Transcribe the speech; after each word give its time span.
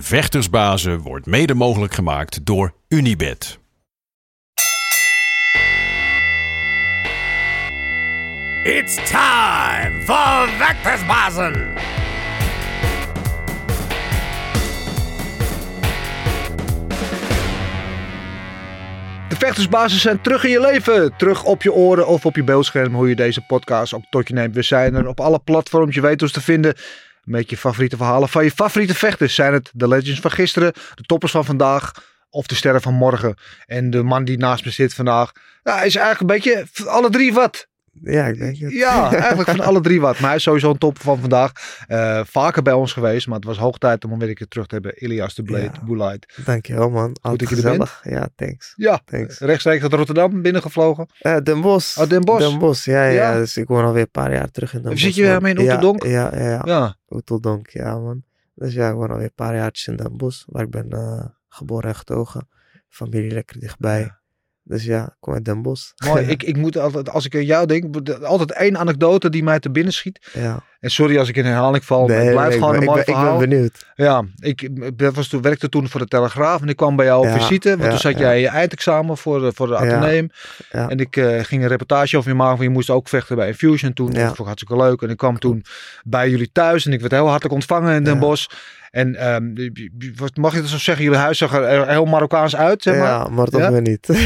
Vechtersbazen 0.00 0.98
wordt 0.98 1.26
mede 1.26 1.54
mogelijk 1.54 1.94
gemaakt 1.94 2.46
door 2.46 2.74
Unibed. 2.88 3.58
It's 8.62 8.94
time 8.94 10.02
for 10.04 10.48
Vectorsbazen! 10.58 11.52
De 19.28 19.36
vechtersbasis 19.36 20.02
zijn 20.02 20.20
terug 20.20 20.44
in 20.44 20.50
je 20.50 20.60
leven. 20.60 21.16
Terug 21.16 21.44
op 21.44 21.62
je 21.62 21.72
oren 21.72 22.06
of 22.06 22.26
op 22.26 22.36
je 22.36 22.44
beeldscherm. 22.44 22.94
Hoe 22.94 23.08
je 23.08 23.14
deze 23.14 23.46
podcast 23.46 23.94
ook 23.94 24.04
tot 24.10 24.28
je 24.28 24.34
neemt. 24.34 24.54
We 24.54 24.62
zijn 24.62 24.94
er 24.94 25.08
op 25.08 25.20
alle 25.20 25.38
platforms. 25.38 25.94
Je 25.94 26.00
weet 26.00 26.22
ons 26.22 26.32
te 26.32 26.40
vinden. 26.40 26.74
Met 27.24 27.50
je 27.50 27.56
favoriete 27.56 27.96
verhalen 27.96 28.28
van 28.28 28.44
je 28.44 28.50
favoriete 28.50 28.94
vechters. 28.94 29.34
Zijn 29.34 29.52
het 29.52 29.70
de 29.72 29.88
legends 29.88 30.20
van 30.20 30.30
gisteren, 30.30 30.72
de 30.94 31.02
toppers 31.02 31.32
van 31.32 31.44
vandaag 31.44 31.92
of 32.30 32.46
de 32.46 32.54
sterren 32.54 32.82
van 32.82 32.94
morgen. 32.94 33.36
En 33.66 33.90
de 33.90 34.02
man 34.02 34.24
die 34.24 34.38
naast 34.38 34.64
me 34.64 34.70
zit 34.70 34.94
vandaag. 34.94 35.32
Ja, 35.62 35.82
is 35.82 35.96
eigenlijk 35.96 36.20
een 36.20 36.26
beetje 36.26 36.66
alle 36.86 37.10
drie 37.10 37.32
wat. 37.32 37.66
Ja, 38.02 38.26
ik 38.26 38.38
denk 38.38 38.56
het. 38.58 38.72
Ja, 38.72 39.12
eigenlijk 39.12 39.48
van 39.50 39.60
alle 39.60 39.80
drie 39.80 40.00
wat. 40.00 40.18
Maar 40.18 40.28
hij 40.28 40.36
is 40.36 40.42
sowieso 40.42 40.70
een 40.70 40.78
top 40.78 40.98
van 40.98 41.18
vandaag. 41.20 41.52
Eh, 41.86 42.20
vaker 42.24 42.62
bij 42.62 42.72
ons 42.72 42.92
geweest, 42.92 43.26
maar 43.26 43.36
het 43.36 43.44
was 43.44 43.58
hoog 43.58 43.78
tijd 43.78 44.04
om 44.04 44.10
hem 44.10 44.18
weer 44.18 44.28
een 44.28 44.34
keer 44.34 44.48
terug 44.48 44.66
te 44.66 44.74
hebben. 44.74 45.04
Ilias 45.04 45.34
de 45.34 45.42
Blade, 45.42 45.70
Ja. 45.86 46.16
Dankjewel 46.44 46.90
man. 46.90 47.16
Altijd 47.20 47.50
er 47.50 47.56
gezellig. 47.56 48.00
Ja, 48.04 48.28
thanks. 48.36 48.72
Ja, 48.76 49.00
Thanks. 49.04 49.38
rechtstreeks 49.38 49.82
uit 49.82 49.92
Rotterdam 49.92 50.42
binnengevlogen. 50.42 51.06
Eh, 51.18 51.36
Den 51.42 51.60
Bosch. 51.60 51.98
Oh, 51.98 52.08
Den 52.08 52.20
Bosch. 52.20 52.48
Den 52.48 52.58
Bosch, 52.58 52.84
ja, 52.86 53.04
ja. 53.04 53.10
Ja. 53.32 53.38
Dus 53.38 53.56
ik 53.56 53.68
woon 53.68 53.84
alweer 53.84 54.02
een 54.02 54.10
paar 54.10 54.32
jaar 54.32 54.50
terug 54.50 54.74
in 54.74 54.82
Den 54.82 54.98
Zit 54.98 55.06
Bosch. 55.06 55.18
je 55.20 55.32
man. 55.32 55.42
mee 55.42 55.54
in 55.54 55.60
Oeteldonk? 55.60 56.02
Ja, 56.02 56.30
ja, 56.36 56.48
ja. 56.48 56.62
Ja, 56.64 56.96
Oeteldonk, 57.10 57.68
ja 57.68 57.98
man. 57.98 58.22
Dus 58.54 58.74
ja, 58.74 58.88
ik 58.88 58.94
woon 58.94 59.10
alweer 59.10 59.24
een 59.24 59.32
paar 59.34 59.54
jaartjes 59.54 59.86
in 59.86 59.96
Den 59.96 60.16
Bosch. 60.16 60.42
Waar 60.46 60.62
ik 60.62 60.70
ben 60.70 60.90
eh, 60.90 61.24
geboren 61.48 61.88
en 61.88 61.94
getogen. 61.94 62.48
Familie 62.88 63.30
lekker 63.30 63.60
dichtbij. 63.60 64.00
Ja. 64.00 64.20
Dus 64.66 64.84
ja, 64.84 65.04
ik 65.04 65.14
kom 65.20 65.34
uit 65.34 65.44
Den 65.44 65.62
Bosch. 65.62 65.90
mooi. 66.06 66.24
ik, 66.34 66.42
ik 66.42 66.56
moet 66.56 66.78
altijd, 66.78 67.10
als 67.10 67.24
ik 67.26 67.34
aan 67.34 67.44
jou 67.44 67.66
denk, 67.66 68.08
altijd 68.22 68.52
één 68.52 68.78
anekdote 68.78 69.28
die 69.30 69.42
mij 69.42 69.60
te 69.60 69.70
binnen 69.70 69.92
schiet. 69.92 70.30
ja. 70.32 70.62
En 70.80 70.90
sorry 70.90 71.18
als 71.18 71.28
ik 71.28 71.36
in 71.36 71.44
herhaling 71.44 71.84
val, 71.84 72.06
maar 72.06 72.16
het 72.16 72.30
blijft 72.30 72.48
nee, 72.50 72.58
gewoon 72.58 72.74
ik 72.74 72.80
een 72.80 72.86
mooi 72.86 73.00
ik 73.00 73.06
ben, 73.06 73.14
verhaal. 73.14 73.32
ik 73.32 73.38
ben 73.40 73.48
benieuwd. 73.48 73.86
Ja, 73.94 74.24
ik 74.38 74.68
was 75.14 75.28
toen, 75.28 75.42
werkte 75.42 75.68
toen 75.68 75.88
voor 75.88 76.00
de 76.00 76.06
Telegraaf 76.06 76.60
en 76.62 76.68
ik 76.68 76.76
kwam 76.76 76.96
bij 76.96 77.06
jou 77.06 77.26
op 77.28 77.32
visite. 77.40 77.68
Want 77.68 77.82
ja, 77.82 77.88
toen 77.88 77.98
zat 77.98 78.18
jij 78.18 78.40
je 78.40 78.48
eindexamen 78.48 79.16
voor, 79.16 79.40
de- 79.40 79.52
voor 79.54 79.66
de 79.66 79.76
Atheneum. 79.76 80.28
Ja. 80.72 80.88
En 80.88 80.98
ik 80.98 81.16
eh, 81.16 81.44
ging 81.44 81.62
een 81.62 81.68
reportage 81.68 82.16
over 82.16 82.30
je 82.30 82.36
maken. 82.36 82.52
Want 82.56 82.68
je 82.68 82.74
moest 82.74 82.90
ook 82.90 83.08
vechten 83.08 83.36
bij 83.36 83.46
Infusion 83.46 83.92
toen. 83.92 84.06
Ja. 84.12 84.12
Dat 84.12 84.26
vond 84.26 84.38
ik 84.38 84.44
hartstikke 84.44 84.76
leuk. 84.76 85.02
En 85.02 85.10
ik 85.10 85.16
kwam 85.16 85.38
toen 85.38 85.64
bij 86.04 86.30
jullie 86.30 86.52
thuis 86.52 86.86
en 86.86 86.92
ik 86.92 87.00
werd 87.00 87.12
heel 87.12 87.26
hartelijk 87.28 87.54
ontvangen 87.54 87.94
in 87.94 88.04
Den. 88.04 88.18
Bosch. 88.18 88.46
En 88.94 89.16
wat 90.16 90.36
mag 90.36 90.54
je 90.54 90.60
dat 90.60 90.68
zo 90.68 90.78
zeggen? 90.78 91.04
Jullie 91.04 91.18
huis 91.18 91.38
zag 91.38 91.54
er 91.54 91.88
heel 91.88 92.04
Marokkaans 92.04 92.56
uit, 92.56 92.82
zeg 92.82 92.94
maar. 92.98 93.04
ja, 93.06 93.28
maar 93.28 93.46
toch 93.46 93.60
Ja? 93.60 93.72
weer 93.72 93.80
niet. 93.82 94.08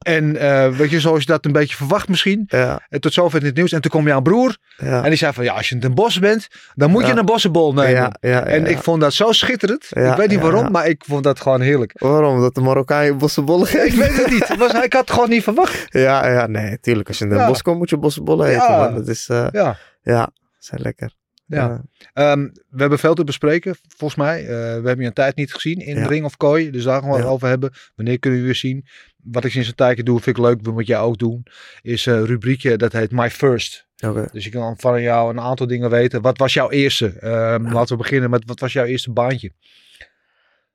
En 0.00 0.36
eh, 0.36 0.68
weet 0.68 0.90
je, 0.90 1.00
zoals 1.00 1.20
je 1.20 1.26
dat 1.26 1.44
een 1.44 1.52
beetje 1.52 1.76
verwacht 1.76 2.08
misschien. 2.08 2.44
ja, 2.46 2.80
En 2.88 3.00
tot 3.00 3.12
zover 3.12 3.40
in 3.40 3.46
het 3.46 3.54
nieuws. 3.56 3.72
En 3.72 3.80
toen 3.80 3.90
kwam 3.90 4.06
jouw 4.06 4.20
broer. 4.20 4.56
ja. 4.76 5.02
En 5.02 5.08
die 5.08 5.18
zei 5.18 5.32
van, 5.32 5.44
ja, 5.44 5.52
als 5.54 5.68
je 5.68 5.74
in 5.74 5.80
Den 5.80 5.94
Bosch 5.94 6.18
bent, 6.18 6.48
dan 6.74 6.90
moet 6.90 7.06
je 7.06 7.12
een 7.16 7.24
bossenbol 7.24 7.72
nemen. 7.74 7.90
ja, 7.92 8.16
ja, 8.20 8.44
En 8.44 8.66
ik 8.66 8.78
vond 8.78 9.00
dat 9.00 9.12
zo 9.12 9.32
schitterend. 9.32 9.84
Ik 9.90 10.14
weet 10.16 10.28
niet 10.28 10.40
waarom, 10.40 10.70
maar 10.70 10.86
ik 10.86 11.04
vond 11.06 11.24
dat 11.24 11.40
gewoon 11.40 11.60
heerlijk. 11.60 11.92
Waarom? 11.98 12.40
Dat 12.40 12.54
de 12.54 12.60
Marokkaan 12.60 13.04
je 13.04 13.14
bossenbollen 13.14 13.66
Ik 13.66 13.72
geeft? 13.80 13.96
weet 13.96 14.16
het 14.16 14.30
niet. 14.30 14.48
Het 14.48 14.58
was, 14.58 14.72
ik 14.72 14.92
had 14.92 15.00
het 15.02 15.10
gewoon 15.10 15.28
niet 15.28 15.42
verwacht. 15.42 15.84
Ja, 15.88 16.28
ja, 16.28 16.46
nee, 16.46 16.80
tuurlijk. 16.80 17.08
Als 17.08 17.18
je 17.18 17.24
in 17.24 17.30
Den 17.30 17.38
Ja. 17.38 17.46
Bosch 17.46 17.62
komt, 17.62 17.78
moet 17.78 17.90
je 17.90 17.96
bossenbollen 17.98 18.46
eten, 18.46 18.62
Ja. 18.62 18.76
man. 18.76 18.94
Dat 18.94 19.08
is, 19.08 19.28
eh, 19.28 19.46
Ja. 19.52 19.76
ja, 20.02 20.30
zijn 20.58 20.80
lekker. 20.80 21.12
Ja. 21.56 21.82
Ehm, 22.12 22.42
we 22.68 22.80
hebben 22.80 22.98
veel 22.98 23.14
te 23.14 23.24
bespreken, 23.24 23.76
volgens 23.96 24.20
mij. 24.20 24.40
Eh, 24.40 24.46
we 24.48 24.54
hebben 24.86 25.00
je 25.00 25.06
een 25.06 25.12
tijd 25.12 25.36
niet 25.36 25.52
gezien 25.52 25.78
in 25.78 25.96
Ja. 25.96 26.06
ring 26.06 26.24
of 26.24 26.36
kooi. 26.36 26.70
Dus 26.70 26.84
daar 26.84 27.00
gaan 27.00 27.08
we 27.10 27.16
het 27.16 27.24
Ja. 27.24 27.30
over 27.30 27.48
hebben. 27.48 27.72
Wanneer 27.96 28.18
kunnen 28.18 28.38
we 28.40 28.44
weer 28.44 28.54
zien? 28.54 28.86
Wat 29.22 29.44
ik 29.44 29.50
sinds 29.50 29.68
een 29.68 29.74
tijdje 29.74 30.02
doe, 30.02 30.20
vind 30.20 30.36
ik 30.36 30.42
leuk. 30.44 30.66
Moet 30.66 30.86
jij 30.86 30.98
ook 30.98 31.18
doen. 31.18 31.46
Is 31.82 32.06
een 32.06 32.26
rubriekje 32.26 32.76
dat 32.76 32.92
heet 32.92 33.10
My 33.10 33.30
First. 33.30 33.88
Dus 34.32 34.46
ik 34.46 34.52
kan 34.52 34.74
van 34.78 35.02
jou 35.02 35.30
een 35.30 35.40
aantal 35.40 35.66
dingen 35.66 35.90
weten. 35.90 36.22
Wat 36.22 36.38
was 36.38 36.52
jouw 36.54 36.70
eerste? 36.70 37.08
Ehm, 37.18 37.72
Laten 37.72 37.96
we 37.96 38.02
beginnen 38.02 38.30
met 38.30 38.42
wat 38.46 38.60
was 38.60 38.72
jouw 38.72 38.84
eerste 38.84 39.12
baantje? 39.12 39.52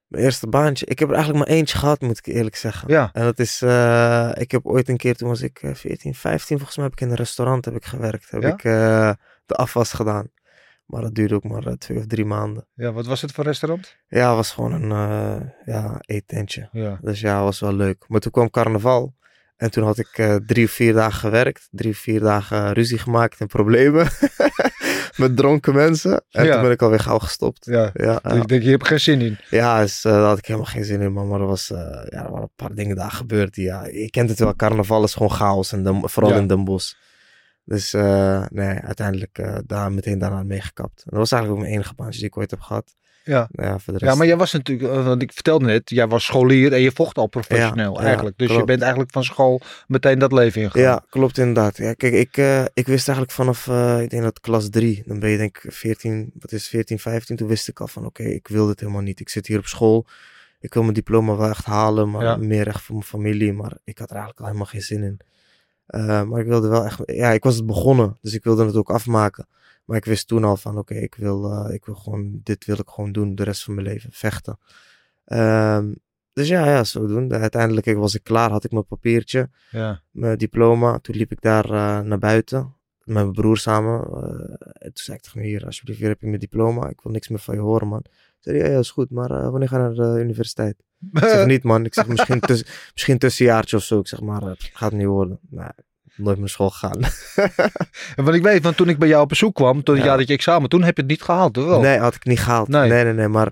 Mijn 0.07 0.23
eerste 0.23 0.47
baantje. 0.47 0.85
Ik 0.85 0.99
heb 0.99 1.09
er 1.09 1.15
eigenlijk 1.15 1.45
maar 1.47 1.57
eentje 1.57 1.77
gehad, 1.77 2.01
moet 2.01 2.17
ik 2.17 2.25
eerlijk 2.25 2.55
zeggen. 2.55 2.91
Ja. 2.91 3.09
En 3.13 3.23
dat 3.23 3.39
is, 3.39 3.61
eh, 3.61 4.31
ik 4.33 4.51
heb 4.51 4.65
ooit 4.65 4.89
een 4.89 4.97
keer, 4.97 5.15
toen 5.15 5.29
was 5.29 5.41
ik 5.41 5.59
eh, 5.61 5.73
14, 5.73 6.13
15, 6.15 6.55
volgens 6.57 6.77
mij 6.77 6.85
heb 6.85 6.93
ik 6.95 7.01
in 7.01 7.09
een 7.09 7.15
restaurant 7.15 7.65
heb 7.65 7.75
ik 7.75 7.85
gewerkt. 7.85 8.29
Heb 8.31 8.43
ik 8.43 8.63
eh, 8.63 9.11
de 9.45 9.53
afwas 9.55 9.93
gedaan. 9.93 10.29
Maar 10.85 11.01
dat 11.01 11.15
duurde 11.15 11.35
ook 11.35 11.43
maar 11.43 11.65
eh, 11.65 11.73
twee 11.73 11.97
of 11.97 12.05
drie 12.05 12.25
maanden. 12.25 12.67
Ja, 12.73 12.91
wat 12.91 13.05
was 13.05 13.21
het 13.21 13.31
voor 13.31 13.43
restaurant? 13.43 13.95
Ja, 14.07 14.27
het 14.27 14.35
was 14.35 14.51
gewoon 14.51 14.71
een 14.71 14.91
eh 14.91 15.47
ja, 15.65 15.97
eetentje. 16.05 16.69
Ja. 16.71 16.97
Dus 17.01 17.19
ja, 17.19 17.43
was 17.43 17.59
wel 17.59 17.73
leuk. 17.73 18.05
Maar 18.07 18.19
toen 18.19 18.31
kwam 18.31 18.49
carnaval. 18.49 19.13
En 19.55 19.71
toen 19.71 19.83
had 19.83 19.97
ik 19.97 20.07
eh, 20.17 20.35
drie 20.35 20.65
of 20.65 20.71
vier 20.71 20.93
dagen 20.93 21.19
gewerkt. 21.19 21.67
Drie 21.71 21.91
of 21.91 21.97
vier 21.97 22.19
dagen 22.19 22.73
ruzie 22.73 22.97
gemaakt 22.97 23.39
en 23.39 23.47
problemen. 23.47 24.07
Met 25.17 25.37
dronken 25.37 25.73
mensen. 25.73 26.23
En 26.29 26.45
Ja. 26.45 26.53
toen 26.53 26.61
ben 26.61 26.71
ik 26.71 26.81
alweer 26.81 26.99
gauw 26.99 27.19
gestopt. 27.19 27.65
Ja. 27.65 27.89
Ja, 27.93 28.23
ik 28.23 28.47
denk, 28.47 28.63
je 28.63 28.69
hebt 28.69 28.87
geen 28.87 28.99
zin 28.99 29.21
in. 29.21 29.37
ja 29.49 29.81
dus, 29.81 30.01
daar 30.01 30.21
had 30.21 30.37
ik 30.37 30.45
helemaal 30.45 30.67
geen 30.69 30.83
zin 30.85 31.01
in. 31.01 31.13
Man. 31.13 31.27
Maar 31.27 31.39
er, 31.39 31.45
was, 31.47 31.67
ja, 31.67 32.01
er 32.09 32.29
waren 32.29 32.41
een 32.41 32.49
paar 32.55 32.73
dingen 32.75 32.95
daar 32.95 33.11
gebeurd. 33.11 33.53
Die, 33.53 33.65
ja, 33.65 33.85
je 33.87 34.09
kent 34.09 34.29
het 34.29 34.39
wel, 34.39 34.55
carnaval 34.55 35.03
is 35.03 35.13
gewoon 35.13 35.31
chaos. 35.31 35.71
En 35.71 35.83
dan, 35.83 36.09
vooral 36.09 36.31
Ja. 36.31 36.37
in 36.37 36.47
Den 36.47 36.63
Bosch. 36.63 36.93
Dus 37.65 37.93
eh, 37.93 38.45
nee, 38.49 38.79
uiteindelijk 38.79 39.37
eh, 39.37 39.57
daar 39.65 39.91
meteen 39.91 40.19
daarna 40.19 40.43
meegekapt. 40.43 40.97
En 40.97 41.09
dat 41.09 41.19
was 41.19 41.31
eigenlijk 41.31 41.61
ook 41.61 41.67
mijn 41.67 41.79
enige 41.79 41.95
baantje 41.95 42.19
die 42.19 42.27
ik 42.27 42.37
ooit 42.37 42.51
heb 42.51 42.59
gehad. 42.59 42.95
Ja. 43.23 43.47
Nou 43.51 43.69
ja, 43.69 43.79
voor 43.79 43.93
de 43.93 43.99
rest. 43.99 44.11
Ja, 44.11 44.17
maar 44.17 44.27
jij 44.27 44.37
was 44.37 44.51
natuurlijk, 44.51 44.89
eh, 44.89 45.05
want 45.05 45.21
ik 45.21 45.33
vertelde 45.33 45.65
net, 45.65 45.89
jij 45.89 46.07
was 46.07 46.25
scholier 46.25 46.73
en 46.73 46.81
je 46.81 46.91
vocht 46.91 47.17
al 47.17 47.27
professioneel 47.27 47.99
Ja, 47.99 48.05
eigenlijk. 48.05 48.37
Dus 48.37 48.51
je 48.51 48.63
bent 48.63 48.81
eigenlijk 48.81 49.11
van 49.11 49.23
school 49.23 49.61
meteen 49.87 50.19
dat 50.19 50.31
leven 50.31 50.61
ingegaan. 50.61 50.81
Ja, 50.81 51.05
klopt 51.09 51.37
inderdaad. 51.37 51.77
Ja, 51.77 51.93
kijk, 51.93 52.13
ik, 52.13 52.37
ik 52.73 52.87
wist 52.87 53.07
eigenlijk 53.07 53.31
vanaf, 53.31 53.67
ik 54.01 54.09
denk 54.09 54.23
dat 54.23 54.39
klas 54.39 54.69
3, 54.69 55.03
dan 55.05 55.19
ben 55.19 55.29
je 55.29 55.37
denk 55.37 55.57
ik 55.57 55.71
14, 55.73 56.31
wat 56.39 56.51
is 56.51 56.61
het, 56.61 56.69
14, 56.69 56.99
15, 56.99 57.35
toen 57.35 57.47
wist 57.47 57.67
ik 57.67 57.79
al 57.79 57.87
van 57.87 58.05
oké, 58.05 58.23
ik 58.23 58.47
wil 58.47 58.67
dit 58.67 58.79
helemaal 58.79 59.01
niet. 59.01 59.19
Ik 59.19 59.29
zit 59.29 59.47
hier 59.47 59.57
op 59.57 59.65
school, 59.65 60.05
ik 60.59 60.73
wil 60.73 60.81
mijn 60.81 60.93
diploma 60.93 61.35
wel 61.35 61.49
echt 61.49 61.65
halen, 61.65 62.09
maar 62.09 62.39
meer 62.39 62.67
echt 62.67 62.81
voor 62.81 62.95
mijn 62.95 63.07
familie, 63.07 63.53
maar 63.53 63.77
ik 63.83 63.97
had 63.97 64.09
er 64.09 64.15
eigenlijk 64.15 64.39
al 64.39 64.45
helemaal 64.45 64.71
geen 64.71 64.81
zin 64.81 65.03
in. 65.03 65.19
Eh, 65.85 66.23
maar 66.23 66.39
ik 66.39 66.47
wilde 66.47 66.67
wel 66.67 66.85
echt, 66.85 67.01
ja, 67.05 67.29
ik 67.31 67.43
was 67.43 67.55
het 67.55 67.65
begonnen, 67.65 68.17
dus 68.21 68.33
ik 68.33 68.43
wilde 68.43 68.65
het 68.65 68.75
ook 68.75 68.89
afmaken. 68.89 69.47
Maar 69.85 69.97
ik 69.97 70.05
wist 70.05 70.27
toen 70.27 70.43
al 70.43 70.57
van 70.57 70.77
oké, 70.77 70.93
ik 70.93 71.15
wil, 71.15 71.51
eh, 71.51 71.73
ik 71.73 71.85
wil 71.85 71.95
gewoon, 71.95 72.39
dit 72.43 72.65
wil 72.65 72.75
ik 72.79 72.89
gewoon 72.89 73.11
doen 73.11 73.35
de 73.35 73.43
rest 73.43 73.63
van 73.63 73.73
mijn 73.73 73.87
leven, 73.87 74.09
vechten. 74.13 74.59
Ehm, 75.25 75.93
dus 76.33 76.47
ja, 76.47 76.65
ja, 76.65 76.83
zodoende. 76.83 77.35
Uiteindelijk 77.37 77.85
was 77.85 78.15
ik 78.15 78.23
klaar, 78.23 78.49
had 78.49 78.63
ik 78.63 78.71
mijn 78.71 78.85
papiertje 78.85 79.49
Ja. 79.71 80.01
mijn 80.11 80.37
diploma. 80.37 80.99
Toen 80.99 81.15
liep 81.15 81.31
ik 81.31 81.41
daar 81.41 81.65
eh, 81.65 81.99
naar 81.99 82.19
buiten 82.19 82.73
met 83.03 83.15
mijn 83.15 83.31
broer 83.31 83.57
samen. 83.57 84.03
En 84.73 84.93
toen 84.93 85.03
zei 85.03 85.17
ik 85.17 85.23
tegen 85.23 85.39
me, 85.39 85.45
hier, 85.45 85.65
alsjeblieft, 85.65 85.99
hier 85.99 86.07
heb 86.09 86.21
je 86.21 86.27
mijn 86.27 86.39
diploma. 86.39 86.89
Ik 86.89 87.01
wil 87.01 87.11
niks 87.11 87.27
meer 87.29 87.39
van 87.39 87.55
je 87.55 87.61
horen, 87.61 87.87
man. 87.87 88.05
Zei, 88.45 88.57
ja, 88.57 88.65
ja, 88.67 88.79
is 88.79 88.89
goed, 88.91 89.09
maar 89.11 89.31
eh, 89.31 89.49
wanneer 89.49 89.67
ga 89.67 89.77
je 89.77 89.83
naar 89.83 90.13
de 90.13 90.19
universiteit? 90.21 90.75
Ik 91.11 91.19
zeg, 91.23 91.45
niet, 91.53 91.63
man. 91.63 91.85
Ik 91.85 91.93
zeg, 91.93 92.07
misschien, 92.07 92.39
tuss 92.39 92.63
misschien 92.93 93.17
tussenjaartje 93.17 93.75
of 93.77 93.83
zo. 93.83 93.99
Ik 93.99 94.07
zeg, 94.07 94.21
maar 94.21 94.41
eh, 94.41 94.51
gaat 94.57 94.89
het 94.91 94.99
niet 94.99 95.07
worden. 95.07 95.39
Nou, 95.49 95.71
nooit 96.15 96.39
naar 96.39 96.49
school 96.49 96.69
gegaan. 96.69 96.99
En 98.15 98.23
wat 98.25 98.33
ik 98.33 98.41
weet, 98.43 98.63
want 98.63 98.77
toen 98.77 98.89
ik 98.89 98.97
bij 98.99 99.07
jou 99.07 99.21
op 99.23 99.29
bezoek 99.29 99.55
kwam, 99.55 99.83
toen 99.83 99.95
het 99.95 100.03
Ja. 100.03 100.09
jaar 100.09 100.19
dat 100.19 100.27
je 100.27 100.33
examen, 100.33 100.69
toen 100.69 100.83
heb 100.83 100.95
je 100.95 101.01
het 101.01 101.11
niet 101.11 101.21
gehaald, 101.21 101.53
toch 101.53 101.65
wel? 101.65 101.79
Nee, 101.81 101.97
had 101.97 102.15
ik 102.15 102.25
niet 102.25 102.39
gehaald. 102.39 102.67
Nee. 102.67 102.89
Nee, 102.89 103.03
nee, 103.03 103.13
nee. 103.13 103.27
maar 103.27 103.51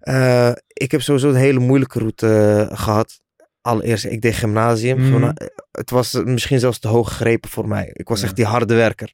eh, 0.00 0.52
ik 0.68 0.90
heb 0.90 1.02
sowieso 1.02 1.28
een 1.28 1.34
hele 1.34 1.58
moeilijke 1.60 1.98
route 1.98 2.26
eh, 2.70 2.78
gehad. 2.78 3.20
Allereerst, 3.60 4.04
ik 4.04 4.20
deed 4.20 4.34
gymnasium. 4.34 4.98
Mhm. 5.00 5.10
Van, 5.20 5.36
het 5.72 5.90
was 5.90 6.12
misschien 6.24 6.58
zelfs 6.58 6.78
te 6.78 6.88
hoog 6.88 7.08
gegrepen 7.08 7.50
voor 7.50 7.68
mij. 7.68 7.90
Ik 7.92 8.08
was 8.08 8.20
Ja. 8.20 8.26
echt 8.26 8.36
die 8.36 8.44
harde 8.44 8.74
werker. 8.74 9.12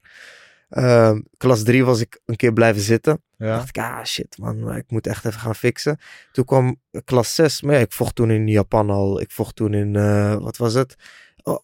Ehm, 0.69 1.21
klas 1.37 1.63
3 1.63 1.85
was 1.85 2.01
ik 2.01 2.21
een 2.27 2.37
keer 2.37 2.53
blijven 2.53 2.83
zitten. 2.83 3.23
Ja. 3.41 3.57
dacht 3.57 3.69
ik, 3.69 3.79
ah 3.79 4.05
shit 4.05 4.39
man, 4.39 4.77
ik 4.77 4.91
moet 4.91 5.07
echt 5.07 5.25
even 5.25 5.41
gaan 5.41 5.55
fixen. 5.55 5.99
Toen 6.33 6.45
kwam 6.45 6.81
klas 7.05 7.35
6, 7.35 7.63
maar 7.63 7.75
ja, 7.75 7.81
ik 7.81 7.93
vocht 7.93 8.15
toen 8.15 8.31
in 8.31 8.47
Japan 8.47 8.91
al. 8.91 9.21
Ik 9.21 9.31
vocht 9.31 9.57
toen 9.57 9.75
in, 9.75 9.97
eh, 9.97 10.37
wat 10.37 10.57
was 10.57 10.75
het? 10.75 10.97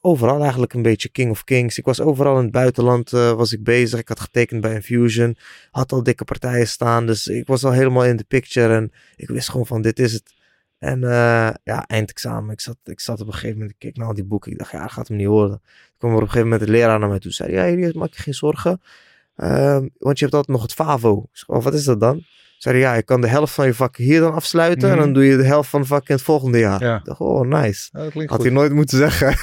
overal 0.01 0.41
eigenlijk 0.41 0.73
een 0.73 0.83
beetje 0.83 1.09
king 1.09 1.31
of 1.31 1.45
kings. 1.45 1.79
Ik 1.79 1.85
was 1.85 2.01
overal 2.01 2.37
in 2.37 2.43
het 2.43 2.53
buitenland 2.53 3.13
eh, 3.13 3.33
was 3.33 3.53
ik 3.53 3.65
bezig. 3.65 4.01
Ik 4.01 4.09
had 4.09 4.21
getekend 4.21 4.61
bij 4.61 4.75
Infusion. 4.75 5.37
Had 5.71 5.93
al 5.93 6.03
dikke 6.03 6.25
partijen 6.25 6.69
staan. 6.69 7.07
Dus 7.07 7.27
ik 7.27 7.47
was 7.47 7.65
al 7.65 7.73
helemaal 7.73 8.05
in 8.05 8.17
de 8.17 8.25
picture. 8.25 8.75
En 8.75 8.93
ik 9.17 9.29
wist 9.29 9.51
gewoon 9.51 9.67
van 9.67 9.83
dit 9.83 9.99
is 9.99 10.13
het. 10.13 10.35
En 10.79 11.05
eh, 11.05 11.51
ja, 11.65 11.87
eindexamen. 11.87 12.53
Ik 12.53 12.61
zat, 12.61 12.77
ik 12.85 13.01
zat 13.01 13.21
op 13.21 13.27
een 13.27 13.33
gegeven 13.33 13.55
moment. 13.55 13.71
Ik 13.71 13.79
keek 13.79 13.97
naar 13.97 14.07
al 14.07 14.15
die 14.15 14.25
boeken. 14.25 14.53
Ik 14.53 14.59
dacht, 14.59 14.71
ja, 14.71 14.83
dat 14.83 14.93
gaat 14.93 15.09
hem 15.09 15.17
niet 15.17 15.27
worden. 15.27 15.61
Toen 15.61 15.95
kwam 15.99 16.11
er 16.11 16.17
op 16.17 16.23
een 16.23 16.29
gegeven 16.29 16.49
moment 16.49 16.67
de 16.67 16.73
leraar 16.73 16.99
naar 16.99 17.09
mij 17.09 17.19
toe. 17.19 17.33
Zei, 17.33 17.53
ja, 17.53 17.65
Elias, 17.65 17.93
maak 17.93 18.13
je 18.13 18.23
geen 18.23 18.35
zorgen. 18.35 18.81
Ehm, 19.37 19.87
want 19.99 20.19
je 20.19 20.25
hebt 20.25 20.37
altijd 20.37 20.49
nog 20.57 20.63
het 20.63 20.73
FAVO. 20.73 21.19
Ik 21.19 21.29
zeg, 21.37 21.49
oh, 21.49 21.63
wat 21.65 21.75
is 21.75 21.85
dat 21.85 22.01
dan? 22.01 22.23
Zei 22.59 22.75
hij, 22.79 22.85
ja, 22.85 22.95
je 22.95 23.03
kan 23.03 23.21
de 23.21 23.27
helft 23.27 23.55
van 23.55 23.67
je 23.67 23.75
vakken 23.75 24.05
hier 24.05 24.21
dan 24.21 24.35
afsluiten. 24.35 24.89
En 24.89 24.95
Mhm. 24.95 25.05
dan 25.05 25.13
doe 25.13 25.25
je 25.25 25.37
de 25.37 25.45
helft 25.45 25.69
van 25.71 25.81
de 25.81 25.87
vakken 25.87 26.09
in 26.09 26.15
het 26.15 26.25
volgende 26.25 26.59
jaar. 26.59 26.83
Ja. 26.85 26.97
Ik 26.97 27.05
dacht, 27.05 27.21
oh, 27.21 27.47
nice. 27.47 27.89
Ja, 27.93 28.01
Had 28.03 28.13
goed. 28.13 28.43
hij 28.43 28.51
nooit 28.51 28.73
moeten 28.73 28.99
zeggen. 28.99 29.35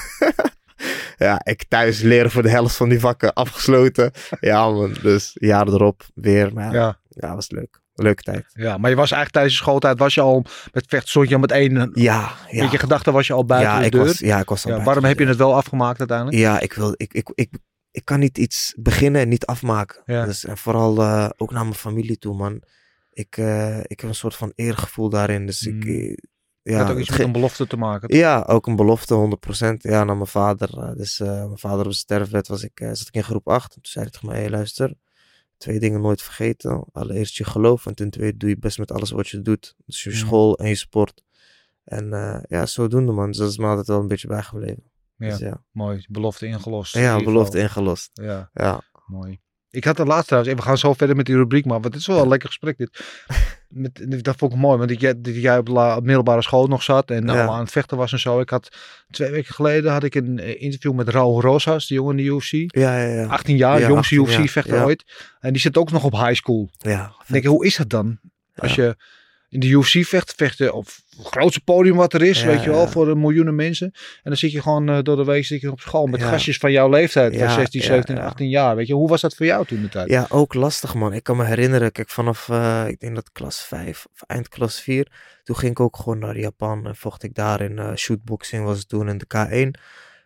ja, 1.18 1.42
ik 1.44 1.64
thuis 1.68 2.02
leren 2.02 2.32
voor 2.32 2.42
de 2.44 2.50
helft 2.50 2.76
van 2.76 2.90
die 2.90 3.00
vakken 3.00 3.34
afgesloten. 3.34 4.12
ja, 4.40 4.70
man. 4.70 4.96
Dus 5.02 5.32
jaar 5.34 5.68
erop 5.68 6.02
weer. 6.16 6.54
Maar 6.54 6.74
ja, 6.74 6.98
Ja, 7.10 7.36
was 7.36 7.50
leuk. 7.52 7.82
Leuke 7.96 8.24
tijd. 8.24 8.46
ja, 8.54 8.78
maar 8.78 8.90
je 8.90 8.96
was 8.96 9.12
eigenlijk 9.12 9.32
tijdens 9.32 9.54
je 9.56 9.60
schooltijd, 9.62 9.98
was 10.00 10.14
je 10.14 10.22
al 10.22 10.46
met 10.72 10.86
vecht, 10.88 11.08
stond 11.10 11.28
je 11.28 11.34
al 11.36 11.40
met 11.42 11.52
één, 11.52 11.92
Ja, 11.94 12.32
ja. 12.50 12.64
met 12.64 12.72
je 12.72 12.78
gedachten 12.78 13.14
was 13.14 13.28
je 13.28 13.34
al 13.34 13.46
buiten 13.46 13.72
ja, 13.72 13.80
de 13.80 13.86
ik 13.86 13.92
deur. 13.92 14.04
was, 14.06 14.20
ja, 14.20 14.40
ik 14.40 14.50
was 14.50 14.66
al 14.66 14.70
ja, 14.72 14.76
buiten 14.78 14.86
waarom 14.86 15.04
heb 15.04 15.20
je 15.20 15.26
het 15.26 15.38
wel 15.38 15.56
afgemaakt 15.56 16.00
uiteindelijk? 16.00 16.38
Ja, 16.38 16.60
ik 16.60 16.74
wil, 16.74 16.94
ik, 16.98 17.14
ik, 17.14 17.32
ik, 17.36 17.50
ik 17.94 18.06
kan 18.06 18.20
niet 18.20 18.38
iets 18.38 18.74
beginnen 18.78 19.22
en 19.22 19.30
niet 19.30 19.46
afmaken. 19.46 20.02
Ja. 20.06 20.26
Dus 20.26 20.46
en 20.46 20.58
vooral 20.58 21.02
eh, 21.02 21.30
ook 21.38 21.52
naar 21.52 21.64
mijn 21.64 21.76
familie 21.76 22.18
toe, 22.18 22.36
man. 22.36 22.62
Ik, 23.12 23.38
eh, 23.38 23.80
ik 23.80 24.00
heb 24.00 24.10
een 24.10 24.16
soort 24.16 24.36
van 24.36 24.52
eergevoel 24.56 25.10
daarin. 25.10 25.46
Dus 25.46 25.62
ik, 25.66 25.74
Mm. 25.74 25.82
eh, 25.82 26.16
Ja, 26.66 26.90
ook 26.90 26.98
iets 26.98 27.10
met 27.10 27.20
een 27.20 27.32
belofte 27.32 27.68
te 27.68 27.78
maken. 27.78 28.16
Ja, 28.18 28.44
ook 28.48 28.68
een 28.68 28.76
belofte, 28.76 29.14
100%. 29.14 29.84
Ja, 29.84 30.04
naar 30.04 30.16
mijn 30.16 30.28
vader. 30.28 30.96
Dus 30.98 31.20
mijn 31.20 31.58
vader 31.58 31.86
op 31.86 31.94
sterfbed 31.94 32.48
was 32.48 32.64
ik, 32.64 32.72
zat 32.80 33.08
ik 33.08 33.14
in 33.14 33.24
groep 33.24 33.48
8. 33.48 33.72
Toen 33.74 33.80
zei 33.86 34.04
hij 34.04 34.14
tegen 34.14 34.28
mij, 34.28 34.40
hey, 34.40 34.50
luister, 34.50 34.94
twee 35.58 35.80
dingen 35.80 36.02
nooit 36.02 36.22
vergeten. 36.22 36.86
Allereerst 36.92 37.36
je 37.38 37.44
geloof 37.44 37.86
en 37.86 37.96
ten 37.96 38.10
tweede 38.10 38.38
doe 38.38 38.50
je 38.50 38.58
best 38.58 38.78
met 38.78 38.92
alles 38.92 39.12
wat 39.12 39.28
je 39.28 39.42
doet. 39.42 39.76
Dus 39.86 40.04
je 40.04 40.10
Mm. 40.10 40.16
school 40.16 40.58
en 40.58 40.68
je 40.68 40.76
sport. 40.76 41.24
En 41.84 42.10
ja, 42.48 42.66
zodoende 42.66 43.12
man. 43.12 43.28
Dus 43.28 43.38
dat 43.38 43.50
is 43.50 43.58
me 43.58 43.66
altijd 43.66 43.88
wel 43.88 44.00
een 44.00 44.08
beetje 44.08 44.28
bijgebleven. 44.28 44.84
Ja, 45.16 45.30
Dus 45.30 45.40
ja, 45.40 45.64
mooi. 45.72 46.06
Belofte 46.10 46.46
ingelost. 46.46 46.96
in 46.96 47.02
ja 47.02 47.24
belofte 47.24 47.60
ingelost. 47.60 48.10
Ja, 48.14 48.50
Ja. 48.54 48.82
mooi. 49.06 49.42
Ik 49.70 49.84
had 49.84 49.98
de 49.98 50.06
laatste 50.06 50.26
trouwens, 50.28 50.56
we 50.56 50.62
gaan 50.62 50.78
zo 50.78 50.94
verder 50.94 51.16
met 51.16 51.26
die 51.26 51.36
rubriek, 51.36 51.66
maar 51.66 51.80
het 51.80 51.96
is 51.96 52.08
wel 52.08 52.22
een 52.22 52.28
lekker 52.28 52.48
gesprek 52.48 52.78
dit. 52.78 53.00
Met, 53.70 54.24
dat 54.24 54.36
vond 54.38 54.54
ik 54.54 54.58
mooi, 54.60 54.78
want 54.78 54.90
dat 54.90 55.02
jij, 55.02 55.22
dat 55.22 55.36
jij 55.36 55.58
op, 55.58 55.68
la, 55.68 55.96
op 55.96 56.04
middelbare 56.04 56.42
school 56.42 56.68
nog 56.68 56.84
zat 56.84 57.10
en 57.12 57.26
Ja. 57.26 57.32
allemaal 57.34 57.54
aan 57.54 57.60
het 57.62 57.72
vechten 57.72 57.98
was 57.98 58.12
en 58.12 58.20
zo. 58.20 58.40
Ik 58.40 58.50
had 58.50 58.78
twee 59.10 59.32
weken 59.32 59.54
geleden 59.54 59.92
had 59.92 60.04
ik 60.04 60.16
een 60.16 60.40
eh, 60.40 60.62
interview 60.62 60.94
met 60.94 61.10
Raul 61.10 61.42
Rosas, 61.42 61.88
die 61.88 61.98
jongen 61.98 62.18
in 62.18 62.24
de 62.26 62.32
UFC. 62.32 62.52
Ja, 62.52 62.98
ja, 62.98 63.14
ja. 63.22 63.26
18 63.28 63.58
jaar, 63.58 63.80
Ja, 63.80 63.88
jongste 63.88 64.16
18 64.20 64.32
jaar, 64.34 64.42
UFC-vechter 64.42 64.84
ooit. 64.86 65.04
En 65.40 65.52
die 65.54 65.62
zit 65.62 65.78
ook 65.78 65.92
nog 65.92 66.04
op 66.04 66.12
high 66.14 66.34
school. 66.34 66.70
ja. 66.78 67.14
Denk 67.28 67.44
ik, 67.44 67.50
hoe 67.50 67.66
is 67.66 67.76
dat 67.78 67.90
dan? 67.90 68.20
Als 68.56 68.76
je 68.76 68.96
in 69.54 69.60
de 69.60 69.68
UFC 69.68 70.06
vecht, 70.06 70.34
vechten 70.38 70.74
op 70.74 70.86
het 70.86 71.26
grootste 71.26 71.62
podium 71.64 71.96
wat 71.96 72.14
er 72.14 72.22
is, 72.22 72.42
Ja, 72.42 72.48
weet 72.48 72.64
je 72.64 72.70
wel, 72.70 72.88
voor 72.88 73.18
miljoenen 73.18 73.56
mensen. 73.56 73.92
En 73.94 74.22
dan 74.24 74.36
zit 74.38 74.52
je 74.52 74.62
gewoon 74.62 74.90
eh, 74.90 75.00
door 75.02 75.16
de 75.16 75.24
week 75.24 75.46
zit 75.46 75.62
je 75.62 75.72
op 75.72 75.80
school 75.80 76.06
met 76.06 76.20
Ja. 76.20 76.28
gastjes 76.30 76.58
van 76.58 76.72
jouw 76.72 76.90
leeftijd, 76.90 77.34
van 77.34 77.48
Ja, 77.48 77.54
16, 77.54 77.80
ja, 77.80 77.86
17, 77.86 78.16
ja. 78.16 78.26
18 78.26 78.50
jaar. 78.50 78.76
Weet 78.76 78.88
je, 78.88 78.94
hoe 78.94 79.10
was 79.10 79.22
dat 79.22 79.36
voor 79.36 79.46
jou 79.46 79.66
toen 79.66 79.82
de 79.82 79.90
tijd? 79.90 80.10
Ja, 80.10 80.26
ook 80.30 80.54
lastig 80.54 80.94
man. 80.94 81.14
Ik 81.14 81.24
kan 81.24 81.38
me 81.38 81.46
herinneren, 81.46 81.92
kijk, 81.92 82.10
vanaf, 82.10 82.50
eh, 82.50 82.84
ik 82.88 83.00
denk 83.00 83.16
dat 83.16 83.32
klas 83.32 83.62
5 83.62 84.06
of 84.14 84.22
eind 84.28 84.50
klas 84.50 84.82
4, 84.82 85.08
toen 85.44 85.56
ging 85.56 85.72
ik 85.72 85.80
ook 85.80 85.98
gewoon 85.98 86.20
naar 86.20 86.40
Japan 86.40 86.88
en 86.88 86.96
vocht 86.96 87.24
ik 87.24 87.34
daar 87.36 87.62
in 87.62 87.80
eh, 87.80 87.96
shootboxing 87.96 88.66
was 88.66 88.78
het 88.78 88.90
toen 88.90 89.10
in 89.10 89.18
de 89.18 89.26
K1. 89.28 89.80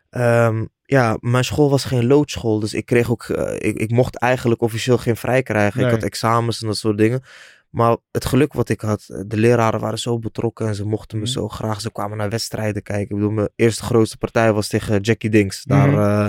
Ehm, 0.09 0.65
ja, 0.85 1.17
mijn 1.19 1.43
school 1.43 1.69
was 1.69 1.83
geen 1.83 2.05
loodschool, 2.07 2.59
dus 2.59 2.73
ik 2.73 2.85
kreeg 2.85 3.11
ook, 3.11 3.27
ik, 3.57 3.77
ik 3.77 3.91
mocht 3.91 4.15
eigenlijk 4.17 4.61
officieel 4.61 4.97
geen 4.97 5.17
vrij 5.17 5.43
krijgen. 5.43 5.77
Nee. 5.79 5.87
Ik 5.89 5.93
had 5.93 6.03
examens 6.03 6.61
en 6.61 6.67
dat 6.67 6.77
soort 6.77 6.97
dingen. 6.97 7.21
Maar 7.69 7.97
het 8.11 8.25
geluk 8.25 8.53
wat 8.53 8.69
ik 8.69 8.81
had, 8.81 9.05
eh, 9.07 9.21
de 9.25 9.37
leraren 9.37 9.79
waren 9.79 9.99
zo 9.99 10.19
betrokken 10.19 10.67
en 10.67 10.75
ze 10.75 10.85
mochten 10.85 11.17
me 11.17 11.23
Mhm. 11.23 11.31
zo 11.33 11.47
graag. 11.47 11.81
Ze 11.81 11.91
kwamen 11.91 12.17
naar 12.17 12.29
wedstrijden 12.29 12.81
kijken. 12.83 13.03
Ik 13.15 13.21
bedoel, 13.21 13.31
mijn 13.31 13.49
eerste 13.55 13.83
grootste 13.83 14.17
partij 14.17 14.53
was 14.53 14.67
tegen 14.67 15.01
Jackie. 15.01 15.51
Daar 15.63 15.89
Mhm. 15.89 15.99
eh, 15.99 16.27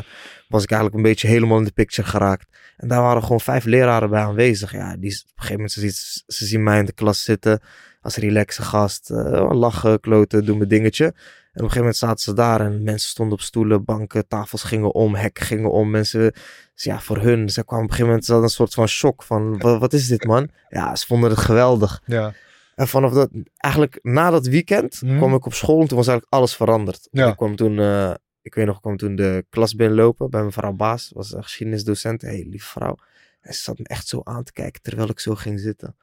was 0.48 0.62
ik 0.62 0.70
eigenlijk 0.70 0.94
een 0.94 1.10
beetje 1.10 1.28
helemaal 1.28 1.58
in 1.58 1.64
de 1.64 1.72
picture 1.72 2.08
geraakt. 2.08 2.46
En 2.76 2.88
daar 2.88 3.02
waren 3.02 3.22
gewoon 3.22 3.40
vijf 3.40 3.64
leraren 3.64 4.10
bij 4.10 4.20
aanwezig. 4.22 4.72
Ja, 4.72 4.96
die, 4.96 5.10
op 5.10 5.26
een 5.26 5.32
gegeven 5.34 5.52
moment 5.54 5.72
ze, 5.72 5.80
ziet- 5.80 6.24
ze 6.26 6.46
zien 6.46 6.62
mij 6.62 6.78
in 6.78 6.84
de 6.84 6.92
klas 6.92 7.22
zitten 7.24 7.60
als 8.00 8.16
relaxe 8.16 8.62
gast. 8.62 9.10
eh, 9.10 9.50
lachen, 9.52 10.00
kloten, 10.00 10.44
doen 10.44 10.56
mijn 10.56 10.68
dingetje. 10.68 11.14
Op 11.58 11.64
een 11.64 11.70
gegeven 11.70 11.78
moment 11.78 11.96
zaten 11.96 12.18
ze 12.24 12.32
daar 12.32 12.60
en 12.60 12.82
mensen 12.82 13.08
stonden 13.08 13.34
op 13.34 13.40
stoelen, 13.40 13.84
banken, 13.84 14.28
tafels 14.28 14.62
gingen 14.62 14.94
om, 14.94 15.14
hekken 15.14 15.44
gingen 15.46 15.70
om. 15.70 15.90
Mensen, 15.90 16.32
dus 16.74 16.84
ja, 16.84 17.00
voor 17.00 17.18
hun, 17.18 17.48
ze 17.50 17.64
kwamen 17.64 17.84
op 17.84 17.90
een 17.90 17.96
gegeven 17.96 18.06
moment, 18.06 18.24
ze 18.24 18.30
hadden 18.32 18.48
een 18.48 18.56
soort 18.56 18.74
van 18.74 18.88
shock 18.88 19.22
van, 19.22 19.58
wat, 19.58 19.80
wat 19.80 19.92
is 19.92 20.06
dit 20.06 20.24
man? 20.24 20.48
Ja, 20.68 20.96
ze 20.96 21.06
vonden 21.06 21.30
het 21.30 21.38
geweldig. 21.38 22.02
Ja. 22.06 22.32
En 22.74 22.88
vanaf 22.88 23.12
dat, 23.12 23.30
eigenlijk 23.56 23.98
na 24.02 24.30
dat 24.30 24.46
weekend 24.46 25.02
Mhm. 25.02 25.16
kwam 25.16 25.34
ik 25.34 25.46
op 25.46 25.54
school 25.54 25.80
en 25.80 25.86
toen 25.88 25.96
was 25.96 26.06
eigenlijk 26.06 26.36
alles 26.36 26.56
veranderd. 26.56 27.08
Ja. 27.10 27.28
Ik 27.28 27.36
kwam 27.36 27.56
toen, 27.56 27.78
eh, 27.78 28.14
ik 28.42 28.54
weet 28.54 28.66
nog, 28.66 28.74
ik 28.76 28.82
kwam 28.82 28.96
toen 28.96 29.16
de 29.16 29.44
klas 29.50 29.74
binnenlopen 29.74 30.30
bij 30.30 30.42
mevrouw 30.44 30.72
Baas, 30.72 31.10
was 31.14 31.32
een 31.32 31.42
geschiedenisdocent, 31.42 32.22
hele 32.22 32.48
lieve 32.48 32.66
vrouw. 32.68 32.96
En 33.40 33.54
ze 33.54 33.62
zat 33.62 33.78
me 33.78 33.84
echt 33.84 34.08
zo 34.08 34.20
aan 34.24 34.42
te 34.44 34.52
kijken 34.52 34.82
terwijl 34.82 35.08
ik 35.08 35.20
zo 35.20 35.34
ging 35.34 35.60
zitten. 35.60 35.96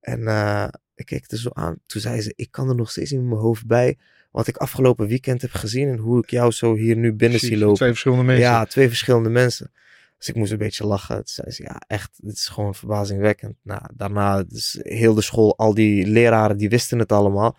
En 0.00 0.26
eh, 0.26 0.68
ik 0.94 1.06
keek 1.06 1.30
er 1.30 1.38
zo 1.38 1.50
aan. 1.52 1.78
Toen 1.86 2.00
zei 2.00 2.20
ze, 2.20 2.32
ik 2.36 2.50
kan 2.50 2.68
er 2.68 2.74
nog 2.74 2.90
steeds 2.90 3.12
met 3.12 3.22
mijn 3.22 3.40
hoofd 3.40 3.66
bij 3.66 3.98
wat 4.30 4.46
ik 4.46 4.56
afgelopen 4.56 5.06
weekend 5.06 5.42
heb 5.42 5.52
gezien 5.52 5.88
en 5.88 5.98
hoe 5.98 6.22
ik 6.22 6.30
jou 6.30 6.50
zo 6.50 6.74
hier 6.74 6.96
nu 6.96 7.12
binnen 7.12 7.40
zie 7.40 7.58
lopen. 7.58 7.76
Twee 7.76 7.88
verschillende 7.88 8.24
mensen. 8.24 8.44
Ja, 8.44 8.64
twee 8.64 8.88
verschillende 8.88 9.28
mensen. 9.28 9.72
Dus 10.18 10.28
ik 10.28 10.34
moest 10.34 10.52
een 10.52 10.58
beetje 10.58 10.86
lachen. 10.86 11.16
Toen 11.16 11.26
zei 11.26 11.50
ze, 11.50 11.62
ja, 11.62 11.82
echt, 11.86 12.10
dit 12.22 12.32
is 12.32 12.48
gewoon 12.48 12.74
verbazingwekkend. 12.74 13.56
Nou, 13.62 13.82
daarna, 13.94 14.42
dus 14.42 14.78
heel 14.82 15.14
de 15.14 15.20
school, 15.20 15.56
al 15.56 15.74
die 15.74 16.06
leraren, 16.06 16.56
die 16.56 16.68
wisten 16.68 16.98
het 16.98 17.12
allemaal. 17.12 17.56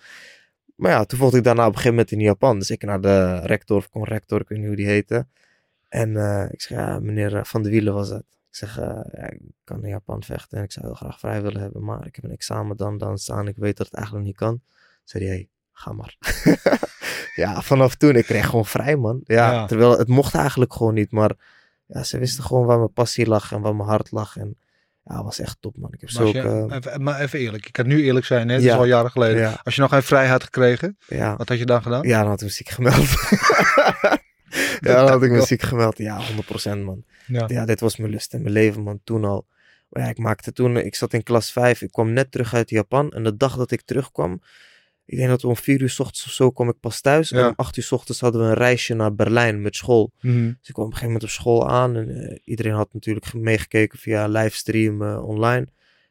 Maar 0.76 0.92
ja, 0.92 1.06
toen 1.06 1.20
volgde 1.20 1.38
ik 1.38 1.44
daarna 1.44 1.62
op 1.62 1.68
een 1.68 1.76
gegeven 1.76 1.96
moment 1.96 2.12
in 2.12 2.20
Japan. 2.20 2.60
Dus 2.60 2.70
ik 2.70 2.84
naar 2.84 3.02
de 3.02 3.40
rector, 3.40 3.78
of 3.78 3.90
conrector, 3.90 4.42
ik 4.42 4.48
weet 4.48 4.58
niet 4.58 4.68
hoe 4.68 4.76
die 4.76 4.88
heette. 4.88 5.28
En 5.90 6.18
eh, 6.18 6.52
ik 6.52 6.62
zeg, 6.62 6.78
ja, 6.78 7.00
meneer 7.00 7.36
eh, 7.36 7.44
Van 7.44 7.64
de 7.64 7.70
Wielen 7.70 7.94
was 7.94 8.10
het. 8.10 8.24
Ik 8.50 8.56
zeg, 8.56 8.80
eh, 8.80 9.02
ja, 9.12 9.30
ik 9.30 9.40
kan 9.64 9.84
in 9.84 9.90
Japan 9.90 10.24
vechten 10.24 10.58
en 10.58 10.64
ik 10.64 10.72
zou 10.72 10.86
heel 10.86 10.96
graag 10.96 11.20
vrij 11.20 11.42
willen 11.42 11.62
hebben. 11.62 11.84
Maar 11.84 12.06
ik 12.06 12.16
heb 12.16 12.24
een 12.24 12.32
examen 12.32 12.78
dan, 12.78 12.98
dan 12.98 13.18
staan. 13.18 13.48
Ik 13.48 13.56
weet 13.56 13.78
dat 13.78 13.86
het 13.86 13.96
eigenlijk 13.96 14.26
niet 14.26 14.36
kan. 14.36 14.62
Zei 15.04 15.26
hij, 15.26 15.34
hey, 15.34 15.50
ga 15.80 15.92
maar. 15.94 16.16
ja, 17.36 17.62
vanaf 17.62 17.96
toen, 17.96 18.16
ik 18.16 18.26
kreeg 18.26 18.46
gewoon 18.46 18.66
vrij, 18.66 18.96
man. 18.96 19.22
Ja, 19.24 19.52
Ja. 19.52 19.66
terwijl 19.66 19.98
het 19.98 20.08
mocht 20.08 20.36
eigenlijk 20.36 20.74
gewoon 20.74 20.94
niet. 20.94 21.12
Maar 21.12 21.32
ja, 21.86 22.04
ze 22.04 22.18
wisten 22.18 22.44
gewoon 22.44 22.66
waar 22.66 22.78
mijn 22.78 22.94
passie 22.94 23.28
lag 23.28 23.52
en 23.52 23.62
waar 23.62 23.76
mijn 23.76 23.90
hart 23.90 24.12
lag. 24.12 24.38
En 24.38 24.58
ja, 25.04 25.24
was 25.24 25.40
echt 25.40 25.58
top, 25.60 25.78
man. 25.78 25.94
Ik 25.94 26.02
heb 26.02 26.12
Maar, 26.14 26.22
zo 26.28 26.32
je- 26.32 26.44
ook... 26.48 26.70
eh, 26.72 26.76
even, 26.78 27.04
maar 27.04 27.20
even 27.20 27.40
eerlijk, 27.40 27.66
ik 27.66 27.74
kan 27.74 27.88
nu 27.88 28.04
eerlijk 28.04 28.26
zijn, 28.26 28.50
hè? 28.50 28.56
dat 28.56 28.64
Ja. 28.64 28.74
is 28.74 28.78
al 28.80 28.86
jaren 28.86 29.12
geleden. 29.12 29.42
ja, 29.42 29.60
Als 29.64 29.76
je 29.76 29.82
nog 29.82 29.90
geen 29.90 30.04
vrijheid 30.04 30.32
had 30.32 30.44
gekregen, 30.44 30.98
ja. 31.08 31.36
wat 31.36 31.50
had 31.50 31.58
je 31.58 31.66
dan 31.66 31.82
gedaan? 31.82 32.08
Ja, 32.08 32.20
dan 32.20 32.30
had 32.30 32.42
ik 32.42 32.48
me 32.48 32.54
ziek 32.54 32.70
gemeld. 32.70 32.96
ja, 34.80 34.96
dan 34.96 35.08
had 35.10 35.24
ik 35.24 35.32
me 35.32 35.42
ziek 35.42 35.62
gemeld. 35.62 35.98
Ja, 35.98 36.20
100% 36.22 36.84
man. 36.84 37.04
Ja. 37.48 37.66
Dit 37.66 37.80
was 37.80 37.98
mijn 37.98 38.12
lust 38.12 38.34
in 38.34 38.42
mijn 38.42 38.54
leven 38.54 38.82
man, 38.84 39.00
toen 39.04 39.26
al. 39.26 39.46
Maar 39.90 40.04
ja, 40.04 40.10
ik 40.10 40.18
maakte 40.18 40.52
toen, 40.52 40.78
ik 40.78 40.96
zat 40.96 41.14
in 41.14 41.24
klas 41.24 41.52
5, 41.52 41.82
ik 41.82 41.92
kwam 41.92 42.14
net 42.14 42.32
terug 42.32 42.54
uit 42.54 42.70
Japan. 42.70 43.12
En 43.12 43.24
de 43.24 43.36
dag 43.38 43.56
dat 43.58 43.72
ik 43.72 43.82
terugkwam, 43.82 44.42
ik 45.12 45.18
denk 45.18 45.30
dat 45.30 45.44
om 45.44 45.56
4 45.56 45.82
uur 45.82 45.90
s 45.90 46.00
ochtends 46.00 46.26
of 46.26 46.32
zo 46.32 46.52
kwam 46.52 46.70
ik 46.70 46.80
pas 46.80 47.02
thuis. 47.02 47.30
Ja. 47.30 47.38
En 47.40 47.46
om 47.48 47.54
8 47.56 47.78
uur 47.78 47.84
s 47.84 47.92
ochtends 47.92 48.20
hadden 48.22 48.42
we 48.42 48.48
een 48.48 48.54
reisje 48.54 48.94
naar 48.94 49.16
Berlijn 49.16 49.62
met 49.62 49.76
school. 49.76 50.12
Mhm. 50.22 50.46
Dus 50.60 50.68
ik 50.68 50.74
kwam 50.74 50.86
op 50.86 50.92
een 50.92 50.98
gegeven 50.98 51.06
moment 51.06 51.24
op 51.24 51.30
school 51.30 51.70
aan. 51.70 51.96
En 51.96 52.30
eh, 52.30 52.38
iedereen 52.44 52.74
had 52.74 52.94
natuurlijk 52.94 53.26
ge- 53.26 53.38
meegekeken 53.38 54.00
via 54.00 54.28
livestream 54.28 55.02
eh, 55.02 55.24
online. 55.28 55.62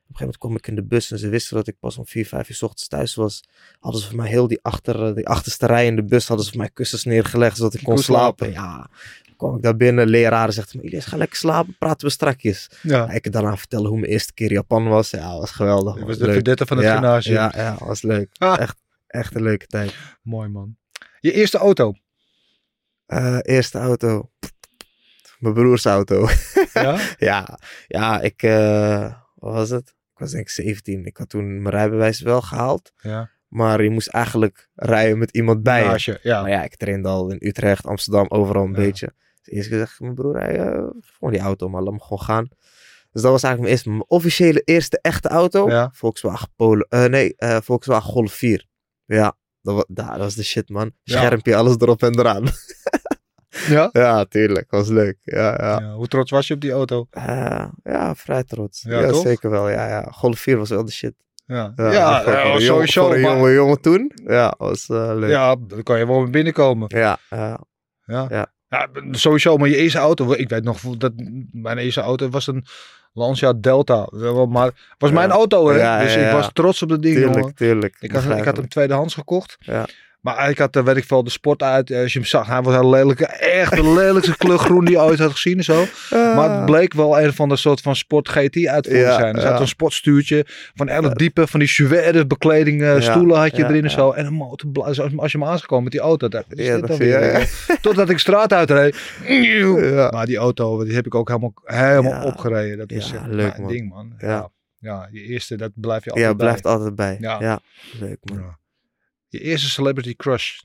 Op 0.08 0.14
een 0.14 0.20
gegeven 0.20 0.26
moment 0.26 0.38
kwam 0.38 0.56
ik 0.56 0.66
in 0.66 0.74
de 0.74 0.82
bus 0.96 1.10
en 1.10 1.18
ze 1.18 1.28
wisten 1.28 1.56
dat 1.56 1.66
ik 1.66 1.76
pas 1.80 1.98
om 1.98 2.06
4, 2.06 2.26
5 2.26 2.48
uur 2.48 2.54
s 2.56 2.62
ochtends 2.62 2.88
thuis 2.88 3.14
was. 3.14 3.44
Hadden 3.80 4.00
ze 4.00 4.06
voor 4.08 4.16
mij 4.16 4.28
heel 4.28 4.48
die, 4.48 4.58
achter, 4.62 5.06
eh, 5.08 5.14
die 5.14 5.26
achterste 5.28 5.66
rij 5.66 5.86
in 5.86 5.96
de 5.96 6.04
bus, 6.04 6.26
hadden 6.28 6.44
ze 6.46 6.52
voor 6.52 6.60
mij 6.60 6.70
kussens 6.72 7.04
neergelegd 7.04 7.56
zodat 7.56 7.74
ik 7.74 7.82
kon 7.84 7.98
slapen. 7.98 8.50
Ja, 8.52 8.90
dan 9.26 9.36
kwam 9.36 9.56
ik 9.56 9.62
daar 9.62 9.76
binnen, 9.76 10.08
leraren 10.08 10.52
zegt 10.54 10.74
me, 10.74 11.00
ga 11.00 11.16
lekker 11.16 11.36
slapen, 11.36 11.76
praten 11.78 12.06
we 12.06 12.12
strakjes. 12.12 12.70
Ja. 12.82 12.96
Ja, 12.96 13.10
ik 13.10 13.22
kan 13.22 13.32
daarna 13.32 13.56
vertellen 13.56 13.88
hoe 13.88 13.98
mijn 13.98 14.12
eerste 14.12 14.32
keer 14.34 14.52
Japan 14.52 14.88
was. 14.88 15.10
Ja, 15.10 15.38
was 15.38 15.50
geweldig. 15.50 15.94
Man. 15.94 16.06
was 16.06 16.18
de 16.18 16.32
verdette 16.32 16.66
van 16.66 16.76
het 16.76 16.86
ja, 16.86 16.92
gymnasium. 16.94 17.34
Ja, 17.34 17.52
ja, 17.56 17.76
was 17.80 18.02
leuk. 18.02 18.28
Ah. 18.38 18.58
Echt, 18.60 18.76
echt 19.08 19.34
een 19.34 19.42
leuke 19.42 19.66
tijd. 19.66 19.94
Mooi 20.22 20.48
man. 20.48 20.76
Je 21.20 21.32
eerste 21.32 21.58
auto. 21.58 21.94
Eh, 23.06 23.38
eerste 23.42 23.78
auto. 23.78 24.30
Mijn 25.38 25.54
broers 25.54 25.84
auto. 25.84 26.28
Ja? 26.72 26.98
Ja, 27.18 27.58
ja, 27.86 28.20
ik, 28.20 28.42
eh, 28.42 29.12
wat 29.34 29.52
was 29.54 29.70
het? 29.70 29.88
Ik 29.88 30.18
was 30.18 30.30
denk 30.30 30.42
ik 30.44 30.50
17. 30.50 31.04
Ik 31.04 31.16
had 31.16 31.28
toen 31.28 31.62
mijn 31.62 31.74
rijbewijs 31.74 32.20
wel 32.20 32.40
gehaald. 32.42 32.92
Ja. 32.96 33.30
Maar 33.48 33.82
je 33.82 33.90
moest 33.90 34.08
eigenlijk 34.08 34.68
rijden 34.74 35.18
met 35.18 35.30
iemand 35.30 35.62
bij 35.62 35.82
je. 35.82 35.88
Naast 35.88 36.04
je, 36.04 36.18
ja. 36.22 36.40
Maar 36.40 36.50
ja, 36.50 36.62
ik 36.64 36.76
trainde 36.76 37.08
al 37.08 37.30
in 37.30 37.36
Utrecht, 37.48 37.86
Amsterdam, 37.86 38.26
overal 38.28 38.64
een 38.64 38.70
Ja. 38.70 38.76
beetje. 38.76 39.12
Dus 39.42 39.54
eerst 39.54 39.68
gezegd, 39.68 40.00
mijn 40.00 40.14
broer, 40.14 40.36
hey, 40.36 40.58
eh, 40.58 40.86
gewoon 41.00 41.32
die 41.32 41.40
auto, 41.42 41.68
maar 41.68 41.82
laat 41.82 41.92
me 41.92 42.00
gewoon 42.00 42.20
gaan. 42.20 42.48
Dus 43.12 43.22
dat 43.22 43.30
was 43.32 43.42
eigenlijk 43.42 43.60
mijn 43.60 43.70
eerste, 43.72 43.88
mijn 43.88 44.04
officiële 44.08 44.60
eerste 44.64 44.98
echte 45.02 45.28
auto. 45.28 45.70
Ja. 45.70 45.90
Volkswagen 45.94 46.48
Polo, 46.56 46.84
nee, 46.88 47.34
eh, 47.36 47.56
Volkswagen 47.62 48.10
Golf 48.10 48.32
4. 48.32 48.66
Ja, 49.16 49.36
dat 49.62 49.74
was, 49.74 49.84
dat 49.88 50.16
was 50.16 50.34
de 50.34 50.44
shit, 50.44 50.68
man. 50.68 50.92
Schermpje, 51.04 51.56
alles 51.56 51.74
erop 51.78 52.02
en 52.02 52.18
eraan. 52.18 52.44
Ja? 53.68 53.88
Ja, 53.92 54.24
tuurlijk. 54.24 54.70
Was 54.70 54.88
leuk. 54.88 55.16
Ja, 55.22 55.54
ja. 55.58 55.80
Ja, 55.80 55.92
Hoe 55.94 56.06
trots 56.08 56.30
was 56.30 56.46
je 56.46 56.54
op 56.54 56.60
die 56.60 56.70
auto? 56.70 57.06
Eh, 57.10 57.64
ja, 57.82 58.14
vrij 58.14 58.44
trots. 58.44 58.82
Ja, 58.82 59.12
zeker 59.12 59.50
wel. 59.50 59.68
Ja, 59.68 59.88
ja. 59.88 60.02
Golf 60.10 60.38
4 60.38 60.56
was 60.58 60.68
wel 60.68 60.84
de 60.84 60.92
shit. 60.92 61.14
Ja, 61.46 61.72
Ja, 61.76 61.92
ja, 61.92 62.22
voor, 62.22 62.32
voor 62.32 62.40
een 62.40 62.46
jongen- 62.46 62.62
sowieso. 62.62 63.04
Voor 63.04 63.14
een 63.14 63.20
jonge 63.20 63.52
jongen 63.52 63.80
toen. 63.80 64.12
Ja, 64.26 64.54
was 64.58 64.88
eh, 64.88 65.12
leuk. 65.14 65.30
Ja, 65.30 65.56
dan 65.66 65.82
kan 65.82 65.98
je 65.98 66.06
wel 66.06 66.20
weer 66.22 66.30
binnenkomen. 66.30 66.86
Ja. 66.96 67.18
Ja. 68.06 68.46
Ja, 68.68 68.88
sowieso. 69.10 69.56
Maar 69.56 69.68
je 69.68 69.76
eerste 69.76 69.98
auto, 69.98 70.32
ik 70.32 70.48
weet 70.48 70.64
nog 70.64 70.80
dat 70.80 71.12
mijn 71.52 71.78
eerste 71.78 72.00
auto 72.00 72.28
was 72.28 72.46
een 72.46 72.64
Lancia 73.12 73.52
Delta. 73.52 74.08
Maar 74.48 74.66
het 74.66 74.74
was 74.98 75.10
mijn 75.10 75.30
auto, 75.30 75.68
hè? 75.68 76.04
Dus 76.04 76.16
ik 76.16 76.30
was 76.30 76.50
trots 76.52 76.82
op 76.82 76.88
dat 76.88 77.02
ding, 77.02 77.18
jongen. 77.18 77.32
tuurlijk, 77.32 77.56
tuurlijk. 77.56 77.96
Ik 78.00 78.12
had, 78.12 78.38
ik 78.38 78.44
had 78.44 78.56
hem 78.56 78.68
tweedehands 78.68 79.14
gekocht. 79.14 79.56
Ja. 79.60 79.86
Maar 80.20 80.50
ik 80.50 80.58
had, 80.58 80.76
eh, 80.76 80.82
weet 80.84 80.96
ik 80.96 81.04
veel, 81.04 81.24
de 81.24 81.30
sport 81.30 81.62
uit. 81.62 81.90
eh, 81.90 82.00
Als 82.02 82.12
je 82.12 82.18
hem 82.18 82.28
zag, 82.28 82.46
hij 82.46 82.62
was 82.62 82.74
een 82.74 82.88
lelijke, 82.88 83.26
echt 83.26 83.74
de 83.76 83.88
lelijkste 83.92 84.36
kleur 84.44 84.58
groen 84.58 84.84
die 84.84 84.94
je 84.94 85.00
ooit 85.02 85.18
had 85.18 85.30
gezien 85.30 85.56
en 85.58 85.64
zo. 85.64 85.84
Maar 86.10 86.56
het 86.56 86.64
bleek 86.64 86.94
wel 86.94 87.20
een 87.20 87.32
van 87.34 87.48
de 87.48 87.56
soort 87.56 87.80
van 87.80 87.96
sport 87.96 88.28
GT 88.28 88.66
uitvoering 88.66 89.06
Ja, 89.06 89.14
te 89.16 89.20
zijn. 89.20 89.34
Er 89.34 89.40
zat 89.40 89.50
ja. 89.52 89.60
een 89.60 89.68
sportstuurtje 89.68 90.44
van 90.74 90.88
hele 90.88 91.14
diepe, 91.14 91.46
van 91.46 91.60
die 91.60 91.68
suède 91.68 92.26
bekleding, 92.26 92.82
eh, 92.82 92.94
Ja, 92.94 93.00
stoelen 93.00 93.38
had 93.38 93.50
je 93.56 93.62
ja, 93.62 93.68
erin 93.68 93.82
en 93.82 93.88
ja. 93.90 93.96
zo. 93.96 94.10
En 94.10 94.26
een 94.26 94.32
motor, 94.32 94.70
als 94.84 94.96
je 95.32 95.38
hem 95.38 95.44
aangekomen 95.44 95.82
met 95.84 95.92
die 95.92 96.00
auto, 96.00 96.28
dacht 96.28 96.58
is 96.58 96.66
Ja, 96.66 96.76
dit 96.76 96.86
dan 96.86 96.96
weer? 96.98 97.38
ja. 97.38 97.44
Totdat 97.80 98.10
ik 98.10 98.18
straat 98.18 98.52
uitreed. 98.52 98.96
Ja. 99.28 100.10
Maar 100.10 100.26
die 100.26 100.36
auto, 100.36 100.84
die 100.84 100.94
heb 100.94 101.06
ik 101.06 101.14
ook 101.14 101.28
helemaal, 101.28 101.52
helemaal 101.64 102.12
Ja. 102.12 102.24
opgereden. 102.24 102.78
Dat 102.78 102.90
is 102.90 103.10
Ja, 103.10 103.16
echt 103.16 103.26
leuk, 103.26 103.58
man. 103.58 103.68
ding, 103.68 103.88
man. 103.88 104.12
Ja. 104.18 104.28
Ja. 104.28 104.50
ja. 104.78 105.08
je 105.10 105.20
eerste, 105.22 105.56
dat 105.56 105.70
blijf 105.74 106.04
je 106.04 106.10
altijd 106.10 106.28
Ja, 106.28 106.34
bij. 106.36 106.46
blijft 106.46 106.66
altijd 106.66 106.94
bij. 106.94 107.16
Ja. 107.20 107.36
Ja, 107.40 107.60
leuk 108.00 108.18
man. 108.22 108.56
Je 109.28 109.40
eerste 109.40 109.68
celebrity 109.68 110.16
crush. 110.16 110.60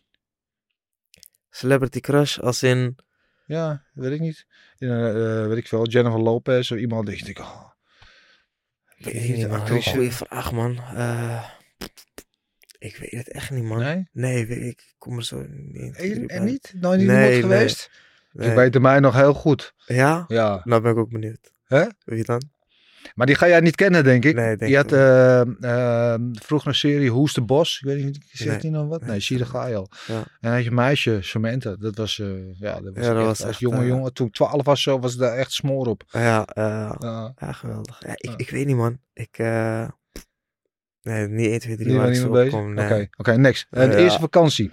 Celebrity 1.49 1.99
crush 1.99 2.39
als 2.39 2.63
in... 2.63 2.95
Ja, 3.45 3.85
weet 3.93 4.11
ik 4.11 4.19
niet. 4.19 4.45
Eh, 4.77 5.09
eh, 5.09 5.47
weet 5.47 5.57
ik 5.57 5.67
veel, 5.67 5.87
Jennifer 5.87 6.19
Lopez 6.19 6.71
of 6.71 6.77
iemand 6.77 7.09
ik 7.09 7.25
denk, 7.25 7.39
oh, 7.39 7.73
Weet 8.97 9.13
je 9.13 9.19
ik 9.19 9.35
niet, 9.35 9.47
man. 9.47 9.81
Goeie 9.83 10.11
vraag 10.11 10.51
man. 10.51 10.77
Eh, 10.77 11.49
ik 12.79 12.95
weet 12.95 13.11
het 13.11 13.31
echt 13.31 13.51
niet 13.51 13.63
man. 13.63 13.79
nee? 13.79 14.09
Nee, 14.11 14.45
weet 14.45 14.57
ik, 14.57 14.81
ik 14.81 14.95
kom 14.97 15.17
er 15.17 15.23
zo 15.23 15.45
niet 15.49 15.97
in. 15.97 16.15
En, 16.15 16.27
en 16.27 16.43
niet? 16.43 16.73
Nooit 16.75 16.99
niet 16.99 17.07
Nee, 17.07 17.17
iemand 17.17 17.31
nee. 17.31 17.41
geweest? 17.41 17.91
Nee. 18.31 18.49
Ik 18.49 18.55
weet 18.55 18.73
de 18.73 18.79
mij 18.79 18.99
nog 18.99 19.15
heel 19.15 19.33
goed. 19.33 19.73
Ja? 19.85 20.25
Ja. 20.27 20.61
Nou 20.63 20.81
ben 20.81 20.91
ik 20.91 20.97
ook 20.97 21.11
benieuwd. 21.11 21.53
Hè? 21.63 21.85
Wie 22.05 22.23
dan? 22.23 22.51
Maar 23.15 23.25
die 23.25 23.35
ga 23.35 23.47
jij 23.47 23.59
niet 23.59 23.75
kennen, 23.75 24.03
denk 24.03 24.25
ik. 24.25 24.35
Nee, 24.35 24.45
denk 24.57 24.59
je 24.59 24.67
ik 24.67 24.75
had 24.75 24.91
eh 24.91 25.41
eh, 26.13 26.19
vroeg 26.31 26.65
een 26.65 26.75
serie 26.75 27.09
Hoes 27.09 27.33
de 27.33 27.41
Bos. 27.41 27.79
Ik 27.81 27.85
weet 27.85 28.03
niet, 28.03 28.19
zegt 28.31 28.49
Nee. 28.51 28.59
die 28.59 28.71
nog 28.71 28.87
wat? 28.87 29.01
Nee, 29.01 29.09
Nee, 29.09 29.19
zie 29.19 29.37
de 29.37 29.43
dat- 29.43 29.51
ga 29.51 29.65
je 29.67 29.75
al. 29.75 29.89
Ja. 30.07 30.15
En 30.17 30.25
dan 30.41 30.51
had 30.53 30.63
je 30.63 30.71
meisje, 30.71 31.17
Samantha. 31.21 31.75
Dat 31.79 31.95
was, 31.95 32.19
eh, 32.19 32.59
ja, 32.59 32.73
dat 32.81 32.93
was, 32.95 33.05
Ja, 33.05 33.09
dat 33.13 33.17
echt, 33.17 33.25
was 33.25 33.43
als 33.43 33.59
jonge 33.59 33.85
jongen. 33.85 34.13
Toen 34.13 34.27
ik 34.27 34.33
12 34.33 34.65
was, 34.65 34.81
zo, 34.81 34.99
was 34.99 35.15
daar 35.15 35.35
echt 35.37 35.51
smoor 35.51 35.85
op. 35.87 36.03
Ja, 36.11 36.47
Ja. 36.53 37.35
geweldig. 37.51 38.01
Ja, 38.05 38.13
ik, 38.17 38.33
ik 38.37 38.49
weet 38.49 38.65
niet 38.65 38.75
man. 38.75 38.99
Ik, 39.13 39.37
nee, 41.01 41.27
niet 41.27 41.49
1, 41.49 41.59
2, 41.59 41.59
3 41.59 41.77
Die 41.77 41.85
waar 41.85 41.95
waren 41.95 42.15
ik 42.15 42.43
niet 42.43 42.51
zo. 42.51 42.57
Oké, 42.59 42.83
Nee. 42.93 43.09
oké, 43.17 43.37
next. 43.37 43.67
De 43.69 43.95
eerste 43.95 44.19
vakantie. 44.19 44.71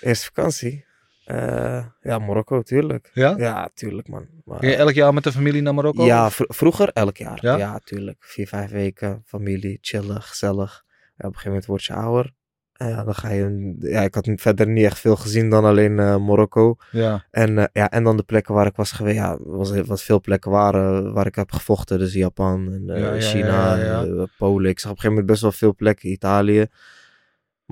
Eerste 0.00 0.24
vakantie? 0.24 0.84
Eh, 1.24 1.84
ja, 2.00 2.18
Marokko, 2.18 2.62
tuurlijk. 2.62 3.10
Ja? 3.14 3.34
Ja, 3.36 3.70
tuurlijk 3.74 4.08
man. 4.08 4.26
Maar, 4.44 4.58
Ging 4.58 4.72
je 4.72 4.78
elk 4.78 4.92
jaar 4.92 5.14
met 5.14 5.24
de 5.24 5.32
familie 5.32 5.62
naar 5.62 5.74
Marokko? 5.74 6.04
Ja, 6.04 6.30
vro- 6.30 6.44
vroeger 6.48 6.88
elk 6.92 7.16
jaar. 7.16 7.38
Ja? 7.42 7.56
Ja? 7.56 7.80
tuurlijk. 7.84 8.16
Vier, 8.20 8.46
vijf 8.48 8.70
weken, 8.70 9.22
familie, 9.26 9.78
chillen, 9.80 10.22
gezellig. 10.22 10.84
Ja, 10.86 11.28
op 11.28 11.34
een 11.34 11.40
gegeven 11.40 11.48
moment 11.48 11.66
word 11.66 11.84
je 11.84 11.92
ouder. 11.94 12.32
En 12.72 12.88
ja, 12.88 13.04
dan 13.04 13.14
ga 13.14 13.30
je... 13.30 13.74
Ja, 13.78 14.00
ik 14.00 14.14
had 14.14 14.28
verder 14.36 14.66
niet 14.68 14.84
echt 14.84 14.98
veel 14.98 15.16
gezien 15.16 15.50
dan 15.50 15.64
alleen 15.64 15.98
eh, 15.98 16.16
Marokko. 16.16 16.76
Ja. 16.90 17.24
En, 17.30 17.58
eh, 17.58 17.64
ja, 17.72 17.90
en 17.90 18.04
dan 18.04 18.16
de 18.16 18.22
plekken 18.22 18.54
waar 18.54 18.66
ik 18.66 18.76
was 18.76 18.92
geweest. 18.92 19.16
Ja, 19.16 19.38
was, 19.40 19.80
wat 19.80 20.02
veel 20.02 20.20
plekken 20.20 20.50
waren 20.50 21.12
waar 21.12 21.26
ik 21.26 21.34
heb 21.34 21.52
gevochten. 21.52 21.98
Dus 21.98 22.12
Japan, 22.12 22.72
en, 22.72 22.98
Ja, 23.00 23.20
China, 23.20 24.26
Polen. 24.38 24.70
Ik 24.70 24.78
zag 24.78 24.90
op 24.90 24.96
een 24.96 25.02
gegeven 25.02 25.08
moment 25.10 25.26
best 25.26 25.42
wel 25.42 25.52
veel 25.52 25.74
plekken. 25.74 26.08
Italië. 26.10 26.66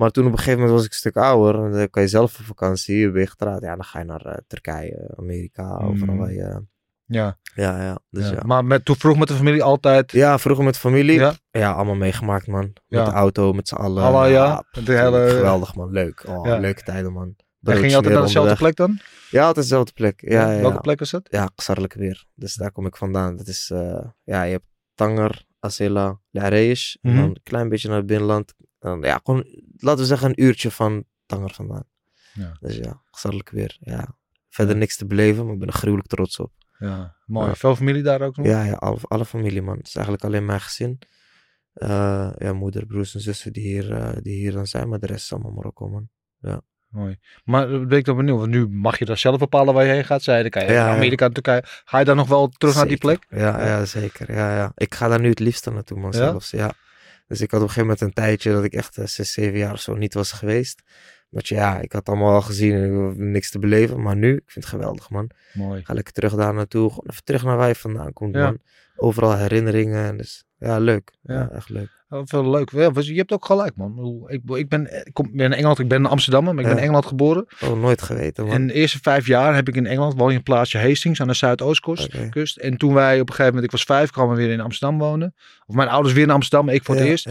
Maar 0.01 0.11
toen 0.11 0.25
op 0.25 0.31
een 0.31 0.37
gegeven 0.37 0.59
moment 0.59 0.77
was 0.77 0.85
ik 0.85 0.91
een 0.91 0.97
stuk 0.97 1.15
ouder. 1.17 1.63
En 1.65 1.71
dan 1.71 1.89
kan 1.89 2.01
je 2.01 2.07
zelf 2.07 2.39
op 2.39 2.45
vakantie. 2.45 3.11
Ben 3.11 3.21
je 3.21 3.27
getrouwd. 3.27 3.61
Ja, 3.61 3.75
dan 3.75 3.83
ga 3.83 3.99
je 3.99 4.05
naar 4.05 4.25
eh, 4.25 4.37
Turkije, 4.47 5.13
Amerika. 5.17 5.77
Overal 5.77 6.13
Mm. 6.13 6.19
waar 6.19 6.31
je... 6.33 6.61
Ja. 7.05 7.37
Ja, 7.55 7.81
ja. 7.83 7.99
Dus 8.09 8.25
ja. 8.29 8.31
ja. 8.35 8.41
Maar 8.45 8.65
met, 8.65 8.85
toen 8.85 8.95
vroeg 8.95 9.17
met 9.17 9.27
de 9.27 9.33
familie 9.33 9.63
altijd. 9.63 10.11
Ja, 10.11 10.37
vroeger 10.39 10.65
met 10.65 10.77
familie. 10.77 11.19
Ja? 11.19 11.33
Ja, 11.51 11.71
allemaal 11.71 11.95
meegemaakt, 11.95 12.47
man. 12.47 12.73
Met 12.87 13.05
de 13.05 13.11
auto, 13.11 13.53
met 13.53 13.67
z'n 13.67 13.75
allen. 13.75 14.03
Alle, 14.03 14.27
ja. 14.29 14.63
De 14.83 14.93
hele- 14.97 15.29
Geweldig, 15.29 15.75
man. 15.75 15.91
Leuk. 15.91 16.23
Oh, 16.27 16.59
leuke 16.59 16.83
tijden, 16.83 17.13
man. 17.13 17.35
En 17.63 17.75
ging 17.77 17.89
je 17.89 17.95
altijd 17.95 18.13
naar 18.13 18.23
dezelfde 18.23 18.55
plek 18.55 18.75
dan? 18.75 18.99
Ja, 19.29 19.45
altijd 19.45 19.65
dezelfde 19.65 19.91
plek. 19.93 20.21
Ja, 20.21 20.51
ja. 20.51 20.61
Welke 20.61 20.79
plek 20.81 20.99
was 20.99 21.11
dat? 21.11 21.27
Ja, 21.29 21.49
Xarlijk 21.55 21.93
weer. 21.93 22.25
Dus 22.35 22.55
daar 22.55 22.71
kom 22.71 22.85
ik 22.85 22.95
vandaan. 22.97 23.35
Dat 23.35 23.47
is, 23.47 23.69
eh, 23.73 24.05
ja, 24.23 24.43
je 24.43 24.51
hebt 24.51 24.65
Tanger, 24.95 25.45
Asela, 25.59 26.19
Lareish. 26.31 26.95
Mhm. 27.01 27.13
En 27.15 27.21
dan 27.21 27.29
een 27.29 27.39
klein 27.43 27.69
beetje 27.69 27.87
naar 27.87 27.97
het 27.97 28.05
binnenland. 28.05 28.53
Dan, 28.81 29.01
ja, 29.01 29.19
gewoon, 29.23 29.45
laten 29.77 29.99
we 30.01 30.05
zeggen, 30.05 30.29
een 30.29 30.43
uurtje 30.43 30.71
van 30.71 31.03
Tanger 31.25 31.53
vandaan. 31.53 31.83
Ja. 32.33 32.57
Dus 32.59 32.75
ja, 32.75 33.01
Xarlijk 33.11 33.49
weer. 33.49 33.77
Ja. 33.79 34.15
Verder 34.49 34.73
Ja. 34.73 34.79
niks 34.79 34.97
te 34.97 35.05
beleven, 35.05 35.43
maar 35.45 35.53
ik 35.53 35.59
ben 35.59 35.67
er 35.67 35.73
gruwelijk 35.73 36.07
trots 36.07 36.39
op. 36.39 36.51
Ja, 36.77 37.15
mooi. 37.25 37.47
Ja. 37.47 37.55
Veel 37.55 37.75
familie 37.75 38.03
daar 38.03 38.21
ook 38.21 38.37
nog? 38.37 38.45
Ja, 38.45 38.63
ja 38.63 38.73
alle, 38.73 38.97
alle 39.01 39.25
familie, 39.25 39.61
man. 39.61 39.77
Het 39.77 39.87
is 39.87 39.95
eigenlijk 39.95 40.25
alleen 40.25 40.45
mijn 40.45 40.61
gezin. 40.61 40.99
Eh, 41.73 42.29
ja, 42.37 42.53
moeder, 42.53 42.85
broers 42.85 43.13
en 43.15 43.21
zussen 43.21 43.53
die 43.53 43.63
hier, 43.63 43.91
eh, 43.93 44.17
die 44.21 44.35
hier 44.35 44.51
dan 44.51 44.67
zijn. 44.67 44.89
Maar 44.89 44.99
de 44.99 45.05
rest 45.07 45.23
is 45.23 45.33
allemaal 45.33 45.51
Marokko, 45.51 45.87
man. 45.89 46.09
Mooi. 46.89 47.19
Maar 47.43 47.73
eh, 47.73 47.85
ben 47.85 47.97
ik 47.97 48.05
dan 48.05 48.15
benieuwd, 48.15 48.37
want 48.39 48.51
nu 48.51 48.67
mag 48.67 48.99
je 48.99 49.05
daar 49.05 49.17
zelf 49.17 49.37
bepalen 49.39 49.73
waar 49.73 49.85
je 49.85 49.91
heen 49.91 50.05
gaat. 50.05 50.23
Zei, 50.23 50.41
dan 50.41 50.49
kan 50.51 50.61
je 50.65 50.71
Ja, 50.71 50.73
naar 50.79 50.89
ja. 50.89 50.95
Amerika, 50.95 51.29
Turkije. 51.29 51.61
Ga 51.65 51.99
je 51.99 52.05
dan 52.05 52.15
nog 52.15 52.27
wel 52.27 52.47
terug 52.49 52.75
naar 52.75 52.87
die 52.87 52.97
plek? 52.97 53.25
Ja, 53.29 53.65
ja, 53.65 53.85
zeker. 53.85 54.33
Ja, 54.33 54.55
ja. 54.55 54.71
Ik 54.75 54.95
ga 54.95 55.07
daar 55.07 55.19
nu 55.19 55.29
het 55.29 55.39
liefste 55.39 55.71
naartoe, 55.71 55.99
man, 55.99 56.11
Ja? 56.11 56.17
zelfs. 56.17 56.51
Ja. 56.51 56.71
Dus 57.31 57.41
ik 57.41 57.51
had 57.51 57.61
op 57.61 57.67
een 57.67 57.73
gegeven 57.73 57.81
moment 57.81 58.01
een 58.01 58.23
tijdje 58.23 58.51
dat 58.51 58.63
ik 58.63 58.73
echt 58.73 58.97
eh, 58.97 59.05
zes, 59.05 59.31
zeven 59.33 59.57
jaar 59.57 59.73
of 59.73 59.79
zo 59.81 59.95
niet 59.95 60.13
was 60.13 60.31
geweest. 60.31 60.81
Want 61.29 61.47
ja, 61.47 61.79
ik 61.79 61.91
had 61.91 62.07
allemaal 62.09 62.33
al 62.33 62.41
gezien 62.41 62.73
en 62.73 63.31
niks 63.31 63.51
te 63.51 63.59
beleven. 63.59 64.01
Maar 64.01 64.15
nu, 64.15 64.31
ik 64.35 64.51
vind 64.51 64.65
het 64.65 64.73
geweldig, 64.73 65.09
man. 65.09 65.29
Mooi. 65.53 65.85
Ga 65.85 65.93
lekker 65.93 66.13
terug 66.13 66.35
daar 66.35 66.53
naartoe. 66.53 66.89
Gewoon 66.89 67.05
even 67.09 67.23
terug 67.23 67.43
naar 67.43 67.57
waar 67.57 67.67
je 67.67 67.75
vandaan 67.75 68.13
komt, 68.13 68.35
Ja. 68.35 68.43
man. 68.43 68.57
Overal 68.95 69.37
herinneringen. 69.37 70.05
en 70.05 70.17
Dus 70.17 70.43
ja, 70.57 70.77
leuk. 70.79 71.11
Ja. 71.21 71.33
Ja, 71.33 71.49
echt 71.49 71.69
leuk. 71.69 71.89
Veel 72.23 72.49
leuk. 72.49 72.71
Ja, 72.71 72.91
je 72.93 73.13
hebt 73.13 73.31
ook 73.31 73.45
gelijk, 73.45 73.75
man. 73.75 74.23
Ik 74.27 74.41
Ik, 74.45 74.69
ben, 74.69 75.05
ik 75.05 75.13
kom 75.13 75.29
ben 75.33 75.45
in 75.45 75.53
Engeland, 75.53 75.79
ik 75.79 75.87
ben 75.87 75.97
in 75.97 76.05
Amsterdam, 76.05 76.43
maar 76.43 76.53
ik 76.53 76.63
ben 76.63 76.71
in 76.71 76.83
Engeland 76.83 77.05
geboren. 77.05 77.45
Oh, 77.61 77.81
nooit 77.81 78.01
geweten, 78.01 78.45
man. 78.45 78.53
En 78.53 78.67
de 78.67 78.73
eerste 78.73 78.99
vijf 79.01 79.27
jaar 79.27 79.55
heb 79.55 79.67
ik 79.67 79.75
in 79.75 79.85
Engeland, 79.85 80.17
woon 80.17 80.29
in 80.29 80.35
een 80.35 80.43
plaatsje 80.43 80.77
Hastings 80.77 81.21
aan 81.21 81.27
de 81.27 81.33
Zuidoostkust. 81.33 82.29
Kust. 82.29 82.57
En 82.57 82.77
toen 82.77 82.93
wij 82.93 83.13
op 83.13 83.19
een 83.19 83.35
gegeven 83.35 83.45
moment, 83.45 83.63
ik 83.65 83.71
was 83.71 83.83
vijf, 83.83 84.09
kwamen 84.09 84.35
we 84.35 84.41
weer 84.41 84.51
in 84.51 84.61
Amsterdam 84.61 84.99
wonen. 84.99 85.35
Of 85.65 85.75
mijn 85.75 85.89
ouders 85.89 86.13
weer 86.13 86.23
in 86.23 86.29
Amsterdam, 86.29 86.69
ik 86.69 86.83
voor 86.83 86.95
het 86.95 87.03
Ja, 87.03 87.09
eerst. 87.09 87.27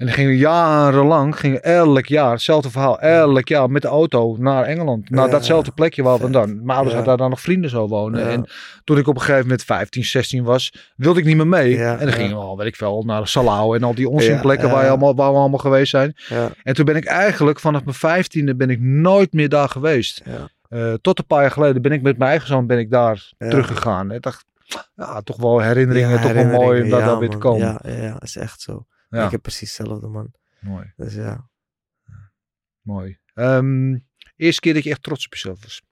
En 0.00 0.06
dan 0.06 0.14
gingen 0.14 0.30
we 0.30 0.36
jarenlang, 0.36 1.38
gingen 1.38 1.62
elk 1.62 2.06
jaar, 2.06 2.30
hetzelfde 2.32 2.70
verhaal, 2.70 3.00
elk 3.00 3.48
jaar 3.48 3.70
met 3.70 3.82
de 3.82 3.88
auto 3.88 4.36
naar 4.38 4.64
Engeland. 4.64 5.10
Naar 5.10 5.24
Ja, 5.24 5.30
datzelfde 5.30 5.70
plekje 5.70 6.02
waar 6.02 6.18
we 6.18 6.30
dan. 6.30 6.48
Mijn 6.48 6.68
ouders 6.68 6.88
Ja. 6.88 6.94
hadden 6.94 7.04
daar 7.04 7.16
dan 7.16 7.30
nog 7.30 7.40
vrienden 7.40 7.70
zo 7.70 7.88
wonen. 7.88 8.20
Ja. 8.20 8.28
En 8.28 8.48
toen 8.84 8.98
ik 8.98 9.06
op 9.06 9.14
een 9.14 9.20
gegeven 9.20 9.42
moment 9.42 9.62
15, 9.64 10.04
16 10.04 10.44
was, 10.44 10.92
wilde 10.96 11.18
ik 11.20 11.24
niet 11.26 11.36
meer 11.36 11.46
mee. 11.46 11.78
En 11.84 11.98
dan 11.98 12.12
gingen 12.12 12.36
we 12.36 12.42
al, 12.42 12.56
weet 12.56 12.66
ik 12.66 12.76
veel, 12.76 13.02
naar 13.06 13.26
Salau 13.28 13.76
en 13.76 13.82
al 13.82 13.94
die 13.94 14.08
onzinplekken 14.08 14.70
waar, 14.70 14.82
je 14.82 14.88
allemaal, 14.88 15.14
waar 15.14 15.32
we 15.32 15.38
allemaal 15.38 15.58
geweest 15.58 15.90
zijn. 15.90 16.14
En 16.62 16.74
toen 16.74 16.84
ben 16.84 16.96
ik 16.96 17.04
eigenlijk 17.04 17.60
vanaf 17.60 17.84
mijn 17.84 17.96
vijftiende 17.96 18.56
ben 18.56 18.70
ik 18.70 18.80
nooit 18.80 19.32
meer 19.32 19.48
daar 19.48 19.68
geweest. 19.68 20.22
Eh, 20.68 20.92
tot 21.00 21.18
een 21.18 21.26
paar 21.26 21.40
jaar 21.40 21.50
geleden 21.50 21.82
ben 21.82 21.92
ik 21.92 22.02
met 22.02 22.18
mijn 22.18 22.30
eigen 22.30 22.48
zoon 22.48 22.66
ben 22.66 22.78
ik 22.78 22.90
daar 22.90 23.32
teruggegaan. 23.38 24.10
Ik 24.10 24.22
dacht, 24.22 24.44
ja, 24.96 25.20
toch 25.20 25.36
wel 25.36 25.60
herinneringen, 25.60 26.20
toch 26.20 26.32
wel 26.32 26.44
mooi 26.46 26.82
om 26.82 26.88
daar, 26.90 27.18
weer 27.18 27.30
te 27.30 27.36
komen. 27.38 27.66
Ja, 27.66 27.80
ja, 27.82 28.02
ja, 28.02 28.20
is 28.20 28.36
echt 28.36 28.60
zo. 28.60 28.84
Ja, 29.10 29.24
Ik 29.24 29.30
heb 29.30 29.42
precies 29.42 29.76
hetzelfde, 29.76 30.08
man. 30.08 30.34
mooi, 30.60 30.92
Dus 30.96 31.14
ja. 31.14 31.48
mooi. 32.80 33.18
Ehm, 33.34 33.98
eerste 34.36 34.60
keer 34.60 34.74
dat 34.74 34.84
je 34.84 34.90
echt 34.90 35.02
trots 35.02 35.26
op 35.26 35.32
jezelf 35.32 35.62
was. 35.62 35.82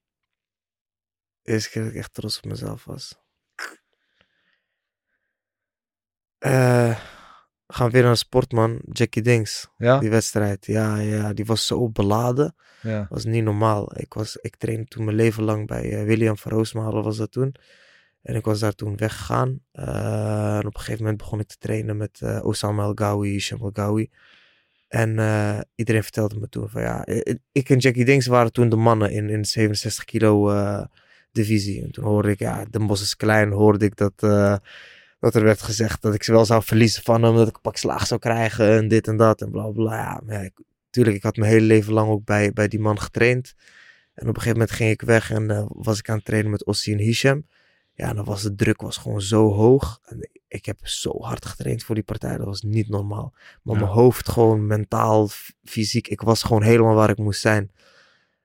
eerste 1.43 1.71
keer 1.71 1.83
dat 1.83 1.91
ik 1.91 1.99
echt 1.99 2.15
trots 2.15 2.37
op 2.37 2.45
mezelf 2.45 2.85
was. 2.85 3.19
We 6.39 7.75
gaan 7.75 7.91
weer 7.91 8.03
naar 8.03 8.17
sportman. 8.17 8.81
Jackie 8.93 9.23
Dings. 9.23 9.69
Ja? 9.77 9.99
Die 9.99 10.11
wedstrijd. 10.11 10.67
Ja, 10.67 10.97
ja, 10.97 11.33
die 11.33 11.45
was 11.45 11.67
zo 11.67 11.89
beladen. 11.89 12.55
Ja. 12.83 13.07
was 13.11 13.25
niet 13.25 13.45
normaal. 13.45 13.99
Ik, 13.99 14.15
was, 14.15 14.37
ik 14.37 14.57
trainde 14.57 14.85
toen 14.85 15.05
mijn 15.05 15.17
leven 15.17 15.43
lang 15.43 15.67
bij 15.67 15.93
eh, 15.93 16.05
William 16.05 16.37
van 16.37 16.53
Roosmalen 16.53 17.03
was 17.03 17.17
dat 17.17 17.33
toen. 17.33 17.55
En 18.23 18.35
ik 18.35 18.45
was 18.45 18.61
daar 18.61 18.75
toen 18.75 18.97
weggegaan. 18.97 19.61
Eh, 19.73 20.57
en 20.57 20.67
op 20.67 20.75
een 20.75 20.81
gegeven 20.81 21.03
moment 21.03 21.19
begon 21.19 21.41
ik 21.41 21.47
te 21.47 21.57
trainen 21.59 21.97
met 21.97 22.21
eh, 22.21 22.45
Osama 22.45 22.83
El 22.83 22.93
Gawi, 22.95 23.31
Hisham 23.31 23.61
El 23.61 23.71
Gawi. 23.73 24.11
En 24.89 25.19
eh, 25.19 25.61
iedereen 25.75 26.03
vertelde 26.03 26.39
me 26.39 26.49
toen 26.49 26.69
van 26.69 26.83
ja, 26.83 27.07
ik 27.53 27.71
en 27.71 27.79
Jackie 27.79 28.05
Dings 28.05 28.27
waren 28.27 28.53
toen 28.53 28.69
de 28.69 28.77
mannen 28.77 29.11
in, 29.11 29.29
in 29.29 29.43
de 29.43 29.49
67 29.49 30.05
kilo 30.05 30.53
divisie. 31.33 31.83
En 31.83 31.91
toen 31.91 32.05
hoorde 32.05 32.31
ik, 32.31 32.39
ja, 32.39 32.65
Den 32.71 32.87
Bosch 32.87 33.03
is 33.03 33.17
klein, 33.17 33.53
hoorde 33.53 33.85
ik 33.85 33.97
dat, 33.97 34.13
dat 35.21 35.35
er 35.35 35.43
werd 35.43 35.63
gezegd 35.63 36.03
dat 36.03 36.15
ik 36.15 36.23
ze 36.23 36.33
wel 36.33 36.45
zou 36.45 36.63
verliezen 36.63 37.03
van 37.03 37.23
hem, 37.23 37.35
dat 37.35 37.49
ik 37.49 37.55
een 37.55 37.61
pak 37.61 37.77
slaag 37.77 38.07
zou 38.07 38.21
krijgen 38.21 38.77
en 38.77 38.89
dit 38.89 39.09
en 39.09 39.17
dat 39.17 39.41
en 39.41 39.51
bla 39.51 39.71
bla. 39.71 39.97
Ja, 39.97 40.21
maar 40.27 40.45
ik, 40.45 40.53
tuurlijk, 40.91 41.17
ik 41.17 41.23
had 41.23 41.37
mijn 41.37 41.53
hele 41.53 41.67
leven 41.67 41.93
lang 41.93 42.11
ook 42.11 42.25
bij, 42.25 42.53
bij 42.53 42.69
die 42.69 42.81
man 42.81 43.01
getraind. 43.01 43.55
En 44.15 44.29
op 44.29 44.35
een 44.37 44.43
gegeven 44.43 44.59
moment 44.59 44.71
ging 44.77 44.91
ik 44.91 45.03
weg 45.03 45.31
en 45.31 45.69
was 45.69 45.99
ik 45.99 46.09
aan 46.09 46.17
het 46.17 46.25
trainen 46.25 46.51
met 46.51 46.65
Ossie 46.65 46.95
en 46.95 47.01
Hisham. 47.01 47.45
Ja, 47.99 48.13
dan 48.13 48.25
was 48.25 48.43
de 48.43 48.55
druk 48.55 48.81
was 48.81 48.97
gewoon 48.97 49.21
zo 49.21 49.53
hoog. 49.53 49.99
En 50.05 50.31
ik 50.49 50.67
heb 50.67 50.87
zo 50.87 51.23
hard 51.23 51.47
getraind 51.47 51.83
voor 51.83 51.95
die 51.95 52.05
partij. 52.05 52.37
Dat 52.37 52.47
was 52.47 52.63
niet 52.63 52.89
normaal. 52.89 53.33
Maar 53.63 53.75
Ja. 53.75 53.81
mijn 53.81 53.93
hoofd 53.95 54.29
gewoon 54.29 54.67
mentaal, 54.67 55.29
fysiek. 55.65 56.09
Ik 56.09 56.21
was 56.21 56.43
gewoon 56.43 56.63
helemaal 56.63 56.95
waar 56.95 57.11
ik 57.11 57.19
moest 57.19 57.41
zijn. 57.41 57.73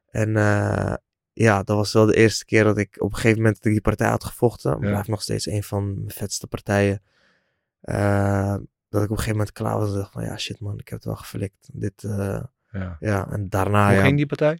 En 0.10 0.38
eh, 0.38 0.94
ja, 1.34 1.64
dat 1.64 1.76
was 1.78 1.94
wel 1.94 2.06
de 2.06 2.16
eerste 2.16 2.46
keer 2.46 2.64
dat 2.64 2.78
ik 2.78 2.96
op 3.02 3.10
een 3.10 3.16
gegeven 3.16 3.38
moment 3.42 3.62
die 3.62 3.82
partij 3.82 4.10
had 4.10 4.24
gevochten. 4.24 4.72
Maar 4.72 4.84
Ja. 4.84 4.90
blijft 4.90 5.08
nog 5.08 5.22
steeds 5.22 5.46
een 5.46 5.64
van 5.64 5.94
mijn 5.94 6.10
vetste 6.12 6.48
partijen. 6.48 7.02
Eh, 7.82 8.56
dat 8.90 9.02
ik 9.04 9.10
op 9.10 9.18
een 9.18 9.24
gegeven 9.24 9.32
moment 9.38 9.52
klaar 9.52 9.78
was 9.78 9.90
en 9.92 9.96
dacht 9.98 10.12
van 10.12 10.24
ja 10.24 10.38
shit 10.38 10.60
man, 10.60 10.80
ik 10.80 10.88
heb 10.88 10.98
het 10.98 11.06
wel 11.08 11.16
geflikt. 11.16 11.70
Dit, 11.74 12.04
eh, 12.04 12.44
Ja. 12.72 12.98
ja, 13.00 13.28
en 13.32 13.50
daarna 13.50 13.86
Hoe 13.88 13.96
ja, 13.96 14.02
ging 14.04 14.18
die 14.18 14.26
partij? 14.26 14.60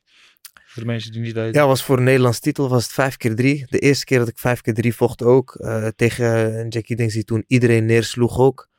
Voor 0.74 0.86
mensen 0.86 1.12
die 1.12 1.22
niet 1.22 1.34
weten. 1.34 1.62
ja, 1.62 1.68
was 1.68 1.84
voor 1.84 1.98
een 1.98 2.04
Nederlands 2.04 2.40
titel 2.40 2.70
was 2.70 2.84
het 2.84 2.94
5 2.94 3.18
keer 3.18 3.36
3 3.36 3.66
De 3.70 3.80
eerste 3.80 4.06
keer 4.06 4.20
dat 4.20 4.28
ik 4.28 4.38
5 4.38 4.62
keer 4.62 4.74
3 4.74 4.96
vocht 4.96 5.24
ook. 5.24 5.56
eh, 5.56 5.88
tegen 5.88 6.68
Jackie 6.68 6.96
Dings 6.96 7.14
die 7.14 7.24
toen 7.24 7.44
iedereen 7.48 7.86
neersloeg 7.86 8.40
ook. 8.40 8.70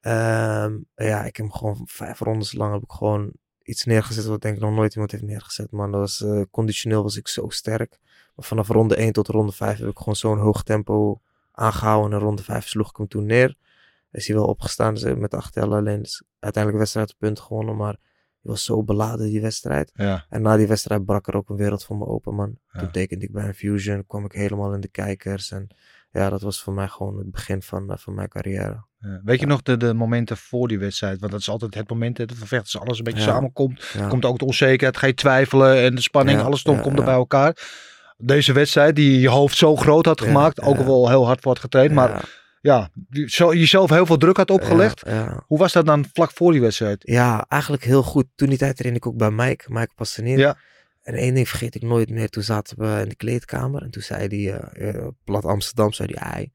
Ehm, 0.00 0.76
ja, 0.94 1.24
ik 1.24 1.36
heb 1.36 1.50
gewoon 1.50 1.82
vijf 1.84 2.18
rondes 2.20 2.52
lang 2.52 2.72
heb 2.72 2.82
ik 2.82 2.90
gewoon 2.90 3.30
iets 3.62 3.84
neergezet 3.84 4.24
wat 4.24 4.42
denk 4.42 4.56
ik 4.56 4.62
nog 4.62 4.74
nooit 4.74 4.92
iemand 4.92 5.10
heeft 5.10 5.22
neergezet. 5.24 5.70
Man, 5.70 5.90
dat 5.90 6.00
was, 6.00 6.22
eh, 6.22 6.40
conditioneel 6.50 7.02
was 7.02 7.16
ik 7.16 7.28
zo 7.28 7.48
sterk. 7.48 7.98
Vanaf 8.36 8.68
ronde 8.68 9.00
1 9.00 9.12
tot 9.12 9.28
ronde 9.28 9.52
5 9.52 9.78
heb 9.78 9.88
ik 9.88 9.98
gewoon 9.98 10.16
zo'n 10.16 10.38
hoog 10.38 10.62
tempo 10.62 11.20
aangehouden. 11.52 12.12
En 12.12 12.24
ronde 12.24 12.42
5 12.42 12.68
sloeg 12.68 12.90
ik 12.90 12.96
hem 12.96 13.08
toen 13.08 13.26
neer. 13.26 13.54
Is 14.12 14.26
hij 14.26 14.36
wel 14.36 14.46
opgestaan 14.46 14.94
dus 14.94 15.14
met 15.16 15.34
acht 15.34 15.52
tellen 15.52 15.78
alleen. 15.78 16.02
Dus 16.02 16.22
uiteindelijk 16.38 16.72
de 16.72 16.78
wedstrijd 16.78 17.10
op 17.10 17.18
punt 17.18 17.40
gewonnen. 17.40 17.76
Maar 17.76 17.96
was 18.46 18.64
zo 18.64 18.82
beladen 18.82 19.26
die 19.26 19.40
wedstrijd. 19.40 19.90
Ja. 19.94 20.26
En 20.28 20.42
na 20.42 20.56
die 20.56 20.66
wedstrijd 20.66 21.04
brak 21.04 21.26
er 21.26 21.36
ook 21.36 21.48
een 21.48 21.56
wereld 21.56 21.84
voor 21.84 21.96
me 21.96 22.06
open, 22.06 22.34
man. 22.34 22.58
Ja. 22.72 22.80
Toen 22.80 22.90
tekende 22.90 23.24
ik 23.24 23.32
bij 23.32 23.46
Infusion, 23.46 24.06
kwam 24.06 24.24
ik 24.24 24.32
helemaal 24.32 24.74
in 24.74 24.80
de 24.80 24.88
kijkers. 24.88 25.50
En 25.50 25.68
ja, 26.10 26.30
dat 26.30 26.42
was 26.42 26.62
voor 26.62 26.72
mij 26.72 26.88
gewoon 26.88 27.18
het 27.18 27.30
begin 27.30 27.62
van, 27.62 27.90
eh, 27.90 27.96
van 27.98 28.14
mijn 28.14 28.28
carrière. 28.28 28.84
Ja. 28.98 29.20
Weet 29.24 29.40
je 29.40 29.46
nog 29.46 29.62
de, 29.62 29.76
de 29.76 29.94
momenten 29.94 30.36
voor 30.36 30.68
die 30.68 30.78
wedstrijd? 30.78 31.20
Want 31.20 31.32
dat 31.32 31.40
is 31.40 31.48
altijd 31.48 31.74
het 31.74 31.88
moment 31.88 32.16
dat 32.16 32.28
de 32.28 32.34
vechters 32.34 32.78
alles 32.78 32.98
een 32.98 33.04
beetje 33.04 33.20
samenkomt. 33.20 33.94
Komt 34.08 34.24
ook 34.24 34.38
de 34.38 34.44
onzekerheid, 34.44 34.96
ga 34.96 35.06
je 35.06 35.14
twijfelen 35.14 35.76
en 35.76 35.94
de 35.94 36.00
spanning, 36.00 36.40
alles 36.40 36.62
dan 36.62 36.80
komt 36.80 36.98
er 36.98 37.04
bij 37.04 37.14
elkaar. 37.14 37.56
Deze 38.16 38.52
wedstrijd 38.52 38.96
die 38.96 39.20
je 39.20 39.28
hoofd 39.28 39.56
zo 39.56 39.76
groot 39.76 40.06
had 40.06 40.20
gemaakt, 40.20 40.60
ook 40.60 40.76
wel 40.76 41.08
heel 41.08 41.26
hard 41.26 41.44
wordt 41.44 41.60
getraind, 41.60 41.92
maar 41.92 42.44
ja, 42.66 42.90
jezelf 43.52 43.90
heel 43.90 44.06
veel 44.06 44.16
druk 44.16 44.36
had 44.36 44.50
opgelegd. 44.50 45.02
Ja, 45.06 45.14
ja. 45.14 45.42
Hoe 45.46 45.58
was 45.58 45.72
dat 45.72 45.86
dan 45.86 46.04
vlak 46.12 46.30
voor 46.32 46.52
die 46.52 46.60
wedstrijd? 46.60 47.02
Ja, 47.04 47.46
eigenlijk 47.48 47.84
heel 47.84 48.02
goed. 48.02 48.26
Toen 48.34 48.48
die 48.48 48.58
tijd 48.58 48.76
trainde 48.76 48.98
ik 48.98 49.06
ook 49.06 49.16
bij 49.16 49.30
Mike, 49.30 49.64
Mike 49.68 49.92
Passanini. 49.94 50.38
Ja. 50.40 50.56
En 51.02 51.14
één 51.14 51.34
ding 51.34 51.48
vergeet 51.48 51.74
ik 51.74 51.82
nooit 51.82 52.10
meer. 52.10 52.28
Toen 52.28 52.42
zaten 52.42 52.78
we 52.78 53.00
in 53.02 53.08
de 53.08 53.14
kleedkamer 53.14 53.82
en 53.82 53.90
toen 53.90 54.02
zei 54.02 54.26
hij, 54.46 54.60
eh, 54.60 55.06
plat 55.24 55.44
Amsterdam, 55.44 55.92
zei 55.92 56.08
hij, 56.14 56.22
"Ai, 56.32 56.52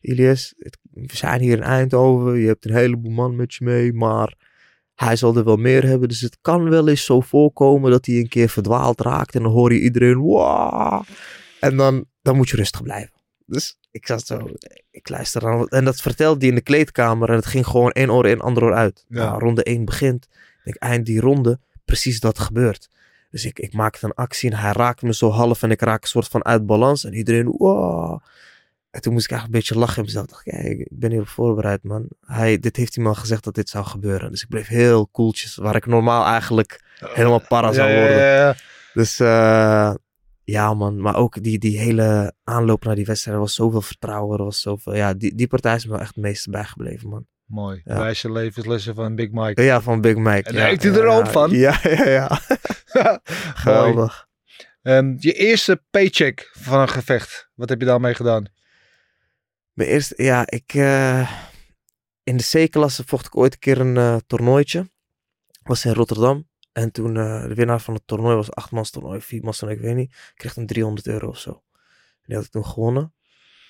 Ilias, 0.00 0.54
het- 0.58 0.78
we 0.92 1.16
zijn 1.16 1.40
hier 1.40 1.56
in 1.56 1.62
Eindhoven, 1.62 2.38
je 2.38 2.46
hebt 2.46 2.64
een 2.64 2.74
heleboel 2.74 3.12
man 3.12 3.36
met 3.36 3.54
je 3.54 3.64
mee, 3.64 3.92
maar 3.92 4.34
hij 4.94 5.16
zal 5.16 5.36
er 5.36 5.44
wel 5.44 5.56
meer 5.56 5.84
hebben. 5.84 6.08
Dus 6.08 6.20
het 6.20 6.38
kan 6.40 6.68
wel 6.70 6.88
eens 6.88 7.04
zo 7.04 7.20
voorkomen 7.20 7.90
dat 7.90 8.06
hij 8.06 8.14
een 8.14 8.28
keer 8.28 8.48
verdwaald 8.48 9.00
raakt 9.00 9.34
en 9.34 9.42
dan 9.42 9.52
hoor 9.52 9.72
je 9.72 9.80
iedereen, 9.80 10.16
wow. 10.16 11.02
En 11.60 11.76
dan, 11.76 12.04
dan 12.22 12.36
moet 12.36 12.48
je 12.48 12.56
rustig 12.56 12.82
blijven. 12.82 13.12
Dus 13.46 13.78
ik 13.92 14.06
zat 14.06 14.26
zo, 14.26 14.48
ik 14.90 15.08
luister 15.08 15.48
aan. 15.48 15.68
En 15.68 15.84
dat 15.84 16.00
vertelde 16.00 16.38
hij 16.38 16.48
in 16.48 16.54
de 16.54 16.60
kleedkamer 16.60 17.28
en 17.28 17.34
het 17.34 17.46
ging 17.46 17.66
gewoon 17.66 17.90
één 17.90 18.10
oor 18.10 18.26
in, 18.26 18.40
ander 18.40 18.62
oor 18.62 18.74
uit. 18.74 19.04
Ja. 19.08 19.24
Nou, 19.24 19.38
ronde 19.38 19.62
1 19.62 19.84
begint. 19.84 20.24
Ik 20.24 20.60
denk, 20.64 20.76
eind 20.76 21.06
die 21.06 21.20
ronde, 21.20 21.58
precies 21.84 22.20
dat 22.20 22.38
gebeurt. 22.38 22.88
Dus 23.30 23.44
ik, 23.44 23.58
ik 23.58 23.72
maakte 23.72 24.06
een 24.06 24.14
actie 24.14 24.50
en 24.50 24.56
hij 24.56 24.72
raakte 24.72 25.06
me 25.06 25.14
zo 25.14 25.30
half 25.30 25.62
en 25.62 25.70
ik 25.70 25.80
raak 25.80 26.02
een 26.02 26.08
soort 26.08 26.28
van 26.28 26.44
uit 26.44 26.66
balans. 26.66 27.04
En 27.04 27.14
iedereen, 27.14 27.46
wow. 27.46 28.20
En 28.90 29.00
toen 29.00 29.12
moest 29.12 29.24
ik 29.24 29.30
eigenlijk 29.30 29.62
een 29.62 29.68
beetje 29.68 29.86
lachen 29.86 29.98
in 29.98 30.04
mezelf. 30.04 30.24
Ik 30.24 30.30
dacht, 30.30 30.42
kijk, 30.42 30.78
ik 30.78 30.88
ben 30.90 31.10
hierop 31.10 31.28
voorbereid, 31.28 31.82
man. 31.82 32.08
Hij, 32.26 32.58
dit 32.58 32.76
heeft 32.76 32.94
hij 32.94 33.04
me 33.04 33.10
al 33.10 33.16
gezegd 33.16 33.44
dat 33.44 33.54
dit 33.54 33.68
zou 33.68 33.84
gebeuren. 33.84 34.30
Dus 34.30 34.42
ik 34.42 34.48
bleef 34.48 34.66
heel 34.66 35.06
koeltjes, 35.06 35.56
waar 35.56 35.76
ik 35.76 35.86
normaal 35.86 36.24
eigenlijk 36.24 36.82
helemaal 36.98 37.44
para 37.48 37.72
zou 37.72 37.94
worden. 37.94 38.16
ja, 38.16 38.36
ja. 38.36 38.56
Dus 38.92 39.20
eh, 39.20 39.94
ja, 40.44 40.74
man. 40.74 41.00
Maar 41.00 41.16
ook 41.16 41.42
die, 41.42 41.58
die 41.58 41.78
hele 41.78 42.34
aanloop 42.44 42.84
naar 42.84 42.94
die 42.94 43.04
wedstrijd. 43.04 43.36
Er 43.36 43.42
was 43.42 43.54
zoveel 43.54 43.82
vertrouwen. 43.82 44.38
Er 44.38 44.44
was 44.44 44.60
zoveel. 44.60 44.94
Ja, 44.94 45.14
die, 45.14 45.34
die 45.34 45.46
partij 45.46 45.74
is 45.74 45.84
me 45.84 45.90
wel 45.90 46.00
echt 46.00 46.14
het 46.14 46.24
meeste 46.24 46.50
bijgebleven, 46.50 47.08
man. 47.08 47.26
Mooi. 47.46 47.80
Ja. 47.84 47.98
Wijze 47.98 48.32
levenslessen 48.32 48.94
van 48.94 49.14
Big 49.14 49.30
Mike. 49.30 49.62
Ja, 49.62 49.80
van 49.80 50.00
Big 50.00 50.16
Mike. 50.16 50.48
En 50.48 50.54
ja, 50.54 50.64
heeft 50.64 50.82
hij 50.82 50.92
er 50.92 51.06
ook 51.06 51.26
van. 51.26 51.50
Ja, 51.50 51.78
ja, 51.82 52.08
ja. 52.08 52.40
Geweldig. 53.62 54.26
Ehm, 54.82 55.14
je 55.18 55.32
eerste 55.32 55.82
paycheck 55.90 56.50
van 56.52 56.80
een 56.80 56.88
gevecht. 56.88 57.50
Wat 57.54 57.68
heb 57.68 57.80
je 57.80 57.86
daarmee 57.86 58.14
gedaan? 58.14 58.46
Mijn 59.72 59.88
eerste, 59.88 60.22
ja, 60.22 60.42
ik. 60.50 60.74
eh, 60.74 61.30
in 62.22 62.36
de 62.36 62.66
C-klasse 62.66 63.02
vocht 63.06 63.26
ik 63.26 63.36
ooit 63.36 63.52
een 63.52 63.58
keer 63.58 63.80
een 63.80 63.96
eh, 63.96 64.16
toernooitje. 64.26 64.90
Was 65.62 65.84
in 65.84 65.92
Rotterdam. 65.92 66.48
En 66.72 66.92
toen 66.92 67.16
eh, 67.16 67.42
de 67.42 67.54
winnaar 67.54 67.80
van 67.80 67.94
het 67.94 68.02
toernooi 68.06 68.36
was 68.36 68.50
achtmans 68.50 68.90
toernooi, 68.90 69.20
viermans 69.20 69.58
toernooi, 69.58 69.80
ik 69.80 69.86
weet 69.86 69.96
niet. 69.96 70.14
Kreeg 70.34 70.52
toen 70.52 70.66
300 70.66 71.06
euro 71.06 71.28
of 71.28 71.38
zo. 71.38 71.50
En 71.50 72.22
die 72.26 72.36
had 72.36 72.44
ik 72.44 72.50
toen 72.50 72.66
gewonnen. 72.66 73.14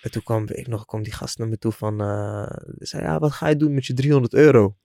En 0.02 0.10
toen 0.10 0.22
kwam, 0.22 0.46
ik 0.48 0.66
nog, 0.66 0.84
kwam 0.84 1.02
die 1.02 1.12
gast 1.12 1.38
naar 1.38 1.48
me 1.48 1.58
toe 1.58 1.72
van, 1.72 2.00
eh, 2.00 2.46
die 2.78 2.86
zei, 2.86 3.02
ja, 3.02 3.18
wat 3.18 3.32
ga 3.32 3.48
je 3.48 3.56
doen 3.56 3.74
met 3.74 3.86
je 3.86 3.94
300 3.94 4.34
euro? 4.34 4.76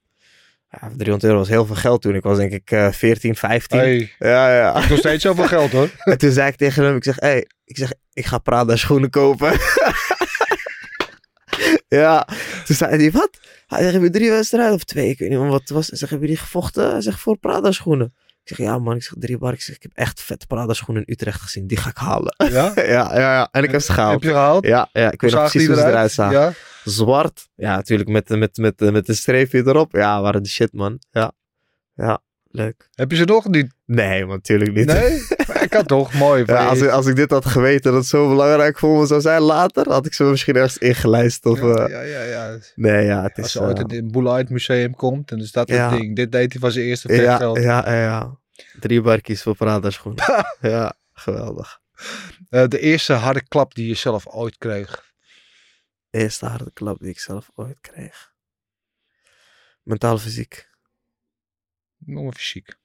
Ja, 0.70 0.78
300 0.78 1.24
euro 1.24 1.38
was 1.38 1.48
heel 1.48 1.66
veel 1.66 1.74
geld 1.74 2.02
toen. 2.02 2.14
Ik 2.14 2.22
was 2.22 2.36
denk 2.36 2.52
ik 2.52 2.70
eh 2.70 2.92
14, 2.92 3.34
15. 3.36 3.78
Hey, 3.78 4.12
Ja, 4.18 4.56
ja. 4.56 4.88
nog 4.88 4.98
steeds 4.98 5.22
zoveel 5.22 5.46
geld 5.46 5.72
hoor. 5.72 5.90
En 6.04 6.18
toen 6.18 6.30
zei 6.30 6.48
ik 6.48 6.56
tegen 6.56 6.84
hem, 6.84 6.96
ik 6.96 7.04
zeg, 7.04 7.16
hey, 7.20 7.46
ik 7.64 7.76
zeg, 7.76 7.92
ik 8.12 8.26
ga 8.26 8.38
Prada 8.38 8.76
schoenen 8.76 9.10
kopen. 9.10 9.52
ja, 11.88 12.24
toen 12.64 12.76
zei 12.76 12.96
hij, 12.96 13.10
wat? 13.10 13.30
Hij 13.66 13.80
zegt, 13.80 13.92
heb 13.92 14.02
je 14.02 14.10
drie 14.10 14.30
wedstrijden 14.30 14.74
of 14.74 14.84
twee? 14.84 15.08
Ik 15.08 15.18
weet 15.18 15.28
niet 15.28 15.38
wat 15.38 15.60
het 15.60 15.70
was. 15.70 15.88
Hij 15.88 15.98
zegt, 15.98 16.10
heb 16.10 16.20
je 16.20 16.26
die 16.26 16.36
gevochten? 16.36 16.90
Hij 16.90 17.00
zegt, 17.00 17.20
voor 17.20 17.38
Prada 17.38 17.72
schoenen. 17.72 18.14
Ik 18.44 18.56
zeg, 18.56 18.66
ja 18.66 18.78
man, 18.78 18.96
ik 18.96 19.02
zeg, 19.02 19.12
drie 19.18 19.38
bar. 19.38 19.52
Ik 19.52 19.60
zeg, 19.60 19.76
ik 19.76 19.82
heb 19.82 19.92
echt 19.94 20.20
vette 20.20 20.46
Prada 20.46 20.72
schoenen 20.72 21.04
in 21.04 21.12
Utrecht 21.12 21.40
gezien. 21.40 21.66
Die 21.66 21.76
ga 21.76 21.90
ik 21.90 21.96
halen. 21.96 22.34
Ja? 22.36 22.72
ja, 22.76 22.84
ja, 22.84 23.18
ja. 23.18 23.48
En 23.50 23.62
ik 23.62 23.70
heb 23.70 23.80
ze 23.80 23.86
Heb 23.86 24.00
gehaald. 24.00 24.22
je 24.22 24.28
gehaald? 24.28 24.66
Ja, 24.66 24.88
ja, 24.92 25.10
ik 25.10 25.20
weet 25.20 25.32
nog 25.32 25.50
precies 25.50 25.66
hoe 25.66 25.76
ze 25.76 25.86
eruit 25.86 26.12
zagen. 26.12 26.40
Ja? 26.40 26.52
Zwart. 26.84 27.48
Ja, 27.54 27.76
natuurlijk 27.76 28.08
met, 28.08 28.28
met, 28.28 28.56
met, 28.56 28.78
met, 28.80 28.92
met 28.92 29.08
een 29.08 29.14
streepje 29.14 29.58
erop. 29.58 29.92
Ja, 29.92 30.20
waren 30.20 30.42
de 30.42 30.48
shit 30.48 30.72
man. 30.72 30.98
Ja, 31.10 31.32
ja, 31.94 32.20
leuk. 32.50 32.88
Heb 32.94 33.10
je 33.10 33.16
ze 33.16 33.24
nog 33.24 33.48
niet? 33.48 33.72
Nee 33.84 34.26
natuurlijk 34.26 34.72
niet. 34.74 34.86
Nee? 34.86 35.26
Maar 35.46 35.62
ik 35.62 35.72
had 35.72 35.88
toch 35.98 36.12
mooi. 36.14 36.42
Ja, 36.46 36.66
als, 36.66 36.80
ik, 36.80 36.90
als 36.90 37.06
ik 37.06 37.16
dit 37.16 37.30
had 37.30 37.46
geweten 37.46 37.90
dat 37.92 38.00
het 38.00 38.10
zo 38.10 38.28
belangrijk 38.28 38.78
voor 38.78 39.00
me 39.00 39.06
zou 39.06 39.20
zijn 39.20 39.40
later, 39.42 39.90
had 39.90 40.06
ik 40.06 40.14
ze 40.14 40.24
misschien 40.24 40.54
ergens 40.54 40.78
ingelijst. 40.78 41.46
Of, 41.46 41.60
Ja, 41.60 41.74
eh, 41.74 41.90
ja, 41.90 42.00
ja, 42.02 42.22
ja. 42.22 42.58
Nee, 42.74 43.04
ja, 43.04 43.22
het 43.22 43.36
Als 43.36 43.46
is... 43.46 43.52
je 43.52 43.60
ooit 43.60 43.78
eh, 43.92 43.98
in 43.98 44.24
het 44.24 44.50
Museum 44.50 44.94
komt 44.94 45.30
en 45.30 45.46
staat 45.46 45.68
Ja. 45.68 45.90
het 45.90 46.00
ding. 46.00 46.16
Dit 46.16 46.32
deed 46.32 46.52
hij 46.52 46.60
van 46.60 46.70
zijn 46.72 46.84
eerste 46.84 47.12
ja, 47.12 47.18
vechtgeld. 47.18 47.58
ja, 47.58 47.90
ja, 47.92 48.02
ja. 48.02 48.38
Drie 48.80 49.00
barkjes 49.00 49.42
voor 49.42 49.56
Prada 49.56 49.90
schoenen. 49.90 50.24
ja, 50.60 50.92
geweldig. 51.12 51.80
Eh, 52.50 52.64
de 52.68 52.78
eerste 52.78 53.12
harde 53.12 53.42
klap 53.48 53.74
die 53.74 53.88
je 53.88 53.94
zelf 53.94 54.26
ooit 54.26 54.56
kreeg. 54.58 55.06
Eerste 56.10 56.46
harde 56.46 56.70
klap 56.72 56.98
die 56.98 57.08
ik 57.08 57.20
zelf 57.20 57.50
ooit 57.54 57.78
kreeg. 57.80 58.32
Mentaal 59.82 60.18
fysiek. 60.18 60.68
Noem 61.98 62.32
fysiek. 62.32 62.76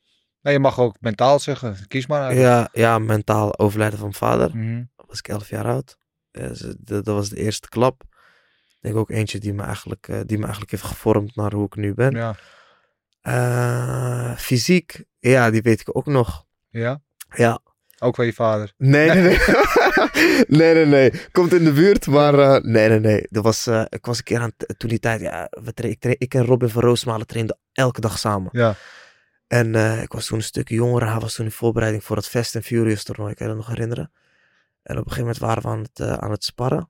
Nou, 0.43 0.55
je 0.55 0.61
mag 0.61 0.79
ook 0.79 0.95
mentaal 0.99 1.39
zeggen. 1.39 1.87
Kies 1.87 2.07
maar. 2.07 2.21
uit. 2.21 2.37
Ja, 2.37 2.69
ja, 2.71 2.99
mentaal 2.99 3.57
overlijden 3.59 3.99
van 3.99 4.07
mijn 4.07 4.19
vader. 4.19 4.57
Mhm. 4.57 4.83
was 4.95 5.19
ik 5.19 5.27
11 5.27 5.49
jaar 5.49 5.65
oud. 5.65 5.97
Ja, 6.31 6.47
dus, 6.47 6.61
eh, 6.61 6.73
dat, 6.79 7.05
was 7.05 7.29
de 7.29 7.37
eerste 7.37 7.69
klap. 7.69 8.03
Ik 8.67 8.77
denk 8.79 8.95
ook 8.95 9.09
eentje 9.09 9.39
die 9.39 9.53
me, 9.53 9.63
eigenlijk, 9.63 10.07
eh, 10.07 10.19
die 10.25 10.37
me 10.37 10.43
eigenlijk 10.43 10.71
heeft 10.71 10.83
gevormd 10.83 11.35
naar 11.35 11.53
hoe 11.53 11.65
ik 11.65 11.75
nu 11.75 11.93
ben. 11.93 12.15
Ja. 12.15 12.35
Eh, 13.21 14.37
fysiek, 14.37 15.03
ja, 15.19 15.51
die 15.51 15.61
weet 15.61 15.81
ik 15.81 15.97
ook 15.97 16.05
nog. 16.05 16.45
ja. 16.69 17.01
Ja. 17.35 17.59
Ook 17.99 18.15
van 18.15 18.25
je 18.25 18.33
vader. 18.33 18.73
Nee, 18.77 19.09
nee, 19.09 19.21
nee. 19.21 19.37
nee, 20.59 20.73
nee, 20.73 20.85
nee. 20.85 21.13
Komt 21.31 21.53
in 21.53 21.63
de 21.63 21.71
buurt, 21.71 22.07
maar 22.07 22.61
nee, 22.65 22.89
nee, 22.89 22.99
nee. 22.99 23.27
Dat 23.29 23.43
was, 23.43 23.67
ik 23.67 24.05
was 24.05 24.17
een 24.17 24.23
keer 24.23 24.39
aan, 24.39 24.51
toen 24.77 24.89
die 24.89 24.99
tijd, 24.99 25.21
ja, 25.21 25.47
we 25.49 25.87
ik, 25.87 26.05
ik 26.05 26.33
en 26.33 26.45
Robin 26.45 26.69
van 26.69 26.81
Roosmalen 26.81 27.27
trainden 27.27 27.57
elke 27.71 28.01
dag 28.01 28.19
samen. 28.19 28.49
Ja. 28.51 28.75
En 29.47 29.75
eh, 29.75 30.01
ik 30.01 30.11
was 30.13 30.25
toen 30.25 30.37
een 30.37 30.43
stukje 30.43 30.75
jonger. 30.75 31.09
Hij 31.11 31.19
was 31.19 31.35
toen 31.35 31.45
in 31.45 31.51
voorbereiding 31.51 32.03
voor 32.03 32.15
het 32.15 32.27
Fast 32.27 32.55
and 32.55 32.65
Furious 32.65 33.03
toernooi. 33.03 33.33
Kan 33.33 33.47
je 33.47 33.53
dat 33.53 33.61
nog 33.65 33.71
herinneren? 33.75 34.11
En 34.83 34.97
op 34.97 35.05
een 35.05 35.11
gegeven 35.11 35.21
moment 35.21 35.37
waren 35.37 35.61
we 35.63 35.67
aan 35.69 35.81
het, 35.81 35.99
eh, 35.99 36.13
aan 36.13 36.31
het 36.31 36.43
sparren. 36.43 36.89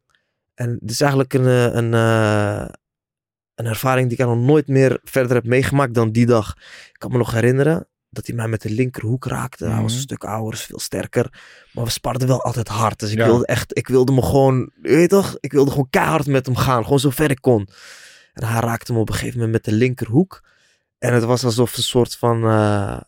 En 0.53 0.77
het 0.81 0.91
is 0.91 1.01
eigenlijk 1.01 1.33
een, 1.33 1.45
eh, 1.45 1.63
een, 1.73 1.93
een 3.55 3.65
ervaring 3.65 4.09
die 4.09 4.17
ik 4.17 4.25
nog 4.25 4.37
nooit 4.37 4.67
meer 4.67 4.99
verder 5.03 5.35
heb 5.35 5.45
meegemaakt 5.45 5.93
dan 5.93 6.11
die 6.11 6.25
dag. 6.25 6.53
Ik 6.87 6.95
kan 6.99 7.11
me 7.11 7.17
nog 7.17 7.31
herinneren 7.31 7.87
dat 8.09 8.27
hij 8.27 8.35
mij 8.35 8.47
met 8.47 8.61
de 8.61 8.69
linkerhoek 8.69 9.25
raakte. 9.25 9.65
Hij 9.65 9.73
was 9.81 9.91
een 9.91 9.97
Mhm. 9.97 10.05
stuk 10.07 10.23
ouder, 10.23 10.59
veel 10.59 10.79
sterker. 10.79 11.41
Maar 11.71 11.83
we 11.83 11.89
sparden 11.89 12.27
wel 12.27 12.43
altijd 12.43 12.67
hard. 12.67 12.99
Dus 12.99 13.11
ik 13.11 13.17
Ja. 13.17 13.25
wilde 13.25 13.45
echt, 13.45 13.77
ik 13.77 13.87
wilde 13.87 14.11
me 14.11 14.21
gewoon, 14.21 14.71
je 14.81 14.95
weet 14.95 15.09
toch? 15.09 15.37
Ik 15.39 15.51
wilde 15.51 15.71
gewoon 15.71 15.89
keihard 15.89 16.27
met 16.27 16.45
hem 16.45 16.55
gaan. 16.55 16.83
Gewoon 16.83 16.99
zo 16.99 17.09
ver 17.09 17.29
ik 17.31 17.41
kon. 17.41 17.67
En 18.33 18.43
hij 18.47 18.59
raakte 18.61 18.93
me 18.93 18.99
op 18.99 19.07
een 19.09 19.13
gegeven 19.15 19.35
moment 19.39 19.53
met 19.53 19.65
de 19.65 19.71
linkerhoek. 19.79 20.43
En 21.03 21.13
het 21.13 21.23
was 21.23 21.43
alsof 21.43 21.77
een 21.77 21.83
soort 21.83 22.15
van, 22.15 22.43
eh, 22.43 22.99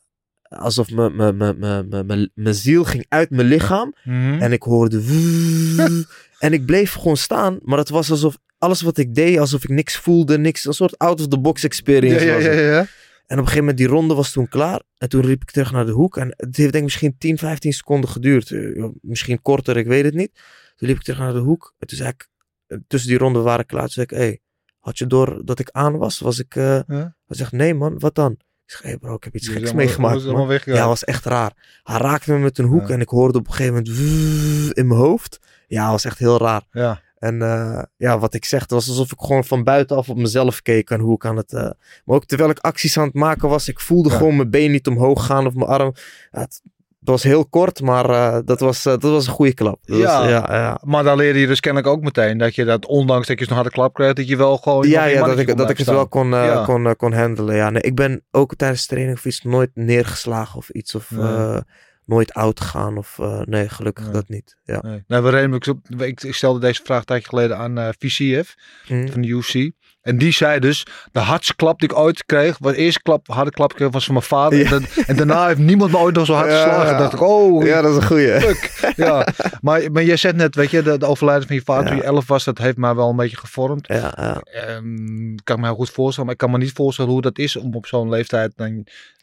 alsof 0.41 0.91
mijn- 0.91 1.15
mijn- 1.15 1.37
mijn- 1.37 1.59
mijn- 1.59 1.87
mijn- 1.89 2.05
mijn 2.05 2.31
mijn 2.33 2.55
ziel 2.55 2.83
ging 2.83 3.05
uit 3.09 3.29
mijn 3.29 3.47
lichaam. 3.47 3.95
Mhm. 4.03 4.41
En 4.41 4.51
ik 4.51 4.63
hoorde. 4.63 5.01
en 6.39 6.53
ik 6.53 6.65
bleef 6.65 6.93
gewoon 6.93 7.17
staan. 7.17 7.59
Maar 7.61 7.77
het 7.77 7.89
was 7.89 8.11
alsof 8.11 8.37
alles 8.57 8.81
wat 8.81 8.97
ik 8.97 9.15
deed, 9.15 9.37
alsof 9.37 9.63
ik 9.63 9.69
niks 9.69 9.95
voelde. 9.97 10.37
Niks, 10.37 10.65
een 10.65 10.73
soort 10.73 10.97
out-of-the-box 10.97 11.61
ja, 11.61 11.67
experience. 11.67 12.25
ja, 12.25 12.33
was 12.33 12.43
ja, 12.43 12.49
het. 12.49 12.59
ja. 12.59 12.79
En 12.79 12.85
op 13.25 13.29
een 13.29 13.37
gegeven 13.37 13.59
moment, 13.59 13.77
die 13.77 13.87
ronde 13.87 14.13
was 14.13 14.31
toen 14.31 14.47
klaar. 14.47 14.81
En 14.97 15.09
toen 15.09 15.21
riep 15.21 15.41
ik 15.41 15.51
terug 15.51 15.71
naar 15.71 15.85
de 15.85 15.91
hoek. 15.91 16.17
En 16.17 16.27
het 16.27 16.57
heeft 16.57 16.57
denk 16.57 16.73
ik 16.73 16.83
misschien 16.83 17.15
10, 17.17 17.37
15 17.37 17.73
seconden 17.73 18.09
geduurd. 18.09 18.51
Eh, 18.51 18.75
ja, 18.75 18.91
Misschien 19.01 19.41
korter, 19.41 19.77
ik 19.77 19.87
weet 19.87 20.03
het 20.05 20.13
niet. 20.13 20.31
Toen 20.75 20.87
liep 20.87 20.97
ik 20.97 21.03
terug 21.03 21.19
naar 21.19 21.33
de 21.33 21.39
hoek. 21.39 21.73
En 21.79 21.87
toen 21.87 21.97
zei 21.97 22.09
ik, 22.09 22.27
eh, 22.67 22.77
tussen 22.87 23.09
die 23.09 23.17
ronden 23.19 23.43
waren 23.43 23.65
klaar. 23.65 23.81
Toen 23.83 23.89
zei 23.89 24.05
ik, 24.09 24.17
hey, 24.17 24.39
had 24.85 24.97
je 24.97 25.07
door 25.07 25.41
dat 25.45 25.59
ik 25.59 25.69
aan 25.71 25.97
was? 25.97 26.19
Was 26.19 26.39
ik, 26.39 26.55
eh 26.55 26.63
Ja? 26.63 26.83
hij 27.27 27.37
zegt, 27.37 27.51
nee 27.51 27.73
man, 27.73 27.99
wat 27.99 28.15
dan? 28.15 28.31
Ik 28.31 28.71
zeg, 28.71 28.81
hey 28.81 28.97
bro, 28.97 29.15
ik 29.15 29.23
heb 29.23 29.35
iets 29.35 29.47
geks 29.47 29.73
meegemaakt 29.73 30.25
man. 30.25 30.59
Ja, 30.75 30.87
was 30.87 31.03
echt 31.03 31.25
raar. 31.25 31.79
Hij 31.83 31.97
raakte 31.97 32.31
me 32.31 32.37
met 32.39 32.57
een 32.57 32.65
hoek 32.65 32.87
Ja. 32.87 32.93
en 32.93 33.01
ik 33.01 33.09
hoorde 33.09 33.37
op 33.37 33.47
een 33.47 33.53
gegeven 33.53 33.73
moment 33.73 34.77
in 34.77 34.87
mijn 34.87 34.99
hoofd. 34.99 35.39
Ja, 35.67 35.91
was 35.91 36.05
echt 36.05 36.17
heel 36.19 36.37
raar. 36.37 36.61
Ja. 36.71 37.01
En 37.17 37.41
eh, 37.41 37.83
ja, 37.97 38.19
wat 38.19 38.33
ik 38.33 38.45
zeg, 38.45 38.61
het 38.61 38.71
was 38.71 38.87
alsof 38.87 39.11
ik 39.11 39.19
gewoon 39.19 39.43
van 39.43 39.63
buitenaf 39.63 40.09
op 40.09 40.17
mezelf 40.17 40.61
keek 40.61 40.89
en 40.89 40.99
hoe 40.99 41.15
ik 41.15 41.25
aan 41.25 41.37
het... 41.37 41.53
eh, 41.53 41.61
maar 42.05 42.15
ook 42.15 42.25
terwijl 42.25 42.49
ik 42.49 42.59
acties 42.59 42.97
aan 42.97 43.05
het 43.05 43.13
maken 43.13 43.49
was, 43.49 43.67
ik 43.67 43.79
voelde 43.79 44.09
Ja. 44.09 44.15
gewoon 44.17 44.35
mijn 44.35 44.49
been 44.49 44.71
niet 44.71 44.87
omhoog 44.87 45.25
gaan 45.25 45.45
of 45.45 45.53
mijn 45.53 45.69
arm. 45.69 45.93
Ja, 46.31 46.39
het, 46.39 46.61
het 47.05 47.13
was 47.13 47.23
heel 47.23 47.45
kort, 47.45 47.81
maar 47.81 48.09
eh, 48.09 48.37
dat, 48.45 48.59
was, 48.59 48.85
eh, 48.85 48.91
dat 48.91 49.01
was 49.11 49.27
een 49.27 49.33
goede 49.33 49.53
klap. 49.53 49.79
Dat 49.81 49.97
Ja. 49.97 50.19
was, 50.19 50.29
ja, 50.29 50.45
ja. 50.49 50.79
Maar 50.83 51.03
dan 51.03 51.17
leerde 51.17 51.39
je 51.39 51.47
dus 51.47 51.59
kennelijk 51.59 51.91
ook 51.93 52.01
meteen 52.01 52.37
dat 52.37 52.55
je 52.55 52.65
dat, 52.65 52.85
ondanks 52.85 53.27
dat 53.27 53.39
je 53.39 53.45
zo'n 53.45 53.53
harde 53.55 53.69
klap 53.69 53.93
kreeg, 53.93 54.13
dat 54.13 54.27
je 54.27 54.35
wel 54.37 54.57
gewoon... 54.57 54.87
Ja, 54.87 55.05
ja 55.05 55.25
dat, 55.25 55.39
ik, 55.39 55.57
dat 55.57 55.69
ik 55.69 55.77
het 55.77 55.87
wel 55.87 56.07
kon, 56.07 56.33
eh, 56.33 56.45
Ja. 56.45 56.63
kon, 56.65 56.95
kon 56.95 57.13
handelen. 57.13 57.55
Ja. 57.55 57.69
Nee, 57.69 57.81
ik 57.81 57.95
ben 57.95 58.23
ook 58.31 58.55
tijdens 58.55 58.85
training 58.85 59.17
of 59.17 59.25
iets 59.25 59.41
nooit 59.41 59.71
neergeslagen 59.73 60.57
of 60.57 60.69
iets. 60.69 60.95
Of 60.95 61.11
Nee. 61.11 61.61
nooit 62.05 62.33
oud 62.33 62.59
gegaan. 62.61 62.97
Of, 62.97 63.19
nee, 63.43 63.69
gelukkig 63.69 64.03
Nee. 64.03 64.13
dat 64.13 64.29
niet. 64.29 64.57
Ja. 64.63 64.79
Nee. 64.81 65.03
Nou, 65.07 65.23
we 65.23 65.29
reden, 65.29 65.53
ik, 65.97 66.21
ik, 66.23 66.33
stelde 66.35 66.59
deze 66.59 66.81
vraag 66.83 66.99
een 66.99 67.05
tijdje 67.05 67.27
geleden 67.29 67.57
aan 67.57 67.93
VCF 67.99 68.55
Hm. 68.85 69.07
van 69.07 69.21
de 69.21 69.27
UFC. 69.27 69.71
En 70.05 70.17
die 70.17 70.31
zei 70.31 70.59
dus, 70.59 70.85
de 71.11 71.19
hardste 71.19 71.55
klap 71.55 71.79
die 71.79 71.89
ik 71.89 71.97
ooit 71.97 72.25
kreeg, 72.25 72.57
was 72.59 72.71
de 72.71 72.77
eerste 72.77 73.01
klap, 73.01 73.27
harde 73.27 73.51
klap 73.51 73.73
kreeg, 73.73 73.89
was 73.91 74.05
van 74.05 74.13
mijn 74.13 74.25
vader. 74.25 74.59
Ja. 74.59 74.63
En, 74.65 74.69
dan- 74.71 74.85
en 75.07 75.15
daarna 75.15 75.47
heeft 75.47 75.59
niemand 75.59 75.91
me 75.91 75.97
ooit 75.97 76.15
nog 76.15 76.25
zo 76.25 76.33
hard 76.33 76.51
geslagen. 76.51 76.91
ja. 76.91 76.97
dacht 76.97 77.13
ik, 77.13 77.21
oh, 77.21 77.65
ja, 77.65 77.81
dat 77.81 77.91
is 77.91 77.97
een 77.97 78.05
goeie. 78.07 78.39
fuck. 78.39 78.93
ja. 78.95 79.27
Maar, 79.61 79.91
maar 79.91 80.03
jij 80.03 80.15
zegt 80.17 80.35
net, 80.35 80.55
weet 80.55 80.71
je, 80.71 80.81
de, 80.83 80.97
de 80.97 81.05
overlijden 81.05 81.47
van 81.47 81.55
je 81.55 81.61
vader 81.65 81.85
toen 81.87 81.95
Ja. 81.95 82.01
je 82.01 82.07
elf 82.07 82.27
was, 82.27 82.43
dat 82.43 82.57
heeft 82.57 82.77
mij 82.77 82.95
wel 82.95 83.09
een 83.09 83.15
beetje 83.15 83.37
gevormd. 83.37 83.87
Ja, 83.87 84.13
ja. 84.17 84.39
Ehm, 84.41 85.33
ik 85.33 85.41
kan 85.43 85.59
me 85.59 85.65
heel 85.65 85.75
goed 85.75 85.89
voorstellen, 85.89 86.25
maar 86.25 86.33
ik 86.33 86.39
kan 86.41 86.51
me 86.51 86.57
niet 86.57 86.71
voorstellen 86.73 87.11
hoe 87.11 87.21
dat 87.21 87.37
is 87.37 87.55
om 87.55 87.75
op 87.75 87.85
zo'n 87.85 88.09
leeftijd 88.09 88.51
dan 88.55 88.67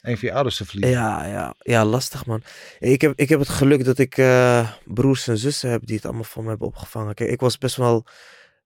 een 0.02 0.18
van 0.18 0.28
je 0.28 0.32
ouders 0.34 0.56
te 0.56 0.64
verliezen. 0.64 0.98
Ja, 0.98 1.26
ja, 1.26 1.54
ja, 1.58 1.84
lastig 1.84 2.26
man. 2.26 2.42
Ik 2.78 3.00
heb, 3.00 3.12
ik 3.16 3.28
heb 3.28 3.38
het 3.38 3.48
geluk 3.48 3.84
dat 3.84 3.98
ik 3.98 4.18
eh, 4.18 4.68
broers 4.84 5.28
en 5.28 5.38
zussen 5.38 5.70
heb 5.70 5.80
die 5.86 5.96
het 5.96 6.04
allemaal 6.04 6.24
voor 6.24 6.42
me 6.42 6.48
hebben 6.48 6.66
opgevangen. 6.66 7.14
Kijk, 7.14 7.30
ik 7.30 7.40
was 7.40 7.58
best 7.58 7.76
wel, 7.76 8.04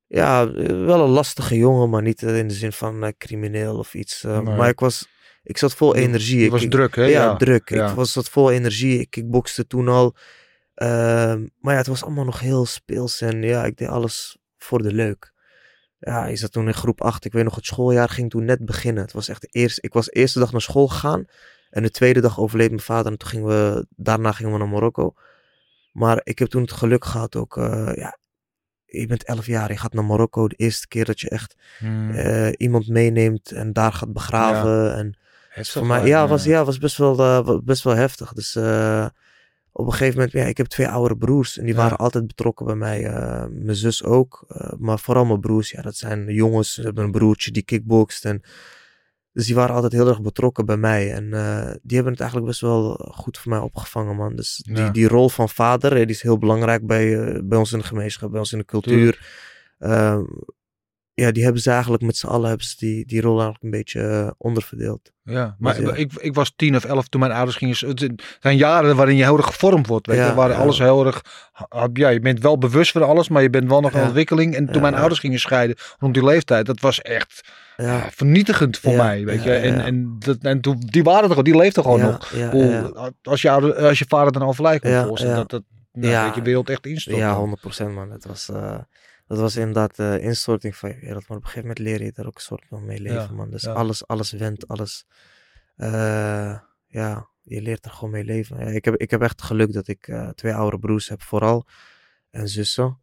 ja, 0.08 0.46
eh, 0.46 0.66
wel 0.84 1.00
een 1.04 1.10
lastige 1.10 1.56
jongen, 1.56 1.90
maar 1.90 2.02
niet 2.02 2.22
eh, 2.22 2.38
in 2.38 2.48
de 2.48 2.54
zin 2.54 2.72
van 2.72 3.04
eh, 3.04 3.12
crimineel 3.18 3.78
of 3.78 3.94
iets. 3.94 4.22
Nee. 4.22 4.40
Maar 4.42 4.68
ik 4.68 4.80
was, 4.80 5.08
ik 5.42 5.58
zat 5.58 5.74
vol 5.74 5.94
energie. 5.94 6.38
Je 6.38 6.44
Ik- 6.44 6.50
was 6.50 6.62
ik- 6.62 6.70
druk, 6.70 6.94
hè? 6.96 7.04
Ja, 7.04 7.36
druk. 7.36 7.68
ja. 7.68 7.88
Ik 7.88 7.94
was 7.94 8.12
zat 8.12 8.28
vol 8.28 8.50
energie. 8.50 8.98
Ik 9.00 9.10
kickbokste 9.10 9.66
toen 9.66 9.88
al. 9.88 10.14
Ehm, 10.74 11.46
maar 11.60 11.72
ja, 11.72 11.78
het 11.78 11.86
was 11.86 12.02
allemaal 12.04 12.24
nog 12.24 12.40
heel 12.40 12.66
speels 12.66 13.20
en 13.20 13.42
ja, 13.42 13.64
ik 13.64 13.76
deed 13.76 13.88
alles 13.88 14.36
voor 14.58 14.82
de 14.82 14.92
leuk. 14.92 15.32
Ja, 15.98 16.26
je 16.26 16.36
zat 16.36 16.52
toen 16.52 16.66
in 16.66 16.74
groep 16.74 17.00
8. 17.02 17.24
Ik 17.24 17.32
weet 17.32 17.44
nog, 17.44 17.54
het 17.54 17.66
schooljaar 17.66 18.08
ging 18.08 18.30
toen 18.30 18.44
net 18.44 18.64
beginnen. 18.64 19.02
Het 19.02 19.12
was 19.12 19.28
echt 19.28 19.40
de 19.40 19.48
eerste, 19.50 19.80
ik 19.82 19.92
was 19.92 20.04
de 20.04 20.10
eerste 20.12 20.38
dag 20.38 20.52
naar 20.52 20.60
school 20.60 20.88
gegaan. 20.88 21.24
En 21.70 21.82
de 21.82 21.90
tweede 21.90 22.20
dag 22.20 22.38
overleed 22.40 22.68
mijn 22.68 22.80
vader. 22.82 23.12
En 23.12 23.18
toen 23.18 23.28
gingen 23.28 23.46
we, 23.46 23.86
daarna 23.90 24.32
gingen 24.32 24.52
we 24.52 24.58
naar 24.58 24.68
Marokko. 24.68 25.14
Maar 25.92 26.20
ik 26.24 26.38
heb 26.38 26.48
toen 26.48 26.62
het 26.62 26.72
geluk 26.72 27.04
gehad 27.04 27.36
ook, 27.36 27.54
ja, 27.94 28.18
je 29.00 29.06
bent 29.06 29.24
11 29.24 29.46
jaar, 29.46 29.70
je 29.72 29.78
gaat 29.78 29.92
naar 29.92 30.04
Marokko. 30.04 30.48
De 30.48 30.54
eerste 30.56 30.88
keer 30.88 31.04
dat 31.04 31.20
je 31.20 31.28
echt 31.28 31.56
Hmm. 31.78 32.10
eh, 32.10 32.52
iemand 32.56 32.88
meeneemt 32.88 33.50
en 33.52 33.72
daar 33.72 33.92
gaat 33.92 34.12
begraven. 34.12 34.96
En 34.96 35.14
Heftig 35.48 35.72
voor 35.72 35.86
mij, 35.86 36.06
ja, 36.06 36.28
was, 36.28 36.44
ja, 36.44 36.64
was 36.64 36.78
best 36.78 36.96
wel, 36.96 37.18
eh, 37.18 37.58
best 37.64 37.82
wel 37.82 37.94
heftig. 37.94 38.32
Dus 38.32 38.56
eh, 38.56 39.06
op 39.72 39.86
een 39.86 39.92
gegeven 39.92 40.14
moment, 40.14 40.32
ja, 40.32 40.44
ik 40.44 40.56
heb 40.56 40.66
twee 40.66 40.88
oudere 40.88 41.16
broers 41.16 41.58
en 41.58 41.64
die 41.64 41.74
Ja. 41.74 41.80
waren 41.80 41.98
altijd 41.98 42.26
betrokken 42.26 42.66
bij 42.66 42.74
mij. 42.74 43.00
mijn 43.50 43.76
zus 43.76 44.04
ook, 44.04 44.46
maar 44.78 44.98
vooral 44.98 45.24
mijn 45.24 45.40
broers, 45.40 45.70
ja, 45.70 45.82
dat 45.82 45.96
zijn 45.96 46.32
jongens. 46.32 46.74
Ze 46.74 46.82
hebben 46.82 47.04
een 47.04 47.10
broertje 47.10 47.50
die 47.50 47.62
kickbokst 47.62 48.24
en 48.24 48.42
dus 49.36 49.46
die 49.46 49.54
waren 49.54 49.74
altijd 49.74 49.92
heel 49.92 50.08
erg 50.08 50.22
betrokken 50.22 50.66
bij 50.66 50.76
mij. 50.76 51.12
En 51.12 51.32
eh, 51.32 51.74
die 51.82 51.94
hebben 51.94 52.12
het 52.12 52.20
eigenlijk 52.20 52.50
best 52.50 52.60
wel 52.60 53.10
goed 53.14 53.38
voor 53.38 53.50
mij 53.52 53.60
opgevangen, 53.60 54.16
man. 54.16 54.36
Dus 54.36 54.62
die, 54.64 54.76
Ja. 54.76 54.90
die 54.90 55.08
rol 55.08 55.28
van 55.28 55.48
vader, 55.48 55.94
die 55.94 56.06
is 56.06 56.22
heel 56.22 56.38
belangrijk 56.38 56.86
bij, 56.86 57.18
eh, 57.20 57.40
bij 57.44 57.58
ons 57.58 57.72
in 57.72 57.78
de 57.78 57.84
gemeenschap, 57.84 58.30
bij 58.30 58.38
ons 58.38 58.52
in 58.52 58.58
de 58.58 58.64
cultuur. 58.64 59.26
Ehm, 59.78 60.22
ja, 61.22 61.32
die 61.32 61.44
hebben 61.44 61.62
ze 61.62 61.70
eigenlijk 61.70 62.02
met 62.02 62.16
z'n 62.16 62.26
allen 62.26 62.48
hebben 62.48 62.66
ze 62.66 62.74
die, 62.78 63.06
die 63.06 63.20
rol 63.20 63.32
eigenlijk 63.32 63.62
een 63.64 63.70
beetje 63.70 64.00
eh, 64.00 64.30
onderverdeeld. 64.38 65.12
Ja, 65.22 65.56
maar 65.58 65.74
Dus 65.74 65.88
ja. 65.88 65.94
Ik, 65.94 66.12
ik 66.12 66.34
was 66.34 66.52
tien 66.56 66.76
of 66.76 66.84
elf 66.84 67.08
toen 67.08 67.20
mijn 67.20 67.32
ouders 67.32 67.56
gingen. 67.56 67.76
Het 67.88 68.22
zijn 68.40 68.56
jaren 68.56 68.96
waarin 68.96 69.16
je 69.16 69.22
heel 69.22 69.36
erg 69.36 69.46
gevormd 69.46 69.86
wordt. 69.86 70.06
Weet 70.06 70.16
Ja, 70.16 70.26
je, 70.26 70.34
waar 70.34 70.50
ja. 70.50 70.56
alles 70.56 70.78
heel 70.78 71.06
erg. 71.06 71.22
Ja, 71.92 72.08
je 72.08 72.20
bent 72.20 72.40
wel 72.40 72.58
bewust 72.58 72.92
van 72.92 73.02
alles, 73.02 73.28
maar 73.28 73.42
je 73.42 73.50
bent 73.50 73.68
wel 73.68 73.80
nog 73.80 73.92
in 73.92 74.02
ontwikkeling. 74.02 74.54
En 74.54 74.72
toen 74.72 74.82
mijn 74.82 74.94
ouders 74.94 75.20
gingen 75.20 75.40
scheiden 75.40 75.76
rond 75.98 76.14
die 76.14 76.24
leeftijd, 76.24 76.66
dat 76.66 76.80
was 76.80 77.00
echt 77.00 77.48
vernietigend 78.10 78.78
voor 78.78 78.94
mij. 78.94 79.24
Weet 79.24 79.42
je, 79.42 79.54
en, 79.54 79.80
en, 79.84 80.16
dat, 80.18 80.38
en 80.40 80.60
toen, 80.60 80.82
die 80.86 81.02
waren 81.02 81.36
er 81.36 81.44
die 81.44 81.56
leefde 81.56 81.82
gewoon 81.82 82.00
nog. 82.00 82.32
Als, 83.22 83.42
je 83.42 83.50
ouder, 83.50 83.74
als 83.74 83.98
je 83.98 84.04
vader 84.08 84.32
dan 84.32 84.42
overlijdt, 84.42 84.82
dat, 84.84 85.50
dat, 85.50 85.62
nou, 85.92 86.26
dat 86.26 86.34
je 86.34 86.42
wereld 86.42 86.70
echt 86.70 86.86
instort. 86.86 87.16
Ja, 87.16 87.46
100% 87.80 87.84
man. 87.94 88.10
Het 88.10 88.26
was, 88.26 88.48
eh, 88.48 88.78
dat 89.26 89.38
was 89.38 89.56
inderdaad 89.56 89.96
de 89.96 90.18
instorting 90.20 90.76
van 90.76 90.88
je 90.88 90.98
wereld. 91.00 91.28
Maar 91.28 91.36
op 91.36 91.42
een 91.44 91.48
gegeven 91.50 91.68
moment 91.68 91.78
leer 91.78 92.02
je 92.02 92.12
daar 92.12 92.26
ook 92.26 92.34
een 92.34 92.40
soort 92.40 92.64
van 92.68 92.84
mee 92.84 93.00
leven, 93.00 93.20
Ja, 93.22 93.30
man. 93.32 93.50
Dus 93.50 93.62
ja. 93.62 93.72
alles, 93.72 94.06
alles 94.06 94.32
wendt, 94.32 94.68
alles. 94.68 95.06
eh, 95.76 96.58
ja, 96.86 97.28
je 97.42 97.62
leert 97.62 97.84
er 97.84 97.90
gewoon 97.90 98.10
mee 98.10 98.24
leven. 98.24 98.58
Ja, 98.58 98.66
ik, 98.66 98.84
heb, 98.84 98.94
ik 98.96 99.10
heb 99.10 99.22
echt 99.22 99.42
geluk 99.42 99.72
dat 99.72 99.88
ik 99.88 100.08
eh, 100.08 100.28
twee 100.28 100.54
oudere 100.54 100.78
broers 100.78 101.08
heb, 101.08 101.22
vooral. 101.22 101.66
En 102.30 102.48
zussen. 102.48 102.98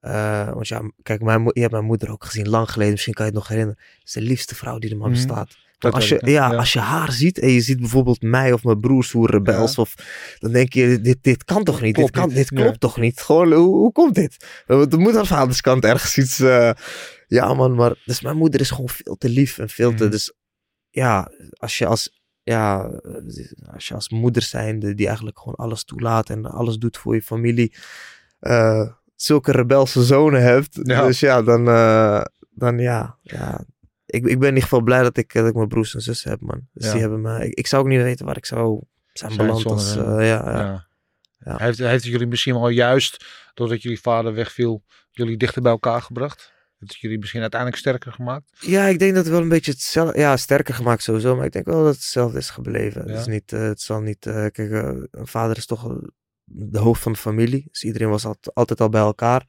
Eh, 0.00 0.52
want 0.52 0.68
ja, 0.68 0.90
kijk, 1.02 1.22
mijn, 1.22 1.44
je 1.52 1.60
hebt 1.60 1.72
mijn 1.72 1.84
moeder 1.84 2.10
ook 2.10 2.24
gezien, 2.24 2.48
lang 2.48 2.70
geleden. 2.70 2.92
Misschien 2.92 3.14
kan 3.14 3.24
je 3.26 3.30
het 3.30 3.40
nog 3.40 3.48
herinneren. 3.48 3.82
Het 3.98 4.06
is 4.06 4.12
de 4.12 4.20
liefste 4.20 4.54
vrouw 4.54 4.78
die 4.78 4.90
er 4.90 4.96
maar 4.96 5.08
Mhm. 5.10 5.16
bestaat. 5.16 5.56
Dat 5.78 5.94
als, 5.94 6.08
je, 6.08 6.18
ja, 6.24 6.50
ja. 6.50 6.56
als 6.56 6.72
je 6.72 6.78
haar 6.78 7.12
ziet 7.12 7.38
en 7.38 7.50
je 7.50 7.60
ziet 7.60 7.80
bijvoorbeeld 7.80 8.22
mij 8.22 8.52
of 8.52 8.64
mijn 8.64 8.80
broers 8.80 9.12
hoe 9.12 9.30
rebels, 9.30 9.78
of, 9.78 9.94
dan 10.38 10.52
denk 10.52 10.72
je, 10.72 11.00
dit, 11.00 11.18
dit 11.20 11.44
kan 11.44 11.64
toch 11.64 11.80
niet? 11.80 11.94
Klopt 11.94 12.12
dit, 12.12 12.20
kan, 12.20 12.28
niet. 12.28 12.36
dit 12.36 12.50
Ja. 12.50 12.62
klopt 12.62 12.80
toch 12.80 12.96
niet? 12.96 13.20
Gewoon, 13.20 13.52
hoe, 13.52 13.76
hoe 13.76 13.92
komt 13.92 14.14
dit? 14.14 14.62
Er 14.66 14.98
moet 14.98 15.16
aan 15.16 15.26
vaderskant 15.26 15.84
ergens 15.84 16.18
iets... 16.18 16.38
eh, 16.38 16.70
ja 17.26 17.54
man, 17.54 17.74
maar 17.74 17.94
dus 18.04 18.20
mijn 18.20 18.36
moeder 18.36 18.60
is 18.60 18.70
gewoon 18.70 18.88
veel 18.88 19.16
te 19.16 19.28
lief 19.28 19.58
en 19.58 19.68
veel 19.68 19.94
te... 19.94 20.02
Mhm. 20.02 20.12
Dus 20.12 20.34
ja, 20.90 21.30
als 21.50 21.78
je 21.78 21.86
als, 21.86 22.20
ja, 22.42 22.90
als 23.72 23.88
je 23.88 23.94
als 23.94 24.08
moeder 24.08 24.42
zijnde 24.42 24.94
die 24.94 25.06
eigenlijk 25.06 25.38
gewoon 25.38 25.54
alles 25.54 25.84
toelaat 25.84 26.30
en 26.30 26.44
alles 26.46 26.76
doet 26.76 26.96
voor 26.96 27.14
je 27.14 27.22
familie, 27.22 27.74
eh, 28.38 28.88
zulke 29.14 29.52
rebelse 29.52 30.04
zonen 30.04 30.42
hebt. 30.42 30.84
Dus 30.84 31.20
ja, 31.20 31.42
dan, 31.42 31.68
eh, 31.68 32.22
dan 32.50 32.78
ja, 32.78 33.18
ja. 33.22 33.64
Ik, 34.16 34.26
ik 34.26 34.38
ben 34.38 34.48
in 34.48 34.54
ieder 34.54 34.62
geval 34.62 34.80
blij 34.82 35.02
dat 35.02 35.16
ik, 35.16 35.32
dat 35.32 35.46
ik 35.46 35.54
mijn 35.54 35.68
broers 35.68 35.94
en 35.94 36.00
zussen 36.00 36.30
heb, 36.30 36.40
man. 36.40 36.68
Dus 36.72 36.84
Ja. 36.86 36.92
die 36.92 37.00
hebben 37.00 37.20
me... 37.20 37.44
Ik, 37.46 37.54
ik 37.54 37.66
zou 37.66 37.82
ook 37.82 37.88
niet 37.88 38.02
weten 38.02 38.26
waar 38.26 38.36
ik 38.36 38.46
zou 38.46 38.80
zijn 39.12 39.32
Zijn 39.32 39.46
beland 39.46 39.62
zonder 39.62 39.84
als... 39.84 39.96
eh, 40.18 40.28
ja, 40.28 40.86
ja. 41.38 41.56
Heeft, 41.56 41.78
heeft 41.78 42.04
jullie 42.04 42.26
misschien 42.26 42.54
wel 42.54 42.68
juist, 42.68 43.24
doordat 43.54 43.82
jullie 43.82 44.00
vader 44.00 44.34
wegviel, 44.34 44.82
jullie 45.10 45.36
dichter 45.36 45.62
bij 45.62 45.70
elkaar 45.72 46.02
gebracht? 46.02 46.54
Heeft 46.78 46.92
het 46.92 47.00
jullie 47.00 47.18
misschien 47.18 47.40
uiteindelijk 47.40 47.80
sterker 47.80 48.12
gemaakt? 48.12 48.44
Ja, 48.60 48.84
ik 48.86 48.98
denk 48.98 49.14
dat 49.14 49.24
het 49.24 49.32
wel 49.32 49.42
een 49.42 49.48
beetje 49.48 49.70
hetzelfde... 49.70 50.18
Ja, 50.18 50.36
sterker 50.36 50.74
gemaakt 50.74 51.02
sowieso. 51.02 51.36
Maar 51.36 51.44
ik 51.44 51.52
denk 51.52 51.66
wel 51.66 51.76
dat 51.76 51.86
het 51.86 51.96
hetzelfde 51.96 52.38
is 52.38 52.50
gebleven. 52.50 53.02
Ja. 53.06 53.10
Het, 53.10 53.20
is 53.20 53.26
niet, 53.26 53.52
eh, 53.52 53.60
het 53.60 53.80
zal 53.80 54.00
niet... 54.00 54.26
eh, 54.26 54.34
kijk, 54.34 54.70
een 55.10 55.26
vader 55.26 55.56
is 55.56 55.66
toch 55.66 55.98
de 56.44 56.78
hoofd 56.78 57.02
van 57.02 57.12
de 57.12 57.18
familie. 57.18 57.66
Dus 57.70 57.84
iedereen 57.84 58.08
was 58.08 58.24
altijd, 58.24 58.54
altijd 58.54 58.80
al 58.80 58.88
bij 58.88 59.00
elkaar. 59.00 59.46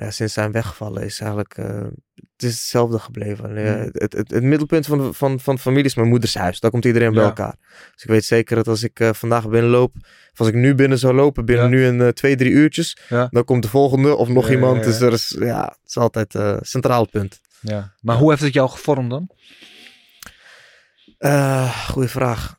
Ja, 0.00 0.10
sinds 0.10 0.32
zijn 0.34 0.52
weggevallen 0.52 1.02
is 1.02 1.20
eigenlijk... 1.20 1.54
eh, 1.56 1.80
het 2.14 2.42
is 2.42 2.50
hetzelfde 2.54 2.98
gebleven. 2.98 3.56
Eh, 3.56 3.72
Hmm. 3.72 3.88
het, 3.92 4.12
het, 4.12 4.30
het 4.30 4.42
middelpunt 4.42 4.86
van, 4.86 5.14
van, 5.14 5.40
van 5.40 5.58
familie 5.58 5.84
is 5.84 5.94
mijn 5.94 6.08
moeders 6.08 6.34
huis. 6.34 6.60
Daar 6.60 6.70
komt 6.70 6.84
iedereen 6.84 7.12
bij 7.12 7.22
Ja. 7.22 7.28
elkaar. 7.28 7.56
Dus 7.94 8.02
ik 8.02 8.10
weet 8.10 8.24
zeker 8.24 8.56
dat 8.56 8.68
als 8.68 8.82
ik 8.82 9.00
eh, 9.00 9.12
vandaag 9.12 9.48
binnenloop... 9.48 9.94
Of 10.32 10.38
als 10.38 10.48
ik 10.48 10.54
nu 10.54 10.74
binnen 10.74 10.98
zou 10.98 11.14
lopen, 11.14 11.44
binnen 11.44 11.64
Ja. 11.64 11.70
nu 11.70 11.84
een 11.84 12.12
twee, 12.12 12.36
drie 12.36 12.50
uurtjes... 12.50 12.96
Ja. 13.08 13.28
Dan 13.30 13.44
komt 13.44 13.62
de 13.62 13.68
volgende 13.68 14.16
of 14.16 14.28
nog 14.28 14.50
iemand. 14.50 14.84
Dus 14.84 15.00
er 15.00 15.12
is, 15.12 15.36
ja, 15.38 15.64
het 15.64 15.78
is 15.88 15.96
altijd 15.96 16.34
eh 16.34 16.56
centraal 16.60 17.08
punt. 17.08 17.40
Ja. 17.60 17.94
Maar 18.00 18.16
hoe 18.16 18.30
heeft 18.30 18.42
het 18.42 18.52
jou 18.54 18.68
gevormd 18.70 19.10
dan? 19.10 19.30
Goeie 21.88 22.08
vraag. 22.08 22.56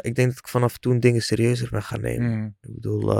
Ik 0.00 0.14
denk 0.14 0.28
dat 0.28 0.38
ik 0.38 0.48
vanaf 0.48 0.78
toen 0.78 1.00
dingen 1.00 1.22
serieuzer 1.22 1.68
ben 1.70 1.82
gaan 1.82 2.00
nemen. 2.00 2.30
Hmm. 2.32 2.56
Ik 2.60 2.74
bedoel, 2.74 3.12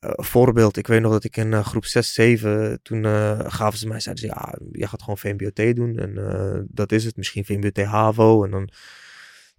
voorbeeld. 0.00 0.76
Ik 0.76 0.86
weet 0.86 1.00
nog 1.00 1.12
dat 1.12 1.24
ik 1.24 1.36
in 1.36 1.52
eh, 1.52 1.64
groep 1.64 1.84
6, 1.84 2.12
7, 2.12 2.78
toen 2.82 3.04
eh, 3.04 3.38
gaven 3.46 3.78
ze 3.78 3.86
mij, 3.88 4.00
zeiden 4.00 4.24
ze, 4.24 4.30
ja, 4.34 4.58
je 4.72 4.86
gaat 4.86 5.00
gewoon 5.02 5.18
VMBOT 5.18 5.76
doen. 5.76 5.98
En 5.98 6.18
eh, 6.30 6.60
dat 6.68 6.92
is 6.92 7.04
het. 7.04 7.16
Misschien 7.16 7.44
VMBOT 7.44 7.82
HAVO. 7.84 8.44
En 8.44 8.50
dan, 8.50 8.70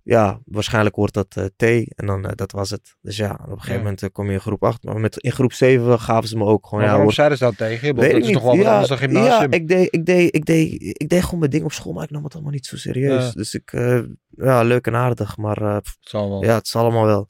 ja, 0.04 0.40
waarschijnlijk 0.46 0.96
wordt 0.96 1.14
dat 1.14 1.36
eh, 1.36 1.46
T. 1.56 1.64
En 1.96 2.06
dan, 2.06 2.26
eh, 2.26 2.32
dat 2.36 2.52
was 2.52 2.70
het. 2.70 2.96
Dus 3.02 3.18
ja, 3.18 3.32
op 3.32 3.40
een 3.40 3.54
gegeven 3.54 3.72
Ja. 3.74 3.78
moment 3.78 4.04
eh, 4.04 4.10
kom 4.12 4.28
je 4.28 4.34
in 4.34 4.40
groep 4.40 4.64
8. 4.64 4.84
Maar 4.84 5.00
met, 5.00 5.18
in 5.18 5.32
groep 5.32 5.54
7 5.54 6.00
gaven 6.00 6.30
ze 6.30 6.38
me 6.38 6.44
ook 6.46 6.64
gewoon, 6.66 6.80
Maar 6.80 6.90
ja, 6.90 6.96
waarom 6.96 7.14
zeiden 7.14 7.38
ze 7.38 7.44
dat 7.44 7.58
tegen 7.58 7.88
je? 7.88 7.94
Dat 7.94 8.04
is 8.06 8.26
niet. 8.26 8.34
toch 8.34 8.44
wel 8.44 8.56
ja, 8.56 8.86
dan 8.86 8.98
gymnasium? 8.98 9.52
Ja, 9.52 9.58
ik 9.58 9.68
deed, 9.68 9.88
ik, 9.94 10.06
deed, 10.06 10.36
ik, 10.36 10.46
deed, 10.46 10.82
ik 10.82 11.10
deed 11.10 11.24
gewoon 11.24 11.40
mijn 11.40 11.52
ding 11.52 11.64
op 11.64 11.72
school, 11.72 11.94
maar 11.94 12.04
ik 12.04 12.10
nam 12.12 12.24
het 12.24 12.34
allemaal 12.34 12.52
niet 12.52 12.66
zo 12.66 12.78
serieus. 12.78 13.26
Ja. 13.26 13.32
Dus 13.32 13.54
ik, 13.54 13.72
eh, 13.74 14.00
ja, 14.30 14.64
leuk 14.64 14.88
en 14.88 14.96
aardig, 14.96 15.38
maar 15.38 15.58
eh, 15.62 15.78
pff, 15.78 15.96
Het 16.00 16.10
zal 16.10 16.30
wel. 16.30 16.44
ja, 16.44 16.54
het 16.56 16.66
is 16.66 16.76
allemaal 16.76 17.06
wel. 17.06 17.30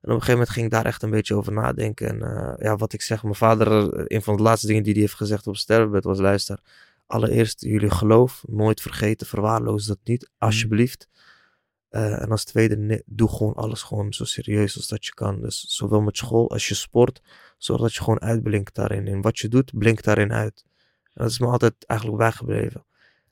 En 0.00 0.08
op 0.08 0.14
een 0.14 0.20
gegeven 0.20 0.32
moment 0.32 0.50
ging 0.50 0.66
ik 0.66 0.72
daar 0.72 0.86
echt 0.86 1.02
een 1.02 1.10
beetje 1.10 1.34
over 1.34 1.52
nadenken. 1.52 2.08
En 2.08 2.22
eh, 2.22 2.64
ja, 2.64 2.76
wat 2.76 2.92
ik 2.92 3.02
zeg, 3.02 3.22
mijn 3.22 3.34
vader, 3.34 3.94
eh, 3.94 4.04
een 4.06 4.22
van 4.22 4.36
de 4.36 4.42
laatste 4.42 4.66
dingen 4.66 4.82
die 4.82 4.92
hij 4.92 5.02
heeft 5.02 5.14
gezegd 5.14 5.46
op 5.46 5.52
het 5.52 5.62
sterrenbed 5.62 6.04
was, 6.04 6.18
luister, 6.18 6.60
allereerst 7.06 7.60
jullie 7.60 7.90
geloof, 7.90 8.44
nooit 8.46 8.80
vergeten, 8.80 9.26
verwaarloos 9.26 9.86
dat 9.86 9.98
niet, 10.04 10.30
alsjeblieft. 10.38 11.08
Eh, 11.88 12.22
en 12.22 12.30
als 12.30 12.44
tweede, 12.44 13.02
doe 13.06 13.28
gewoon 13.28 13.54
alles 13.54 13.82
gewoon 13.82 14.12
zo 14.12 14.24
serieus 14.24 14.76
als 14.76 14.88
dat 14.88 15.06
je 15.06 15.14
kan. 15.14 15.40
Dus 15.40 15.64
zowel 15.68 16.00
met 16.00 16.16
school 16.16 16.50
als 16.50 16.68
je 16.68 16.74
sport, 16.74 17.22
zorg 17.58 17.80
dat 17.80 17.94
je 17.94 18.02
gewoon 18.02 18.20
uitblinkt 18.20 18.74
daarin. 18.74 19.06
In 19.06 19.22
wat 19.22 19.38
je 19.38 19.48
doet, 19.48 19.78
blink 19.78 20.02
daarin 20.02 20.32
uit. 20.32 20.64
En 21.04 21.22
dat 21.22 21.30
is 21.30 21.38
me 21.38 21.46
altijd 21.46 21.74
eigenlijk 21.86 22.18
bijgebleven. 22.18 22.84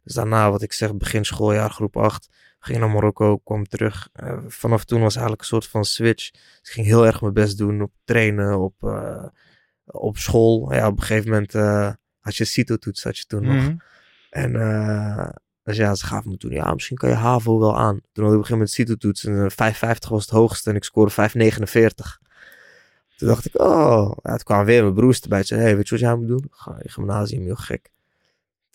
Dus 0.05 0.15
daarna, 0.15 0.51
wat 0.51 0.63
ik 0.63 0.73
zeg, 0.73 0.95
begin 0.95 1.25
schooljaar, 1.25 1.71
groep 1.71 1.97
8, 1.97 2.29
ging 2.69 2.79
naar 2.79 2.91
Marokko, 2.91 3.37
kwam 3.39 3.65
terug. 3.65 4.09
Eh, 4.13 4.39
vanaf 4.47 4.85
toen 4.85 5.01
was 5.01 5.13
eigenlijk 5.13 5.43
een 5.43 5.49
soort 5.49 5.67
van 5.67 5.85
switch. 5.85 6.31
Dus 6.31 6.61
ik 6.63 6.71
ging 6.71 6.87
heel 6.87 7.07
erg 7.07 7.21
mijn 7.21 7.33
best 7.33 7.59
doen 7.59 7.83
op 7.83 7.93
trainen, 8.05 8.59
op, 8.59 8.75
eh, 8.81 9.27
op 9.85 10.17
school. 10.17 10.73
Ja, 10.73 10.87
op 10.87 10.97
een 10.97 11.03
gegeven 11.05 11.31
moment 11.31 11.55
eh, 11.55 11.93
had 12.21 12.37
je 12.37 12.45
CITO-toets, 12.45 13.05
had 13.05 13.19
je 13.19 13.25
toen 13.25 13.45
nog. 13.45 13.63
Mhm. 13.63 13.77
En 14.31 14.53
dus 15.69 15.77
ja, 15.77 15.95
ze 15.95 16.07
gaven 16.07 16.31
me 16.31 16.37
toen, 16.37 16.51
ja, 16.51 16.75
misschien 16.75 16.97
kan 16.97 17.09
je 17.09 17.15
HAVO 17.15 17.59
wel 17.59 17.79
aan. 17.79 18.01
Toen 18.13 18.25
had 18.25 18.33
ik 18.35 18.39
op 18.39 18.45
een 18.45 18.47
gegeven 18.47 18.53
moment 18.53 18.71
CITO-toets 18.71 19.25
en 19.25 19.33
eh, 19.33 19.39
550 19.39 20.11
was 20.11 20.23
het 20.23 20.31
hoogste 20.31 20.71
en 20.71 20.77
ik 20.77 20.85
scoorde 20.85 21.11
549. 21.11 22.21
Toen 23.17 23.29
dacht 23.29 23.45
ik, 23.45 23.61
oh, 23.61 24.13
ja, 24.23 24.31
toen 24.31 24.45
kwamen 24.45 24.67
weer 24.67 24.83
mijn 24.83 24.95
broers 24.95 25.21
erbij. 25.21 25.43
Ze 25.43 25.55
hey, 25.55 25.77
weet 25.77 25.89
je 25.89 25.95
wat 25.95 26.05
jij 26.05 26.17
moet 26.17 26.29
doen? 26.29 26.47
Ga 26.51 26.77
je 26.83 26.89
gymnasium, 26.89 27.43
heel 27.43 27.57
gek. 27.57 27.91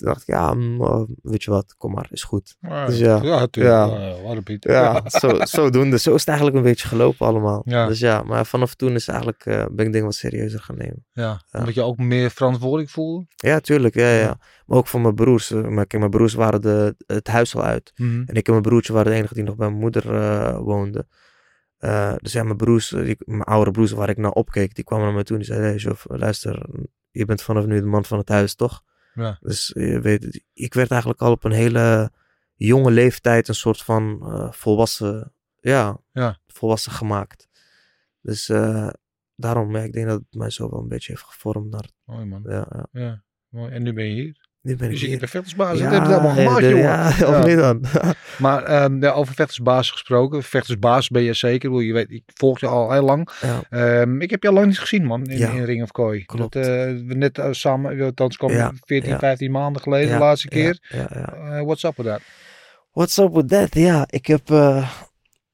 Toen 0.03 0.11
dacht 0.11 0.21
ik, 0.27 0.27
ja, 0.35 0.53
mm, 0.53 0.81
oh, 0.81 1.09
weet 1.21 1.43
je 1.43 1.51
wat, 1.51 1.75
kom 1.77 1.91
maar, 1.91 2.07
is 2.11 2.23
goed. 2.23 2.55
Ja, 2.59 2.85
Dus 2.85 2.97
ja. 2.97 3.19
ja, 3.21 3.39
natuurlijk. 3.39 3.75
Ja. 3.75 4.31
Een 4.31 4.43
Piet. 4.43 4.63
Ja, 4.63 5.01
zo, 5.19 5.39
zodoende. 5.43 5.97
Zo 5.99 6.13
is 6.13 6.19
het 6.19 6.27
eigenlijk 6.27 6.57
een 6.57 6.63
beetje 6.63 6.87
gelopen 6.87 7.25
allemaal. 7.27 7.61
Ja. 7.65 7.87
Dus 7.87 7.99
ja, 7.99 8.23
maar 8.23 8.45
vanaf 8.45 8.75
toen 8.75 8.93
is 8.93 9.07
eigenlijk, 9.07 9.45
eh, 9.45 9.65
ben 9.71 9.85
ik 9.85 9.91
dingen 9.91 10.07
wat 10.07 10.15
serieuzer 10.15 10.59
gaan 10.59 10.77
nemen. 10.77 11.05
Ja, 11.11 11.41
omdat 11.51 11.73
je 11.73 11.81
ook 11.81 11.97
meer 11.97 12.31
verantwoordelijk 12.31 12.89
voelde. 12.89 13.25
Ja, 13.35 13.59
tuurlijk. 13.59 13.95
Ja, 13.95 14.09
ja. 14.09 14.37
Maar 14.65 14.77
ook 14.77 14.87
voor 14.87 15.01
mijn 15.01 15.15
broers. 15.15 15.51
eh, 15.51 15.61
Maar 15.61 15.85
kijk, 15.87 15.99
mijn 15.99 16.09
broers 16.11 16.33
waren 16.33 16.61
de, 16.61 16.95
het 17.05 17.27
huis 17.27 17.55
al 17.55 17.63
uit. 17.63 17.91
En 17.95 18.27
ik 18.33 18.45
en 18.45 18.51
mijn 18.51 18.63
broertje 18.63 18.93
waren 18.93 19.11
de 19.11 19.17
enige 19.17 19.33
die 19.33 19.43
nog 19.43 19.55
bij 19.55 19.67
mijn 19.67 19.79
moeder 19.79 20.13
eh 20.15 20.57
woonde. 20.57 21.07
Eh, 21.77 22.13
dus 22.17 22.31
ja, 22.33 22.43
mijn 22.43 22.57
broers, 22.57 22.93
eh, 22.93 23.03
die, 23.03 23.15
mijn 23.19 23.41
oudere 23.43 23.71
broers 23.71 23.91
waar 23.91 24.09
ik 24.09 24.17
naar 24.17 24.31
opkeek, 24.31 24.75
die 24.75 24.83
kwamen 24.83 25.05
naar 25.05 25.15
me 25.15 25.23
toe 25.23 25.35
en 25.37 25.41
die 25.43 25.51
zeiden, 25.51 25.69
hey 25.69 25.77
Jof, 25.79 26.05
luister, 26.09 26.65
je 27.11 27.25
bent 27.25 27.41
vanaf 27.41 27.65
nu 27.65 27.79
de 27.79 27.85
man 27.85 28.05
van 28.05 28.17
het 28.17 28.29
huis, 28.29 28.55
toch? 28.55 28.83
Ja. 29.13 29.38
Dus 29.41 29.71
je 29.76 29.99
weet, 29.99 30.43
ik 30.54 30.73
werd 30.73 30.91
eigenlijk 30.91 31.21
al 31.21 31.32
op 31.32 31.43
een 31.43 31.52
hele 31.52 32.12
jonge 32.56 32.91
leeftijd 32.91 33.47
een 33.47 33.56
soort 33.56 33.82
van 33.82 34.19
eh, 34.21 34.52
volwassen, 34.52 35.34
ja, 35.60 35.99
Ja. 36.12 36.39
volwassen 36.47 36.91
gemaakt. 36.91 37.49
Dus 38.21 38.49
eh, 38.49 38.89
daarom, 39.36 39.76
ja, 39.76 39.82
ik 39.82 39.93
denk 39.93 40.08
dat 40.08 40.19
het 40.19 40.34
mij 40.39 40.49
zo 40.49 40.69
wel 40.69 40.80
een 40.82 40.88
beetje 40.88 41.12
heeft 41.12 41.23
gevormd 41.26 41.69
naar, 41.71 41.89
Mooi 42.04 42.26
man. 42.26 42.43
ja, 42.47 42.67
ja. 42.71 42.88
Ja. 43.02 43.23
Mooi. 43.49 43.71
En 43.71 43.84
nu 43.84 43.93
ben 43.93 44.06
je 44.06 44.13
hier. 44.21 44.42
Nu 44.63 44.76
ben 44.76 44.91
ik 44.91 44.97
zit 44.97 45.10
je 45.12 45.17
bij 45.17 45.28
vechtersbasis. 45.28 45.80
Ja, 45.80 45.89
dat 45.89 45.99
heb 45.99 46.08
je 46.08 46.13
allemaal 46.13 46.36
gemaakt, 46.36 46.60
de- 46.60 46.67
jongen. 46.69 46.84
Ja, 46.84 47.13
Ja. 47.19 47.39
of 47.39 47.45
niet 47.45 47.58
dan? 47.58 47.86
Maar 48.39 48.63
ehm, 48.63 49.02
ja, 49.04 49.12
over 49.12 49.34
vechtersbasis 49.34 49.91
gesproken. 49.91 50.43
Vechtersbasis 50.43 51.10
ben 51.10 51.21
je 51.21 51.34
zeker. 51.34 51.80
Ik 51.80 51.86
Je 51.86 51.93
weet, 51.93 52.12
ik 52.12 52.23
volg 52.34 52.60
je 52.60 52.67
al 52.67 52.91
heel 52.91 53.04
lang. 53.04 53.30
Ehm, 53.69 54.21
ik 54.21 54.30
heb 54.30 54.41
je 54.43 54.47
al 54.49 54.54
lang 54.54 54.65
niet 54.67 54.80
gezien, 54.80 55.06
man. 55.06 55.23
In, 55.26 55.52
in 55.54 55.63
Ring 55.63 55.82
of 55.84 55.91
Kooi. 55.91 56.26
Klopt. 56.26 56.54
Dat, 56.54 56.65
eh, 56.65 56.69
we 56.86 57.13
net 57.15 57.38
eh, 57.38 57.47
samen, 57.52 58.02
althans 58.02 58.38
kwam 58.38 58.52
Ja, 58.52 58.71
14, 58.86 59.10
ja. 59.12 59.19
15 59.19 59.52
maanden 59.52 59.82
geleden, 59.82 60.12
de 60.13 60.17
laatste 60.19 60.47
keer. 60.47 60.78
Eh, 60.89 61.62
what's 61.62 61.84
up 61.84 61.95
with 61.97 62.06
that? 62.06 62.21
What's 62.91 63.17
up 63.17 63.34
with 63.34 63.49
that? 63.49 63.76
Ja, 63.76 64.06
ik 64.10 64.26
heb, 64.28 64.47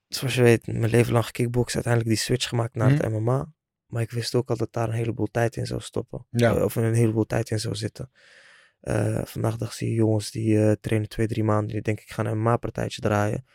zoals 0.07 0.35
je 0.35 0.41
weet, 0.41 0.67
mijn 0.67 0.91
leven 0.91 1.13
lang 1.13 1.25
gekickboxd. 1.25 1.75
Uiteindelijk 1.75 2.13
die 2.15 2.23
switch 2.23 2.47
gemaakt 2.47 2.75
naar 2.75 2.89
het 2.89 3.09
MMA. 3.09 3.45
Maar 3.85 4.01
ik 4.01 4.11
wist 4.11 4.35
ook 4.35 4.49
al 4.49 4.57
dat 4.57 4.73
daar 4.73 4.87
een 4.87 4.93
heleboel 4.93 5.27
tijd 5.31 5.55
in 5.55 5.65
zou 5.65 5.81
stoppen. 5.81 6.25
Of 6.63 6.75
een 6.75 6.93
heleboel 6.93 7.25
tijd 7.25 7.49
in 7.49 7.59
zou 7.59 7.75
zitten. 7.75 8.11
Eh, 8.81 9.21
vandaag 9.23 9.57
dag 9.57 9.73
zie 9.73 9.89
je 9.89 9.93
jongens 9.95 10.31
die 10.31 10.59
eh, 10.65 10.71
trainen 10.81 11.09
twee, 11.09 11.27
drie 11.27 11.43
maanden. 11.43 11.67
Die 11.73 11.81
denken 11.81 12.03
ik 12.03 12.11
ga 12.11 12.25
een 12.25 12.37
MMA-partijtje 12.37 13.01
draaien. 13.01 13.45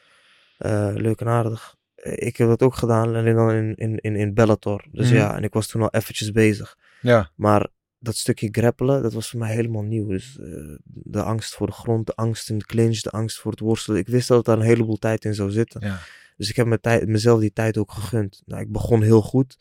Eh, 0.58 0.90
leuk 0.94 1.20
en 1.20 1.28
aardig. 1.28 1.76
Ik 2.02 2.36
heb 2.36 2.48
dat 2.48 2.62
ook 2.62 2.74
gedaan. 2.74 3.14
Alleen 3.14 3.34
dan 3.34 3.50
in, 3.52 3.74
in, 3.74 3.96
in, 3.98 4.16
in 4.16 4.34
Bellator. 4.34 4.84
Dus 4.92 5.06
Mhm. 5.08 5.16
ja, 5.16 5.36
en 5.36 5.42
ik 5.42 5.52
was 5.52 5.66
toen 5.66 5.82
al 5.82 5.90
eventjes 5.90 6.30
bezig. 6.30 6.76
Ja, 7.00 7.30
Maar 7.34 7.68
dat 7.98 8.16
stukje 8.16 8.48
grappelen, 8.50 9.02
dat 9.02 9.12
was 9.12 9.30
voor 9.30 9.38
mij 9.38 9.54
helemaal 9.54 9.82
nieuw. 9.82 10.06
Dus 10.08 10.38
de 10.84 11.22
angst 11.22 11.54
voor 11.54 11.66
de 11.66 11.72
grond, 11.72 12.06
de 12.06 12.14
angst 12.14 12.50
in 12.50 12.58
de 12.58 12.64
clinch, 12.66 13.00
de 13.00 13.10
angst 13.10 13.38
voor 13.38 13.50
het 13.50 13.60
worstelen. 13.60 14.00
Ik 14.00 14.08
wist 14.08 14.28
dat 14.28 14.44
daar 14.44 14.56
een 14.58 14.64
heleboel 14.64 14.96
tijd 14.98 15.24
in 15.24 15.34
zou 15.34 15.50
zitten. 15.50 15.80
ja. 15.86 15.98
Dus 16.36 16.48
ik 16.48 16.56
heb 16.56 16.66
mijn 16.66 16.80
tijd, 16.80 17.08
mezelf 17.08 17.40
die 17.40 17.52
tijd 17.52 17.78
ook 17.78 17.92
gegund. 17.92 18.42
Nou, 18.46 18.62
ik 18.62 18.72
begon 18.72 19.02
heel 19.02 19.22
goed. 19.22 19.56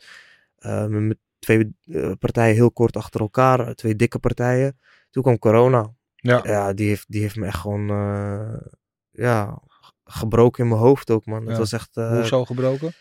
Met 0.87 1.17
twee 1.39 1.75
partijen 2.19 2.55
heel 2.55 2.71
kort 2.71 2.97
achter 2.97 3.19
elkaar. 3.21 3.75
Twee 3.75 3.95
dikke 3.95 4.19
partijen. 4.19 4.79
Toen 5.13 5.23
kwam 5.23 5.39
corona. 5.39 5.93
Ja. 6.15 6.39
Ja, 6.43 6.73
die 6.73 6.87
heeft, 6.87 7.05
die 7.11 7.21
heeft 7.21 7.35
me 7.35 7.45
echt 7.45 7.57
gewoon... 7.59 7.89
eh, 7.89 8.61
ja, 9.11 9.61
gebroken 10.05 10.63
in 10.63 10.69
mijn 10.69 10.81
hoofd 10.81 11.09
ook, 11.11 11.25
man. 11.25 11.43
Ja. 11.43 11.47
Het 11.49 11.57
was 11.57 11.71
echt... 11.71 11.97
eh, 11.97 12.11
Hoezo 12.11 12.45
gebroken? 12.45 12.93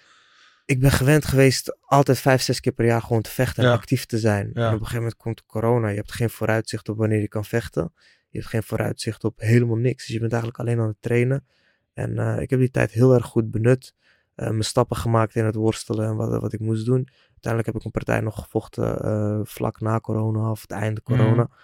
ik 0.64 0.80
ben 0.80 0.90
gewend 0.90 1.24
geweest 1.24 1.76
altijd 1.80 2.18
vijf, 2.18 2.42
zes 2.42 2.60
keer 2.60 2.72
per 2.72 2.84
jaar 2.84 3.02
gewoon 3.02 3.22
te 3.22 3.30
vechten 3.30 3.62
en 3.62 3.68
Ja. 3.68 3.74
actief 3.74 4.06
te 4.06 4.18
zijn. 4.18 4.44
En 4.54 4.66
op 4.66 4.72
een 4.72 4.78
gegeven 4.78 4.96
moment 4.96 5.16
komt 5.16 5.46
corona. 5.46 5.88
Je 5.88 5.96
hebt 5.96 6.12
geen 6.12 6.30
vooruitzicht 6.30 6.88
op 6.88 6.96
wanneer 6.96 7.20
je 7.20 7.28
kan 7.28 7.44
vechten. 7.44 7.92
Je 8.28 8.38
hebt 8.38 8.50
geen 8.50 8.62
vooruitzicht 8.62 9.24
op 9.24 9.40
helemaal 9.40 9.76
niks. 9.76 10.04
Dus 10.04 10.14
je 10.14 10.20
bent 10.20 10.32
eigenlijk 10.32 10.60
alleen 10.62 10.80
aan 10.80 10.88
het 10.88 10.96
trainen. 11.02 11.46
En 11.94 12.18
eh, 12.18 12.40
ik 12.40 12.50
heb 12.50 12.58
die 12.58 12.70
tijd 12.70 12.90
heel 12.90 13.14
erg 13.14 13.26
goed 13.26 13.50
benut. 13.50 13.94
Eh, 14.34 14.48
mijn 14.48 14.64
stappen 14.64 14.96
gemaakt 14.96 15.34
in 15.34 15.44
het 15.44 15.54
worstelen 15.54 16.06
en 16.08 16.16
wat, 16.16 16.40
wat 16.40 16.52
ik 16.52 16.60
moest 16.60 16.84
doen. 16.84 17.08
Uiteindelijk 17.28 17.66
heb 17.66 17.74
ik 17.76 17.84
een 17.84 17.90
partij 17.90 18.20
nog 18.20 18.34
gevochten 18.38 19.46
vlak 19.46 19.80
na 19.80 20.00
corona 20.00 20.50
of 20.50 20.60
het 20.60 20.70
einde 20.70 21.02
corona. 21.02 21.42
eh, 21.42 21.56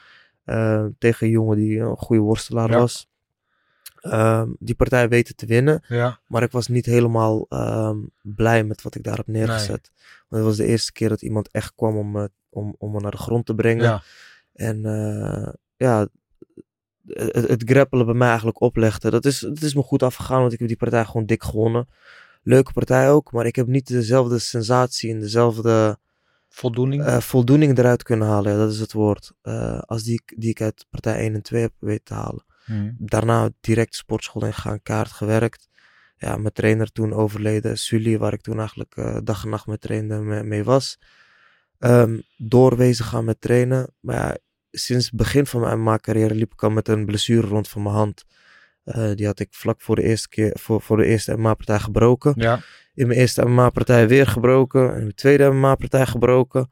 tegen 0.98 1.26
een 1.26 1.32
jongen 1.32 1.56
die 1.56 1.78
een 1.78 1.96
goede 1.96 2.22
worstelaar 2.22 2.70
Ja. 2.70 2.78
was. 2.78 3.08
Ehm, 4.00 4.48
die 4.58 4.74
partij 4.74 5.08
weten 5.08 5.36
te 5.36 5.46
winnen. 5.46 5.84
Ja, 5.88 6.20
Maar 6.26 6.42
ik 6.42 6.50
was 6.50 6.68
niet 6.68 6.86
helemaal 6.86 7.46
ehm, 7.48 7.96
blij 8.22 8.64
met 8.64 8.82
wat 8.82 8.94
ik 8.94 9.02
daar 9.02 9.16
heb 9.16 9.26
neergezet. 9.26 9.90
Want 10.28 10.42
het 10.42 10.44
was 10.44 10.56
de 10.56 10.64
eerste 10.66 10.92
keer 10.92 11.08
dat 11.08 11.22
iemand 11.22 11.50
echt 11.50 11.72
kwam 11.74 11.96
om 11.96 12.10
me, 12.10 12.30
om, 12.48 12.74
om 12.78 12.92
me 12.92 13.00
naar 13.00 13.10
de 13.10 13.16
grond 13.16 13.46
te 13.46 13.54
brengen. 13.54 13.84
ja. 13.84 14.02
En 14.54 14.84
eh, 14.84 15.52
ja, 15.76 16.08
het, 17.06 17.48
het 17.48 17.62
grappelen 17.70 18.06
bij 18.06 18.14
mij 18.14 18.28
eigenlijk 18.28 18.60
oplegde. 18.60 19.10
Dat 19.10 19.24
is, 19.24 19.38
dat 19.38 19.62
is 19.62 19.74
me 19.74 19.82
goed 19.82 20.02
afgegaan, 20.02 20.40
want 20.40 20.52
ik 20.52 20.58
heb 20.58 20.68
die 20.68 20.76
partij 20.76 21.04
gewoon 21.04 21.26
dik 21.26 21.42
gewonnen. 21.42 21.88
Leuke 22.42 22.72
partij 22.72 23.10
ook, 23.10 23.32
maar 23.32 23.46
ik 23.46 23.56
heb 23.56 23.66
niet 23.66 23.86
dezelfde 23.86 24.38
sensatie 24.38 25.10
en 25.12 25.20
dezelfde 25.20 25.98
Voldoening. 26.58 27.04
eh, 27.04 27.20
voldoening 27.20 27.78
eruit 27.78 28.02
kunnen 28.02 28.28
halen. 28.28 28.52
Ja, 28.52 28.58
dat 28.58 28.72
is 28.72 28.80
het 28.80 28.92
woord. 28.92 29.32
Eh, 29.42 29.78
als 29.78 30.02
die, 30.02 30.14
ik- 30.14 30.34
die 30.36 30.50
ik 30.50 30.60
uit 30.60 30.86
partij 30.90 31.24
1 31.24 31.34
en 31.34 31.42
2 31.42 31.60
heb 31.60 31.72
weten 31.78 32.04
te 32.04 32.14
halen 32.14 32.44
Mhm. 32.66 32.90
daarna 32.98 33.50
direct 33.60 33.94
sportschool 33.94 34.44
ingegaan, 34.44 34.82
kaart 34.82 35.10
gewerkt. 35.12 35.68
Ja, 36.16 36.36
mijn 36.36 36.52
trainer 36.52 36.92
toen 36.92 37.12
overleden, 37.12 37.78
Sully, 37.78 38.18
waar 38.18 38.32
ik 38.32 38.40
toen 38.40 38.58
eigenlijk 38.58 38.96
eh, 38.96 39.16
dag 39.24 39.44
en 39.44 39.50
nacht 39.50 39.66
mee 39.66 39.78
trainde 39.78 40.18
mee, 40.18 40.42
mee 40.42 40.64
was. 40.64 40.98
Ehm 41.78 42.18
doorwezen 42.36 43.04
gaan 43.04 43.24
met 43.24 43.40
trainen. 43.40 43.94
Maar 44.00 44.16
ja, 44.16 44.36
sinds 44.70 45.04
het 45.06 45.14
begin 45.14 45.46
van 45.46 45.60
mijn 45.60 45.78
MMA-carrière 45.80 46.34
liep 46.34 46.52
ik 46.52 46.62
al 46.62 46.70
met 46.70 46.88
een 46.88 47.06
blessure 47.06 47.46
rond 47.46 47.68
van 47.68 47.82
mijn 47.82 47.94
hand. 47.94 48.24
Eh, 48.88 49.10
die 49.14 49.26
had 49.26 49.40
ik 49.40 49.48
vlak 49.50 49.80
voor 49.80 49.96
de 49.96 50.02
eerste, 50.02 50.28
keer, 50.28 50.56
voor, 50.60 50.80
voor 50.82 50.96
de 50.96 51.04
eerste 51.04 51.36
MMA-partij 51.36 51.78
gebroken. 51.78 52.32
Ja, 52.36 52.60
In 52.94 53.06
mijn 53.06 53.18
eerste 53.18 53.44
MMA-partij 53.44 54.08
weer 54.08 54.26
gebroken. 54.26 54.82
In 54.94 55.02
mijn 55.02 55.14
tweede 55.14 55.50
MMA-partij 55.50 56.06
gebroken. 56.06 56.70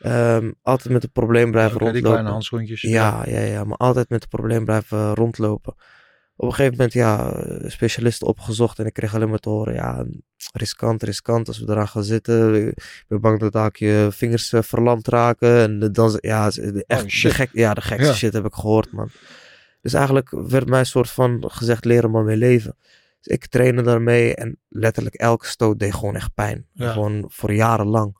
Ehm, 0.00 0.50
altijd 0.62 0.92
met 0.92 1.02
het 1.02 1.12
probleem 1.12 1.50
blijven 1.50 1.78
die 1.78 1.86
rondlopen. 1.86 2.10
kleine 2.10 2.30
handschoentjes. 2.30 2.80
Ja, 2.80 3.22
ja, 3.26 3.40
ja, 3.40 3.64
maar 3.64 3.76
altijd 3.76 4.08
met 4.08 4.20
het 4.20 4.30
probleem 4.30 4.64
blijven 4.64 5.14
rondlopen. 5.14 5.74
Op 6.38 6.48
een 6.48 6.54
gegeven 6.54 6.76
moment, 6.76 6.92
ja, 6.92 7.42
specialisten 7.68 8.26
opgezocht 8.26 8.78
en 8.78 8.86
ik 8.86 8.92
kreeg 8.92 9.14
alleen 9.14 9.28
maar 9.28 9.38
te 9.38 9.48
horen, 9.48 9.74
ja, 9.74 10.04
riskant, 10.52 11.02
riskant 11.02 11.48
als 11.48 11.58
we 11.58 11.70
eraan 11.70 11.88
gaan 11.88 12.04
zitten. 12.04 12.66
Ik 12.66 13.04
ben 13.08 13.20
bang 13.20 13.40
dat 13.40 13.52
daar 13.52 13.70
je 13.72 14.08
vingers 14.10 14.52
eh, 14.52 14.62
verlamd 14.62 15.08
raken. 15.08 15.58
En 15.60 15.92
dan, 15.92 16.18
ja, 16.20 16.44
echt 16.86 17.02
Oh, 17.04 17.08
de 17.22 17.30
gek, 17.30 17.50
ja, 17.52 17.74
de 17.74 17.80
gekste 17.80 18.06
Ja. 18.06 18.12
shit 18.14 18.32
heb 18.32 18.44
ik 18.44 18.54
gehoord, 18.54 18.92
man. 18.92 19.08
Dus 19.86 19.94
eigenlijk 19.94 20.30
werd 20.30 20.68
mij 20.68 20.78
een 20.78 20.86
soort 20.86 21.10
van 21.10 21.44
gezegd, 21.46 21.84
leren 21.84 22.10
maar 22.10 22.24
mee 22.24 22.36
leven. 22.36 22.76
Dus 23.20 23.34
ik 23.34 23.46
trainde 23.46 23.82
daarmee 23.82 24.34
en 24.34 24.58
letterlijk 24.68 25.14
elke 25.14 25.46
stoot 25.46 25.78
deed 25.78 25.94
gewoon 25.94 26.16
echt 26.16 26.34
pijn. 26.34 26.66
Ja. 26.72 26.92
Gewoon 26.92 27.24
voor 27.28 27.52
jarenlang. 27.52 28.16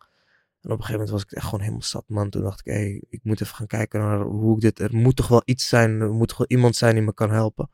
En 0.63 0.71
op 0.71 0.79
een 0.79 0.85
gegeven 0.85 0.93
moment 0.93 1.11
was 1.11 1.23
ik 1.23 1.33
echt 1.33 1.45
gewoon 1.45 1.61
helemaal 1.61 1.83
zat, 1.83 2.05
man. 2.07 2.31
Toen 2.31 2.43
dacht 2.43 2.61
ik, 2.61 2.73
hé, 2.73 3.01
ik 3.09 3.21
moet 3.23 3.41
even 3.41 3.55
gaan 3.55 3.67
kijken 3.67 4.01
naar 4.01 4.21
hoe 4.21 4.55
ik 4.55 4.61
dit... 4.61 4.79
Er 4.79 4.95
moet 4.95 5.17
toch 5.17 5.29
wel 5.29 5.43
iets 5.45 5.69
zijn, 5.69 6.01
er 6.01 6.13
moet 6.13 6.29
toch 6.29 6.39
wel 6.39 6.47
iemand 6.47 6.77
zijn 6.77 6.95
die 6.95 7.05
me 7.05 7.15
kan 7.15 7.31
helpen. 7.31 7.71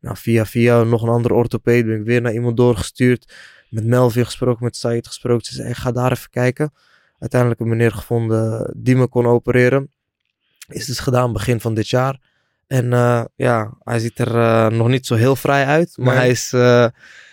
Nou, 0.00 0.16
via 0.16 0.46
via 0.46 0.82
nog 0.82 1.02
een 1.02 1.08
andere 1.08 1.34
orthopeed 1.34 1.86
ben 1.86 2.00
ik 2.00 2.04
weer 2.04 2.20
naar 2.20 2.32
iemand 2.32 2.56
doorgestuurd. 2.56 3.34
Met 3.70 3.86
Melvin 3.86 4.24
gesproken, 4.24 4.64
met 4.64 4.76
Said 4.76 5.06
gesproken. 5.06 5.46
Ze 5.46 5.54
zei, 5.54 5.66
hey, 5.66 5.74
ga 5.74 5.92
daar 5.92 6.12
even 6.12 6.30
kijken. 6.30 6.72
Uiteindelijk 7.18 7.60
een 7.60 7.68
meneer 7.68 7.92
gevonden 7.92 8.74
die 8.76 8.96
me 8.96 9.06
kon 9.06 9.26
opereren. 9.26 9.90
Is 10.68 10.86
dus 10.86 10.98
gedaan 10.98 11.32
begin 11.32 11.60
van 11.60 11.74
dit 11.74 11.88
jaar. 11.88 12.30
En 12.72 12.92
eh, 12.92 13.24
ja, 13.36 13.76
hij 13.78 13.98
ziet 13.98 14.18
er 14.18 14.36
eh, 14.36 14.66
nog 14.68 14.88
niet 14.88 15.06
zo 15.06 15.14
heel 15.14 15.36
vrij 15.36 15.64
uit. 15.66 15.96
Maar 15.96 16.06
Nee. 16.14 16.16
hij 16.16 16.30
is 16.30 16.52
eh, 16.52 16.86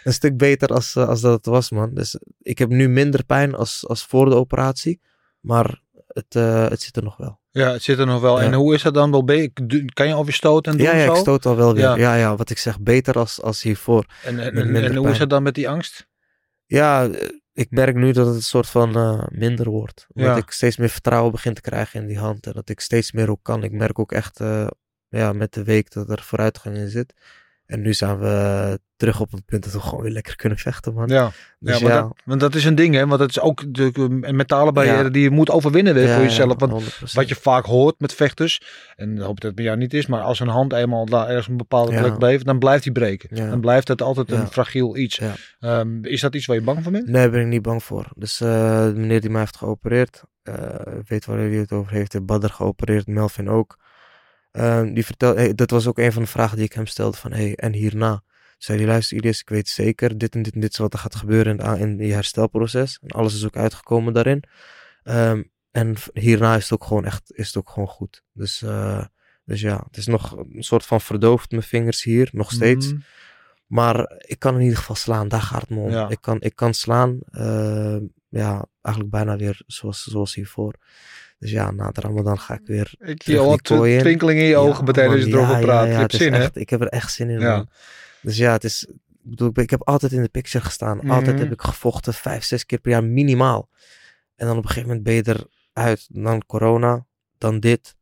een 0.04 0.14
stuk 0.14 0.38
beter 0.38 0.68
als, 0.70 0.96
als 0.98 1.22
dat 1.22 1.34
het 1.34 1.46
was, 1.46 1.72
man. 1.72 1.94
Dus 1.94 2.20
ik 2.42 2.58
heb 2.58 2.70
nu 2.70 2.90
minder 2.90 3.26
pijn 3.26 3.56
als, 3.56 3.88
als 3.88 4.06
voor 4.06 4.30
de 4.30 4.36
operatie. 4.36 5.02
Maar 5.40 5.82
het, 6.08 6.34
het 6.70 6.82
zit 6.82 6.96
er 6.98 7.04
nog 7.04 7.18
wel. 7.18 7.40
Ja, 7.52 7.72
het 7.72 7.84
zit 7.84 8.00
er 8.00 8.06
nog 8.06 8.22
wel. 8.22 8.40
Ja. 8.40 8.46
En 8.46 8.54
hoe 8.54 8.74
is 8.74 8.82
dat 8.82 8.94
dan 8.94 9.12
wel? 9.12 9.24
Kan 9.94 10.08
je 10.08 10.14
alweer 10.14 10.34
stoten 10.34 10.72
en 10.72 10.78
doen 10.78 10.88
Ja, 10.88 10.96
ja, 10.96 11.06
zo? 11.06 11.12
ik 11.12 11.18
stoot 11.18 11.46
al 11.46 11.56
wel 11.56 11.74
weer. 11.74 11.84
Ja. 11.84 11.96
Ja, 11.96 12.16
ja, 12.16 12.36
wat 12.36 12.50
ik 12.50 12.58
zeg, 12.58 12.80
beter 12.80 13.20
als, 13.20 13.42
als 13.42 13.62
hiervoor. 13.62 14.06
En, 14.24 14.40
en, 14.40 14.54
Met 14.54 14.64
en, 14.64 14.72
minder 14.72 14.92
en 14.92 14.98
hoe 14.98 15.10
is 15.10 15.18
dat 15.18 15.30
dan 15.30 15.44
met 15.44 15.56
die 15.56 15.70
angst? 15.70 16.08
Ja, 16.66 17.10
ik 17.54 17.72
merk 17.72 17.96
nu 17.96 18.12
dat 18.12 18.26
het 18.28 18.36
een 18.36 18.42
soort 18.42 18.68
van 18.68 18.90
minder 19.32 19.70
wordt. 19.70 20.08
Omdat 20.14 20.32
Ja. 20.36 20.38
ik 20.38 20.52
steeds 20.52 20.78
meer 20.78 20.90
vertrouwen 20.90 21.32
begin 21.32 21.54
te 21.54 21.62
krijgen 21.62 22.02
in 22.02 22.08
die 22.08 22.20
hand. 22.20 22.46
En 22.46 22.54
dat 22.54 22.70
ik 22.70 22.80
steeds 22.80 23.12
meer 23.12 23.30
ook 23.30 23.44
kan. 23.44 23.64
Ik 23.64 23.72
merk 23.72 24.00
ook 24.00 24.12
echt 24.12 24.40
ja, 25.10 25.34
met 25.34 25.54
de 25.54 25.64
week 25.64 25.92
dat 25.92 26.10
er 26.10 26.22
vooruitgang 26.22 26.76
in 26.76 26.90
zit. 26.90 27.14
En 27.66 27.82
nu 27.82 27.94
zijn 27.94 28.20
we 28.20 28.80
terug 28.96 29.20
op 29.20 29.32
het 29.32 29.46
punt 29.46 29.64
dat 29.64 29.74
we 29.74 29.80
gewoon 29.80 30.02
weer 30.04 30.12
lekker 30.12 30.36
kunnen 30.36 30.58
vechten, 30.58 30.94
man. 30.94 31.08
Ja, 31.08 31.32
Dus 31.60 31.80
ja, 31.80 31.88
maar 31.88 32.02
Dat, 32.02 32.18
want 32.26 32.40
dat 32.40 32.56
is 32.56 32.66
een 32.66 32.76
ding, 32.76 32.96
hè? 32.96 33.08
Want 33.08 33.20
dat 33.20 33.30
is 33.30 33.40
ook 33.40 33.74
de 33.74 33.92
een 34.22 34.36
mentale 34.36 34.72
barrière 34.72 35.04
Ja. 35.04 35.10
die 35.10 35.22
je 35.22 35.30
moet 35.30 35.50
overwinnen 35.50 35.94
weer 35.94 36.14
voor 36.14 36.24
jezelf. 36.24 36.56
Want 36.60 36.72
100%. 36.72 37.12
wat 37.14 37.30
je 37.30 37.36
vaak 37.36 37.66
hoort 37.66 38.00
met 38.00 38.14
vechters, 38.14 38.62
en 38.96 39.16
ik 39.16 39.22
hoop 39.22 39.36
dat 39.36 39.44
het 39.44 39.56
bij 39.56 39.64
jou 39.64 39.78
niet 39.78 39.94
is, 39.94 40.06
maar 40.08 40.22
als 40.22 40.40
een 40.40 40.48
hand 40.48 40.74
eenmaal 40.74 41.06
daar 41.06 41.28
ergens 41.28 41.48
een 41.48 41.58
bepaalde 41.58 41.98
plek 42.00 42.18
blijft, 42.18 42.46
dan 42.46 42.60
blijft 42.60 42.84
die 42.84 42.92
breken. 42.92 43.50
Dan 43.50 43.62
blijft 43.62 43.88
het 43.88 44.02
altijd 44.02 44.32
een 44.32 44.48
fragiel 44.48 44.98
iets. 44.98 45.16
Ja. 45.16 45.34
Ehm, 45.60 46.04
is 46.06 46.22
dat 46.22 46.36
iets 46.36 46.46
waar 46.46 46.56
je 46.56 46.62
bang 46.62 46.84
voor 46.84 46.92
bent? 46.92 47.06
Nee, 47.06 47.14
daar 47.22 47.30
ben 47.32 47.42
ik 47.42 47.48
niet 47.48 47.62
bang 47.62 47.84
voor. 47.84 48.08
Dus 48.16 48.42
eh, 48.42 48.86
de 48.86 48.94
meneer 48.96 49.22
die 49.22 49.30
mij 49.30 49.40
heeft 49.42 49.58
geopereerd, 49.58 50.24
eh, 50.44 50.56
weet 51.08 51.26
waar 51.26 51.38
hij 51.38 51.50
het 51.50 51.72
over 51.72 51.92
heeft. 51.92 52.14
heeft 52.14 52.26
Badr 52.26 52.48
geopereerd, 52.48 53.08
Melvin 53.08 53.50
ook. 53.50 53.78
Ehm, 54.52 54.94
die 54.94 55.06
vertelde, 55.06 55.40
hey, 55.40 55.56
dat 55.56 55.70
was 55.70 55.88
ook 55.88 55.98
een 55.98 56.14
van 56.14 56.22
de 56.22 56.28
vragen 56.28 56.56
die 56.56 56.66
ik 56.66 56.74
hem 56.74 56.86
stelde 56.86 57.18
van, 57.18 57.32
hey, 57.32 57.56
en 57.56 57.74
hierna? 57.74 58.24
Zei 58.58 58.78
hij, 58.78 58.88
luister 58.88 59.18
Ilias, 59.18 59.42
ik 59.42 59.50
weet 59.50 59.68
zeker, 59.68 60.18
dit 60.18 60.36
en 60.36 60.42
dit 60.42 60.54
en 60.54 60.60
dit 60.60 60.72
is 60.72 60.78
wat 60.78 60.94
er 60.94 61.00
gaat 61.00 61.16
gebeuren 61.16 61.58
in, 61.58 61.80
in 62.00 62.08
je 62.08 62.14
herstelproces. 62.14 63.00
En 63.02 63.10
alles 63.10 63.36
is 63.36 63.46
ook 63.46 63.58
uitgekomen 63.58 64.14
daarin. 64.14 64.44
Ehm, 65.04 65.44
en 65.72 65.96
hierna 66.14 66.56
is 66.56 66.64
het 66.64 66.74
ook 66.74 66.84
gewoon 66.84 67.06
echt, 67.06 67.32
is 67.34 67.48
het 67.48 67.58
ook 67.58 67.70
gewoon 67.70 67.88
goed. 67.88 68.24
Dus, 68.34 68.62
eh, 68.62 69.06
dus 69.46 69.62
ja, 69.62 69.84
het 69.88 69.98
is 69.98 70.08
nog 70.08 70.38
een 70.38 70.64
soort 70.64 70.86
van 70.86 71.02
verdoofd 71.02 71.52
mijn 71.52 71.64
vingers 71.64 72.04
hier, 72.04 72.30
nog 72.32 72.52
steeds. 72.52 72.92
Mhm. 72.92 73.02
Maar 73.66 74.14
ik 74.18 74.40
kan 74.40 74.56
in 74.56 74.62
ieder 74.62 74.78
geval 74.78 74.96
slaan, 74.96 75.28
daar 75.28 75.42
gaat 75.42 75.62
het 75.62 75.70
me 75.70 75.80
om. 75.80 75.92
Ja. 75.92 76.10
Ik, 76.10 76.22
kan, 76.22 76.42
ik 76.42 76.56
kan 76.56 76.74
slaan, 76.74 77.20
eh, 77.32 77.98
ja, 78.30 78.66
eigenlijk 78.82 79.16
bijna 79.16 79.36
weer 79.36 79.62
zoals, 79.68 80.04
zoals 80.04 80.36
hiervoor. 80.36 80.74
Dus 81.40 81.52
ja, 81.52 81.72
na 81.72 81.92
de 81.92 82.02
Ramadan 82.02 82.40
ga 82.40 82.54
ik 82.54 82.62
weer. 82.66 82.94
Ik 83.00 83.24
zie 83.24 83.40
al 83.40 83.50
wat 83.50 83.62
kooi 83.62 83.94
in. 83.94 84.00
twinkeling 84.00 84.40
in 84.40 84.46
je 84.46 84.58
ogen 84.58 84.84
meteen 84.84 85.10
als 85.10 85.20
man, 85.20 85.28
je 85.28 85.34
erover 85.34 85.56
ja, 85.56 85.62
praat. 85.62 85.86
ja, 85.86 85.92
je 85.92 85.98
hebt 85.98 86.12
het 86.12 86.22
zin, 86.22 86.34
hè? 86.34 86.40
echt, 86.40 86.56
Ik 86.56 86.70
heb 86.70 86.82
er 86.82 86.88
echt 86.88 87.14
zin 87.14 87.30
in, 87.30 87.40
man. 87.40 87.70
Dus 88.22 88.38
ja, 88.38 88.52
het 88.52 88.64
is. 88.64 88.86
Ik 89.24 89.36
bedoel, 89.36 89.52
ik, 89.54 89.70
heb 89.70 89.84
altijd 89.84 90.12
in 90.12 90.22
de 90.22 90.30
picture 90.30 90.66
gestaan. 90.66 90.98
Mhm. 90.98 91.12
Altijd 91.12 91.40
heb 91.40 91.52
ik 91.52 91.62
gevochten, 91.62 92.14
vijf, 92.14 92.44
zes 92.44 92.66
keer 92.66 92.80
per 92.80 92.92
jaar 92.92 93.04
minimaal. 93.04 93.70
En 94.36 94.48
dan 94.48 94.58
op 94.58 94.64
een 94.64 94.70
gegeven 94.70 94.88
moment 94.88 95.06
ben 95.06 95.16
je 95.16 95.46
eruit. 95.74 96.08
Dan 96.12 96.46
corona, 96.46 97.06
dan 97.38 97.60
dit. 97.60 97.96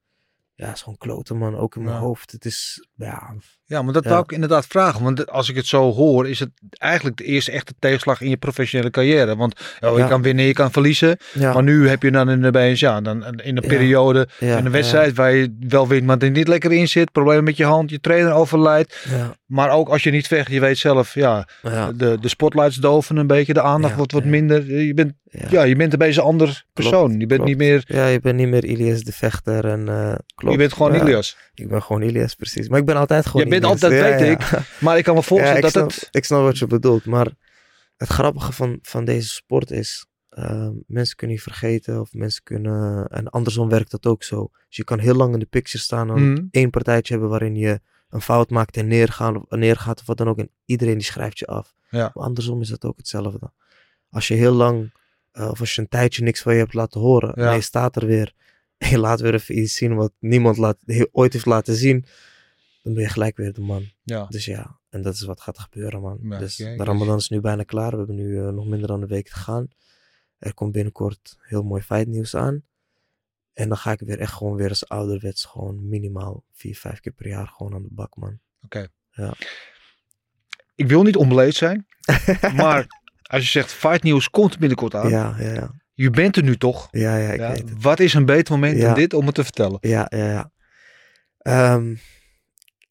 Ja, 0.56 0.66
het 0.66 0.76
is 0.76 0.82
gewoon 0.82 0.98
kloten, 0.98 1.38
man. 1.38 1.56
Ook 1.56 1.76
in 1.76 1.84
mijn 1.84 1.98
hoofd. 1.98 2.32
Het 2.32 2.46
is, 2.46 2.88
ja, 2.96 3.36
Ja, 3.70 3.82
maar 3.82 3.94
dat 3.94 4.04
Ja. 4.04 4.10
wou 4.10 4.22
ik 4.24 4.32
inderdaad 4.32 4.66
vragen. 4.68 5.04
Want 5.04 5.30
als 5.30 5.50
ik 5.50 5.56
het 5.56 5.66
zo 5.66 5.92
hoor, 5.94 6.28
is 6.30 6.40
het 6.40 6.50
eigenlijk 6.72 7.18
de 7.18 7.24
eerste 7.24 7.52
echte 7.52 7.74
tegenslag 7.80 8.22
in 8.22 8.30
je 8.30 8.38
professionele 8.38 8.90
carrière. 8.90 9.36
Want 9.36 9.60
oh, 9.80 9.92
je 9.92 9.98
Ja. 9.98 10.08
kan 10.08 10.22
winnen, 10.22 10.46
je 10.46 10.54
kan 10.54 10.72
verliezen. 10.72 11.18
ja, 11.34 11.54
Maar 11.54 11.64
nu 11.64 11.90
heb 11.90 12.04
je 12.04 12.12
dan 12.12 12.30
in 12.30 12.42
de 12.42 12.72
ja, 12.76 13.02
dan 13.02 13.40
in 13.40 13.58
een 13.58 13.68
periode, 13.68 14.28
in 14.40 14.48
een 14.48 14.72
wedstrijd 14.72 15.16
waar 15.16 15.32
je 15.34 15.56
wel 15.60 15.88
wint, 15.88 16.06
maar 16.06 16.18
er 16.18 16.32
niet 16.32 16.48
lekker 16.48 16.72
in 16.72 16.88
zit. 16.88 17.12
Problemen 17.12 17.44
met 17.44 17.58
je 17.58 17.64
hand, 17.66 17.90
je 17.90 18.00
trainer 18.00 18.32
overlijdt. 18.34 19.06
Ja, 19.10 19.36
Maar 19.46 19.70
ook 19.70 19.90
als 19.90 20.04
je 20.04 20.12
niet 20.12 20.28
vecht, 20.28 20.52
je 20.52 20.60
weet 20.60 20.78
zelf, 20.78 21.14
ja, 21.14 21.48
de, 21.96 22.18
de 22.22 22.28
spotlights 22.28 22.76
doven 22.76 23.18
een 23.18 23.28
beetje, 23.28 23.54
de 23.54 23.62
aandacht 23.62 23.96
wordt 23.96 24.12
wat 24.12 24.26
minder. 24.26 24.82
Je 24.82 24.94
bent, 24.94 25.14
ja. 25.50 25.64
je 25.64 25.76
bent 25.76 25.94
een 25.94 26.00
beetje 26.00 26.22
een 26.22 26.28
ander 26.28 26.66
persoon. 26.74 27.12
je 27.12 27.18
bent 27.18 27.30
klopt. 27.30 27.46
niet 27.46 27.58
meer, 27.58 27.84
Ja, 27.88 28.08
je 28.08 28.20
bent 28.20 28.36
niet 28.36 28.48
meer 28.50 28.66
Ilias 28.66 29.02
de 29.02 29.12
vechter 29.12 29.66
en 29.66 29.88
eh 29.90 30.14
klopt. 30.36 30.54
je 30.54 30.58
bent 30.60 30.74
gewoon 30.74 30.96
Ilias. 30.96 31.38
Ik 31.54 31.68
ben 31.70 31.82
gewoon 31.84 32.02
Ilias, 32.02 32.36
precies. 32.36 32.70
Maar 32.70 32.80
ik 32.80 32.86
ben 32.86 32.96
altijd 32.96 33.26
gewoon 33.26 33.48
bent 33.60 33.72
altijd, 33.82 33.92
Ja, 34.20 34.26
weet 34.26 34.50
ja. 34.50 34.64
Maar 34.80 34.98
ik 34.98 35.04
kan 35.04 35.16
me 35.16 35.24
voorstellen 35.24 35.56
ik, 35.56 35.62
dat 35.62 35.72
snap, 35.72 35.90
het... 35.90 36.08
ik 36.12 36.24
snap 36.26 36.42
wat 36.42 36.58
je 36.58 36.68
bedoelt. 36.68 37.06
Maar 37.06 37.28
het 37.98 38.10
grappige 38.10 38.52
van, 38.52 38.80
van 38.82 39.06
deze 39.06 39.28
sport 39.30 39.72
is... 39.72 40.06
eh, 40.30 40.70
mensen 40.88 41.16
kunnen 41.16 41.36
je 41.36 41.42
vergeten 41.42 42.00
of 42.02 42.14
mensen 42.14 42.44
kunnen... 42.44 43.08
En 43.08 43.30
andersom 43.30 43.70
werkt 43.70 43.92
dat 43.92 44.06
ook 44.06 44.24
zo. 44.24 44.50
Dus 44.68 44.78
je 44.78 44.84
kan 44.84 45.00
heel 45.00 45.16
lang 45.16 45.34
in 45.34 45.40
de 45.40 45.46
picture 45.46 45.84
staan 45.84 46.10
en 46.10 46.32
Mhm. 46.32 46.44
één 46.52 46.70
partijtje 46.70 47.12
hebben 47.14 47.30
waarin 47.32 47.56
je 47.56 47.80
een 48.10 48.22
fout 48.22 48.50
maakt 48.50 48.78
en 48.78 48.88
neergaan, 48.88 49.46
neergaat 49.50 50.00
of 50.00 50.06
wat 50.06 50.18
dan 50.18 50.28
ook. 50.28 50.38
En 50.38 50.50
iedereen 50.66 50.98
die 50.98 51.04
schrijft 51.08 51.40
je 51.40 51.46
af. 51.48 51.74
Ja. 51.90 52.12
Maar 52.14 52.24
andersom 52.24 52.62
is 52.62 52.70
dat 52.70 52.86
ook 52.86 52.98
hetzelfde. 52.98 53.52
Als 54.10 54.28
je 54.28 54.34
heel 54.34 54.54
lang, 54.54 54.92
eh, 55.32 55.50
of 55.50 55.60
als 55.60 55.76
je 55.76 55.82
een 55.82 55.88
tijdje 55.88 56.24
niks 56.24 56.42
van 56.42 56.54
je 56.54 56.60
hebt 56.60 56.74
laten 56.74 57.02
horen, 57.02 57.32
Ja. 57.36 57.46
maar 57.46 57.56
je 57.56 57.62
staat 57.62 57.96
er 57.96 58.06
weer 58.06 58.34
en 58.78 58.90
je 58.94 58.98
laat 59.00 59.20
weer 59.20 59.34
even 59.34 59.58
iets 59.60 59.74
zien 59.76 59.96
wat 59.96 60.12
niemand 60.20 60.58
laat, 60.58 60.78
ooit 61.12 61.34
heeft 61.34 61.46
laten 61.46 61.76
zien, 61.76 62.06
dan 62.88 62.96
ben 62.96 63.04
je 63.04 63.10
gelijk 63.10 63.38
weer 63.38 63.54
de 63.54 63.62
man. 63.62 63.92
Ja. 64.04 64.26
Dus 64.26 64.46
ja, 64.46 64.80
en 64.90 65.02
dat 65.02 65.14
is 65.14 65.22
wat 65.22 65.42
gaat 65.42 65.60
gebeuren, 65.60 66.02
man. 66.02 66.20
Ja, 66.22 66.38
dus 66.38 66.56
kijk 66.56 66.78
de. 66.78 66.84
Ramadan 66.84 67.18
is 67.18 67.30
nu 67.30 67.42
bijna 67.42 67.64
klaar. 67.64 67.92
We 67.92 67.98
hebben 67.98 68.16
nu 68.16 68.38
eh, 68.40 68.48
nog 68.50 68.68
minder 68.68 68.88
dan 68.88 69.02
een 69.02 69.08
week 69.08 69.28
te 69.28 69.36
gaan. 69.36 69.68
Er 70.38 70.54
komt 70.54 70.72
binnenkort 70.72 71.38
heel 71.42 71.64
mooi 71.64 71.82
feitnieuws 71.82 72.36
aan. 72.36 72.64
En 73.54 73.68
dan 73.68 73.78
ga 73.78 73.92
ik 73.92 74.00
weer 74.00 74.20
echt 74.20 74.34
gewoon 74.34 74.56
weer 74.56 74.70
als 74.70 74.88
ouderwets 74.90 75.46
gewoon 75.46 75.88
minimaal 75.90 76.44
vier, 76.52 76.76
vijf 76.76 77.00
keer 77.00 77.12
per 77.12 77.28
jaar 77.28 77.48
gewoon 77.48 77.74
aan 77.74 77.82
de 77.82 77.90
bak, 77.92 78.16
man. 78.16 78.40
Ik 80.76 80.88
wil 80.88 81.04
niet 81.04 81.16
onbeleefd 81.16 81.56
zijn, 81.58 81.88
maar 82.56 82.86
als 83.24 83.44
je 83.44 83.50
zegt 83.50 83.72
fight 83.72 84.04
nieuws 84.04 84.30
komt 84.30 84.60
binnenkort 84.60 84.96
aan. 84.96 85.10
Ja, 85.10 85.36
ja, 85.40 85.54
ja. 85.54 85.72
Je 85.94 86.10
bent 86.10 86.36
er 86.36 86.44
nu 86.44 86.58
toch? 86.58 86.88
Ja, 86.92 87.18
ja, 87.18 87.32
ik 87.32 87.40
Ja, 87.40 87.50
weet 87.50 87.70
het. 87.70 87.82
Wat 87.82 88.00
is 88.00 88.14
een 88.14 88.26
beter 88.26 88.54
moment 88.54 88.78
Ja. 88.78 88.86
dan 88.86 88.94
dit 88.94 89.14
om 89.14 89.26
het 89.26 89.36
te 89.36 89.44
vertellen? 89.44 89.78
Ja, 89.82 90.06
ja, 90.10 90.30
ja. 90.32 90.52
Ehm, 91.38 91.96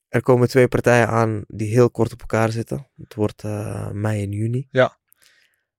er 0.09 0.23
komen 0.23 0.49
twee 0.49 0.69
partijen 0.69 1.09
aan 1.09 1.45
die 1.47 1.69
heel 1.69 1.91
kort 1.91 2.13
op 2.13 2.21
elkaar 2.21 2.51
zitten. 2.51 2.91
Het 2.97 3.15
wordt 3.15 3.45
eh, 3.45 3.91
mei 3.91 4.23
en 4.23 4.31
juni. 4.33 4.69
Ja. 4.71 4.99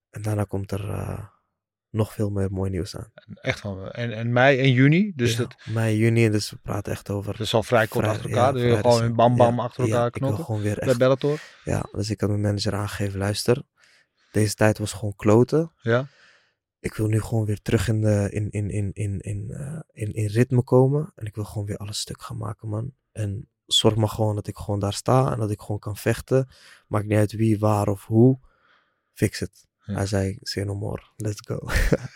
En 0.10 0.22
daarna 0.22 0.44
komt 0.44 0.72
er 0.72 0.90
eh, 0.90 1.26
nog 1.90 2.14
veel 2.14 2.30
meer 2.30 2.52
mooi 2.52 2.70
nieuws 2.70 2.96
aan. 2.96 3.12
Echt 3.42 3.60
van 3.60 3.92
en, 3.92 4.12
en 4.12 4.32
mei 4.34 4.60
en 4.60 4.72
juni, 4.72 5.12
dus 5.16 5.32
Ja, 5.32 5.38
dat, 5.38 5.56
mei, 5.66 5.98
juni, 5.98 6.30
dus 6.30 6.50
we 6.50 6.58
praten 6.58 6.92
echt 6.92 7.10
over... 7.10 7.42
is 7.42 7.54
al 7.54 7.64
vrij 7.64 7.88
kort 7.88 8.06
vrij- 8.06 8.16
achter 8.16 8.30
elkaar. 8.30 8.46
ja, 8.46 8.52
dus 8.52 8.62
vrij 8.62 8.76
gewoon 8.82 8.98
recent. 8.98 9.16
bam 9.16 9.36
bam 9.36 9.56
Ja, 9.56 9.62
achter 9.64 9.84
elkaar 9.84 10.08
ik 10.08 10.14
wil 10.14 10.22
knokken. 10.22 10.46
gewoon 10.46 10.62
weer 10.62 10.76
Bij 10.80 10.88
echt... 10.88 10.98
Bellator. 10.98 11.40
Ja, 11.64 11.86
dus 11.92 12.10
ik 12.10 12.20
had 12.22 12.30
mijn 12.30 12.42
manager 12.42 12.74
aangegeven, 12.76 13.20
luister, 13.20 13.64
deze 14.32 14.54
tijd 14.54 14.78
was 14.78 14.94
gewoon 14.94 15.16
kloten. 15.16 15.72
Ja. 15.82 16.08
Ik 16.80 16.94
wil 16.94 17.08
nu 17.08 17.22
gewoon 17.22 17.46
weer 17.46 17.62
terug 17.62 17.88
in, 17.88 18.02
de, 18.02 18.28
in, 18.32 18.50
in, 18.50 18.70
in, 18.70 18.92
in, 18.94 19.20
in, 19.20 19.50
eh, 19.52 19.80
in, 19.92 20.14
in 20.14 20.28
ritme 20.28 20.64
komen. 20.64 21.12
En 21.16 21.26
ik 21.26 21.36
wil 21.36 21.44
gewoon 21.46 21.68
weer 21.68 21.78
alles 21.78 22.00
stuk 22.00 22.22
gaan 22.22 22.38
maken, 22.38 22.70
man. 22.70 22.94
En 23.12 23.50
zorg 23.68 23.96
maar 23.96 24.10
gewoon 24.10 24.36
dat 24.36 24.48
ik 24.48 24.58
gewoon 24.58 24.80
daar 24.80 24.94
sta 24.94 25.32
en 25.32 25.40
dat 25.40 25.52
ik 25.52 25.60
gewoon 25.62 25.80
kan 25.80 25.98
vechten. 25.98 26.48
Maakt 26.88 27.06
niet 27.06 27.18
uit 27.18 27.32
wie, 27.32 27.60
waar 27.60 27.88
of 27.88 28.06
hoe. 28.06 28.40
Fix 29.14 29.40
het. 29.40 29.66
Ja. 29.84 29.94
Hij 29.94 30.06
zei, 30.06 30.38
say 30.42 30.64
no 30.64 30.76
more, 30.76 31.02
let's 31.16 31.42
go. 31.48 31.60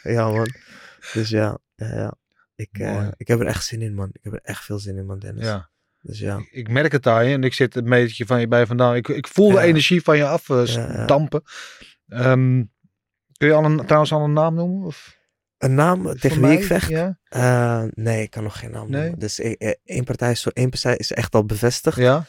ja, 0.12 0.30
man. 0.30 0.48
Dus 1.14 1.30
ja, 1.30 1.58
ja, 1.76 1.96
ja. 1.96 2.14
Ik, 2.56 2.70
eh, 2.72 3.08
ik 3.18 3.28
heb 3.28 3.40
er 3.40 3.46
echt 3.46 3.66
zin 3.66 3.82
in, 3.82 3.94
man. 3.94 4.10
Ik 4.12 4.24
heb 4.24 4.34
er 4.34 4.40
echt 4.44 4.64
veel 4.66 4.80
zin 4.80 4.98
in, 4.98 5.06
man, 5.06 5.20
Dennis. 5.20 5.44
ja. 5.46 5.70
Dus 6.02 6.20
ja. 6.20 6.38
Ik- 6.38 6.50
Ik 6.52 6.70
merk 6.70 6.92
het 6.92 7.04
je 7.04 7.10
en 7.12 7.44
ik 7.44 7.54
zit 7.54 7.76
een 7.76 7.88
metertje 7.90 8.26
van 8.26 8.40
je 8.40 8.48
bij 8.48 8.66
vandaan. 8.66 8.96
Ik, 8.96 9.08
ik 9.08 9.28
voel 9.28 9.52
de 9.52 9.60
energie 9.62 10.02
van 10.02 10.18
je 10.18 10.26
af 10.28 10.48
Ja, 10.48 10.94
ja. 10.94 11.06
dampen. 11.06 11.42
Ehm, 12.08 12.64
kun 13.38 13.48
je 13.48 13.54
al 13.54 13.64
een, 13.66 13.86
trouwens 13.86 14.12
al 14.14 14.24
een 14.24 14.34
naam 14.34 14.54
noemen? 14.56 14.86
Of 14.88 15.18
Een 15.62 15.74
naam 15.76 16.02
voor 16.02 16.16
tegen 16.16 16.38
wie 16.38 16.48
mij? 16.48 16.56
ik 16.58 16.64
vecht? 16.64 16.90
Ja? 16.90 17.20
Eh, 17.24 17.84
nee, 17.94 18.22
ik 18.22 18.30
kan 18.30 18.44
nog 18.44 18.60
geen 18.60 18.72
naam 18.72 18.90
Nee? 18.90 19.02
noemen. 19.02 19.20
Dus 19.20 19.40
eh, 19.40 19.54
eh, 19.58 19.74
één 19.84 20.04
partij, 20.04 20.32
is 20.32 20.42
zo, 20.42 20.50
één 20.54 20.70
partij 20.70 20.96
is 20.98 21.12
echt 21.12 21.36
al 21.36 21.46
bevestigd. 21.46 21.98
ja? 21.98 22.26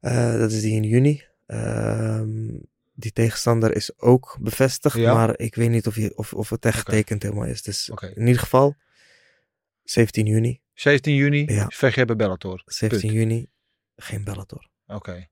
Eh, 0.00 0.38
dat 0.38 0.52
is 0.52 0.60
die 0.60 0.74
in 0.74 0.82
juni. 0.82 1.24
Ehm, 1.46 2.48
die 2.94 3.12
tegenstander 3.12 3.74
is 3.76 3.98
ook 4.00 4.36
bevestigd. 4.40 4.96
Ja. 4.96 5.14
Maar 5.14 5.38
ik 5.38 5.54
weet 5.54 5.70
niet 5.70 5.86
of, 5.86 5.96
je, 5.96 6.16
of, 6.16 6.32
of 6.32 6.50
het 6.50 6.64
echt 6.64 6.78
getekend 6.78 7.22
helemaal 7.22 7.44
is. 7.46 7.62
Dus 7.62 7.88
in 8.14 8.26
ieder 8.26 8.40
geval, 8.42 8.74
17 9.82 10.26
juni. 10.26 10.60
17 10.74 11.14
juni 11.14 11.44
Ja. 11.52 11.66
vecht 11.68 11.94
je 11.94 12.04
bij 12.04 12.16
Bellator. 12.16 12.62
17 12.64 13.12
juni, 13.12 13.50
geen 13.96 14.24
Bellator. 14.24 14.68
Oké. 14.86 15.28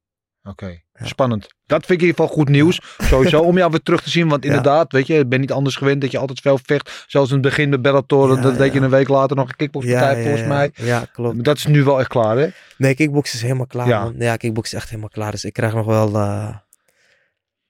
Oké, 0.49 0.67
Ja. 0.95 1.07
spannend. 1.07 1.49
Dat 1.67 1.87
vind 1.87 1.91
ik 2.01 2.01
in 2.01 2.07
ieder 2.07 2.21
geval 2.21 2.37
goed 2.37 2.49
nieuws. 2.49 2.81
Sowieso 3.11 3.41
om 3.41 3.57
jou 3.57 3.71
weer 3.71 3.83
terug 3.83 4.03
te 4.03 4.11
zien. 4.11 4.29
Want 4.29 4.43
Ja. 4.45 4.49
inderdaad, 4.49 4.93
weet 4.93 5.07
je, 5.07 5.19
ik 5.19 5.29
ben 5.29 5.41
niet 5.41 5.53
anders 5.53 5.77
gewend 5.77 6.01
dat 6.01 6.11
je 6.11 6.19
altijd 6.19 6.41
veel 6.41 6.59
vecht. 6.63 7.05
Zoals 7.07 7.29
in 7.29 7.35
het 7.35 7.43
begin 7.45 7.69
met 7.69 7.83
Bellator. 7.83 8.41
Dat 8.41 8.57
deed 8.59 8.73
je 8.73 8.81
een 8.81 8.91
week 8.91 9.09
later 9.09 9.37
nog 9.37 9.49
een 9.49 9.57
kickboxpartij 9.57 10.23
volgens 10.23 10.47
mij. 10.49 10.71
Ja, 10.75 11.05
klopt. 11.13 11.45
Dat 11.45 11.57
is 11.57 11.67
nu 11.67 11.85
wel 11.85 11.99
echt 11.99 12.09
klaar, 12.09 12.37
hè? 12.37 12.49
Nee, 12.79 12.95
kickbox 12.95 13.35
is 13.35 13.43
helemaal 13.43 13.67
klaar. 13.67 13.89
Ja. 13.89 14.03
man. 14.03 14.15
ja 14.19 14.37
kickbox 14.37 14.73
is 14.73 14.79
echt 14.79 14.89
helemaal 14.89 15.09
klaar. 15.09 15.31
Dus 15.31 15.45
ik 15.45 15.53
krijg 15.53 15.75
nog 15.75 15.87
wel 15.87 16.15
eh 16.15 16.57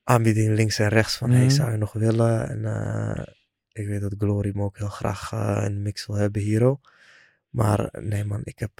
aanbiedingen 0.04 0.54
links 0.54 0.78
en 0.78 0.88
rechts 0.88 1.16
van, 1.16 1.30
hey, 1.30 1.50
zou 1.50 1.70
je 1.70 1.76
nog 1.76 1.92
willen? 1.92 2.48
En 2.48 2.64
eh, 2.64 3.22
ik 3.72 3.86
weet 3.86 4.00
dat 4.00 4.14
Glory 4.18 4.50
me 4.54 4.62
ook 4.62 4.78
heel 4.78 4.88
graag 4.88 5.32
in 5.64 5.74
de 5.74 5.80
mix 5.80 6.06
wil 6.06 6.16
hebben 6.16 6.42
hier. 6.42 6.76
Maar 7.50 7.88
nee 7.92 8.24
man, 8.24 8.40
ik 8.44 8.58
heb... 8.58 8.70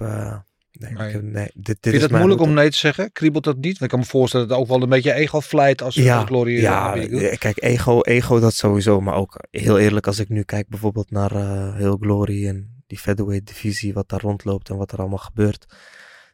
nee, 0.81 0.93
Nee. 0.93 1.07
Ik 1.07 1.12
heb, 1.12 1.22
nee, 1.22 1.51
dit, 1.55 1.66
dit 1.66 1.79
Vind 1.81 1.95
je 1.95 2.01
het 2.01 2.11
moeilijk 2.11 2.41
om 2.41 2.53
nee 2.53 2.70
te 2.70 2.77
zeggen? 2.77 3.12
Kriebelt 3.12 3.45
dat 3.45 3.57
niet? 3.57 3.64
Want 3.79 3.81
ik 3.81 3.89
kan 3.89 3.99
me 3.99 4.05
voorstellen 4.05 4.49
dat 4.49 4.57
het 4.59 4.66
ook 4.66 4.72
wel 4.72 4.83
een 4.83 4.89
beetje 4.89 5.12
ego 5.12 5.41
vlijt 5.41 5.83
als 5.83 5.95
ja, 5.95 6.25
Glory 6.25 6.61
ja, 6.61 6.91
aanbieden. 6.93 7.31
eh, 7.31 7.39
kijk, 7.39 7.62
ego, 7.62 8.01
ego 8.01 8.41
dat 8.41 8.55
sowieso. 8.55 9.01
Maar 9.01 9.14
ook 9.14 9.45
heel 9.51 9.79
eerlijk, 9.79 10.07
als 10.07 10.18
ik 10.18 10.29
nu 10.29 10.43
kijk 10.43 10.68
bijvoorbeeld 10.68 11.11
naar 11.11 11.33
eh, 11.33 11.77
heel 11.77 11.97
Glory 12.01 12.49
en 12.49 12.83
die 12.87 12.99
featherweight 12.99 13.47
divisie, 13.47 13.93
wat 13.95 14.09
daar 14.09 14.20
rondloopt 14.20 14.68
en 14.70 14.77
wat 14.77 14.93
er 14.93 14.99
allemaal 14.99 15.18
gebeurt, 15.18 15.66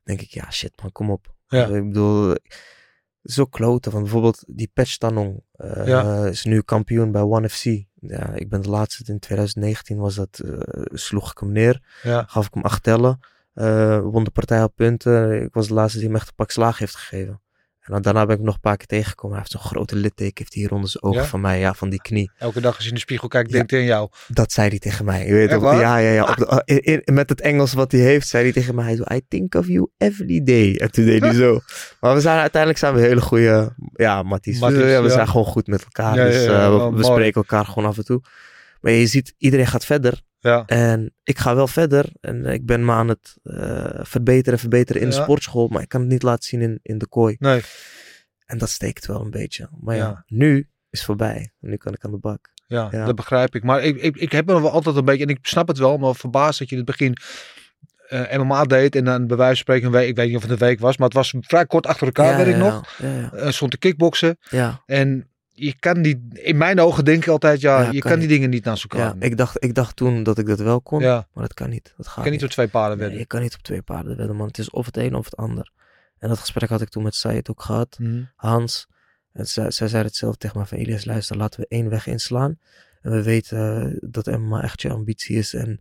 denk 0.05 0.21
ik, 0.21 0.31
ja 0.31 0.51
shit 0.51 0.73
man, 0.83 0.93
kom 0.93 1.11
op. 1.11 1.35
Ja. 1.49 1.67
Ik 1.67 1.87
bedoel, 1.87 2.35
zo 3.23 3.45
kloten. 3.45 3.91
Want 3.93 4.05
bijvoorbeeld 4.05 4.45
die 4.47 4.71
Patch 4.75 4.97
Tanong 4.97 5.43
eh, 5.53 5.87
Ja. 5.87 6.27
is 6.27 6.45
nu 6.45 6.61
kampioen 6.61 7.13
bij 7.13 7.23
One 7.23 7.49
FC. 7.49 7.65
Ja, 8.01 8.33
ik 8.35 8.49
ben 8.49 8.63
de 8.63 8.69
laatste, 8.69 9.13
in 9.13 9.19
2019 9.19 9.97
was 9.99 10.15
dat, 10.15 10.41
sloeg 10.93 11.31
ik 11.31 11.39
hem 11.39 11.53
neer, 11.53 11.83
Ja. 12.03 12.25
gaf 12.29 12.47
ik 12.47 12.55
hem 12.55 12.63
acht 12.63 12.83
tellen, 12.83 13.19
eh, 13.61 14.01
won 14.01 14.25
de 14.25 14.31
partij 14.31 14.63
op 14.63 14.73
punten. 14.77 15.43
Ik 15.43 15.53
was 15.53 15.69
de 15.69 15.75
laatste 15.75 15.99
die 15.99 16.07
hem 16.07 16.17
echt 16.17 16.29
een 16.29 16.35
pak 16.35 16.51
slaag 16.51 16.79
heeft 16.79 16.97
gegeven. 16.97 17.41
En 17.81 17.93
dan, 17.93 18.03
daarna 18.03 18.27
ben 18.27 18.37
ik 18.37 18.43
nog 18.43 18.55
een 18.55 18.61
paar 18.61 18.77
keer 18.77 18.87
tegengekomen. 18.87 19.37
Hij 19.37 19.47
heeft 19.49 19.63
zo'n 19.63 19.71
grote 19.71 19.97
litteken, 19.97 20.35
heeft 20.37 20.55
hier 20.55 20.73
onder 20.73 20.91
zijn 20.91 21.03
ogen 21.03 21.21
Ja? 21.21 21.27
van 21.27 21.41
mij, 21.41 21.59
ja, 21.59 21.75
van 21.75 21.89
die 21.91 22.01
knie. 22.01 22.31
Elke 22.39 22.61
dag 22.61 22.75
als 22.75 22.83
je 22.83 22.89
in 22.89 22.95
de 22.95 23.01
spiegel 23.01 23.29
kijkt, 23.29 23.53
denkt 23.53 23.71
hij 23.71 23.81
aan 23.81 23.87
jou. 23.87 24.09
Dat 24.29 24.53
zei 24.53 24.69
hij 24.69 24.79
tegen 24.79 25.05
mij. 25.05 25.27
Je 25.27 25.33
weet 25.33 25.53
ook, 25.53 25.63
ja, 25.63 25.97
ja, 25.97 26.11
ja. 26.11 26.25
Op 26.25 26.37
de- 26.37 26.63
in- 26.83 27.03
in- 27.05 27.15
met 27.15 27.29
het 27.29 27.41
Engels 27.41 27.73
wat 27.73 27.93
hij 27.93 28.01
heeft, 28.01 28.29
zei 28.29 28.43
hij 28.43 28.53
tegen 28.53 28.75
mij: 28.75 28.85
hij 28.85 28.97
zo, 28.97 29.03
I 29.15 29.21
think 29.29 29.55
of 29.55 29.67
you 29.67 29.91
every 29.99 30.43
day. 30.43 30.77
En 30.77 30.91
toen 30.91 31.05
deed 31.05 31.21
hij 31.21 31.33
zo. 31.35 31.61
Maar 32.01 32.15
we 32.15 32.21
zijn 32.21 32.39
uiteindelijk 32.39 32.81
zijn 32.81 32.95
we 32.95 33.01
hele 33.01 33.21
goede, 33.21 33.75
ja, 33.93 34.23
matties. 34.23 34.59
Ja, 34.59 35.03
we 35.03 35.11
zijn 35.11 35.29
gewoon 35.29 35.47
goed 35.47 35.67
met 35.67 35.83
elkaar. 35.83 36.15
Dus 36.15 36.45
eh, 36.45 36.89
we, 36.95 37.05
spreken 37.05 37.35
elkaar 37.41 37.65
gewoon 37.67 37.89
af 37.89 37.97
en 37.97 38.05
toe. 38.05 38.23
Maar 38.81 38.93
je 38.93 39.07
ziet, 39.07 39.35
iedereen 39.39 39.67
gaat 39.67 39.85
verder. 39.85 40.23
Ja. 40.41 40.63
En 40.67 41.15
ik 41.23 41.39
ga 41.39 41.55
wel 41.55 41.67
verder. 41.69 42.05
En 42.21 42.47
ik 42.47 42.67
ben 42.67 42.85
me 42.85 42.93
aan 42.93 43.09
het 43.09 43.37
eh, 43.43 43.87
verbeteren, 44.03 44.59
verbeteren 44.59 45.03
in 45.03 45.09
de 45.09 45.15
sportschool. 45.15 45.69
Maar 45.69 45.83
ik 45.83 45.89
kan 45.89 46.01
het 46.01 46.11
niet 46.11 46.23
laten 46.23 46.45
zien 46.45 46.61
in, 46.61 46.79
in 46.83 46.99
de 46.99 47.07
kooi. 47.07 47.37
Nee. 47.39 47.63
En 48.47 48.59
dat 48.59 48.69
steekt 48.69 49.07
wel 49.07 49.21
een 49.21 49.31
beetje. 49.31 49.69
Maar 49.81 49.97
ja, 49.97 50.07
Ja. 50.07 50.25
nu 50.27 50.57
is 50.91 50.99
het 50.99 51.03
voorbij. 51.03 51.53
Nu 51.61 51.77
kan 51.77 51.93
ik 51.93 52.05
aan 52.05 52.11
de 52.11 52.19
bak. 52.19 52.51
Ja, 52.67 52.89
Ja. 52.91 53.05
dat 53.05 53.15
begrijp 53.17 53.55
ik. 53.55 53.63
Maar 53.63 53.83
ik, 53.83 53.97
ik, 53.97 54.17
ik 54.17 54.33
heb 54.33 54.47
me 54.47 54.61
wel 54.61 54.71
altijd 54.71 54.97
een 54.97 55.05
beetje, 55.05 55.25
en 55.25 55.31
ik 55.31 55.39
snap 55.43 55.69
het 55.69 55.79
wel, 55.79 55.97
maar 55.99 56.15
verbaasd 56.15 56.59
dat 56.59 56.69
je 56.69 56.77
in 56.77 56.81
het 56.87 56.91
begin 56.91 57.17
eh, 58.09 58.39
MMA 58.39 58.65
deed 58.65 58.97
en 58.97 59.05
dan 59.05 59.27
bij 59.27 59.37
wijze 59.37 59.55
van 59.55 59.57
spreken 59.63 59.87
een 59.87 59.93
week, 59.93 60.09
ik 60.09 60.17
weet 60.17 60.27
niet 60.27 60.37
of 60.37 60.43
het 60.43 60.51
een 60.51 60.59
week 60.59 60.81
was, 60.81 60.97
maar 60.97 61.07
het 61.09 61.17
was 61.17 61.35
vrij 61.41 61.67
kort 61.67 61.87
achter 61.87 62.07
elkaar, 62.07 62.31
ja, 62.31 62.37
weet 62.37 62.47
ik 62.47 62.53
ja, 62.53 62.59
nog. 62.71 62.99
Ja. 62.99 63.33
Eh, 63.33 63.51
stond 63.51 63.71
te 63.71 63.79
kickboksen 63.79 64.39
ja. 64.49 64.83
en 64.87 65.30
je 65.67 65.75
kan 65.79 66.03
die, 66.03 66.29
in 66.33 66.57
mijn 66.57 66.81
ogen 66.81 67.05
denk 67.05 67.23
ik 67.23 67.29
altijd, 67.29 67.61
ja, 67.61 67.83
Ja, 67.83 67.91
je 67.91 67.99
kan 68.01 68.11
kan 68.11 68.21
die 68.21 68.29
dingen 68.29 68.51
niet 68.51 68.65
naast 68.65 68.83
elkaar 68.83 69.15
Ja, 69.19 69.27
ik 69.27 69.37
dacht, 69.37 69.65
ik 69.65 69.75
dacht 69.75 69.97
toen 69.97 70.23
dat 70.23 70.39
ik 70.39 70.47
dat 70.47 70.61
wel 70.61 70.81
kon, 70.81 71.01
ja, 71.01 71.29
maar 71.33 71.43
dat 71.43 71.55
kan 71.55 71.71
niet. 71.71 71.93
Dat 71.97 72.07
gaat 72.07 72.17
je 72.17 72.23
kan 72.23 72.31
niet 72.31 72.45
op 72.45 72.51
twee 72.51 72.69
paarden 72.69 72.91
Nee, 72.97 73.01
wedden. 73.07 73.19
je 73.21 73.27
kan 73.27 73.41
niet 73.41 73.55
op 73.55 73.61
twee 73.63 73.83
paarden 73.83 74.17
wedden, 74.17 74.37
man. 74.37 74.47
Het 74.47 74.59
is 74.59 74.71
of 74.71 74.87
het 74.87 74.97
een 74.97 75.15
of 75.15 75.25
het 75.25 75.37
ander. 75.37 75.71
En 76.19 76.29
dat 76.29 76.39
gesprek 76.39 76.69
had 76.69 76.81
ik 76.81 76.89
toen 76.89 77.03
met 77.03 77.15
Said 77.15 77.51
ook 77.51 77.63
gehad, 77.63 77.97
Mhm. 77.99 78.23
Hans. 78.37 78.87
En 79.33 79.47
zij, 79.47 79.71
zij 79.71 79.89
zei 79.89 80.05
hetzelfde 80.05 80.39
tegen 80.39 80.57
mij 80.59 80.67
van, 80.67 80.79
Elias, 80.79 81.05
luister, 81.05 81.37
laten 81.37 81.61
we 81.61 81.67
één 81.69 81.89
weg 81.89 82.07
inslaan. 82.07 82.59
En 83.03 83.11
we 83.11 83.23
weten 83.23 83.91
eh, 83.93 83.97
dat 84.11 84.27
MMA 84.27 84.63
echt 84.63 84.83
je 84.83 84.91
ambitie 84.91 85.37
is. 85.37 85.55
En 85.55 85.81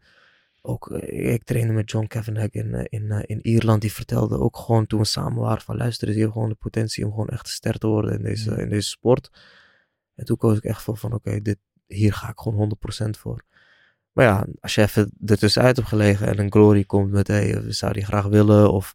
ook, 0.61 0.91
eh, 0.91 1.33
ik 1.33 1.43
trainde 1.43 1.73
met 1.73 1.91
John 1.91 2.07
Kavanagh 2.07 2.55
in, 2.55 2.73
eh, 2.73 2.85
in, 2.89 3.23
in 3.25 3.39
Ierland. 3.41 3.81
Die 3.81 3.93
vertelde 3.93 4.37
ook 4.39 4.57
gewoon 4.57 4.87
toen 4.87 4.99
we 4.99 5.05
samen 5.05 5.41
waren 5.41 5.61
van, 5.61 5.77
luister, 5.77 6.07
er 6.07 6.13
is 6.13 6.19
hier 6.19 6.31
gewoon 6.31 6.49
de 6.49 6.55
potentie 6.55 7.05
om 7.05 7.11
gewoon 7.11 7.29
echt 7.29 7.47
ster 7.47 7.77
te 7.77 7.87
worden 7.87 8.13
in 8.17 8.23
deze, 8.23 8.51
Mhm. 8.51 8.59
in 8.59 8.69
deze 8.69 8.89
sport. 8.89 9.29
En 10.19 10.25
toen 10.25 10.37
koos 10.37 10.57
ik 10.57 10.63
echt 10.63 10.81
voor 10.81 10.97
van, 10.97 11.13
oké, 11.13 11.41
dit 11.41 11.57
hier 11.85 12.13
ga 12.13 12.29
ik 12.29 12.39
gewoon 12.39 12.77
100% 13.05 13.09
voor. 13.09 13.43
Maar 14.11 14.25
ja, 14.25 14.47
als 14.59 14.75
je 14.75 14.81
even 14.81 15.11
ertussenuit 15.25 15.75
hebt 15.75 15.87
gelegen 15.87 16.27
en 16.27 16.39
een 16.39 16.51
Glory 16.51 16.83
komt 16.83 17.11
met, 17.11 17.27
hey, 17.27 17.61
we 17.63 17.71
zouden 17.71 18.01
die 18.01 18.11
graag 18.11 18.25
willen, 18.25 18.71
of 18.71 18.93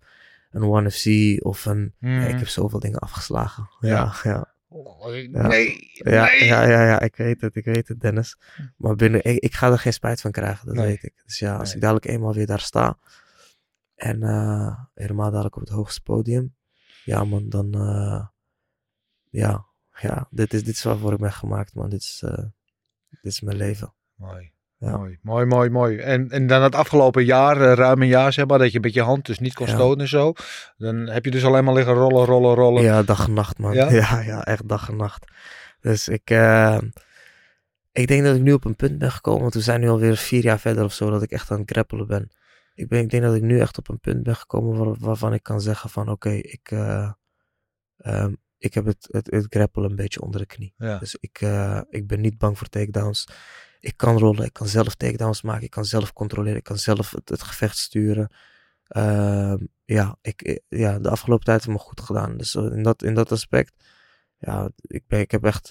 een 0.50 0.62
One 0.62 0.90
FC, 0.90 1.06
of 1.44 1.64
een... 1.64 1.94
Ja, 1.98 2.08
ik 2.20 2.28
Mhm. 2.28 2.38
heb 2.38 2.48
zoveel 2.48 2.78
dingen 2.80 2.98
afgeslagen. 2.98 3.68
Ja. 3.80 3.88
Ja, 3.88 4.14
ja. 4.22 4.52
Oh. 4.68 5.04
Nee, 5.06 5.30
Ja, 5.30 5.46
nee. 5.48 6.44
ja, 6.44 6.62
ja, 6.66 6.86
ja, 6.86 7.00
ik 7.00 7.16
weet 7.16 7.40
het, 7.40 7.56
ik 7.56 7.64
weet 7.64 7.88
het, 7.88 8.00
Dennis. 8.00 8.36
Maar 8.76 8.94
binnen, 8.96 9.24
ik, 9.24 9.38
ik 9.38 9.54
ga 9.54 9.70
er 9.70 9.78
geen 9.78 9.92
spijt 9.92 10.20
van 10.20 10.30
krijgen, 10.30 10.66
dat 10.66 10.74
Nee. 10.74 10.86
weet 10.86 11.02
ik. 11.02 11.22
Dus 11.24 11.38
ja, 11.38 11.56
als 11.56 11.66
Nee. 11.66 11.74
ik 11.74 11.80
dadelijk 11.80 12.06
eenmaal 12.06 12.34
weer 12.34 12.46
daar 12.46 12.60
sta, 12.60 12.98
en 13.94 14.22
eh, 14.22 14.78
helemaal 14.94 15.30
dadelijk 15.30 15.54
op 15.56 15.60
het 15.60 15.70
hoogste 15.70 16.02
podium, 16.02 16.54
ja 17.04 17.24
man, 17.24 17.48
dan, 17.48 17.74
eh, 17.74 18.26
ja, 19.30 19.66
ja, 20.00 20.26
dit 20.30 20.54
is, 20.54 20.64
dit 20.64 20.74
is 20.74 20.82
waarvoor 20.82 21.12
ik 21.12 21.18
ben 21.18 21.32
gemaakt, 21.32 21.74
man. 21.74 21.90
Dit 21.90 22.00
is, 22.00 22.22
eh, 22.24 22.44
dit 23.10 23.32
is 23.32 23.40
mijn 23.40 23.56
leven. 23.56 23.94
Mooi. 24.14 24.52
Ja. 24.78 24.96
Mooi, 24.96 25.18
mooi, 25.22 25.46
mooi, 25.46 25.70
mooi. 25.70 25.98
En, 25.98 26.30
en 26.30 26.46
dan 26.46 26.62
het 26.62 26.74
afgelopen 26.74 27.24
jaar, 27.24 27.60
eh, 27.60 27.72
ruim 27.72 28.02
een 28.02 28.08
jaar 28.08 28.32
zeg 28.32 28.46
maar, 28.46 28.58
dat 28.58 28.72
je 28.72 28.80
met 28.80 28.94
je 28.94 29.02
hand 29.02 29.26
dus 29.26 29.38
niet 29.38 29.54
kon 29.54 29.66
Ja. 29.66 29.74
stoten 29.74 30.00
en 30.00 30.08
zo. 30.08 30.32
Dan 30.76 30.96
heb 30.96 31.24
je 31.24 31.30
dus 31.30 31.44
alleen 31.44 31.64
maar 31.64 31.74
liggen 31.74 31.94
rollen, 31.94 32.24
rollen, 32.24 32.54
rollen. 32.54 32.82
Ja, 32.82 33.02
dag 33.02 33.26
en 33.26 33.32
nacht, 33.32 33.58
man. 33.58 33.74
Ja? 33.74 33.90
Ja, 34.00 34.20
ja, 34.20 34.44
echt 34.44 34.68
dag 34.68 34.88
en 34.88 34.96
nacht. 34.96 35.24
Dus 35.80 36.08
ik, 36.08 36.30
eh, 36.30 36.78
ik 37.92 38.06
denk 38.06 38.24
dat 38.24 38.36
ik 38.36 38.42
nu 38.42 38.52
op 38.52 38.64
een 38.64 38.76
punt 38.76 38.98
ben 38.98 39.12
gekomen, 39.12 39.40
want 39.40 39.54
we 39.54 39.60
zijn 39.60 39.80
nu 39.80 39.88
alweer 39.88 40.16
vier 40.16 40.42
jaar 40.42 40.58
verder 40.60 40.84
of 40.84 40.92
zo, 40.92 41.10
dat 41.10 41.22
ik 41.22 41.30
echt 41.30 41.50
aan 41.50 41.60
het 41.60 41.70
grappelen 41.70 42.06
ben. 42.06 42.30
Ik, 42.74 42.88
ben, 42.88 43.00
ik 43.00 43.10
denk 43.10 43.22
dat 43.22 43.34
ik 43.34 43.42
nu 43.42 43.60
echt 43.60 43.78
op 43.78 43.88
een 43.88 44.00
punt 44.00 44.22
ben 44.22 44.36
gekomen 44.36 44.78
waar, 44.78 44.94
waarvan 44.98 45.32
ik 45.34 45.42
kan 45.42 45.60
zeggen 45.60 45.90
van, 45.90 46.08
oké, 46.08 46.30
ik, 46.30 46.70
eh, 46.70 47.10
ehm, 47.96 48.32
ik 48.64 48.74
heb 48.74 48.84
het, 48.84 49.08
het, 49.10 49.30
het 49.30 49.46
grappelen 49.48 49.90
een 49.90 49.96
beetje 49.96 50.20
onder 50.20 50.40
de 50.40 50.46
knie. 50.46 50.74
Ja. 50.76 50.98
Dus 50.98 51.16
ik, 51.20 51.38
eh, 51.40 51.80
ik 51.90 52.06
ben 52.06 52.20
niet 52.20 52.38
bang 52.38 52.58
voor 52.58 52.68
takedowns. 52.68 53.28
Ik 53.80 53.96
kan 53.96 54.18
rollen, 54.18 54.44
ik 54.44 54.52
kan 54.52 54.68
zelf 54.68 54.94
takedowns 54.94 55.42
maken, 55.42 55.62
ik 55.64 55.70
kan 55.70 55.84
zelf 55.84 56.12
controleren, 56.12 56.58
ik 56.58 56.64
kan 56.64 56.78
zelf 56.78 57.10
het, 57.10 57.28
het 57.28 57.42
gevecht 57.42 57.78
sturen. 57.78 58.28
Ehm, 58.86 59.56
ja, 59.84 60.16
ik, 60.22 60.42
eh, 60.42 60.56
ja, 60.68 60.98
de 60.98 61.08
afgelopen 61.10 61.44
tijd 61.44 61.64
heeft 61.64 61.78
me 61.78 61.84
goed 61.84 62.00
gedaan. 62.00 62.36
Dus 62.36 62.54
eh, 62.54 62.62
in 62.62 62.82
dat, 62.82 63.02
in 63.02 63.14
dat 63.14 63.32
aspect, 63.32 63.72
ja, 64.38 64.68
ik, 64.80 65.02
ben, 65.06 65.20
ik 65.20 65.30
heb 65.30 65.44
echt 65.44 65.70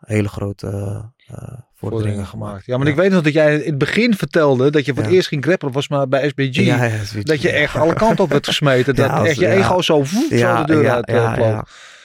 hele 0.00 0.28
grote 0.28 0.66
vorderingen 0.66 1.64
vorderingen 1.74 2.26
gemaakt. 2.26 2.66
Ja, 2.66 2.78
maar 2.78 2.86
ik 2.86 2.96
weet 2.96 3.10
nog 3.10 3.22
dat 3.22 3.32
jij 3.32 3.54
in 3.56 3.70
het 3.70 3.78
begin 3.78 4.14
vertelde 4.16 4.70
dat 4.70 4.84
je 4.84 4.92
voor 4.92 5.02
het 5.02 5.10
Ja. 5.10 5.16
eerst 5.16 5.28
ging 5.28 5.44
grappelen, 5.44 5.74
was 5.74 5.88
maar 5.88 6.08
bij 6.08 6.28
SBG. 6.28 7.22
Dat 7.22 7.42
je 7.42 7.50
echt 7.50 7.76
alle 7.76 7.94
kanten 7.94 8.24
op 8.24 8.30
werd 8.30 8.46
gesmeten. 8.46 8.94
Dat 9.04 9.10
als- 9.10 9.28
echt 9.28 9.38
je 9.38 9.48
ego 9.48 9.82
zo, 9.82 9.96
woep, 9.96 10.32
zo 10.32 10.64
de 10.64 10.64
deur 10.66 10.90
uit. 10.90 11.64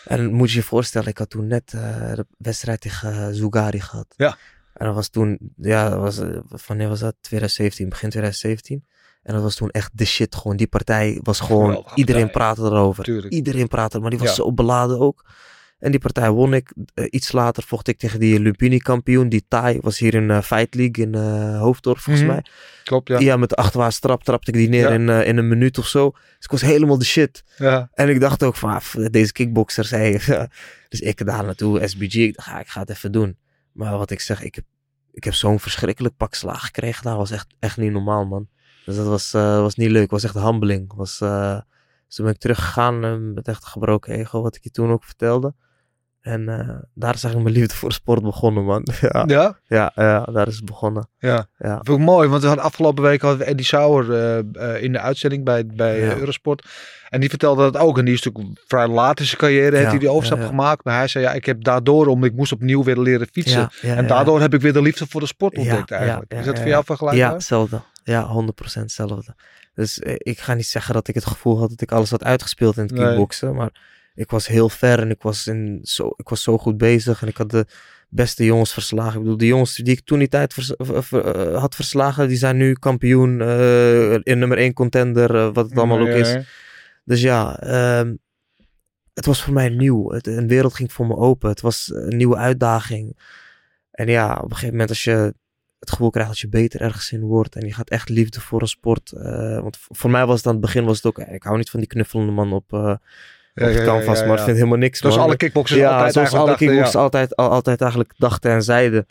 En 0.10 0.34
moet 0.34 0.52
je 0.52 0.58
je 0.58 0.64
voorstellen, 0.64 1.08
ik 1.08 1.18
had 1.18 1.30
toen 1.30 1.48
net 1.48 1.74
eh, 1.74 2.14
de 2.14 2.26
wedstrijd 2.38 2.82
tegen 2.82 3.14
eh, 3.14 3.28
Zugari 3.32 3.82
gehad. 3.82 4.14
Ja. 4.18 4.38
En 4.74 4.86
dat 4.86 4.96
was 4.96 5.10
toen, 5.10 5.38
ja, 5.56 5.90
dat 5.90 6.00
was, 6.00 6.18
eh, 6.18 6.38
wanneer 6.68 6.88
was 6.90 7.00
dat? 7.00 7.16
2017, 7.22 7.90
begin 7.90 8.10
2017. 8.10 8.86
En 9.24 9.34
dat 9.34 9.44
was 9.44 9.56
toen 9.56 9.70
echt 9.70 9.92
de 9.94 10.06
shit 10.06 10.36
gewoon. 10.36 10.58
Die 10.58 10.68
partij 10.68 11.20
was 11.24 11.40
gewoon, 11.40 11.86
iedereen 11.96 12.32
praatte 12.32 12.62
erover. 12.62 13.04
Tuurlijk. 13.04 13.34
Iedereen 13.34 13.68
praatte, 13.68 14.00
maar 14.00 14.10
die 14.10 14.20
was 14.20 14.28
Ja. 14.28 14.34
zo 14.34 14.54
beladen 14.54 15.00
ook. 15.00 15.26
En 15.80 15.92
die 15.92 16.00
partij 16.00 16.30
won 16.32 16.54
ik. 16.54 16.74
Eh, 16.94 17.06
iets 17.10 17.32
later 17.32 17.64
vocht 17.64 17.88
ik 17.88 17.98
tegen 17.98 18.20
die 18.20 18.40
Lumpini-kampioen. 18.40 19.30
Die 19.30 19.46
Thai 19.48 19.78
was 19.82 19.98
hier 20.00 20.14
in 20.14 20.32
eh, 20.32 20.42
Fight 20.42 20.76
League 20.76 21.06
in 21.06 21.16
eh 21.16 21.60
Hoofddorp 21.60 21.98
volgens 22.00 22.26
Mhm. 22.26 22.34
mij. 22.34 22.46
Klopt, 22.84 23.08
ja. 23.08 23.20
Ja, 23.20 23.38
met 23.38 23.50
de 23.50 23.56
achterwaarts 23.56 24.00
trap 24.00 24.24
trapte 24.24 24.52
ik 24.52 24.58
die 24.58 24.70
neer 24.70 24.82
Ja. 24.82 24.90
in, 24.90 25.10
in 25.26 25.38
een 25.38 25.48
minuut 25.48 25.78
of 25.78 25.88
zo. 25.88 26.10
Dus 26.12 26.22
ik 26.46 26.52
was 26.52 26.62
helemaal 26.62 26.98
de 26.98 27.06
shit. 27.06 27.44
ja. 27.58 27.90
En 27.94 28.10
ik 28.10 28.20
dacht 28.20 28.44
ook 28.44 28.56
van, 28.56 28.70
ah, 28.70 28.82
deze 29.12 29.32
kickboxers, 29.32 29.90
hey. 30.00 30.12
dus 30.90 31.00
ik 31.00 31.26
daar 31.26 31.44
naartoe, 31.44 31.88
SBG, 31.88 32.14
ik 32.16 32.36
dacht, 32.36 32.50
ah, 32.50 32.60
ik 32.60 32.68
ga 32.68 32.80
het 32.80 32.90
even 32.90 33.12
doen. 33.12 33.38
Maar 33.72 33.98
wat 33.98 34.12
ik 34.12 34.20
zeg, 34.20 34.44
ik 34.44 34.56
heb, 34.56 34.64
ik 35.14 35.24
heb 35.24 35.34
zo'n 35.34 35.60
verschrikkelijk 35.60 36.18
pak 36.18 36.34
slaag 36.34 36.62
gekregen. 36.66 37.04
Dat 37.04 37.16
was 37.18 37.32
echt, 37.32 37.48
echt 37.60 37.78
niet 37.78 37.92
normaal, 37.92 38.26
man. 38.26 38.48
Dus 38.86 38.96
dat 38.96 39.06
was, 39.08 39.32
was 39.32 39.76
niet 39.76 39.90
leuk, 39.90 40.12
was 40.12 40.24
echt 40.24 40.34
humbling. 40.34 40.94
Was, 40.96 41.18
dus 41.18 42.16
toen 42.16 42.26
ben 42.26 42.34
ik 42.34 42.40
teruggegaan 42.40 43.34
met 43.34 43.48
echt 43.48 43.64
een 43.64 43.70
gebroken 43.70 44.14
ego, 44.14 44.42
wat 44.42 44.56
ik 44.56 44.64
je 44.64 44.70
toen 44.72 44.92
ook 44.92 45.04
vertelde. 45.04 45.54
En 46.22 46.50
eh, 46.50 46.58
daar 46.94 47.14
is 47.14 47.24
eigenlijk 47.24 47.44
mijn 47.44 47.56
liefde 47.56 47.76
voor 47.76 47.92
sport 47.92 48.22
begonnen, 48.24 48.64
man. 48.64 48.88
ja, 49.12 49.24
Ja? 49.28 49.60
ja, 49.68 49.92
ja, 49.96 50.24
daar 50.24 50.48
is 50.48 50.56
het 50.56 50.66
begonnen. 50.66 51.10
Ja. 51.20 51.48
Ja. 51.58 51.76
Dat 51.76 51.86
vond 51.86 52.00
ik 52.00 52.06
mooi, 52.06 52.28
want 52.28 52.42
we 52.42 52.48
hadden 52.48 52.66
afgelopen 52.66 53.04
week 53.04 53.22
hadden 53.22 53.40
we 53.40 53.46
Eddie 53.46 53.66
Sauer 53.66 54.14
eh, 54.14 54.38
eh, 54.76 54.84
in 54.84 54.92
de 54.92 55.00
uitzending 55.00 55.44
bij, 55.44 55.66
bij 55.66 56.00
Ja. 56.00 56.16
Eurosport. 56.16 56.66
En 57.10 57.20
die 57.20 57.30
vertelde 57.30 57.72
dat 57.72 57.82
ook. 57.82 57.98
En 57.98 58.06
die 58.06 58.14
is 58.14 58.22
natuurlijk 58.24 58.60
vrij 58.68 58.88
laat 58.88 59.20
in 59.20 59.26
zijn 59.26 59.38
carrière, 59.38 59.76
heeft 59.78 59.90
hij 59.90 60.00
die 60.00 60.10
overstap 60.10 60.42
gemat. 60.46 60.84
Maar 60.84 60.98
hij 60.98 61.08
zei, 61.08 61.24
ja, 61.24 61.34
ik 61.34 61.46
heb 61.46 61.64
daardoor, 61.64 62.08
omdat 62.08 62.30
ik 62.30 62.36
moest 62.36 62.52
opnieuw 62.52 62.84
weer 62.84 62.98
leren 62.98 63.28
fietsen. 63.32 63.70
En 63.82 64.08
daardoor 64.08 64.42
heb 64.42 64.54
ik 64.54 64.62
weer 64.62 64.74
de 64.74 64.82
liefde 64.82 65.06
voor 65.08 65.22
de 65.22 65.28
sport 65.28 65.58
ontdekt 65.58 65.92
eigenlijk. 65.92 66.34
is 66.34 66.46
dat 66.46 66.60
voor 66.60 66.68
jou 66.68 66.84
vergelijkbaar? 66.86 67.28
Ja, 67.28 67.34
hetzelfde. 67.34 67.82
Ja, 68.04 68.28
100% 68.28 68.82
hetzelfde. 68.82 69.36
Dus 69.74 70.00
ik 70.04 70.40
ga 70.40 70.54
niet 70.54 70.66
zeggen 70.66 70.94
dat 70.94 71.08
ik 71.08 71.16
het 71.16 71.26
gevoel 71.26 71.60
had 71.60 71.70
dat 71.70 71.82
ik 71.82 71.92
alles 71.92 72.10
had 72.10 72.24
uitgespeeld 72.24 72.78
in 72.78 72.84
het 72.84 72.92
Nee. 72.92 73.06
kickboksen. 73.08 73.56
Maar 73.56 73.70
ik 74.20 74.30
was 74.30 74.48
heel 74.48 74.70
ver 74.70 75.00
en 75.00 75.10
ik 75.10 75.22
was, 75.22 75.48
in 75.48 75.80
zo, 75.84 76.14
ik 76.16 76.30
was 76.30 76.44
zo 76.44 76.58
goed 76.58 76.78
bezig. 76.78 77.22
En 77.22 77.28
ik 77.28 77.38
had 77.38 77.50
de 77.52 77.66
beste 78.10 78.46
jongens 78.46 78.74
verslagen. 78.74 79.14
Ik 79.14 79.20
bedoel, 79.20 79.38
de 79.38 79.46
jongens 79.46 79.76
die 79.76 79.94
ik 79.94 80.06
toen 80.06 80.20
die 80.20 80.28
tijd 80.28 80.54
vers- 80.54 80.74
ver- 80.78 81.04
ver- 81.04 81.26
eh, 81.36 81.60
had 81.60 81.76
verslagen, 81.76 82.28
die 82.28 82.38
zijn 82.38 82.58
nu 82.58 82.74
kampioen 82.74 83.42
eh, 83.42 84.14
in 84.14 84.40
nummer 84.40 84.58
1 84.58 84.74
contender, 84.74 85.36
eh, 85.36 85.50
wat 85.54 85.70
het 85.70 85.78
allemaal 85.78 86.00
ook 86.00 86.08
Ja, 86.08 86.14
is. 86.14 86.38
Dus 87.04 87.22
ja, 87.22 87.60
ehm, 87.60 88.16
het 89.14 89.26
was 89.26 89.44
voor 89.44 89.54
mij 89.54 89.70
nieuw. 89.70 90.12
Het, 90.12 90.28
een 90.28 90.48
wereld 90.48 90.74
ging 90.74 90.94
voor 90.94 91.08
me 91.08 91.16
open. 91.16 91.50
Het 91.50 91.62
was 91.62 91.92
een 91.94 92.18
nieuwe 92.18 92.36
uitdaging. 92.36 93.18
En 93.92 94.08
ja, 94.08 94.36
op 94.36 94.44
een 94.44 94.50
gegeven 94.50 94.72
moment 94.72 94.90
als 94.90 95.04
je 95.04 95.34
het 95.80 95.90
gevoel 95.90 96.10
krijgt 96.10 96.30
dat 96.30 96.40
je 96.40 96.50
beter 96.50 96.82
ergens 96.82 97.12
in 97.12 97.22
wordt 97.22 97.56
en 97.56 97.68
je 97.68 97.74
gaat 97.74 97.90
echt 97.90 98.10
liefde 98.10 98.42
voor 98.42 98.62
een 98.62 98.68
sport. 98.68 99.12
want 99.62 99.78
voor 99.82 100.10
mij 100.10 100.26
was 100.26 100.38
het 100.38 100.46
aan 100.46 100.52
het 100.52 100.62
begin 100.62 100.86
was 100.86 100.96
het 100.96 101.06
ook, 101.06 101.20
ik 101.20 101.44
hou 101.44 101.58
niet 101.58 101.70
van 101.70 101.80
die 101.80 101.90
knuffelende 101.90 102.32
man 102.32 102.54
op, 102.54 103.00
Ja, 103.60 103.68
ja, 103.68 103.84
canvas, 103.86 104.20
ja, 104.20 104.26
maar 104.26 104.38
ik 104.38 104.44
vind 104.44 104.58
helemaal 104.58 104.78
niks. 104.78 105.00
Zoals 105.00 105.16
man. 105.16 105.26
alle 105.26 105.36
kickboxers 105.36 105.80
ja, 105.80 105.96
altijd 105.96 106.14
zoals 106.14 106.34
alle 106.34 106.48
dachten, 106.48 106.68
kickboxers 106.68 106.96
altijd, 106.96 107.36
al- 107.36 107.50
altijd 107.50 107.82
eigenlijk 107.82 108.14
dachten 108.18 108.52
en 108.52 108.64
zeiden. 108.64 109.08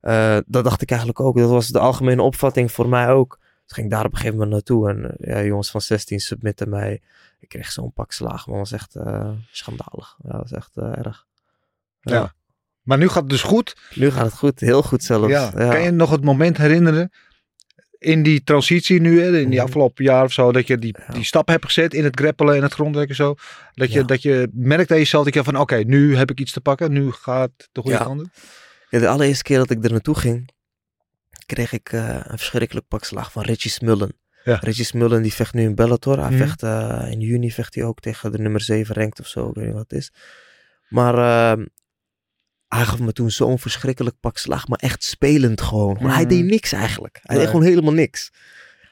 Eh, 0.00 0.36
dat 0.46 0.64
dacht 0.64 0.82
ik 0.82 0.88
eigenlijk 0.90 1.20
ook. 1.20 1.36
Dat 1.38 1.50
was 1.50 1.66
de 1.68 1.78
algemene 1.78 2.22
opvatting 2.22 2.72
voor 2.72 2.88
mij 2.88 3.08
ook. 3.08 3.38
Dus 3.40 3.72
ging 3.76 3.86
ik 3.86 3.92
daar 3.92 4.04
op 4.04 4.10
een 4.10 4.16
gegeven 4.16 4.36
moment 4.38 4.54
naartoe. 4.54 4.88
En 4.90 5.16
eh, 5.16 5.34
ja, 5.34 5.42
jongens 5.42 5.70
van 5.70 5.80
16 5.80 6.20
submitten 6.20 6.68
mij. 6.68 7.00
Ik 7.40 7.48
kreeg 7.48 7.72
zo'n 7.72 7.92
pak 7.92 8.12
slagen, 8.12 8.50
maar 8.50 8.60
dat 8.60 8.70
was 8.70 8.80
echt 8.80 8.96
eh, 8.96 9.30
schandalig. 9.50 10.16
Ja, 10.22 10.30
dat 10.30 10.40
was 10.40 10.52
echt 10.52 10.76
erg. 10.76 11.26
Ja. 12.00 12.32
Maar 12.82 12.98
nu 12.98 13.08
gaat 13.08 13.22
het 13.22 13.30
dus 13.30 13.42
goed. 13.42 13.76
Nu 13.94 14.10
gaat 14.10 14.24
het 14.24 14.34
goed, 14.34 14.60
heel 14.60 14.82
goed 14.82 15.02
zelfs. 15.04 15.50
Kan 15.50 15.80
je 15.82 15.90
nog 15.90 16.10
het 16.10 16.24
moment 16.24 16.56
herinneren 16.56 17.12
in 17.98 18.22
die 18.22 18.44
transitie 18.44 19.00
nu, 19.00 19.20
hè, 19.20 19.26
in 19.26 19.32
die 19.48 19.58
Mhm. 19.58 19.66
afgelopen 19.66 20.04
jaar 20.04 20.24
of 20.24 20.32
zo, 20.32 20.52
dat 20.52 20.66
je 20.66 20.78
die, 20.78 20.94
Ja. 21.06 21.14
die 21.14 21.24
stap 21.24 21.48
hebt 21.48 21.64
gezet 21.64 21.94
in 21.94 22.04
het 22.04 22.20
grappelen 22.20 22.56
en 22.56 22.62
het 22.62 22.72
grondwerken 22.72 23.14
zo. 23.14 23.34
Dat 23.74 23.92
je, 23.92 23.98
Ja. 23.98 24.04
dat 24.04 24.22
je 24.22 24.48
merkt 24.52 24.90
aan 24.90 24.96
jezelf 24.98 25.24
dat 25.24 25.34
je 25.34 25.44
van 25.44 25.56
oké, 25.56 25.76
nu 25.76 26.16
heb 26.16 26.30
ik 26.30 26.40
iets 26.40 26.52
te 26.52 26.60
pakken, 26.60 26.92
nu 26.92 27.10
gaat 27.10 27.50
het 27.56 27.68
de 27.72 27.80
goede 27.80 27.96
Ja. 27.96 28.04
kant 28.04 28.20
op. 28.20 28.26
Ja, 28.90 28.98
de 28.98 29.08
allereerste 29.08 29.42
keer 29.42 29.58
dat 29.58 29.70
ik 29.70 29.84
er 29.84 29.90
naartoe 29.90 30.14
ging, 30.18 30.48
kreeg 31.46 31.72
ik 31.72 31.92
eh, 31.92 32.08
een 32.22 32.38
verschrikkelijk 32.38 32.88
pak 32.88 33.04
slag 33.04 33.32
van 33.32 33.42
Richie 33.42 33.70
Smullen. 33.70 34.12
Ja. 34.44 34.56
Richie 34.60 34.84
Smullen 34.84 35.22
die 35.22 35.32
vecht 35.34 35.54
nu 35.54 35.62
in 35.62 35.74
Bellator. 35.74 36.18
Hij 36.18 36.28
Mhm. 36.30 36.38
vecht 36.38 36.62
eh, 36.62 37.06
in 37.10 37.20
juni 37.20 37.50
vecht 37.52 37.74
hij 37.74 37.84
ook 37.84 38.00
tegen 38.00 38.32
de 38.32 38.38
nummer 38.38 38.60
7 38.60 38.94
ranked 38.94 39.20
of 39.20 39.26
zo. 39.26 39.48
Ik 39.48 39.54
weet 39.54 39.64
niet 39.64 39.74
wat 39.74 39.84
het 39.88 39.98
is. 39.98 40.12
Maar 40.88 41.14
ehm, 41.18 41.66
hij 42.68 42.84
gaf 42.84 42.98
me 42.98 43.12
toen 43.12 43.30
zo'n 43.30 43.58
verschrikkelijk 43.58 44.16
pak 44.20 44.38
slag. 44.38 44.68
Maar 44.68 44.78
echt 44.78 45.04
spelend 45.04 45.60
gewoon. 45.60 45.96
Gewoon, 45.96 46.12
Hij 46.12 46.26
deed 46.26 46.44
niks 46.44 46.72
eigenlijk. 46.72 47.18
Hij 47.22 47.36
Nee. 47.36 47.44
deed 47.44 47.54
gewoon 47.54 47.68
helemaal 47.70 47.92
niks. 47.92 48.32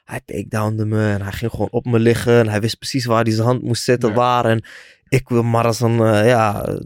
Hij 0.05 0.21
takedowende 0.25 0.85
me 0.87 1.11
en 1.13 1.23
hij 1.23 1.33
ging 1.33 1.51
gewoon 1.51 1.69
op 1.71 1.85
me 1.85 1.99
liggen. 1.99 2.39
En 2.39 2.49
hij 2.49 2.61
wist 2.61 2.79
precies 2.79 3.05
waar 3.05 3.23
hij 3.23 3.33
zijn 3.33 3.47
hand 3.47 3.63
moest 3.63 3.83
zetten, 3.83 4.09
Ja. 4.09 4.15
waar. 4.15 4.45
En 4.45 4.65
ik 5.09 5.29
wil 5.29 5.43
maar 5.43 5.65
als 5.65 5.81
een 5.81 6.01
eh, 6.01 6.27
ja, 6.27 6.77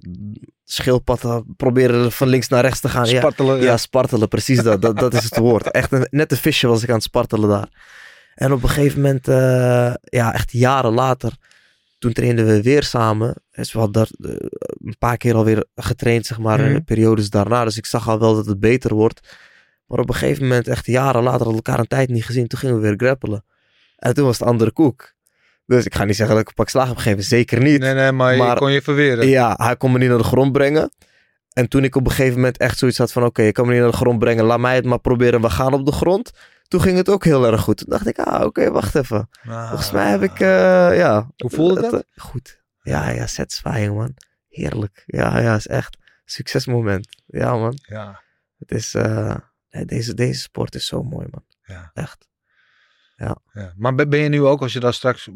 schildpad 0.64 1.24
eh, 1.24 1.38
proberen 1.56 2.12
van 2.12 2.28
links 2.28 2.48
naar 2.48 2.62
rechts 2.62 2.80
te 2.80 2.88
gaan. 2.88 3.08
Ja, 3.08 3.18
Spartelen. 3.18 3.60
ja, 3.62 3.76
spartelen, 3.76 4.28
precies 4.28 4.62
dat. 4.62 4.82
dat. 4.82 4.98
Dat 4.98 5.14
is 5.14 5.24
het 5.24 5.36
woord. 5.36 5.70
Echt 5.70 5.92
een, 5.92 6.06
net 6.10 6.30
een 6.32 6.38
visje 6.38 6.66
was 6.66 6.82
ik 6.82 6.88
aan 6.88 6.94
het 6.94 7.02
spartelen 7.04 7.48
daar. 7.48 7.68
En 8.34 8.52
op 8.52 8.62
een 8.62 8.68
gegeven 8.68 9.00
moment, 9.00 9.28
eh, 9.28 9.94
ja, 10.02 10.32
echt 10.34 10.52
jaren 10.52 10.92
later, 10.92 11.32
toen 12.00 12.12
trainden 12.12 12.46
we 12.46 12.62
weer 12.62 12.82
samen. 12.82 13.34
Dus 13.50 13.72
we 13.72 13.78
hadden 13.78 14.06
daar, 14.18 14.30
eh, 14.30 14.36
een 14.84 14.98
paar 14.98 15.16
keer 15.16 15.34
alweer 15.34 15.64
getraind, 15.74 16.26
zeg 16.26 16.38
maar, 16.38 16.58
de 16.72 16.80
periodes 16.80 17.30
daarna. 17.30 17.64
Dus 17.64 17.76
ik 17.76 17.86
zag 17.86 18.08
al 18.08 18.18
wel 18.18 18.34
dat 18.34 18.46
het 18.46 18.60
beter 18.60 18.94
wordt. 18.94 19.36
Maar 19.86 19.98
op 19.98 20.08
een 20.08 20.14
gegeven 20.14 20.42
moment, 20.42 20.68
echt 20.68 20.86
jaren 20.86 21.22
later, 21.22 21.30
hadden 21.30 21.48
we 21.48 21.54
elkaar 21.54 21.78
een 21.78 21.86
tijd 21.86 22.08
niet 22.08 22.24
gezien. 22.24 22.46
Toen 22.46 22.58
gingen 22.58 22.74
we 22.74 22.80
weer 22.80 22.94
grappelen. 22.96 23.44
En 23.96 24.14
toen 24.14 24.24
was 24.24 24.38
het 24.38 24.48
andere 24.48 24.72
koek. 24.72 25.12
Dus 25.66 25.84
ik 25.84 25.94
ga 25.94 26.04
niet 26.04 26.16
zeggen 26.16 26.34
dat 26.34 26.42
ik 26.44 26.48
een 26.50 26.54
pak 26.54 26.68
slaag 26.68 26.88
heb 26.88 26.96
gegeven. 26.96 27.22
Zeker 27.24 27.62
niet. 27.62 27.80
Nee, 27.80 27.94
nee, 27.94 28.12
Maar- 28.12 28.56
kon 28.56 28.72
je 28.72 28.82
verweren. 28.82 29.28
Ja, 29.28 29.54
hij 29.56 29.76
kon 29.76 29.92
me 29.92 29.98
niet 29.98 30.08
naar 30.08 30.18
de 30.18 30.24
grond 30.24 30.52
brengen. 30.52 30.90
En 31.52 31.68
toen 31.68 31.84
ik 31.84 31.96
op 31.96 32.04
een 32.04 32.10
gegeven 32.12 32.34
moment 32.34 32.56
echt 32.56 32.78
zoiets 32.78 32.98
had 32.98 33.12
van... 33.12 33.24
Oké, 33.24 33.42
ik 33.42 33.54
kan 33.54 33.66
me 33.66 33.72
niet 33.72 33.80
naar 33.80 33.90
de 33.90 33.96
grond 33.96 34.18
brengen. 34.18 34.44
Laat 34.44 34.58
mij 34.58 34.74
het 34.74 34.84
maar 34.84 34.98
proberen. 35.00 35.40
We 35.40 35.50
gaan 35.50 35.72
op 35.72 35.86
de 35.86 35.92
grond. 35.92 36.30
Toen 36.70 36.80
ging 36.80 36.96
het 36.96 37.08
ook 37.08 37.24
heel 37.24 37.46
erg 37.46 37.60
goed. 37.60 37.76
Toen 37.76 37.88
dacht 37.88 38.06
ik, 38.06 38.18
ah, 38.18 38.44
oké, 38.44 38.70
wacht 38.70 38.94
even. 38.94 39.28
Ah. 39.42 39.68
Volgens 39.68 39.90
mij 39.90 40.10
heb 40.10 40.22
ik, 40.22 40.40
eh, 40.40 40.96
ja... 40.96 41.30
Hoe 41.36 41.50
voelde 41.50 41.80
het, 41.82 41.90
dat? 41.90 42.06
eh, 42.14 42.24
goed. 42.24 42.62
Ja, 42.82 43.08
ja, 43.10 43.26
satisfying, 43.26 43.94
man. 43.96 44.16
Heerlijk. 44.48 45.02
Ja, 45.06 45.38
ja, 45.40 45.54
is 45.54 45.66
echt 45.66 45.96
succesmoment. 46.24 47.22
Ja, 47.26 47.56
man. 47.56 47.78
Ja, 47.82 48.22
Het 48.58 48.70
is... 48.70 48.94
eh, 48.94 49.36
deze, 49.68 50.14
deze 50.14 50.40
sport 50.40 50.74
is 50.74 50.86
zo 50.86 51.02
mooi, 51.02 51.26
man. 51.30 51.44
ja, 51.62 51.90
Echt. 51.94 52.28
ja. 53.16 53.36
Maar 53.76 53.94
ben 53.94 54.18
je 54.18 54.28
nu 54.28 54.42
ook, 54.42 54.60
als 54.60 54.72
je 54.72 54.80
daar 54.80 54.94
straks... 54.94 55.24
Je 55.24 55.34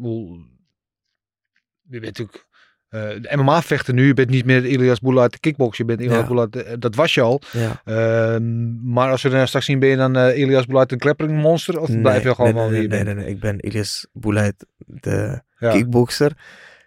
bent 1.81 2.03
natuurlijk... 2.03 2.47
eh, 2.89 3.01
de 3.01 3.31
MMA-vechter 3.35 3.93
nu, 3.93 4.05
je 4.07 4.13
bent 4.13 4.29
niet 4.29 4.45
meer 4.45 4.65
Ilias 4.65 4.99
Boula 4.99 5.21
uit 5.21 5.31
de 5.31 5.39
kickbox. 5.39 5.77
Je 5.77 5.85
bent 5.85 5.99
Ilias 6.01 6.27
Ja. 6.29 6.45
De- 6.45 6.75
dat 6.79 6.95
was 6.95 7.13
je 7.13 7.21
al. 7.21 7.41
Ja. 7.51 7.81
Ehm, 7.85 8.91
maar 8.91 9.09
als 9.11 9.21
we 9.21 9.29
dan 9.29 9.47
straks 9.47 9.65
zien, 9.65 9.79
ben 9.79 9.89
je 9.89 9.95
dan 9.95 10.15
eh 10.17 10.37
Ilias 10.39 10.65
Boula 10.65 10.79
uit 10.79 10.89
de 10.89 10.95
grappling 10.99 11.41
monster? 11.41 11.79
Of 11.79 12.01
blijf 12.01 12.23
je 12.23 12.35
gewoon 12.35 12.53
nee, 12.53 12.61
wel 12.63 12.71
nee, 12.71 12.87
nee, 12.87 13.03
nee, 13.03 13.13
nee, 13.15 13.27
Ik 13.27 13.39
ben 13.39 13.59
Ilias 13.65 14.07
Boulait, 14.13 14.65
de 14.77 15.41
Ja. 15.59 15.71
kickboxer. 15.71 16.31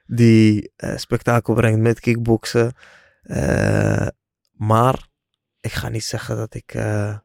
Die 0.07 0.72
eh, 0.76 0.96
spektakel 0.96 1.55
brengt 1.55 1.80
met 1.80 2.01
kickboksen. 2.01 2.72
Eh, 3.22 4.07
maar 4.53 5.07
ik 5.61 5.72
ga 5.72 5.88
niet 5.88 6.05
zeggen 6.05 6.36
dat 6.36 6.55
ik, 6.55 6.74
eh, 6.74 7.16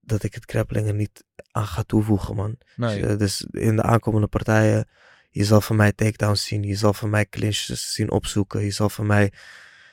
dat 0.00 0.22
ik 0.22 0.34
het 0.34 0.44
grappling 0.50 0.86
er 0.88 0.94
niet 0.94 1.24
aan 1.50 1.66
ga 1.66 1.82
toevoegen, 1.82 2.34
man. 2.36 2.56
Nee. 2.76 3.00
Dus, 3.00 3.10
eh, 3.10 3.18
dus 3.18 3.46
in 3.50 3.76
de 3.76 3.82
aankomende 3.82 4.26
partijen, 4.26 4.88
je 5.36 5.44
zal 5.44 5.60
van 5.60 5.76
mij 5.76 5.92
takedowns 5.92 6.44
zien. 6.44 6.62
Je 6.62 6.74
zal 6.74 6.92
van 6.92 7.10
mij 7.10 7.26
clinches 7.26 7.92
zien 7.92 8.10
opzoeken. 8.10 8.64
Je 8.64 8.70
zal 8.70 8.88
van 8.88 9.06
mij 9.06 9.32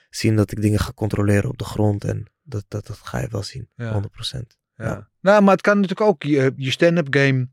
zien 0.10 0.36
dat 0.36 0.52
ik 0.52 0.62
dingen 0.62 0.80
ga 0.80 0.92
controleren 0.94 1.50
op 1.50 1.58
de 1.58 1.64
grond. 1.64 2.04
En 2.04 2.26
dat, 2.44 2.66
dat, 2.68 2.88
dat 2.88 3.00
ga 3.04 3.20
je 3.20 3.28
wel 3.28 3.44
zien, 3.44 3.70
Ja. 3.76 4.02
100%. 4.02 4.06
Ja. 4.76 4.86
Ja. 4.86 5.10
Nou, 5.22 5.44
maar 5.44 5.54
het 5.54 5.62
kan 5.62 5.76
natuurlijk 5.76 6.10
ook 6.10 6.24
je, 6.24 6.54
je 6.56 6.72
stand-up 6.72 7.08
game 7.10 7.50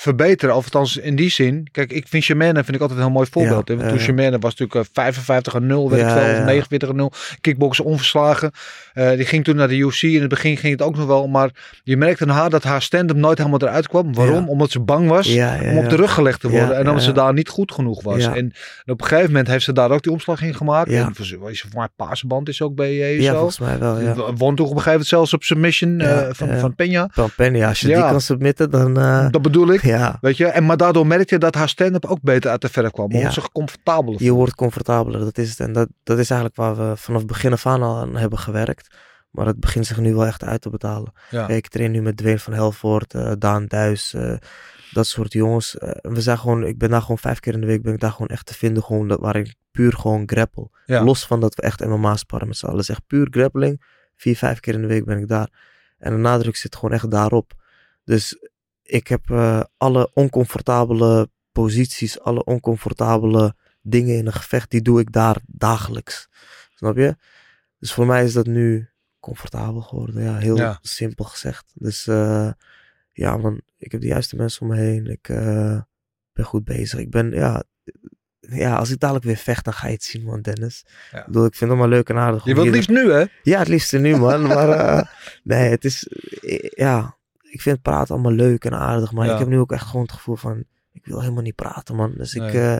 verbeteren. 0.00 0.54
Althans 0.54 0.96
in 0.96 1.16
die 1.16 1.30
zin. 1.30 1.68
Kijk, 1.72 1.92
ik 1.92 2.08
vind 2.08 2.22
Shemane 2.22 2.54
vind 2.64 2.74
ik 2.74 2.80
altijd 2.80 2.98
een 2.98 3.04
heel 3.04 3.14
mooi 3.14 3.28
voorbeeld. 3.30 3.68
Ja, 3.68 3.74
hè. 3.74 4.30
Toen 4.30 4.40
was 4.40 4.54
natuurlijk 4.56 4.74
eh, 4.74 4.92
55 4.92 5.54
en 5.54 5.66
0, 5.66 5.90
weet 5.90 6.00
Ja, 6.00 6.06
ik 6.06 6.12
veel, 6.22 6.30
ja. 6.34 6.38
of 6.38 6.44
49 6.44 6.88
en 6.88 6.96
0. 6.96 7.12
Kickboksen 7.40 7.84
onverslagen. 7.84 8.50
Eh, 8.94 9.10
die 9.10 9.24
ging 9.26 9.44
toen 9.44 9.56
naar 9.56 9.68
de 9.68 9.76
UFC. 9.76 10.02
In 10.02 10.20
het 10.20 10.28
begin 10.28 10.56
ging 10.56 10.72
het 10.72 10.82
ook 10.82 10.96
nog 10.96 11.06
wel. 11.06 11.26
Maar 11.28 11.50
je 11.84 11.96
merkte 11.96 12.22
aan 12.24 12.28
haar 12.30 12.50
dat 12.50 12.62
haar 12.62 12.82
stand-up 12.82 13.16
nooit 13.16 13.38
helemaal 13.38 13.60
eruit 13.62 13.88
kwam. 13.88 14.14
Waarom? 14.14 14.48
Omdat 14.48 14.70
ze 14.70 14.80
bang 14.80 15.08
was 15.08 15.28
om 15.70 15.78
op 15.78 15.88
de 15.90 15.96
rug 15.96 16.12
gelegd 16.14 16.40
te 16.40 16.48
worden. 16.50 16.76
En 16.76 16.88
omdat 16.88 17.02
ze 17.02 17.12
daar 17.12 17.32
niet 17.32 17.48
goed 17.48 17.72
genoeg 17.72 18.02
was. 18.02 18.24
En 18.24 18.52
op 18.86 19.00
een 19.00 19.06
gegeven 19.06 19.30
moment 19.30 19.48
heeft 19.48 19.64
ze 19.64 19.72
daar 19.72 19.90
ook 19.90 20.02
die 20.02 20.12
omslag 20.12 20.42
in 20.42 20.54
gemaakt. 20.54 20.90
Ja. 20.90 21.04
En 21.04 21.12
is 21.50 21.60
voor 21.60 21.78
mij 21.80 21.88
paasband 21.96 22.48
is 22.48 22.62
ook 22.62 22.74
bij 22.74 22.92
je 22.94 23.22
Ja, 23.22 23.30
zo. 23.32 23.36
volgens 23.36 23.58
mij 23.58 23.78
wel, 23.78 24.00
ja. 24.00 24.14
Won 24.14 24.34
toen 24.36 24.50
op 24.50 24.58
een 24.58 24.66
gegeven 24.68 24.90
moment 24.90 25.06
zelfs 25.06 25.34
op 25.34 25.42
submission 25.42 25.98
Ja, 25.98 26.22
eh, 26.22 26.28
van, 26.32 26.48
ja. 26.48 26.58
van 26.58 26.72
Peña. 26.72 27.12
Van 27.12 27.30
Penny, 27.36 27.64
als 27.64 27.80
je 27.80 27.88
Ja. 27.88 28.00
die 28.02 28.10
kan 28.10 28.20
submitten, 28.20 28.70
dan... 28.70 28.98
eh, 28.98 29.26
Dat 29.30 29.42
bedoel 29.42 29.72
ik. 29.72 29.82
Ja, 29.88 30.18
Weet 30.20 30.36
je, 30.36 30.46
en 30.46 30.66
maar 30.66 30.76
daardoor 30.76 31.06
merk 31.06 31.30
je 31.30 31.38
dat 31.38 31.54
haar 31.54 31.68
stand-up 31.68 32.04
ook 32.04 32.20
beter 32.22 32.50
uit 32.50 32.60
de 32.60 32.68
verf 32.68 32.90
kwam. 32.90 33.06
Omdat 33.06 33.20
Ja. 33.22 33.30
zich 33.30 33.52
comfortabeler 33.52 34.22
je 34.22 34.32
wordt 34.32 34.54
comfortabeler, 34.54 35.20
dat 35.20 35.38
is 35.38 35.50
het. 35.50 35.60
En 35.60 35.72
dat, 35.72 35.88
dat 36.02 36.18
is 36.18 36.30
eigenlijk 36.30 36.60
waar 36.60 36.76
we 36.76 36.96
vanaf 36.96 37.24
begin 37.26 37.52
af 37.52 37.66
aan 37.66 37.82
al 37.82 37.96
aan 37.96 38.16
hebben 38.16 38.38
gewerkt. 38.38 38.96
Maar 39.30 39.46
het 39.46 39.60
begint 39.60 39.86
zich 39.86 39.98
nu 39.98 40.14
wel 40.14 40.26
echt 40.26 40.44
uit 40.44 40.60
te 40.60 40.70
betalen. 40.70 41.12
Ja. 41.30 41.48
Ik 41.48 41.68
train 41.68 41.90
nu 41.90 42.02
met 42.02 42.16
Dwayne 42.16 42.38
van 42.38 42.52
Helvoort, 42.52 43.14
eh, 43.14 43.32
Daan 43.38 43.66
Duis, 43.66 44.14
eh, 44.14 44.34
dat 44.92 45.06
soort 45.06 45.32
jongens. 45.32 45.78
Eh, 45.78 45.90
we 46.12 46.20
zijn 46.20 46.38
gewoon, 46.38 46.64
ik 46.64 46.78
ben 46.78 46.90
daar 46.90 47.00
gewoon 47.00 47.18
vijf 47.18 47.40
keer 47.40 47.52
in 47.54 47.60
de 47.60 47.66
week 47.66 47.82
ben 47.82 47.92
ik 47.92 48.00
daar 48.00 48.10
gewoon 48.10 48.28
echt 48.28 48.46
te 48.46 48.54
vinden. 48.54 48.82
Gewoon 48.82 49.08
dat, 49.08 49.20
waar 49.20 49.36
ik 49.36 49.54
puur 49.70 49.92
gewoon 49.92 50.22
grapple. 50.26 50.68
Ja. 50.86 51.04
Los 51.04 51.26
van 51.26 51.40
dat 51.40 51.54
we 51.54 51.62
echt 51.62 51.84
MMA 51.86 52.16
sparren 52.16 52.48
met 52.48 52.56
z'n 52.56 52.66
allen. 52.66 52.84
Zeg 52.84 53.06
puur 53.06 53.26
grappling. 53.30 53.82
Vier, 54.16 54.36
vijf 54.36 54.60
keer 54.60 54.74
in 54.74 54.80
de 54.80 54.86
week 54.86 55.04
ben 55.04 55.18
ik 55.18 55.28
daar. 55.28 55.48
En 55.98 56.12
de 56.12 56.18
nadruk 56.18 56.56
zit 56.56 56.74
gewoon 56.76 56.92
echt 56.94 57.10
daarop. 57.10 57.52
Dus 58.04 58.47
ik 58.88 59.08
heb 59.08 59.30
eh, 59.30 59.60
alle 59.76 60.10
oncomfortabele 60.14 61.30
posities, 61.52 62.20
alle 62.20 62.44
oncomfortabele 62.44 63.54
dingen 63.82 64.16
in 64.16 64.26
een 64.26 64.32
gevecht, 64.32 64.70
die 64.70 64.82
doe 64.82 65.00
ik 65.00 65.12
daar 65.12 65.36
dagelijks. 65.46 66.28
Snap 66.74 66.96
je? 66.96 67.16
Dus 67.78 67.92
voor 67.92 68.06
mij 68.06 68.24
is 68.24 68.32
dat 68.32 68.46
nu 68.46 68.88
comfortabel 69.20 69.80
geworden. 69.80 70.22
Ja, 70.22 70.36
heel 70.36 70.56
Ja. 70.56 70.78
simpel 70.82 71.24
gezegd. 71.24 71.72
Dus 71.74 72.06
eh, 72.06 72.50
ja, 73.12 73.36
man, 73.36 73.60
ik 73.78 73.92
heb 73.92 74.00
de 74.00 74.06
juiste 74.06 74.36
mensen 74.36 74.62
om 74.62 74.68
me 74.68 74.76
heen. 74.76 75.06
Ik 75.06 75.28
eh, 75.28 75.80
ben 76.32 76.44
goed 76.44 76.64
bezig. 76.64 76.98
Ik 76.98 77.10
ben, 77.10 77.30
ja, 77.30 77.62
ja, 78.40 78.76
als 78.76 78.90
ik 78.90 78.98
dadelijk 79.00 79.24
weer 79.24 79.36
vecht, 79.36 79.64
dan 79.64 79.74
ga 79.74 79.86
je 79.86 79.92
het 79.92 80.02
zien, 80.04 80.22
man, 80.24 80.42
Dennis. 80.42 80.84
Ja. 81.12 81.18
Ik 81.18 81.26
bedoel, 81.26 81.44
ik 81.44 81.54
vind 81.54 81.70
het 81.70 81.78
maar 81.78 81.88
leuk 81.88 82.08
en 82.08 82.16
aardig. 82.16 82.44
Je 82.44 82.54
wilt 82.54 82.68
liefst 82.68 82.88
nu, 82.88 83.12
hè? 83.12 83.24
ja, 83.42 83.58
het 83.58 83.68
liefste 83.68 83.98
nu, 83.98 84.16
man. 84.16 84.42
Maar 84.46 85.18
nee, 85.44 85.70
het 85.70 85.84
is, 85.84 86.06
ja, 86.76 87.16
ik 87.50 87.60
vind 87.62 87.82
praten 87.82 88.14
allemaal 88.14 88.32
leuk 88.32 88.64
en 88.64 88.74
aardig. 88.78 89.12
Maar 89.12 89.26
Ja. 89.26 89.32
ik 89.32 89.38
heb 89.38 89.48
nu 89.48 89.58
ook 89.58 89.72
echt 89.72 89.86
gewoon 89.86 90.02
het 90.02 90.12
gevoel 90.12 90.36
van, 90.36 90.64
ik 90.92 91.06
wil 91.06 91.20
helemaal 91.20 91.42
niet 91.42 91.54
praten, 91.54 91.94
man. 91.96 92.12
Dus 92.16 92.34
ik, 92.34 92.52
eh, 92.54 92.76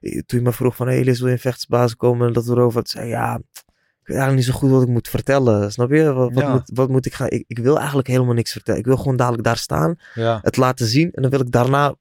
toen 0.00 0.38
je 0.38 0.40
me 0.40 0.52
vroeg 0.52 0.76
van, 0.76 0.86
hey, 0.86 0.96
Elis, 0.98 1.18
wil 1.18 1.28
je 1.28 1.34
in 1.34 1.40
vechtsbasis 1.40 1.96
komen? 1.96 2.26
En 2.26 2.32
dat 2.32 2.44
we 2.44 2.52
erover, 2.52 2.82
zei 2.84 3.08
ja, 3.08 3.34
ik 3.34 4.08
weet 4.08 4.16
eigenlijk 4.16 4.36
niet 4.36 4.54
zo 4.54 4.60
goed 4.60 4.70
wat 4.70 4.82
ik 4.82 4.88
moet 4.88 5.08
vertellen. 5.08 5.72
Snap 5.72 5.90
je? 5.90 6.12
Wat, 6.12 6.32
wat, 6.32 6.42
Ja. 6.42 6.52
moet, 6.52 6.70
wat 6.74 6.88
moet 6.88 7.06
ik 7.06 7.14
gaan? 7.14 7.28
Ik, 7.30 7.44
ik 7.46 7.58
wil 7.58 7.78
eigenlijk 7.78 8.08
helemaal 8.08 8.34
niks 8.34 8.52
vertellen. 8.52 8.80
Ik 8.80 8.86
wil 8.86 8.96
gewoon 8.96 9.16
dadelijk 9.16 9.44
daar 9.44 9.56
staan, 9.56 9.96
Ja. 10.14 10.38
het 10.42 10.56
laten 10.56 10.86
zien. 10.86 11.10
En 11.12 11.22
dan 11.22 11.30
wil 11.30 11.40
ik 11.40 11.50
daarna 11.50 11.94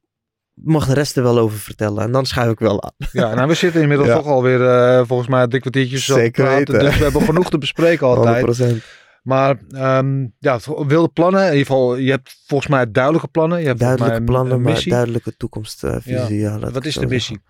mag 0.54 0.88
de 0.88 0.94
rest 0.94 1.18
er 1.18 1.24
wel 1.24 1.40
over 1.40 1.58
vertellen. 1.60 2.04
En 2.04 2.12
dan 2.12 2.26
schuif 2.26 2.52
ik 2.52 2.60
wel 2.60 2.84
aan. 2.84 2.92
Ja, 3.12 3.34
nou 3.34 3.48
we 3.48 3.54
zitten 3.54 3.82
inmiddels 3.82 4.10
Ja. 4.10 4.16
toch 4.16 4.26
alweer 4.26 4.68
eh 4.68 5.02
volgens 5.06 5.30
mij 5.30 5.48
drie 5.48 5.62
kwartiertjes 5.62 6.06
Zeker 6.06 6.44
praten. 6.44 6.58
weten. 6.58 6.80
Dus 6.80 6.98
we 6.98 7.04
hebben 7.04 7.22
genoeg 7.22 7.50
te 7.50 7.58
bespreken 7.58 8.08
altijd. 8.08 8.46
100%. 8.46 8.84
Maar 9.22 9.60
ehm, 9.70 10.28
ja, 10.40 10.60
wilde 10.88 11.10
plannen. 11.10 11.42
In 11.46 11.52
ieder 11.52 11.66
geval, 11.66 11.96
je 11.96 12.10
hebt 12.12 12.42
volgens 12.46 12.70
mij 12.72 12.92
duidelijke 12.92 13.28
plannen. 13.28 13.60
Je 13.60 13.66
hebt 13.68 13.80
Duidelijke 13.80 14.12
mij 14.12 14.20
een- 14.22 14.26
plannen, 14.32 14.54
een 14.54 14.62
maar 14.62 14.72
missie. 14.72 14.92
duidelijke 14.92 15.38
toekomstvisie. 15.38 16.36
Ja. 16.40 16.60
laat 16.60 16.72
Wat 16.72 16.86
is 16.86 16.94
de 16.94 17.00
zeggen. 17.00 17.10
missie? 17.10 17.42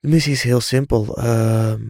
De 0.00 0.08
missie 0.08 0.32
is 0.32 0.42
heel 0.42 0.60
simpel. 0.60 1.16
Ehm, 1.16 1.82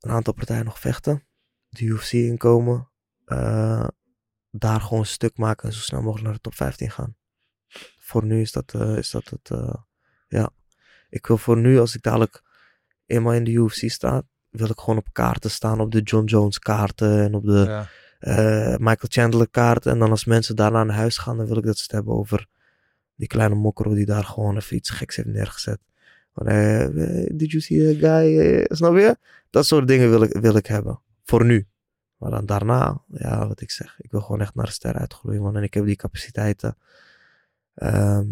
een 0.00 0.10
aantal 0.10 0.32
partijen 0.32 0.64
nog 0.64 0.78
vechten. 0.80 1.26
De 1.68 1.84
UFC 1.84 2.12
inkomen. 2.12 2.90
eh, 3.24 3.86
daar 4.50 4.80
gewoon 4.80 4.98
een 4.98 5.06
stuk 5.06 5.36
maken 5.36 5.68
en 5.68 5.74
zo 5.74 5.80
snel 5.80 6.00
mogelijk 6.00 6.24
naar 6.24 6.34
de 6.34 6.40
top 6.40 6.54
15 6.54 6.90
gaan. 6.90 7.16
Voor 7.98 8.24
nu 8.24 8.40
is 8.40 8.52
dat, 8.52 8.74
eh, 8.74 8.96
is 8.96 9.10
dat 9.10 9.28
het. 9.28 9.50
eh, 9.50 9.74
ja. 10.28 10.50
Ik 11.08 11.26
wil 11.26 11.38
voor 11.38 11.56
nu, 11.58 11.78
als 11.78 11.94
ik 11.94 12.02
dadelijk 12.02 12.42
eenmaal 13.06 13.32
in 13.32 13.44
de 13.44 13.50
UFC 13.50 13.90
sta, 13.90 14.22
wil 14.52 14.68
ik 14.70 14.78
gewoon 14.78 14.96
op 14.98 15.08
kaarten 15.12 15.50
staan. 15.50 15.80
Op 15.80 15.92
de 15.92 16.00
John 16.00 16.24
Jones 16.24 16.58
kaarten 16.58 17.20
en 17.22 17.34
op 17.34 17.44
de 17.44 17.64
Ja. 17.68 17.88
eh, 18.18 18.76
Michael 18.76 19.08
Chandler 19.08 19.48
kaarten. 19.50 19.92
En 19.92 19.98
dan 19.98 20.10
als 20.10 20.24
mensen 20.24 20.56
daarna 20.56 20.84
naar 20.84 20.96
huis 20.96 21.18
gaan, 21.18 21.36
dan 21.36 21.46
wil 21.46 21.56
ik 21.56 21.64
dat 21.64 21.76
ze 21.76 21.82
het 21.82 21.92
hebben 21.92 22.14
over 22.14 22.46
die 23.14 23.26
kleine 23.28 23.54
mokkero 23.54 23.94
die 23.94 24.06
daar 24.06 24.24
gewoon 24.24 24.56
even 24.56 24.76
iets 24.76 24.90
geks 24.90 25.16
heeft 25.16 25.28
neergezet. 25.28 25.78
Van, 26.34 26.46
eh, 26.46 26.82
eh, 26.84 27.30
did 27.36 27.50
you 27.50 27.60
see 27.62 27.96
a 27.96 27.98
guy? 27.98 28.64
snap 28.68 28.96
je? 28.96 29.16
Dat 29.50 29.66
soort 29.66 29.88
dingen 29.88 30.10
wil 30.10 30.22
ik, 30.22 30.32
wil 30.40 30.56
ik 30.56 30.66
hebben. 30.66 31.00
Voor 31.24 31.44
nu. 31.44 31.66
Maar 32.16 32.30
dan 32.30 32.46
daarna, 32.46 33.02
ja, 33.08 33.48
wat 33.48 33.60
ik 33.60 33.70
zeg. 33.70 33.94
Ik 33.98 34.10
wil 34.10 34.20
gewoon 34.20 34.40
echt 34.40 34.54
naar 34.54 34.64
de 34.66 34.72
ster 34.72 34.94
uitgroeien, 34.94 35.42
man. 35.42 35.56
En 35.56 35.62
ik 35.62 35.74
heb 35.74 35.84
die 35.84 35.96
capaciteiten. 35.96 36.76
Ehm, 37.74 38.26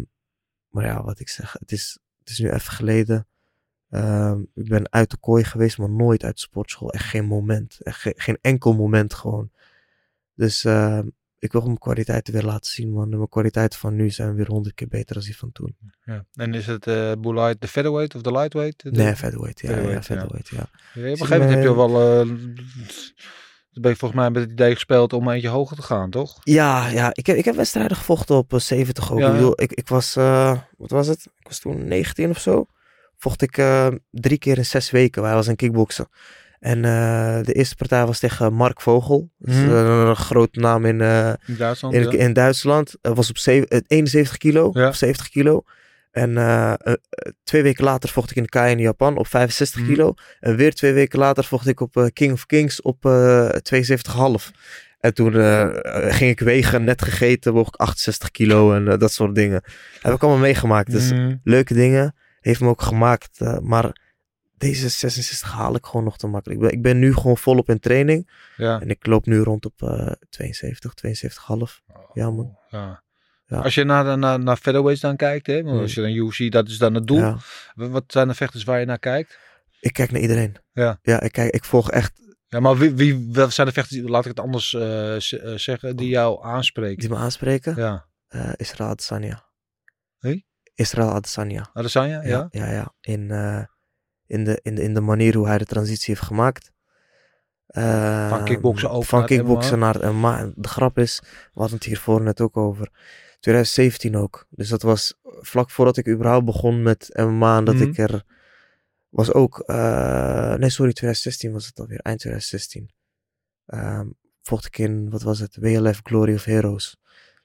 maar 0.69 0.85
ja, 0.85 1.03
wat 1.03 1.19
ik 1.19 1.29
zeg. 1.29 1.55
Het 1.59 1.71
is, 1.71 1.97
het 2.19 2.29
is 2.29 2.39
nu 2.39 2.49
even 2.49 2.71
geleden. 2.73 3.27
Ehm, 3.91 4.39
ik 4.53 4.69
ben 4.69 4.91
uit 4.91 5.09
de 5.09 5.17
kooi 5.17 5.43
geweest, 5.43 5.77
maar 5.77 5.89
nooit 5.89 6.23
uit 6.23 6.35
de 6.35 6.41
sportschool. 6.41 6.91
Echt 6.91 7.05
geen 7.05 7.25
moment. 7.25 7.77
Echt 7.83 7.99
ge- 8.01 8.13
geen 8.17 8.37
enkel 8.41 8.73
moment 8.73 9.13
gewoon. 9.13 9.51
Dus 10.35 10.63
ehm, 10.65 11.07
ik 11.39 11.51
wil 11.51 11.61
mijn 11.61 11.77
kwaliteiten 11.77 12.33
weer 12.33 12.43
laten 12.43 12.71
zien, 12.71 12.91
man. 12.91 13.11
En 13.11 13.17
mijn 13.17 13.29
kwaliteiten 13.29 13.79
van 13.79 13.95
nu 13.95 14.09
zijn 14.09 14.35
weer 14.35 14.47
honderd 14.47 14.75
keer 14.75 14.87
beter 14.87 15.15
dan 15.15 15.23
die 15.23 15.37
van 15.37 15.51
toen. 15.51 15.75
Ja. 16.05 16.25
En 16.33 16.53
is 16.53 16.65
het 16.67 16.87
eh 16.87 17.11
Boulay 17.19 17.55
de 17.59 17.67
featherweight 17.67 18.15
of 18.15 18.21
de 18.21 18.31
lightweight? 18.31 18.83
De- 18.83 18.91
Nee, 18.91 19.15
featherweight, 19.15 19.59
ja. 19.59 19.67
Featherweight, 19.67 20.07
ja, 20.07 20.15
ja. 20.15 20.21
featherweight, 20.21 20.47
ja. 20.47 20.57
Ja, 20.57 21.11
op 21.13 21.19
een 21.19 21.27
gegeven 21.27 21.39
moment 21.39 21.53
heb 21.53 21.63
je 21.63 21.75
wel... 21.75 22.21
eh, 22.21 22.27
ben 23.81 23.91
je 23.91 23.97
volgens 23.97 24.19
mij 24.21 24.29
met 24.31 24.41
het 24.41 24.51
idee 24.51 24.73
gespeeld 24.73 25.13
om 25.13 25.29
eentje 25.29 25.47
hoger 25.47 25.75
te 25.75 25.81
gaan, 25.81 26.09
toch? 26.09 26.39
Ja, 26.43 26.87
ja 26.87 27.09
ik, 27.13 27.25
heb, 27.25 27.37
ik 27.37 27.45
heb 27.45 27.55
wedstrijden 27.55 27.97
gevochten 27.97 28.35
op 28.35 28.53
eh, 28.53 28.59
70 28.59 29.11
ook. 29.11 29.19
Ja. 29.19 29.27
Ik 29.27 29.33
bedoel, 29.33 29.61
ik, 29.61 29.71
ik 29.73 29.87
was, 29.87 30.15
eh, 30.15 30.57
wat 30.77 30.89
was 30.89 31.07
het? 31.07 31.25
Ik 31.39 31.47
was 31.47 31.59
toen 31.59 31.87
19 31.87 32.29
of 32.29 32.39
zo. 32.39 32.65
Vocht 33.21 33.41
ik 33.41 33.57
eh, 33.57 33.87
drie 34.11 34.37
keer 34.37 34.57
in 34.57 34.65
zes 34.65 34.91
weken. 34.91 35.21
Wij 35.21 35.33
was 35.33 35.47
een 35.47 35.55
kickboksen. 35.55 36.07
En 36.59 36.85
eh, 36.85 37.39
de 37.43 37.53
eerste 37.53 37.75
partij 37.75 38.05
was 38.05 38.19
tegen 38.19 38.53
Mark 38.53 38.81
Vogel. 38.81 39.29
Dat 39.37 39.55
is, 39.55 39.61
Mhm. 39.61 39.69
eh, 39.69 40.03
een 40.07 40.15
grote 40.15 40.59
naam 40.59 40.85
in, 40.85 41.01
In 41.01 41.55
Duitsland? 41.57 41.93
in, 41.95 42.01
ja. 42.03 42.11
in 42.11 42.33
Duitsland. 42.33 42.95
Was 43.01 43.29
op 43.29 43.37
zeven- 43.37 43.67
eh, 43.67 43.79
71 43.87 44.37
kilo. 44.37 44.69
Ja. 44.73 44.87
Of 44.87 44.95
70 44.95 45.29
kilo. 45.29 45.63
En 46.11 46.33
twee 47.43 47.63
weken 47.63 47.83
later 47.83 48.09
vocht 48.09 48.29
ik 48.29 48.35
in 48.35 48.43
de 48.43 48.49
Kai 48.49 48.71
in 48.71 48.79
Japan 48.79 49.17
op 49.17 49.27
65 49.27 49.81
Mhm. 49.81 49.89
kilo. 49.89 50.13
En 50.39 50.55
weer 50.55 50.73
twee 50.73 50.93
weken 50.93 51.19
later 51.19 51.43
vocht 51.43 51.67
ik 51.67 51.79
op 51.79 52.09
King 52.13 52.31
of 52.31 52.45
Kings 52.45 52.81
op 52.81 53.05
eh 53.05 53.49
72,5. 53.49 54.51
En 54.99 55.13
toen 55.13 55.33
ging 56.11 56.29
ik 56.31 56.39
wegen, 56.39 56.83
net 56.83 57.01
gegeten, 57.01 57.53
woog 57.53 57.67
ik 57.67 57.75
68 57.75 58.31
kilo 58.31 58.73
en 58.73 58.99
dat 58.99 59.11
soort 59.11 59.35
dingen. 59.35 59.63
Heb 60.01 60.13
ik 60.13 60.21
allemaal 60.21 60.41
meegemaakt. 60.41 60.91
Dus 60.91 61.11
Mhm. 61.11 61.35
leuke 61.43 61.73
dingen. 61.73 62.15
Heeft 62.41 62.59
me 62.61 62.67
ook 62.67 62.81
gemaakt. 62.81 63.41
eh, 63.41 63.57
maar 63.59 64.09
deze 64.57 64.89
66 64.89 65.51
haal 65.51 65.75
ik 65.75 65.85
gewoon 65.85 66.03
nog 66.03 66.17
te 66.17 66.27
makkelijk. 66.27 66.59
Ik 66.61 66.67
ben, 66.67 66.77
ik 66.77 66.81
ben 66.83 66.99
nu 66.99 67.13
gewoon 67.13 67.37
volop 67.37 67.69
in 67.69 67.79
training. 67.79 68.29
Ja. 68.57 68.81
En 68.81 68.89
ik 68.89 69.05
loop 69.05 69.25
nu 69.25 69.39
rond 69.39 69.65
op 69.65 69.81
eh 69.81 70.11
72, 70.29 70.93
72,5. 70.93 71.81
Ja, 72.13 72.29
man. 72.31 72.57
Ja. 72.69 73.03
Ja. 73.45 73.57
Als 73.59 73.75
je 73.75 73.83
naar, 73.83 74.17
naar, 74.17 74.39
naar 74.39 74.57
featherweights 74.57 75.01
dan 75.01 75.15
kijkt, 75.15 75.47
hè? 75.47 75.55
Want 75.55 75.69
Hmm. 75.69 75.79
als 75.81 75.93
je 75.93 76.01
dan 76.01 76.11
UFC, 76.11 76.51
dat 76.51 76.67
is 76.69 76.77
dan 76.77 76.93
het 76.93 77.07
doel. 77.07 77.35
Wat 77.75 78.03
zijn 78.07 78.27
de 78.27 78.33
vechters 78.33 78.63
waar 78.63 78.79
je 78.79 78.85
naar 78.85 78.99
kijkt? 78.99 79.39
Ik 79.79 79.93
kijk 79.93 80.11
naar 80.11 80.21
iedereen. 80.21 80.55
Ja. 80.73 80.99
Ja, 81.01 81.21
ik, 81.21 81.31
kijk, 81.31 81.53
ik 81.53 81.63
volg 81.63 81.91
echt 81.91 82.19
Ja, 82.47 82.59
maar 82.59 82.77
wie, 82.77 82.93
wie 82.93 83.27
wat 83.33 83.53
zijn 83.53 83.67
de 83.67 83.73
vechters, 83.73 83.99
die- 84.01 84.09
laat 84.09 84.21
ik 84.25 84.29
het 84.29 84.39
anders 84.39 84.73
eh, 84.73 85.15
eh, 85.15 85.57
zeggen, 85.57 85.95
die 85.95 86.07
jou 86.09 86.43
aanspreken? 86.45 86.97
die 86.99 87.09
me 87.09 87.15
aanspreken. 87.15 87.75
Ja. 87.75 88.05
Eh, 88.27 88.49
Israël. 88.55 88.95
Wie? 90.19 90.45
Israël 90.73 91.09
Adesanya. 91.11 91.69
Adesanya, 91.73 92.21
ja? 92.23 92.47
Ja, 92.51 92.65
ja, 92.65 92.71
ja. 92.71 92.93
In, 93.01 93.31
eh, 93.31 93.63
in, 94.27 94.43
de, 94.43 94.59
in, 94.63 94.75
de, 94.75 94.81
in 94.83 94.93
de 94.93 95.01
manier 95.01 95.35
hoe 95.35 95.47
hij 95.47 95.57
de 95.57 95.65
transitie 95.65 96.13
heeft 96.13 96.27
gemaakt. 96.27 96.71
Eh, 97.67 98.29
Van 98.29 98.45
kickboksen 98.45 98.89
over 98.89 99.09
Van 99.09 99.19
naar 99.19 99.27
kickboksen 99.27 99.77
MMA. 99.79 99.85
naar 99.85 99.93
het 100.01 100.11
MMA. 100.13 100.39
En 100.39 100.53
De 100.55 100.67
grap 100.67 100.97
is, 100.97 101.19
we 101.23 101.59
hadden 101.59 101.75
het 101.77 101.85
hiervoor 101.85 102.21
net 102.21 102.41
ook 102.41 102.57
over. 102.57 102.89
2017 103.39 104.15
ook. 104.17 104.45
Dus 104.49 104.69
dat 104.69 104.81
was 104.81 105.13
vlak 105.23 105.69
voordat 105.71 105.97
ik 105.97 106.07
überhaupt 106.07 106.45
begon 106.45 106.83
met 106.83 107.09
MMA. 107.13 107.57
En 107.57 107.63
dat 107.65 107.75
Mhm. 107.75 107.83
ik 107.83 107.97
er 107.97 108.23
was 109.09 109.33
ook... 109.33 109.59
eh, 109.59 110.53
nee, 110.55 110.69
sorry, 110.69 110.93
2016 110.93 111.51
was 111.51 111.65
het 111.65 111.79
alweer. 111.79 111.99
Eind 111.99 112.19
2016. 112.19 112.91
Ehm, 113.65 114.07
vocht 114.41 114.65
ik 114.65 114.77
in, 114.77 115.09
wat 115.09 115.21
was 115.21 115.39
het? 115.39 115.55
WLF 115.59 115.99
Glory 116.03 116.33
of 116.33 116.43
Heroes. 116.43 116.97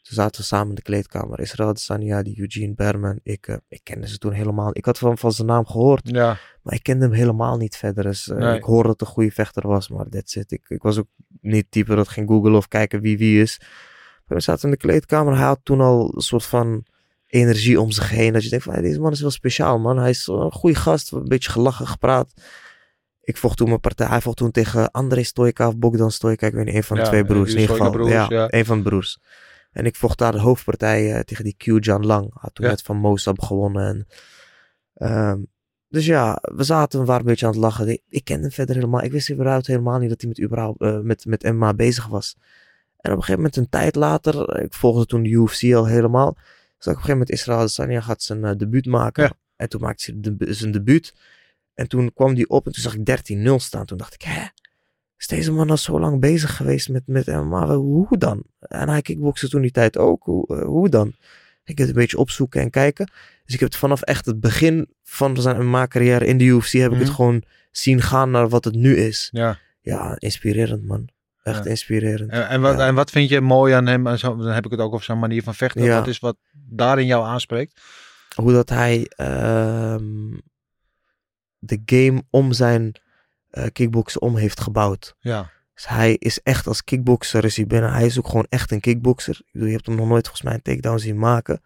Toen 0.06 0.14
zaten 0.14 0.40
we 0.40 0.46
samen 0.46 0.68
in 0.68 0.74
de 0.74 0.82
kleedkamer. 0.82 1.40
Israël 1.40 1.74
die 2.22 2.40
Eugene 2.40 2.74
Berman. 2.74 3.20
Ik, 3.22 3.46
eh, 3.46 3.56
ik 3.68 3.80
kende 3.82 4.08
ze 4.08 4.18
toen 4.18 4.32
helemaal 4.32 4.70
Ik 4.72 4.84
had 4.84 4.98
van, 4.98 5.18
van 5.18 5.32
zijn 5.32 5.46
naam 5.46 5.66
gehoord. 5.66 6.00
Ja, 6.08 6.38
Maar 6.62 6.74
ik 6.74 6.82
kende 6.82 7.04
hem 7.04 7.14
helemaal 7.14 7.56
niet 7.56 7.76
verder. 7.76 8.04
Dus 8.04 8.28
eh, 8.28 8.36
Nee. 8.36 8.56
ik 8.56 8.62
hoorde 8.64 8.88
dat 8.88 9.00
het 9.00 9.08
een 9.08 9.14
goede 9.14 9.30
vechter 9.30 9.68
was. 9.68 9.88
Maar 9.88 10.08
that's 10.08 10.34
it. 10.36 10.52
Ik, 10.52 10.64
ik 10.68 10.82
was 10.82 10.98
ook 10.98 11.06
niet 11.40 11.66
type 11.70 11.94
dat 11.94 12.08
ging 12.08 12.28
googlen 12.28 12.54
of 12.54 12.68
kijken 12.68 13.00
wie 13.00 13.18
wie 13.18 13.40
is. 13.42 13.60
We 14.26 14.40
zaten 14.40 14.64
in 14.64 14.70
de 14.70 14.76
kleedkamer. 14.76 15.36
Hij 15.36 15.46
had 15.46 15.60
toen 15.62 15.80
al 15.80 16.12
een 16.14 16.20
soort 16.20 16.44
van 16.44 16.84
energie 17.26 17.80
om 17.80 17.90
zich 17.90 18.10
heen. 18.10 18.32
Dat 18.32 18.42
je 18.42 18.48
denkt 18.48 18.64
van, 18.64 18.72
hey, 18.74 18.82
deze 18.82 19.00
man 19.00 19.12
is 19.12 19.20
wel 19.20 19.30
speciaal 19.30 19.78
man. 19.78 19.98
Hij 19.98 20.10
is 20.10 20.26
een 20.26 20.52
goede 20.52 20.76
gast. 20.76 21.12
Een 21.12 21.24
beetje 21.28 21.50
gelachen, 21.50 21.86
gepraat. 21.86 22.32
Ik 23.20 23.36
vocht 23.36 23.56
toen 23.56 23.68
mijn 23.68 23.80
partij. 23.80 24.06
Hij 24.06 24.20
vocht 24.20 24.36
toen 24.36 24.50
tegen 24.50 24.90
André 24.90 25.22
Stoika 25.22 25.68
of 25.68 25.76
Bogdan 25.76 26.10
Stoika. 26.10 26.46
Ik 26.46 26.52
weet 26.52 26.64
niet, 26.64 26.74
een 26.74 26.82
van 26.84 26.96
de 26.96 27.02
Ja, 27.02 27.08
twee 27.08 27.24
broers. 27.24 27.54
In 27.54 27.60
ieder 27.60 27.76
geval. 27.76 28.08
Ja. 28.08 28.46
een 28.52 28.64
van 28.64 28.76
de 28.78 28.82
broers. 28.82 29.18
En 29.76 29.84
ik 29.86 29.96
vocht 29.96 30.18
daar 30.18 30.32
de 30.32 30.40
hoofdpartij 30.40 31.12
eh, 31.14 31.20
tegen 31.20 31.44
die 31.44 31.54
Q 31.56 31.84
Jan 31.84 32.06
Lang. 32.06 32.30
Had 32.34 32.54
toen 32.54 32.66
net 32.66 32.82
van 32.82 32.96
Mosab 32.96 33.42
gewonnen. 33.42 33.86
En, 33.86 34.06
ehm, 34.94 35.40
dus 35.88 36.06
ja, 36.06 36.38
we 36.42 36.62
zaten, 36.64 37.08
een 37.08 37.22
beetje 37.24 37.46
aan 37.46 37.52
het 37.52 37.60
lachen. 37.60 37.88
Ik, 37.88 38.02
ik 38.08 38.24
kende 38.24 38.42
hem 38.42 38.50
verder 38.52 38.74
helemaal. 38.74 39.02
Ik 39.02 39.12
wist 39.12 39.30
überhaupt 39.30 39.66
helemaal 39.66 39.98
niet 39.98 40.08
dat 40.08 40.20
hij 40.20 40.28
met, 40.28 40.40
überhaupt, 40.40 40.80
eh, 40.80 41.00
met, 41.00 41.24
met 41.24 41.42
MMA 41.42 41.74
bezig 41.74 42.06
was. 42.06 42.36
En 42.96 43.10
op 43.12 43.16
een 43.16 43.24
gegeven 43.24 43.36
moment, 43.36 43.56
een 43.56 43.68
tijd 43.68 43.94
later, 43.94 44.62
ik 44.62 44.74
volgde 44.74 45.06
toen 45.06 45.22
de 45.22 45.28
UFC 45.28 45.74
al 45.74 45.86
helemaal. 45.86 46.32
Zag 46.34 46.44
ik 46.44 46.78
op 46.78 46.86
een 46.86 46.94
gegeven 46.94 47.10
moment 47.12 47.30
Israël 47.30 47.58
Adesanya 47.58 48.00
gaat 48.00 48.22
zijn 48.22 48.44
eh, 48.44 48.56
debuut 48.56 48.86
maken. 48.86 49.22
Ja. 49.24 49.32
En 49.56 49.68
toen 49.68 49.80
maakte 49.80 50.18
hij 50.22 50.36
de- 50.36 50.52
zijn 50.54 50.72
debuut. 50.72 51.14
En 51.74 51.88
toen 51.88 52.12
kwam 52.14 52.34
die 52.34 52.48
op 52.48 52.66
en 52.66 52.72
toen 52.72 52.82
zag 52.82 52.94
ik 52.94 53.04
13-0 53.04 53.54
staan. 53.58 53.86
Toen 53.86 53.98
dacht 53.98 54.14
ik, 54.14 54.22
hè? 54.22 54.44
Is 55.18 55.26
deze 55.26 55.52
man 55.52 55.70
al 55.70 55.76
zo 55.76 56.00
lang 56.00 56.20
bezig 56.20 56.56
geweest 56.56 56.88
met, 56.88 57.02
met 57.06 57.26
MMA? 57.26 57.74
Hoe 57.74 58.18
dan? 58.18 58.42
En 58.60 58.88
hij 58.88 59.02
kickbokste 59.02 59.48
toen 59.48 59.62
die 59.62 59.70
tijd 59.70 59.98
ook. 59.98 60.22
Hoe, 60.24 60.56
eh, 60.56 60.64
hoe 60.64 60.88
dan? 60.88 61.08
Ik 61.64 61.78
heb 61.78 61.86
het 61.86 61.88
een 61.88 62.02
beetje 62.02 62.18
opzoeken 62.18 62.60
en 62.60 62.70
kijken. 62.70 63.06
Dus 63.44 63.54
ik 63.54 63.60
heb 63.60 63.68
het 63.68 63.78
vanaf 63.78 64.02
echt 64.02 64.26
het 64.26 64.40
begin 64.40 64.88
van 65.02 65.40
zijn 65.40 65.66
MMA-carrière 65.66 66.26
in 66.26 66.38
de 66.38 66.44
UFC... 66.44 66.72
heb 66.72 66.84
ik 66.84 66.90
Mhm. 66.90 67.00
het 67.00 67.10
gewoon 67.10 67.42
zien 67.70 68.00
gaan 68.02 68.30
naar 68.30 68.48
wat 68.48 68.64
het 68.64 68.74
nu 68.74 68.96
is. 68.96 69.28
ja. 69.32 69.58
Ja, 69.80 70.14
inspirerend 70.18 70.86
man. 70.86 71.08
Echt 71.42 71.64
Ja. 71.64 71.70
inspirerend. 71.70 72.30
En, 72.30 72.48
en, 72.48 72.60
wat, 72.60 72.78
Ja. 72.78 72.86
en 72.86 72.94
wat 72.94 73.10
vind 73.10 73.28
je 73.28 73.40
mooi 73.40 73.72
aan 73.74 73.86
hem? 73.86 74.06
En 74.06 74.18
zo, 74.18 74.36
dan 74.36 74.46
heb 74.46 74.64
ik 74.64 74.70
het 74.70 74.80
ook 74.80 74.92
over 74.92 75.04
zijn 75.04 75.18
manier 75.18 75.42
van 75.42 75.54
vechten. 75.54 75.82
Ja. 75.82 75.98
Wat 75.98 76.06
is 76.08 76.18
wat 76.18 76.36
daarin 76.52 77.06
jou 77.06 77.24
aanspreekt? 77.26 77.80
Hoe 78.34 78.52
dat 78.52 78.68
hij 78.68 79.06
ehm, 79.16 80.04
de 81.58 81.82
game 81.84 82.22
om 82.30 82.52
zijn 82.52 82.92
eh 83.50 83.66
kickboksen 83.72 84.20
om 84.20 84.36
heeft 84.36 84.60
gebouwd. 84.60 85.16
Ja, 85.20 85.50
Dus 85.74 85.88
hij 85.88 86.14
is 86.14 86.42
echt 86.42 86.66
als 86.66 86.84
kickbokser 86.84 87.44
is 87.44 87.56
hij 87.56 87.66
binnen. 87.66 87.92
Hij 87.92 88.06
is 88.06 88.18
ook 88.18 88.28
gewoon 88.28 88.46
echt 88.48 88.70
een 88.70 88.80
kickbokser. 88.80 89.36
Ik 89.36 89.52
bedoel, 89.52 89.68
je 89.68 89.74
hebt 89.74 89.86
hem 89.86 89.96
nog 89.96 90.08
nooit 90.08 90.22
volgens 90.26 90.42
mij 90.42 90.54
een 90.54 90.62
takedown 90.62 90.98
zien 90.98 91.18
maken. 91.18 91.60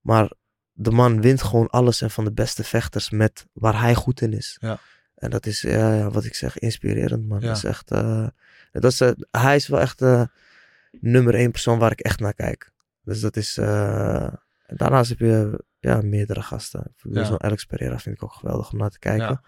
Maar 0.00 0.32
de 0.72 0.90
man 0.90 1.20
wint 1.20 1.42
gewoon 1.42 1.68
alles 1.70 2.00
en 2.00 2.10
van 2.10 2.24
de 2.24 2.32
beste 2.32 2.64
vechters 2.64 3.10
met 3.10 3.46
waar 3.52 3.80
hij 3.80 3.94
goed 3.94 4.20
in 4.20 4.32
is. 4.32 4.56
Ja. 4.60 4.78
En 5.14 5.30
dat 5.30 5.46
is, 5.46 5.60
ja, 5.60 6.10
wat 6.10 6.24
ik 6.24 6.34
zeg, 6.34 6.58
inspirerend 6.58 7.28
man. 7.28 7.40
Ja. 7.40 7.46
Dat 7.46 7.56
is 7.56 7.64
echt, 7.64 7.90
eh, 7.90 8.26
dat 8.72 8.92
is, 8.92 9.00
eh, 9.00 9.10
hij 9.30 9.56
is 9.56 9.68
wel 9.68 9.80
echt 9.80 10.02
eh, 10.02 10.22
nummer 10.90 11.34
één 11.34 11.50
persoon 11.50 11.78
waar 11.78 11.90
ik 11.90 12.00
echt 12.00 12.20
naar 12.20 12.34
kijk. 12.34 12.70
Dus 13.04 13.20
dat 13.20 13.36
is, 13.36 13.58
eh, 13.58 14.22
en 14.66 14.76
daarnaast 14.76 15.08
heb 15.08 15.18
je 15.18 15.64
ja, 15.78 16.00
meerdere 16.00 16.42
gasten. 16.42 16.94
Ja. 16.96 17.24
Zo'n 17.24 17.42
Alex 17.42 17.64
Pereira 17.64 17.98
vind 17.98 18.16
ik 18.16 18.22
ook 18.22 18.32
geweldig 18.32 18.72
om 18.72 18.78
naar 18.78 18.90
te 18.90 18.98
kijken. 18.98 19.40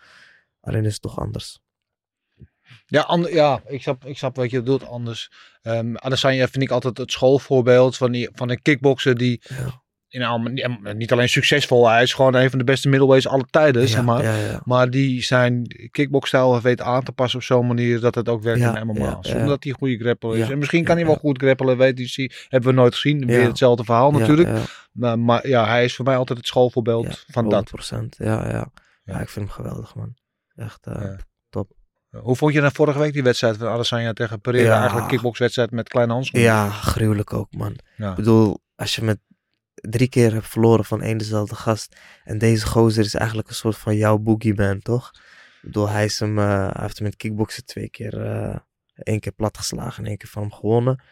Alleen 0.60 0.84
is 0.84 0.92
het 0.92 1.02
toch 1.02 1.18
anders. 1.18 1.62
Ja, 2.86 3.18
ja 3.30 3.60
ik, 3.66 3.82
snap, 3.82 4.04
ik 4.04 4.18
snap 4.18 4.36
wat 4.36 4.50
je 4.50 4.58
bedoelt 4.58 4.86
anders. 4.86 5.30
Ehm 5.62 5.96
Adesanya 5.96 6.48
vind 6.48 6.64
ik 6.64 6.70
altijd 6.70 6.98
het 6.98 7.12
schoolvoorbeeld 7.12 7.96
van, 7.96 8.12
die, 8.12 8.28
van 8.32 8.50
een 8.50 8.62
kickbokser 8.62 9.16
die 9.16 9.42
Ja. 9.48 9.82
in 10.08 10.22
allemaal, 10.22 10.52
niet- 10.94 11.12
alleen 11.12 11.28
succesvol, 11.28 11.88
hij 11.88 12.02
is 12.02 12.12
gewoon 12.14 12.34
een 12.34 12.50
van 12.50 12.58
de 12.58 12.64
beste 12.64 12.88
middleweights 12.88 13.28
alle 13.28 13.46
tijden, 13.50 13.88
zeg 13.88 14.02
maar. 14.04 14.22
Ja. 14.24 14.60
Maar 14.64 14.90
die 14.90 15.22
zijn 15.22 15.66
kickboxstijl 15.90 16.60
weet 16.60 16.80
aan 16.80 17.02
te 17.02 17.12
passen 17.12 17.38
op 17.38 17.44
zo'n 17.44 17.66
manier 17.66 18.00
dat 18.00 18.14
het 18.14 18.28
ook 18.28 18.42
werkt 18.42 18.60
in 18.60 18.86
MMA. 18.86 19.18
Zonder 19.20 19.46
dat 19.46 19.62
hij 19.64 19.72
een 19.72 19.78
goede 19.78 19.98
grappler 19.98 20.38
is. 20.38 20.48
En 20.50 20.58
misschien 20.58 20.84
kan 20.84 20.96
hij 20.96 21.06
wel 21.06 21.14
goed 21.16 21.38
grappelen, 21.42 21.76
weet 21.76 22.00
zie- 22.10 22.32
Hebben 22.48 22.68
we 22.70 22.76
nooit 22.80 22.94
gezien. 22.94 23.26
Weer 23.26 23.42
hetzelfde 23.46 23.84
verhaal 23.84 24.10
natuurlijk. 24.10 24.48
Maar, 24.92 25.18
maar 25.18 25.48
ja, 25.48 25.66
hij 25.66 25.84
is 25.84 25.94
voor 25.94 26.04
mij 26.04 26.16
altijd 26.16 26.38
het 26.38 26.46
schoolvoorbeeld 26.46 27.06
ja, 27.06 27.32
van 27.32 27.48
dat. 27.48 27.70
100%. 27.70 28.16
Ja, 28.18 28.48
ja. 28.48 28.70
Ja. 29.04 29.20
Ik 29.20 29.28
vind 29.28 29.46
hem 29.46 29.54
geweldig, 29.54 29.94
man. 29.94 30.14
Echt, 30.56 30.86
eh. 30.86 31.12
Hoe 32.22 32.36
vond 32.36 32.52
je 32.52 32.60
dan 32.60 32.72
vorige 32.72 32.98
week 32.98 33.12
die 33.12 33.22
wedstrijd 33.22 33.56
van 33.56 33.68
Adesanya 33.68 34.12
tegen 34.12 34.40
Pereira? 34.40 34.72
Ja. 34.72 34.78
Eigenlijk 34.78 35.08
kickboxwedstrijd 35.08 35.70
met 35.70 35.88
kleine 35.88 36.12
handschoenen. 36.12 36.50
Ja, 36.50 36.70
gruwelijk 36.70 37.32
ook, 37.32 37.52
man. 37.52 37.76
Ja. 37.96 38.10
Ik 38.10 38.16
bedoel, 38.16 38.60
als 38.76 38.94
je 38.94 39.02
met 39.02 39.18
drie 39.74 40.08
keer 40.08 40.32
hebt 40.32 40.48
verloren 40.48 40.84
van 40.84 41.02
één 41.02 41.18
dezelfde 41.18 41.54
gast. 41.54 41.96
En 42.24 42.38
deze 42.38 42.66
gozer 42.66 43.04
is 43.04 43.14
eigenlijk 43.14 43.48
een 43.48 43.54
soort 43.54 43.76
van 43.76 43.96
jouw 43.96 44.18
boogeyman, 44.18 44.80
toch? 44.80 45.10
Ik 45.62 45.70
bedoel, 45.70 45.88
hij, 45.88 46.04
is 46.04 46.20
hem, 46.20 46.38
eh, 46.38 46.44
hij 46.44 46.82
heeft 46.82 46.98
hem 46.98 47.06
met 47.06 47.16
kickboksen 47.16 47.64
twee 47.64 47.90
keer, 47.90 48.26
eh 48.26 48.56
één 48.94 49.20
keer 49.20 49.32
platgeslagen 49.32 50.02
en 50.02 50.08
één 50.08 50.18
keer 50.18 50.28
van 50.28 50.42
hem 50.42 50.52
gewonnen. 50.52 51.02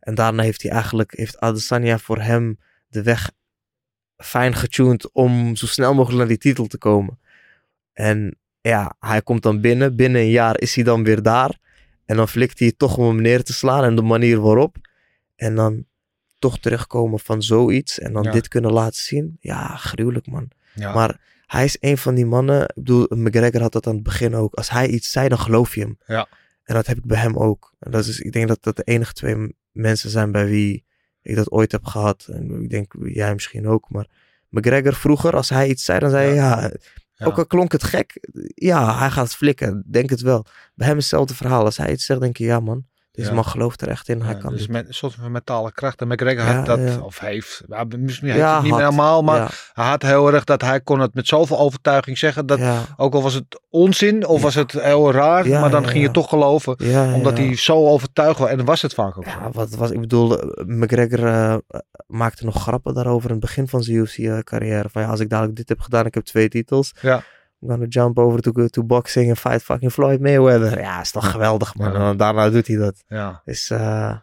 En 0.00 0.14
daarna 0.14 0.42
heeft 0.42 0.62
hij 0.62 0.70
eigenlijk, 0.70 1.16
heeft 1.16 1.38
Adesanya 1.38 1.98
voor 1.98 2.20
hem 2.20 2.58
de 2.88 3.02
weg 3.02 3.30
fijn 4.16 4.54
getuned 4.54 5.12
om 5.12 5.56
zo 5.56 5.66
snel 5.66 5.94
mogelijk 5.94 6.18
naar 6.18 6.28
die 6.28 6.38
titel 6.38 6.66
te 6.66 6.78
komen. 6.78 7.20
En 7.92 8.38
ja, 8.60 8.94
hij 9.00 9.22
komt 9.22 9.42
dan 9.42 9.60
binnen. 9.60 9.96
Binnen 9.96 10.20
een 10.20 10.30
jaar 10.30 10.60
is 10.60 10.74
hij 10.74 10.84
dan 10.84 11.04
weer 11.04 11.22
daar. 11.22 11.58
En 12.06 12.16
dan 12.16 12.28
flikt 12.28 12.58
hij 12.58 12.68
het 12.68 12.78
toch 12.78 12.96
om 12.96 13.06
hem 13.06 13.20
neer 13.20 13.42
te 13.42 13.52
slaan 13.52 13.84
en 13.84 13.94
de 13.96 14.02
manier 14.02 14.40
waarop. 14.40 14.76
En 15.36 15.54
dan 15.54 15.84
toch 16.38 16.58
terugkomen 16.58 17.20
van 17.20 17.42
zoiets 17.42 17.98
en 17.98 18.12
dan 18.12 18.22
Ja. 18.22 18.30
dit 18.30 18.48
kunnen 18.48 18.72
laten 18.72 19.00
zien. 19.00 19.36
Ja, 19.40 19.76
gruwelijk 19.76 20.26
man. 20.26 20.48
Ja. 20.74 20.94
Maar 20.94 21.20
hij 21.46 21.64
is 21.64 21.76
een 21.80 21.98
van 21.98 22.14
die 22.14 22.26
mannen. 22.26 22.62
Ik 22.62 22.74
bedoel, 22.74 23.06
McGregor 23.08 23.60
had 23.60 23.72
dat 23.72 23.86
aan 23.86 23.94
het 23.94 24.02
begin 24.02 24.34
ook. 24.34 24.54
Als 24.54 24.70
hij 24.70 24.88
iets 24.88 25.10
zei, 25.10 25.28
dan 25.28 25.38
geloof 25.38 25.74
je 25.74 25.80
hem. 25.80 25.98
Ja. 26.06 26.28
En 26.64 26.74
dat 26.74 26.86
heb 26.86 26.96
ik 26.96 27.04
bij 27.04 27.18
hem 27.18 27.36
ook. 27.36 27.74
En 27.78 27.90
dat 27.90 28.06
is, 28.06 28.20
ik 28.20 28.32
denk 28.32 28.48
dat 28.48 28.62
dat 28.62 28.76
de 28.76 28.82
enige 28.82 29.12
twee 29.12 29.54
mensen 29.72 30.10
zijn 30.10 30.32
bij 30.32 30.46
wie 30.46 30.84
ik 31.22 31.36
dat 31.36 31.50
ooit 31.50 31.72
heb 31.72 31.84
gehad. 31.84 32.26
En 32.32 32.62
ik 32.62 32.70
denk 32.70 32.92
jij 33.02 33.32
misschien 33.32 33.68
ook. 33.68 33.90
Maar 33.90 34.06
McGregor 34.48 34.94
vroeger, 34.94 35.36
als 35.36 35.48
hij 35.48 35.68
iets 35.68 35.84
zei, 35.84 35.98
dan 35.98 36.10
zei 36.10 36.26
hij 36.26 36.34
ja. 36.34 36.60
Ja. 36.60 36.70
Ook 37.26 37.38
al 37.38 37.46
klonk 37.46 37.72
het 37.72 37.84
gek, 37.84 38.28
ja, 38.54 38.98
hij 38.98 39.10
gaat 39.10 39.36
flikken. 39.36 39.84
Denk 39.86 40.10
het 40.10 40.20
wel. 40.20 40.44
Bij 40.74 40.86
hem 40.86 40.96
is 40.96 41.02
hetzelfde 41.02 41.34
verhaal. 41.34 41.64
Als 41.64 41.76
hij 41.76 41.92
iets 41.92 42.04
zegt, 42.04 42.20
denk 42.20 42.36
je, 42.36 42.44
ja 42.44 42.60
man, 42.60 42.86
Ja. 43.26 43.34
man 43.34 43.44
gelooft 43.44 43.82
er 43.82 43.88
echt 43.88 44.08
in. 44.08 44.22
Hij 44.22 44.34
Ja, 44.34 44.40
kan 44.40 44.52
dus 44.52 44.66
met 44.66 44.88
een 44.88 44.94
soort 44.94 45.14
van 45.14 45.32
mentale 45.32 45.72
kracht. 45.72 46.00
En 46.00 46.08
McGregor 46.08 46.44
had 46.44 46.66
dat, 46.66 47.00
of 47.02 47.18
heeft, 47.18 47.62
ja, 47.68 47.84
misschien 47.98 48.28
heeft 48.30 48.40
het 48.50 48.62
niet 48.62 48.70
had. 48.72 48.80
helemaal, 48.80 49.22
maar 49.22 49.70
hij 49.72 49.86
had 49.86 50.02
heel 50.02 50.32
erg 50.32 50.44
dat 50.44 50.60
hij 50.62 50.80
kon 50.80 51.00
het 51.00 51.14
met 51.14 51.26
zoveel 51.26 51.58
overtuiging 51.58 52.18
zeggen. 52.18 52.46
Dat, 52.46 52.60
Ook 52.96 53.14
al 53.14 53.22
was 53.22 53.34
het 53.34 53.60
onzin 53.70 54.26
of 54.26 54.42
was 54.42 54.54
het 54.54 54.72
heel 54.72 55.12
raar, 55.12 55.46
Ja, 55.48 55.60
maar 55.60 55.70
dan 55.70 55.88
ging 55.88 56.02
je 56.02 56.10
toch 56.10 56.28
geloven. 56.28 56.74
ja, 56.78 57.14
Omdat 57.14 57.38
hij 57.38 57.56
zo 57.56 57.86
overtuigd 57.86 58.38
was. 58.38 58.48
En 58.48 58.56
dat 58.56 58.66
was 58.66 58.82
het 58.82 58.94
vaak 58.94 59.18
ook. 59.18 59.24
Ja, 59.24 59.48
wat 59.52 59.70
was, 59.74 59.90
ik 59.90 60.00
bedoel, 60.00 60.40
eh, 60.40 60.64
McGregor 60.66 61.26
eh, 61.26 61.54
maakte 62.06 62.44
nog 62.44 62.62
grappen 62.62 62.94
daarover 62.94 63.26
in 63.30 63.36
het 63.36 63.44
begin 63.44 63.68
van 63.68 63.82
zijn 63.82 63.96
UFC-carrière. 63.96 64.88
Van 64.88 65.02
ja, 65.02 65.08
als 65.08 65.20
ik 65.20 65.28
dadelijk 65.30 65.56
dit 65.56 65.68
heb 65.68 65.80
gedaan, 65.80 66.06
ik 66.06 66.14
heb 66.14 66.24
twee 66.24 66.48
titels. 66.48 66.92
Ja. 67.00 67.22
I'm 67.62 67.68
gonna 67.68 67.86
jump 67.88 68.18
over 68.18 68.40
to, 68.40 68.68
to 68.68 68.82
boxing 68.82 69.28
and 69.28 69.38
fight 69.38 69.62
fucking 69.62 69.92
Floyd 69.92 70.20
Mayweather. 70.20 70.80
Ja, 70.80 71.00
is 71.00 71.10
toch 71.10 71.30
geweldig, 71.30 71.74
man. 71.74 71.88
Ja. 71.88 71.94
En 71.94 72.00
dan 72.00 72.16
daarna 72.16 72.50
doet 72.50 72.66
hij 72.66 72.76
dat. 72.76 73.04
Ja. 73.08 73.42
Is, 73.44 73.70
eh, 73.70 74.16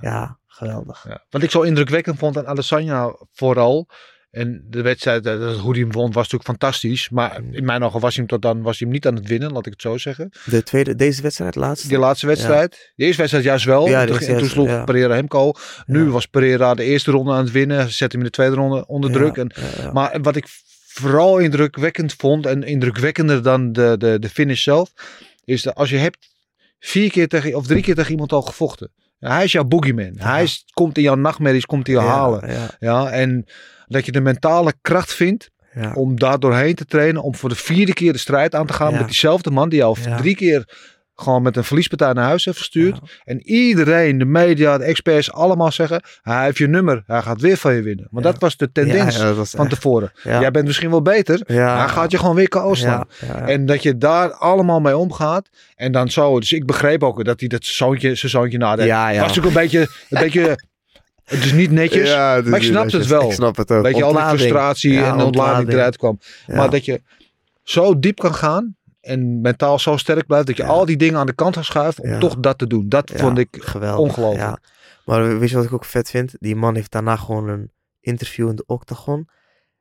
ja. 0.00 0.38
geweldig. 0.46 1.04
Ja. 1.08 1.24
Wat 1.30 1.42
ik 1.42 1.50
zo 1.50 1.62
indrukwekkend 1.62 2.18
vond 2.18 2.38
aan 2.38 2.46
Adesanya 2.46 3.16
vooral. 3.32 3.88
En 4.30 4.64
de 4.68 4.82
wedstrijd, 4.82 5.26
eh, 5.26 5.60
hoe 5.60 5.72
hij 5.72 5.80
hem 5.80 5.92
won, 5.92 6.06
was 6.06 6.14
natuurlijk 6.14 6.44
fantastisch. 6.44 7.08
Maar 7.08 7.40
in 7.50 7.64
mijn 7.64 7.82
ogen 7.82 8.00
was 8.00 8.16
hij 8.16 8.24
hem 8.26 8.40
tot 8.40 8.42
dan 8.42 8.62
was 8.62 8.78
hij 8.78 8.86
hem 8.88 8.96
niet 8.96 9.06
aan 9.06 9.14
het 9.14 9.26
winnen, 9.26 9.52
laat 9.52 9.66
ik 9.66 9.72
het 9.72 9.82
zo 9.82 9.98
zeggen. 9.98 10.30
De 10.44 10.62
tweede, 10.62 10.94
deze 10.94 11.22
wedstrijd, 11.22 11.54
laatste. 11.54 11.88
Die 11.88 11.98
laatste 11.98 12.26
wedstrijd. 12.26 12.92
De 12.94 13.04
eerste 13.04 13.18
wedstrijd 13.18 13.46
juist 13.46 13.64
wel. 13.64 13.88
Ja, 13.88 14.00
en 14.00 14.06
de 14.06 14.18
toen, 14.18 14.28
en 14.28 14.38
toen 14.38 14.48
sloeg 14.48 14.68
ja. 14.68 14.84
Pereira 14.84 15.14
hem 15.14 15.28
ko. 15.28 15.52
Nu 15.86 16.10
was 16.10 16.26
Pereira 16.26 16.74
de 16.74 16.84
eerste 16.84 17.10
ronde 17.10 17.32
aan 17.32 17.44
het 17.44 17.52
winnen. 17.52 17.90
Zet 17.90 18.12
hem 18.12 18.20
in 18.20 18.26
de 18.26 18.32
tweede 18.32 18.54
ronde 18.54 18.86
onder 18.86 19.12
druk. 19.12 19.36
En. 19.36 19.52
Maar 19.92 20.18
wat 20.22 20.36
ik 20.36 20.46
vooral 20.94 21.38
indrukwekkend 21.38 22.14
vond, 22.14 22.46
en 22.46 22.62
indrukwekkender 22.62 23.42
dan 23.42 23.72
de, 23.72 23.94
de, 23.98 24.18
de 24.18 24.28
finish 24.28 24.62
zelf, 24.62 24.92
is 25.44 25.62
dat 25.62 25.74
als 25.74 25.90
je 25.90 25.96
hebt 25.96 26.28
vier 26.78 27.10
keer 27.10 27.28
tegen, 27.28 27.54
of 27.54 27.66
drie 27.66 27.82
keer 27.82 27.94
tegen 27.94 28.10
iemand 28.10 28.32
al 28.32 28.42
gevochten. 28.42 28.90
Hij 29.18 29.44
is 29.44 29.52
jouw 29.52 29.64
boogeyman. 29.64 30.14
Hij 30.16 30.42
is, 30.42 30.64
komt 30.72 30.96
in 30.96 31.02
jouw 31.02 31.14
nachtmerries, 31.14 31.66
komt 31.66 31.86
hij 31.86 31.96
jou 31.96 32.06
Ja, 32.06 32.12
halen. 32.12 32.52
Ja, 32.52 32.70
Ja, 32.78 33.10
en 33.10 33.46
dat 33.86 34.06
je 34.06 34.12
de 34.12 34.20
mentale 34.20 34.72
kracht 34.80 35.14
vindt 35.14 35.50
om 35.94 36.18
daar 36.18 36.38
doorheen 36.38 36.74
te 36.74 36.84
trainen. 36.84 37.22
Om 37.22 37.34
voor 37.34 37.48
de 37.48 37.54
vierde 37.54 37.92
keer 37.92 38.12
de 38.12 38.18
strijd 38.18 38.54
aan 38.54 38.66
te 38.66 38.72
gaan 38.72 38.92
met 38.92 39.06
diezelfde 39.06 39.50
man 39.50 39.68
die 39.68 39.78
jou 39.78 39.96
drie 40.16 40.36
keer 40.36 40.68
gewoon 41.16 41.42
met 41.42 41.56
een 41.56 41.64
verliespartij 41.64 42.12
naar 42.12 42.24
huis 42.24 42.44
heeft 42.44 42.58
gestuurd. 42.58 42.98
Ja. 43.02 43.08
En 43.24 43.42
iedereen, 43.42 44.18
de 44.18 44.24
media, 44.24 44.78
de 44.78 44.84
experts, 44.84 45.32
allemaal 45.32 45.72
zeggen, 45.72 46.02
hij 46.22 46.44
heeft 46.44 46.58
je 46.58 46.66
nummer. 46.68 47.02
Hij 47.06 47.22
gaat 47.22 47.40
weer 47.40 47.56
van 47.56 47.74
je 47.74 47.82
winnen. 47.82 48.06
Maar 48.10 48.22
Ja. 48.22 48.30
dat 48.30 48.40
was 48.40 48.56
de 48.56 48.72
tendens 48.72 49.16
Ja, 49.16 49.32
was 49.32 49.50
van 49.50 49.60
echt- 49.66 49.74
tevoren. 49.74 50.12
Jij 50.22 50.50
bent 50.50 50.66
misschien 50.66 50.90
wel 50.90 51.02
beter. 51.02 51.42
Ja. 51.46 51.78
Hij 51.78 51.88
gaat 51.88 52.10
je 52.10 52.18
gewoon 52.18 52.34
weer 52.34 52.48
KO 52.48 52.74
slaan. 52.74 53.04
En 53.46 53.66
dat 53.66 53.82
je 53.82 53.98
daar 53.98 54.32
allemaal 54.32 54.80
mee 54.80 54.96
omgaat. 54.96 55.48
En 55.76 55.92
dan 55.92 56.10
zo. 56.10 56.40
Dus 56.40 56.52
ik 56.52 56.66
begreep 56.66 57.02
ook 57.02 57.24
dat 57.24 57.40
hij 57.40 57.48
dat 57.48 57.64
zoontje, 57.64 58.14
zijn 58.14 58.30
zoontje 58.30 58.58
nadeed. 58.58 58.86
Ja. 58.86 59.06
Was 59.08 59.16
natuurlijk 59.16 59.46
een 59.46 59.62
beetje, 59.62 59.80
een 60.10 60.20
beetje, 60.22 60.58
het 61.24 61.44
is 61.44 61.52
niet 61.52 61.70
netjes. 61.70 62.08
Is 62.08 62.14
maar 62.14 62.46
ik 62.46 62.62
snap 62.62 62.90
het 62.90 63.06
wel. 63.06 63.26
Ik 63.28 63.32
snap 63.32 63.56
het 63.56 63.70
ook. 63.70 63.82
Weet 63.82 63.96
je, 63.96 64.04
al 64.04 64.12
die 64.12 64.22
frustratie 64.22 65.02
en 65.04 65.20
ontlading 65.20 65.72
eruit 65.72 65.96
kwam. 65.96 66.18
Maar 66.46 66.70
dat 66.70 66.84
je 66.84 67.02
zo 67.62 67.98
diep 67.98 68.18
kan 68.18 68.34
gaan 68.34 68.76
en 69.04 69.40
mentaal 69.40 69.78
zo 69.78 69.96
sterk 69.96 70.26
blijft, 70.26 70.46
dat 70.46 70.56
je 70.56 70.62
Ja. 70.62 70.68
al 70.68 70.84
die 70.86 70.96
dingen 70.96 71.18
aan 71.18 71.26
de 71.26 71.32
kant 71.34 71.54
gaat 71.56 71.64
schuiven 71.64 72.02
om 72.04 72.10
Ja. 72.10 72.18
toch 72.18 72.36
dat 72.38 72.58
te 72.58 72.66
doen. 72.66 72.88
Dat 72.88 73.10
Ja, 73.10 73.18
vond 73.18 73.38
ik 73.38 73.56
geweldig. 73.60 73.98
ongelooflijk. 74.00 74.42
Ja. 74.42 74.58
Maar 75.04 75.38
weet 75.38 75.50
je 75.50 75.56
wat 75.56 75.64
ik 75.64 75.72
ook 75.72 75.84
vet 75.84 76.10
vind? 76.10 76.34
Die 76.38 76.56
man 76.56 76.74
heeft 76.74 76.90
daarna 76.90 77.16
gewoon 77.16 77.48
een 77.48 77.72
interview 78.00 78.48
in 78.48 78.56
de 78.56 78.64
octagon. 78.66 79.28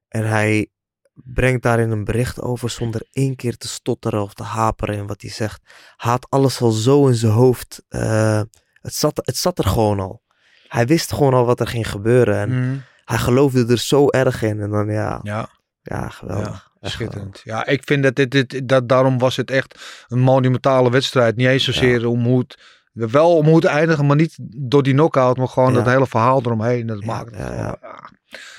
En 0.08 0.28
hij 0.28 0.68
brengt 1.14 1.64
daarin 1.64 1.92
een 1.92 2.04
bericht 2.04 2.42
over 2.42 2.70
zonder 2.70 3.02
één 3.12 3.36
keer 3.36 3.58
te 3.58 3.68
stotteren 3.68 4.22
of 4.22 4.34
te 4.34 4.44
haperen 4.44 4.96
in 4.96 5.08
wat 5.08 5.22
hij 5.22 5.32
zegt. 5.32 5.62
Hij 5.96 6.12
had 6.12 6.26
alles 6.30 6.62
al 6.62 6.72
zo 6.72 7.08
in 7.08 7.16
zijn 7.16 7.32
hoofd. 7.32 7.84
eh, 7.90 8.42
het, 8.82 8.94
zat, 8.96 9.22
het 9.26 9.38
zat 9.38 9.58
er 9.60 9.66
gewoon 9.66 10.00
al. 10.00 10.22
Hij 10.68 10.86
wist 10.86 11.14
gewoon 11.14 11.34
al 11.34 11.46
wat 11.46 11.60
er 11.60 11.68
ging 11.68 11.90
gebeuren. 11.90 12.38
En 12.38 12.50
Mhm. 12.50 12.78
hij 13.06 13.18
geloofde 13.18 13.66
er 13.68 13.78
zo 13.78 14.10
erg 14.10 14.42
in. 14.42 14.62
En 14.62 14.70
dan 14.70 14.88
ja, 14.92 15.20
ja, 15.24 15.48
ja 15.82 16.10
geweldig. 16.10 16.72
Schitterend. 16.90 17.42
Ja, 17.44 17.66
ik 17.66 17.82
vind 17.86 18.04
dat 18.04 18.16
dit, 18.16 18.32
dit, 18.32 18.68
dat 18.68 18.90
daarom 18.90 19.18
was 19.20 19.36
het 19.36 19.52
echt 19.52 19.80
een 20.08 20.20
monumentale 20.20 20.90
wedstrijd. 20.92 21.36
Niet 21.36 21.48
eens 21.48 21.64
zozeer 21.64 22.08
om 22.08 22.24
hoe 22.24 22.40
het, 22.40 22.58
wel 22.94 23.36
om 23.38 23.46
hoe 23.46 23.56
het 23.56 23.66
eindigen, 23.66 24.06
maar 24.06 24.16
niet 24.16 24.38
door 24.58 24.84
die 24.84 24.94
knockout, 24.94 25.38
maar 25.38 25.48
gewoon 25.48 25.70
Ja. 25.74 25.76
dat 25.84 25.94
hele 25.94 26.08
verhaal 26.08 26.40
eromheen. 26.40 26.88
Dat 26.88 27.04
maakt 27.06 27.36
het 27.36 27.46
gewoon, 27.48 27.78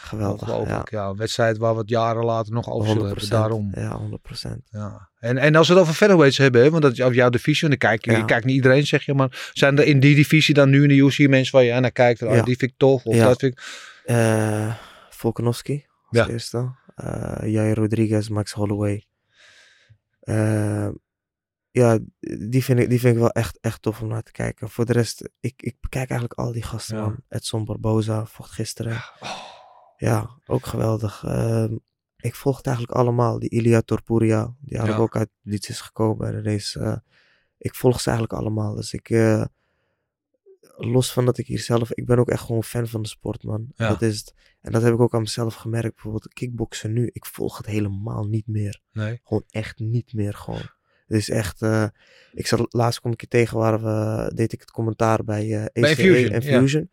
Geweldig. 0.00 0.48
Ongelooflijk. 0.48 0.90
Ja. 0.90 1.06
een 1.06 1.16
wedstrijd 1.16 1.58
waar 1.58 1.72
we 1.74 1.80
het 1.80 1.88
jaren 1.88 2.24
later 2.24 2.52
nog 2.52 2.68
over 2.70 2.88
zullen 2.88 3.06
hebben. 3.06 3.24
100%. 3.24 3.28
Daarom. 3.28 3.70
Ja, 3.74 3.98
100%. 3.98 4.62
Ja. 4.70 5.08
En, 5.18 5.38
en 5.38 5.54
als 5.54 5.68
we 5.68 5.72
het 5.74 5.82
over 5.82 5.94
featherweights 5.94 6.38
hebben, 6.38 6.62
hè, 6.62 6.70
want 6.70 6.82
dat 6.82 6.92
is 6.92 6.98
jouw 7.14 7.30
divisie, 7.30 7.62
en 7.62 7.68
dan 7.68 7.78
kijk 7.78 8.04
je, 8.04 8.10
Ja. 8.10 8.24
kijkt 8.24 8.44
niet 8.44 8.54
iedereen, 8.54 8.86
zeg 8.86 9.04
je, 9.04 9.14
maar 9.14 9.50
zijn 9.52 9.78
er 9.78 9.84
in 9.84 10.00
die 10.00 10.14
divisie 10.14 10.54
dan 10.54 10.70
nu 10.70 10.82
in 10.82 10.88
de 10.88 10.94
UFC 10.94 11.28
mensen 11.28 11.54
waar 11.54 11.64
je 11.64 11.72
aan 11.72 11.82
naar 11.82 11.90
kijkt, 11.92 12.22
oh, 12.22 12.34
Ja. 12.34 12.42
die 12.42 12.56
vind 12.56 12.70
ik 12.70 12.76
tof, 12.78 13.04
of 13.04 13.16
dat 13.16 13.38
vind 13.38 13.52
ik... 13.52 13.62
Eh 14.04 14.74
Volkanovski 15.10 15.86
als 16.08 16.18
Ja. 16.26 16.28
eerste. 16.32 16.70
Eh 16.95 17.51
Jair 17.53 17.74
Rodriguez, 17.76 18.28
Max 18.28 18.53
Holloway. 18.53 19.07
Eh, 20.20 20.88
ja, 21.70 21.99
die 22.51 22.64
vind, 22.64 22.78
ik, 22.78 22.88
die 22.88 23.01
vind 23.01 23.14
ik 23.14 23.20
wel 23.20 23.30
echt, 23.30 23.59
echt 23.61 23.82
tof 23.82 24.01
om 24.03 24.09
naar 24.09 24.22
te 24.22 24.32
kijken. 24.32 24.68
Voor 24.70 24.84
de 24.84 24.92
rest, 24.92 25.28
ik, 25.40 25.62
ik 25.62 25.76
bekijk 25.80 26.11
eigenlijk 26.11 26.40
al 26.40 26.53
die 26.53 26.62
gasten, 26.62 26.97
Ja. 26.97 27.03
man. 27.03 27.16
Edson 27.28 27.64
Barboza 27.64 28.26
vocht 28.26 28.51
gisteren. 28.51 29.03
Ja, 29.97 30.30
ook 30.47 30.66
geweldig. 30.66 31.24
Ehm, 31.26 31.76
ik 32.16 32.34
volg 32.34 32.57
het 32.57 32.66
eigenlijk 32.66 32.97
allemaal. 32.99 33.38
Die 33.38 33.51
Ilia 33.51 33.80
Torpuria, 33.80 34.55
die 34.61 34.78
eigenlijk 34.78 34.97
Ja. 34.99 35.03
ook 35.03 35.16
uit 35.16 35.30
Leeds 35.42 35.68
is 35.68 35.80
gekomen. 35.80 36.26
En 36.28 36.38
ineens, 36.38 36.76
eh, 36.76 36.97
ik 37.59 37.74
volg 37.74 38.01
ze 38.01 38.11
eigenlijk 38.11 38.40
allemaal. 38.40 38.74
Dus 38.74 38.92
ik, 38.92 39.11
eh, 39.11 39.45
los 40.76 41.12
van 41.12 41.24
dat 41.24 41.38
ik 41.38 41.46
hier 41.46 41.58
zelf, 41.58 41.92
ik 41.92 42.06
ben 42.06 42.18
ook 42.18 42.28
echt 42.28 42.42
gewoon 42.42 42.64
fan 42.64 42.86
van 42.86 43.02
de 43.02 43.08
sport, 43.08 43.42
man. 43.42 43.66
Ja. 43.74 43.88
Dat 43.88 44.02
is 44.02 44.18
het. 44.18 44.34
En 44.60 44.72
dat 44.72 44.82
heb 44.82 44.94
ik 44.94 45.00
ook 45.00 45.14
aan 45.14 45.20
mezelf 45.20 45.54
gemerkt. 45.54 45.94
Bijvoorbeeld 45.94 46.32
kickboksen 46.32 46.92
nu, 46.92 47.10
ik 47.12 47.26
volg 47.26 47.56
het 47.56 47.66
helemaal 47.66 48.24
niet 48.24 48.46
meer. 48.46 48.80
Nee. 48.92 49.20
Gewoon 49.24 49.44
echt 49.50 49.78
niet 49.78 50.12
meer 50.12 50.34
gewoon. 50.34 50.62
Het 51.06 51.16
is 51.16 51.30
echt, 51.30 51.62
eh, 51.62 51.86
ik 52.32 52.46
zat 52.46 52.72
laatst 52.72 53.00
kom 53.00 53.12
ik 53.12 53.20
je 53.20 53.26
tegen 53.26 53.58
waar 53.58 53.82
we, 53.82 54.30
deed 54.34 54.52
ik 54.52 54.60
het 54.60 54.70
commentaar 54.70 55.24
bij 55.24 55.70
Infusion, 55.72 56.32
en 56.32 56.42
ja. 56.42 56.58
Fusion. 56.58 56.90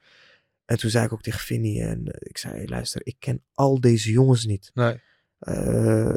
En 0.66 0.78
toen 0.78 0.90
zei 0.90 1.06
ik 1.06 1.14
ook 1.14 1.22
tegen 1.22 1.40
Vinnie 1.40 1.82
en 1.82 2.02
ik 2.20 2.38
zei, 2.38 2.68
luister, 2.68 3.02
ik 3.04 3.16
ken 3.20 3.44
al 3.54 3.80
deze 3.80 4.12
jongens 4.12 4.46
niet. 4.46 4.72
Nee. 4.74 5.02
Eh, 5.40 6.16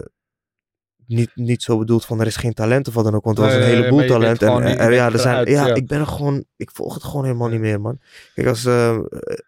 niet, 1.06 1.30
niet 1.34 1.62
zo 1.62 1.78
bedoeld 1.78 2.04
van 2.04 2.20
er 2.20 2.26
is 2.26 2.36
geen 2.36 2.52
talent 2.52 2.88
of 2.88 2.94
wat 2.94 3.04
dan 3.04 3.14
ook, 3.14 3.24
want 3.24 3.38
er 3.38 3.44
was 3.44 3.54
een 3.54 3.62
heleboel 3.62 4.06
talent. 4.06 4.42
En, 4.42 4.92
ja, 4.92 5.12
er 5.12 5.18
zijn, 5.18 5.50
ja, 5.50 5.66
ja. 5.66 5.74
ik 5.74 5.86
ben 5.86 6.00
er 6.00 6.06
gewoon, 6.06 6.44
ik 6.56 6.70
volg 6.72 6.94
het 6.94 7.04
gewoon 7.04 7.24
helemaal 7.24 7.48
niet 7.48 7.60
meer, 7.60 7.80
man. 7.80 7.98
Kijk, 8.34 8.46
als 8.46 8.64
eh, 8.64 8.98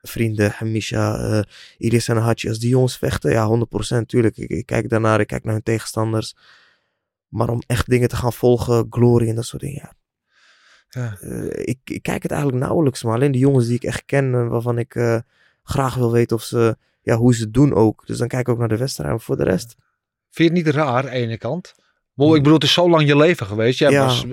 vrienden, 0.03 0.51
Hamisha, 0.51 1.19
eh 1.19 1.43
Iris 1.79 2.09
en 2.09 2.17
Hachi, 2.17 2.49
als 2.49 2.59
die 2.59 2.69
jongens 2.69 2.99
vechten, 2.99 3.31
ja, 3.31 3.67
100% 3.99 4.07
tuurlijk. 4.07 4.37
Ik, 4.37 4.51
ik 4.51 4.67
kijk 4.67 4.89
daarnaar, 4.89 5.21
ik 5.21 5.27
kijk 5.27 5.45
naar 5.45 5.53
hun 5.53 5.63
tegenstanders. 5.63 6.37
Maar 7.29 7.49
om 7.49 7.63
echt 7.67 7.89
dingen 7.89 8.09
te 8.09 8.17
gaan 8.17 8.33
volgen, 8.33 8.87
glory 8.91 9.29
en 9.29 9.35
dat 9.35 9.47
soort 9.47 9.63
dingen, 9.63 9.81
ja. 9.83 9.95
Ja. 10.89 11.17
Eh, 11.21 11.47
ik, 11.47 11.79
ik 11.85 12.03
kijk 12.03 12.23
het 12.23 12.33
eigenlijk 12.33 12.63
nauwelijks, 12.63 13.03
maar 13.03 13.15
alleen 13.15 13.33
de 13.33 13.39
jongens 13.39 13.67
die 13.67 13.75
ik 13.75 13.85
echt 13.85 14.05
ken, 14.05 14.35
en 14.35 14.49
waarvan 14.49 14.79
ik 14.79 15.23
graag 15.63 15.95
wil 15.95 16.13
weten 16.13 16.37
of 16.37 16.43
ze, 16.43 16.77
ja, 17.03 17.17
hoe 17.17 17.35
ze 17.35 17.43
het 17.43 17.55
doen 17.55 17.75
ook. 17.75 18.07
Dus 18.07 18.19
dan 18.19 18.29
kijk 18.29 18.47
ik 18.47 18.49
ook 18.49 18.59
naar 18.59 18.69
de 18.69 18.77
wedstrijd, 18.77 19.11
maar 19.11 19.21
voor 19.21 19.37
de 19.37 19.45
rest... 19.45 19.77
Vind 20.37 20.49
je 20.51 20.57
het 20.57 20.67
niet 20.67 20.75
raar, 20.75 20.87
aan 20.97 21.05
de 21.05 21.11
ene 21.11 21.39
kant? 21.39 21.75
Wow, 22.15 22.35
ik 22.35 22.39
bedoel, 22.43 22.55
het 22.55 22.65
is 22.65 22.73
zo 22.73 22.91
lang 22.91 23.07
je 23.07 23.17
leven 23.17 23.47
geweest. 23.47 23.79
Jij 23.79 23.91
Ja. 23.91 24.05
was 24.05 24.25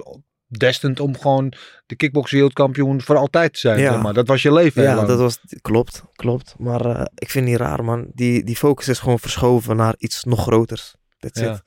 destined 0.47 0.99
om 0.99 1.17
gewoon 1.17 1.53
de 1.85 1.95
kickbox 1.95 2.31
wereldkampioen 2.31 3.01
voor 3.01 3.17
altijd 3.17 3.53
te 3.53 3.59
zijn. 3.59 3.79
Ja. 3.79 3.91
zeg 3.93 4.01
maar. 4.01 4.13
Dat 4.13 4.27
was 4.27 4.41
je 4.41 4.53
leven. 4.53 4.83
Ja, 4.83 5.05
dat 5.05 5.19
was, 5.19 5.39
klopt, 5.61 6.03
klopt. 6.15 6.55
Maar 6.57 6.85
eh, 6.85 7.05
ik 7.15 7.29
vind 7.29 7.43
het 7.49 7.53
niet 7.59 7.67
raar, 7.67 7.83
man. 7.83 8.07
Die, 8.13 8.43
die 8.43 8.55
focus 8.55 8.87
is 8.87 8.99
gewoon 8.99 9.19
verschoven 9.19 9.75
naar 9.75 9.95
iets 9.97 10.23
nog 10.23 10.41
groters. 10.41 10.95
That's 11.17 11.39
Ja. 11.39 11.53
it. 11.53 11.61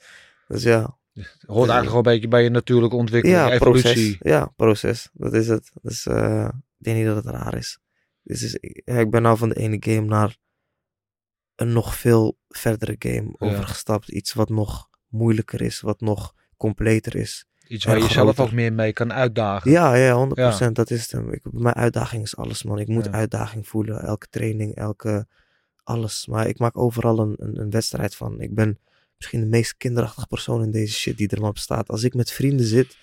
Dus 0.47 0.63
ja, 0.63 0.99
hoort 1.47 1.69
eigenlijk 1.69 1.81
gewoon 1.89 1.97
een 1.97 2.03
beetje 2.13 2.29
bij 2.29 2.43
je 2.43 2.51
natuurlijke 2.51 2.97
ontwikkeling, 2.97 3.39
ja 3.41 3.51
evolutie. 3.53 3.83
proces. 3.93 4.17
Ja, 4.21 4.53
proces. 4.57 5.09
Dat 5.13 5.35
is 5.35 5.49
het. 5.49 5.71
Dus 5.83 6.07
eh, 6.07 6.49
ik 6.79 6.85
denk 6.85 6.97
niet 6.97 7.07
dat 7.07 7.17
het 7.17 7.27
raar 7.35 7.55
is. 7.57 7.79
Dus 8.23 8.43
is, 8.43 8.59
ja, 8.85 8.95
ik 8.99 9.11
ben 9.11 9.23
nou 9.23 9.37
van 9.37 9.49
de 9.49 9.55
ene 9.55 9.77
game 9.81 10.07
naar 10.07 10.37
een 11.57 11.73
nog 11.73 11.97
veel 11.97 12.39
verdere 12.49 12.97
game 12.99 13.35
Ja. 13.39 13.47
overgestapt. 13.47 14.09
Iets 14.09 14.33
wat 14.33 14.49
nog 14.49 14.89
moeilijker 15.09 15.61
is, 15.63 15.81
wat 15.81 16.01
nog 16.01 16.35
completer 16.57 17.17
is. 17.17 17.45
Iets 17.69 17.85
waar 17.85 17.97
je 17.99 18.03
groter. 18.03 18.45
ook 18.45 18.53
meer 18.53 18.73
mee 18.73 18.93
kan 18.93 19.13
uitdagen. 19.13 19.71
Ja, 19.71 19.95
ja, 19.95 20.15
100%. 20.15 20.73
Dat 20.73 20.91
is 20.91 21.03
het. 21.03 21.11
hem. 21.11 21.33
Ik, 21.33 21.41
mijn 21.53 21.75
uitdaging 21.75 22.23
is 22.23 22.37
alles, 22.37 22.63
man. 22.63 22.79
Ik 22.79 22.89
moet 22.89 23.05
Ja. 23.05 23.11
uitdaging 23.11 23.69
voelen. 23.69 24.03
Elke 24.03 24.27
training, 24.31 24.75
elke... 24.75 25.27
Alles. 25.83 26.27
Maar 26.27 26.49
ik 26.49 26.59
maak 26.59 26.79
overal 26.79 27.19
een, 27.19 27.35
een, 27.39 27.61
een 27.61 27.71
wedstrijd 27.71 28.15
van. 28.15 28.41
Ik 28.41 28.55
ben 28.55 28.79
misschien 29.17 29.41
de 29.41 29.47
meest 29.47 29.77
kinderachtige 29.77 30.27
persoon 30.27 30.63
in 30.63 30.71
deze 30.71 30.95
shit 30.95 31.17
die 31.17 31.29
er 31.29 31.41
maar 31.41 31.53
bestaat. 31.53 31.89
Als 31.89 32.03
ik 32.03 32.15
met 32.15 32.31
vrienden 32.33 32.67
zit 32.67 32.97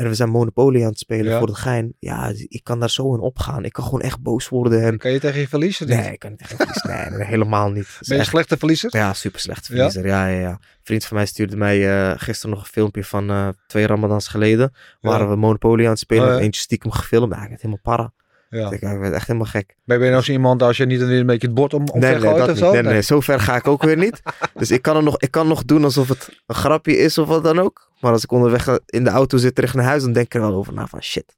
en 0.00 0.08
we 0.08 0.14
zijn 0.14 0.28
Monopoly 0.28 0.80
aan 0.82 0.88
het 0.88 0.98
spelen 0.98 1.32
Ja. 1.32 1.38
voor 1.38 1.46
de 1.46 1.54
gein. 1.54 1.94
Ja, 1.98 2.32
ik 2.48 2.60
kan 2.64 2.80
daar 2.80 2.90
zo 2.90 3.14
in 3.14 3.20
opgaan. 3.20 3.64
Ik 3.64 3.72
kan 3.72 3.84
gewoon 3.84 4.00
echt 4.00 4.20
boos 4.22 4.48
worden. 4.48 4.82
En... 4.84 4.98
Kan 4.98 5.10
je 5.10 5.20
tegen 5.20 5.40
je 5.40 5.48
verliezen? 5.48 5.86
niet? 5.88 5.96
Nee, 5.96 6.12
ik 6.12 6.18
kan 6.18 6.30
niet 6.30 6.40
echt 6.40 6.54
verliezen. 6.56 6.90
Nee, 6.90 7.10
nee, 7.18 7.26
helemaal 7.26 7.70
niet. 7.70 7.86
Ben 7.86 7.98
je 8.00 8.14
een 8.14 8.20
echt- 8.20 8.28
slechte 8.28 8.56
verliezer? 8.56 8.96
ja, 8.96 9.12
super 9.12 9.40
slecht 9.40 9.66
verliezer. 9.66 10.06
Ja? 10.06 10.26
Ja, 10.26 10.38
ja, 10.40 10.48
Een 10.50 10.58
vriend 10.82 11.04
van 11.04 11.16
mij 11.16 11.26
stuurde 11.26 11.56
mij 11.56 12.08
eh, 12.10 12.12
gisteren 12.16 12.54
nog 12.54 12.64
een 12.64 12.70
filmpje 12.72 13.04
van 13.04 13.30
eh, 13.30 13.48
twee 13.66 13.86
ramadans 13.86 14.28
geleden. 14.28 14.72
Waren 15.00 15.28
we 15.30 15.36
Monopoly 15.36 15.84
aan 15.84 15.90
het 15.90 15.98
spelen. 15.98 16.34
Oh. 16.36 16.42
Eentje 16.42 16.60
stiekem 16.60 16.90
gefilmd. 16.90 17.34
Ja, 17.34 17.42
ik 17.42 17.48
werd 17.48 17.62
helemaal 17.62 17.82
para. 17.82 18.12
Ja. 18.50 18.70
Ik, 18.70 18.80
werd 18.80 19.12
echt 19.14 19.26
helemaal 19.26 19.48
gek. 19.48 19.76
Ben 19.84 20.02
je 20.04 20.10
nou 20.10 20.22
zo 20.22 20.32
iemand 20.32 20.62
als 20.62 20.76
je 20.76 20.86
niet 20.86 21.00
een 21.00 21.26
beetje 21.26 21.46
het 21.46 21.56
bord 21.56 21.74
om, 21.74 21.88
om 21.88 22.00
Nee, 22.00 22.18
nee, 22.18 22.50
of 22.50 22.58
zo? 22.58 22.72
nee, 22.72 22.82
nee, 22.82 23.00
zo 23.02 23.20
ver 23.20 23.40
ga 23.40 23.56
ik 23.56 23.66
ook 23.68 23.82
weer 23.82 23.96
niet. 23.96 24.22
Dus 24.54 24.70
ik 24.70 24.82
kan, 24.82 24.96
er 24.96 25.02
nog, 25.02 25.18
ik 25.18 25.30
kan 25.30 25.48
nog 25.48 25.64
doen 25.64 25.84
alsof 25.84 26.08
het 26.08 26.28
een 26.46 26.54
grapje 26.54 26.96
is 26.96 27.18
of 27.18 27.28
wat 27.28 27.44
dan 27.44 27.58
ook. 27.58 27.89
Maar 28.00 28.12
als 28.12 28.24
ik 28.24 28.32
onderweg 28.32 28.78
in 28.86 29.04
de 29.04 29.10
auto 29.10 29.36
zit 29.36 29.54
terug 29.54 29.74
naar 29.74 29.84
huis, 29.84 30.02
dan 30.02 30.12
denk 30.12 30.26
ik 30.26 30.34
er 30.34 30.40
wel 30.40 30.54
over 30.54 30.72
na 30.72 30.86
van 30.86 31.02
shit. 31.02 31.36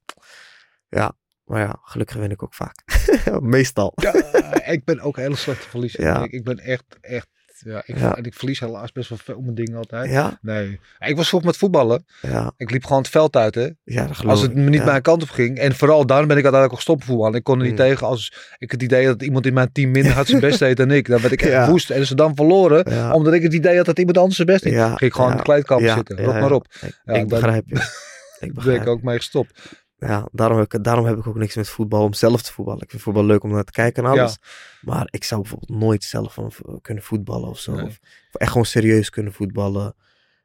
Ja, 0.88 1.12
maar 1.44 1.60
ja, 1.60 1.78
gelukkig 1.82 2.16
win 2.16 2.30
ik 2.30 2.42
ook 2.42 2.54
vaak. 2.54 2.82
Meestal. 3.40 3.92
Ja, 3.94 4.12
ik 4.64 4.84
ben 4.84 5.00
ook 5.00 5.16
een 5.16 5.22
hele 5.22 5.36
slechte. 5.36 6.02
Ja. 6.02 6.22
Ik, 6.22 6.32
ik 6.32 6.44
ben 6.44 6.58
echt, 6.58 6.98
echt, 7.00 7.28
ja, 7.64 7.82
ik, 7.86 7.98
Ja. 7.98 8.16
en 8.16 8.24
ik 8.24 8.34
verlies 8.34 8.60
helaas 8.60 8.92
best 8.92 9.08
wel 9.08 9.18
veel 9.22 9.40
mijn 9.40 9.54
dingen 9.54 9.76
altijd. 9.76 10.10
Ja, 10.10 10.38
Nee, 10.42 10.80
ik 10.98 11.16
was 11.16 11.28
vroeg 11.28 11.42
met 11.44 11.56
voetballen. 11.56 12.06
ja, 12.22 12.52
Ik 12.56 12.70
liep 12.70 12.84
gewoon 12.84 12.98
het 13.02 13.10
veld 13.10 13.36
uit, 13.36 13.54
hè. 13.54 13.68
ja, 13.84 14.06
dat 14.06 14.24
Als 14.26 14.42
het 14.42 14.54
me 14.54 14.68
niet 14.68 14.84
mijn 14.84 15.02
kant 15.02 15.22
op 15.22 15.30
ging. 15.30 15.58
En 15.58 15.74
vooral 15.74 16.06
daarom 16.06 16.26
ben 16.28 16.36
ik 16.36 16.42
uiteindelijk 16.42 16.72
ook 16.72 16.80
stoppen 16.80 17.06
voetballen. 17.06 17.34
Ik 17.34 17.44
kon 17.44 17.56
er 17.58 17.62
niet 17.62 17.70
Mm. 17.70 17.76
tegen 17.78 18.06
als 18.06 18.32
ik 18.58 18.70
het 18.70 18.82
idee 18.82 19.06
had 19.06 19.18
dat 19.18 19.26
iemand 19.26 19.46
in 19.46 19.54
mijn 19.54 19.72
team 19.72 19.90
minder 19.90 20.12
had 20.12 20.26
zijn 20.26 20.40
best 20.40 20.58
deed 20.58 20.76
dan 20.76 20.90
ik. 20.90 21.08
Dan 21.08 21.20
werd 21.20 21.32
ik 21.32 21.42
echt 21.42 21.68
woest. 21.70 21.90
En 21.90 21.98
als 21.98 22.08
ze 22.08 22.14
dan 22.14 22.34
verloren, 22.36 23.12
omdat 23.12 23.32
ik 23.32 23.42
het 23.42 23.54
idee 23.54 23.76
had 23.76 23.86
dat 23.86 23.98
iemand 23.98 24.16
anders 24.18 24.36
zijn 24.36 24.48
best 24.48 24.62
deed. 24.62 24.72
Ging 24.74 25.00
ik 25.00 25.12
gewoon 25.14 25.30
in 25.30 25.36
de 25.36 25.42
kleedkamer 25.42 25.90
zitten. 25.90 26.16
Rot 26.24 26.34
maar 26.34 26.52
op. 26.52 26.66
Ik, 27.04 27.28
begrijp 27.28 27.64
je. 27.68 27.74
Ik 27.74 27.80
Daar 27.80 27.90
ben 28.40 28.54
begrijp 28.54 28.80
ik 28.82 28.88
ook 28.88 29.02
mee 29.02 29.16
gestopt. 29.16 29.60
Ja, 30.06 30.28
daarom 30.32 30.58
heb, 30.58 30.74
ik, 30.74 30.84
daarom 30.84 31.04
heb 31.04 31.16
ik 31.18 31.26
ook 31.26 31.34
niks 31.36 31.54
met 31.56 31.68
voetbal 31.68 32.02
om 32.04 32.12
zelf 32.12 32.42
te 32.42 32.52
voetballen. 32.52 32.82
Ik 32.82 32.90
vind 32.90 33.02
voetbal 33.02 33.24
leuk 33.24 33.42
om 33.42 33.50
naar 33.50 33.64
te 33.64 33.72
kijken 33.72 34.04
en 34.04 34.10
alles. 34.10 34.38
Maar 34.80 35.08
ik 35.10 35.24
zou 35.24 35.40
bijvoorbeeld 35.40 35.80
nooit 35.80 36.04
zelf 36.04 36.38
kunnen 36.82 37.02
voetballen 37.04 37.48
of 37.48 37.58
zo. 37.58 37.74
Nee. 37.74 37.84
Of, 37.84 37.98
of 38.32 38.34
echt 38.34 38.50
gewoon 38.50 38.66
serieus 38.66 39.10
kunnen 39.10 39.32
voetballen. 39.32 39.94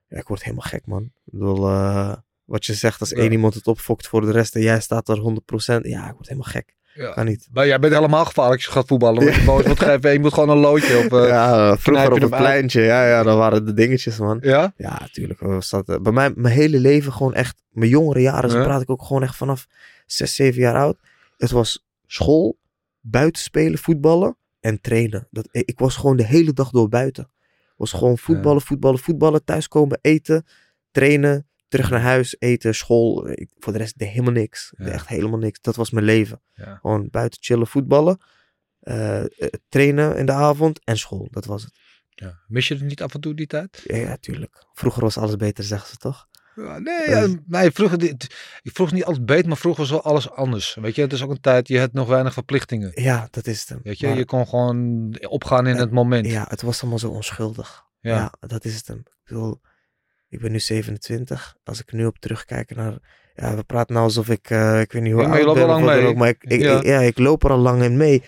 Ja, 0.07 0.17
ik 0.17 0.27
word 0.27 0.43
helemaal 0.43 0.65
gek, 0.69 0.85
man. 0.85 1.03
Ik 1.03 1.31
bedoel, 1.31 1.67
eh, 1.69 2.13
wat 2.45 2.65
je 2.65 2.73
zegt, 2.73 2.99
als 2.99 3.09
Ja. 3.09 3.15
één 3.17 3.31
iemand 3.31 3.53
het 3.53 3.67
opfokt 3.67 4.07
voor 4.07 4.21
de 4.21 4.31
rest 4.31 4.55
en 4.55 4.61
jij 4.61 4.79
staat 4.79 5.09
er 5.09 5.17
100%. 5.17 5.85
Ja, 5.85 6.07
ik 6.07 6.13
word 6.13 6.27
helemaal 6.27 6.51
gek. 6.51 6.75
Ja. 6.97 7.11
Kan 7.11 7.25
niet. 7.25 7.47
Maar 7.51 7.67
jij 7.67 7.79
bent 7.79 7.93
helemaal 7.93 8.25
gevaarlijk 8.25 8.55
als 8.55 8.65
je 8.65 8.71
gaat 8.71 8.87
voetballen. 8.87 9.23
Want 9.23 9.35
je 9.35 9.43
boos 9.43 9.63
wordt 9.65 9.79
geven. 9.83 10.11
Je 10.13 10.19
moet 10.19 10.33
gewoon 10.33 10.49
een 10.49 10.57
loodje. 10.57 10.97
Of, 10.97 11.05
eh, 11.21 11.27
ja, 11.27 11.77
vroeger 11.77 12.11
op 12.11 12.19
uit? 12.19 12.41
pleintje. 12.41 12.81
Ja, 12.81 13.07
ja, 13.07 13.23
dan 13.23 13.37
waren 13.37 13.65
de 13.65 13.73
dingetjes, 13.73 14.17
man. 14.17 14.37
ja? 14.41 14.73
Ja, 14.77 14.97
natuurlijk. 14.99 15.39
Was 15.39 15.69
dat, 15.69 15.89
eh, 15.89 15.99
bij 15.99 16.11
mij, 16.11 16.31
mijn 16.35 16.53
hele 16.53 16.79
leven 16.79 17.13
gewoon 17.13 17.33
echt, 17.33 17.61
mijn 17.69 17.89
jongere 17.89 18.21
jaren, 18.21 18.49
Ja. 18.51 18.63
praat 18.63 18.81
ik 18.81 18.89
ook 18.89 19.03
gewoon 19.03 19.23
echt 19.23 19.35
vanaf 19.35 19.67
6, 20.05 20.35
7 20.35 20.61
jaar 20.61 20.75
oud. 20.75 20.97
Het 21.37 21.51
was 21.51 21.85
school, 22.05 22.57
buiten 23.01 23.41
spelen, 23.41 23.79
voetballen 23.79 24.37
en 24.59 24.81
trainen. 24.81 25.27
Dat, 25.31 25.47
ik 25.51 25.79
was 25.79 25.95
gewoon 25.95 26.17
de 26.17 26.25
hele 26.25 26.53
dag 26.53 26.69
door 26.69 26.89
buiten. 26.89 27.23
Het 27.23 27.73
was 27.77 27.91
gewoon 27.91 28.17
voetballen, 28.17 28.61
voetballen, 28.61 28.99
voetballen, 28.99 29.43
thuiskomen, 29.43 29.99
eten, 30.01 30.45
trainen, 30.91 31.47
terug 31.67 31.89
naar 31.89 32.01
huis, 32.01 32.35
eten, 32.39 32.75
school. 32.75 33.29
Ik- 33.29 33.49
voor 33.59 33.73
de 33.73 33.79
rest 33.79 33.97
deed 33.97 34.09
helemaal 34.09 34.31
niks. 34.31 34.73
Ja. 34.77 34.85
Echt 34.85 35.07
helemaal 35.07 35.39
niks. 35.39 35.61
Dat 35.61 35.75
was 35.75 35.91
mijn 35.91 36.05
leven. 36.05 36.41
Ja. 36.53 36.75
Gewoon 36.81 37.07
buiten 37.11 37.39
chillen, 37.43 37.67
voetballen, 37.67 38.17
eh, 38.79 39.19
eh, 39.23 39.27
trainen 39.69 40.17
in 40.17 40.25
de 40.25 40.31
avond 40.31 40.79
en 40.83 40.97
school. 40.97 41.27
Dat 41.31 41.45
was 41.45 41.63
het. 41.63 41.73
ja. 42.09 42.39
Mis 42.47 42.67
je 42.67 42.73
het 42.73 42.83
niet 42.83 43.01
af 43.01 43.13
en 43.13 43.21
toe 43.21 43.33
die 43.33 43.47
tijd? 43.47 43.81
Ja, 43.83 43.95
ja, 43.95 44.17
tuurlijk. 44.19 44.65
Vroeger 44.73 45.01
was 45.01 45.17
alles 45.17 45.35
beter, 45.35 45.63
zeggen 45.63 45.89
ze 45.89 45.95
toch? 45.97 46.27
Ja, 46.55 46.79
nee, 46.79 46.95
Eh. 47.01 47.21
ja, 47.27 47.35
nee 47.47 47.71
vroeger, 47.71 48.03
ik 48.61 48.71
vroeg 48.73 48.91
niet 48.91 49.03
altijd 49.05 49.25
beter, 49.25 49.47
maar 49.47 49.57
vroeger 49.57 49.81
was 49.81 49.91
wel 49.91 50.01
alles 50.03 50.29
anders. 50.31 50.75
Weet 50.81 50.95
je, 50.95 51.01
het 51.01 51.13
is 51.13 51.21
ook 51.23 51.29
een 51.29 51.41
tijd, 51.41 51.67
je 51.67 51.77
hebt 51.77 51.93
nog 51.93 52.07
weinig 52.07 52.33
verplichtingen. 52.33 52.91
Ja, 53.01 53.27
dat 53.31 53.47
is 53.47 53.59
het. 53.59 53.69
hem. 53.69 53.79
Weet 53.83 53.99
je, 53.99 54.07
Maar- 54.07 54.17
je 54.17 54.25
kon 54.25 54.47
gewoon 54.47 55.15
opgaan 55.27 55.67
in 55.67 55.73
Eh, 55.75 55.79
het 55.79 55.91
moment. 55.91 56.25
Ja, 56.25 56.45
het 56.49 56.61
was 56.61 56.79
allemaal 56.81 56.99
zo 56.99 57.09
onschuldig. 57.09 57.83
Ja. 57.99 58.15
Ja, 58.15 58.47
dat 58.47 58.65
is 58.65 58.75
het 58.75 58.87
hem. 58.87 58.97
Ik 58.97 59.13
bedoel, 59.23 59.61
ik 60.29 60.39
ben 60.41 60.51
nu 60.51 60.59
27. 60.59 61.55
Als 61.63 61.79
ik 61.81 61.91
nu 61.91 62.05
op 62.05 62.17
terugkijk 62.19 62.75
naar... 62.75 62.93
Ja, 63.35 63.55
we 63.55 63.63
praten 63.63 63.93
nou 63.93 64.05
alsof 64.05 64.29
ik... 64.29 64.49
eh, 64.49 64.79
ik 64.81 64.91
weet 64.91 65.01
niet 65.01 65.13
hoe 65.13 65.21
Ja, 65.21 65.27
oud 65.29 65.53
ben 65.53 65.67
al 65.69 65.79
lang 65.83 66.03
ook, 66.05 66.15
maar 66.15 66.27
ik, 66.29 66.43
ik, 66.43 66.61
Ja. 66.61 66.77
ik- 66.79 66.85
ja, 66.85 66.99
ik 66.99 67.17
loop 67.17 67.43
er 67.43 67.49
al 67.51 67.57
lang 67.57 67.83
in 67.83 67.97
mee. 67.97 68.23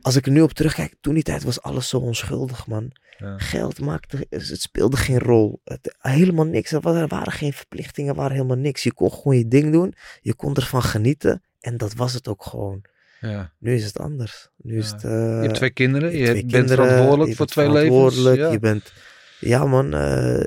Als 0.00 0.16
ik 0.16 0.26
er 0.26 0.32
nu 0.32 0.40
op 0.40 0.52
terugkijk, 0.52 0.94
toen 1.00 1.14
die 1.14 1.22
tijd 1.22 1.42
was 1.44 1.62
alles 1.62 1.88
zo 1.88 1.98
onschuldig, 1.98 2.66
man. 2.66 2.90
Ja. 3.18 3.38
Geld 3.38 3.80
maakte... 3.80 4.26
Het 4.30 4.60
speelde 4.60 4.96
geen 4.96 5.18
rol. 5.18 5.60
Het, 5.64 5.94
helemaal 5.98 6.44
niks. 6.46 6.72
Er 6.72 6.80
wa- 6.80 7.06
waren 7.06 7.32
geen 7.32 7.52
verplichtingen, 7.52 8.10
er 8.10 8.16
waren 8.16 8.32
helemaal 8.36 8.56
niks. 8.56 8.82
Je 8.82 8.92
kon 8.94 9.12
gewoon 9.12 9.38
je 9.38 9.48
ding 9.48 9.72
doen. 9.72 9.94
Je 10.20 10.34
kon 10.34 10.54
ervan 10.54 10.82
genieten. 10.82 11.42
En 11.60 11.76
dat 11.76 11.94
was 11.94 12.12
het 12.12 12.28
ook 12.28 12.44
gewoon. 12.44 12.80
Ja. 13.20 13.52
Nu 13.58 13.74
is 13.74 13.84
het 13.84 13.98
anders. 13.98 14.48
Nu 14.56 14.78
is 14.78 14.90
het... 14.90 15.04
eh, 15.04 15.10
Je 15.10 15.16
hebt 15.42 15.54
twee 15.54 15.70
kinderen, 15.70 16.10
je, 16.10 16.18
je 16.18 16.24
hebt 16.24 16.30
twee 16.38 16.50
bent 16.50 16.52
kinderen, 16.52 16.86
verantwoordelijk 16.86 17.30
je 17.30 17.36
voor 17.36 17.46
twee 17.46 17.70
levens. 17.70 18.14
Je 18.52 18.58
bent, 18.60 18.92
ja 19.40 19.64
man, 19.64 19.94
eh, 19.94 20.44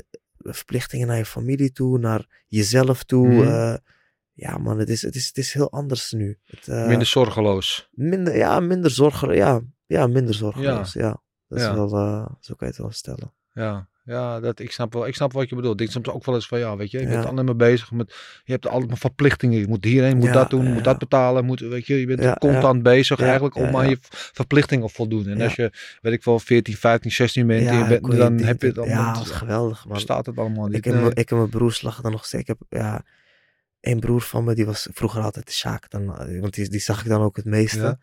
verplichtingen 0.53 1.07
naar 1.07 1.17
je 1.17 1.25
familie 1.25 1.71
toe, 1.71 1.97
naar 1.99 2.43
jezelf 2.47 3.03
toe. 3.03 3.27
Mhm. 3.27 3.47
eh, 3.47 3.75
ja 4.33 4.57
man, 4.57 4.79
het 4.79 4.89
is, 4.89 5.01
het, 5.01 5.15
is, 5.15 5.27
het 5.27 5.37
is 5.37 5.53
heel 5.53 5.71
anders 5.71 6.11
nu. 6.11 6.39
Het, 6.45 6.67
eh, 6.67 6.87
Minder 6.87 7.07
zorgeloos. 7.07 7.89
minder, 7.91 8.35
ja, 8.35 8.59
minder 8.59 8.91
zorgen, 8.91 9.35
ja, 9.35 9.61
ja, 9.85 10.07
minder 10.07 10.33
zorgeloos, 10.33 10.93
ja. 10.93 11.23
Dat 11.47 11.57
is 11.57 11.63
Ja. 11.63 11.73
wel, 11.73 11.95
eh, 11.95 12.25
zo 12.39 12.53
kan 12.55 12.67
je 12.67 12.73
het 12.73 12.77
wel 12.77 12.91
stellen. 12.91 13.33
Ja, 13.53 13.89
ja 14.05 14.39
dat, 14.39 14.59
ik, 14.59 14.71
snap 14.71 14.93
wel, 14.93 15.07
ik 15.07 15.15
snap 15.15 15.33
wat 15.33 15.49
je 15.49 15.55
bedoelt. 15.55 15.81
Ik 15.81 15.91
snap 15.91 16.07
ook 16.07 16.25
wel 16.25 16.35
eens 16.35 16.47
van, 16.47 16.59
ja, 16.59 16.75
weet 16.77 16.91
je, 16.91 16.99
je 16.99 17.07
bent 17.07 17.23
Ja. 17.23 17.29
alleen 17.29 17.45
maar 17.45 17.55
bezig 17.55 17.91
met, 17.91 18.13
je 18.43 18.51
hebt 18.51 18.67
altijd 18.67 18.87
maar 18.89 18.97
verplichtingen. 18.97 19.59
Je 19.59 19.67
moet 19.67 19.83
hierheen, 19.83 20.09
je 20.09 20.15
moet 20.15 20.25
Ja, 20.25 20.33
dat 20.33 20.49
doen, 20.49 20.65
ja. 20.65 20.71
moet 20.73 20.83
dat 20.83 20.97
betalen. 20.97 21.45
Moet, 21.45 21.59
weet 21.59 21.87
je, 21.87 21.99
je 21.99 22.05
bent 22.05 22.21
Ja, 22.23 22.33
constant 22.39 22.83
bezig 22.83 23.17
Ja, 23.19 23.23
eigenlijk 23.25 23.55
om 23.55 23.63
ja, 23.63 23.71
aan 23.77 23.83
ja. 23.83 23.89
je 23.89 23.97
verplichtingen 24.09 24.89
voldoen. 24.89 25.27
En 25.27 25.37
Ja. 25.37 25.43
als 25.43 25.55
je, 25.55 25.71
weet 26.01 26.13
ik 26.13 26.23
wel, 26.23 26.39
14, 26.39 26.75
15, 26.75 27.11
16 27.11 27.47
bent, 27.47 27.69
je 27.69 27.85
bent 27.87 28.17
dan 28.17 28.37
heb 28.39 28.61
je 28.61 28.67
het 28.67 28.75
Ja, 28.75 28.81
allemaal, 28.81 29.13
dat 29.13 29.27
was 29.27 29.31
geweldig 29.37 29.85
man. 29.85 29.93
bestaat 29.93 30.25
het 30.25 30.37
allemaal 30.37 30.65
niet. 30.67 30.75
Ik 30.75 30.85
en, 30.85 31.11
ik 31.13 31.31
en 31.31 31.37
mijn 31.37 31.49
broers 31.49 31.81
lachen 31.81 32.03
dan 32.03 32.11
nog 32.11 32.25
steeds. 32.25 32.41
Ik 32.41 32.47
heb, 32.47 32.57
ja, 32.81 33.03
een 33.81 33.99
broer 33.99 34.21
van 34.21 34.43
me, 34.43 34.55
die 34.55 34.65
was 34.65 34.87
vroeger 34.93 35.21
altijd 35.21 35.45
de 35.45 35.51
Sjaak. 35.51 35.89
Dan, 35.89 36.17
eh, 36.17 36.39
want 36.41 36.53
die, 36.53 36.69
die 36.69 36.79
zag 36.79 37.01
ik 37.01 37.07
dan 37.09 37.21
ook 37.21 37.35
het 37.35 37.45
meeste. 37.45 37.79
Ja. 37.79 37.99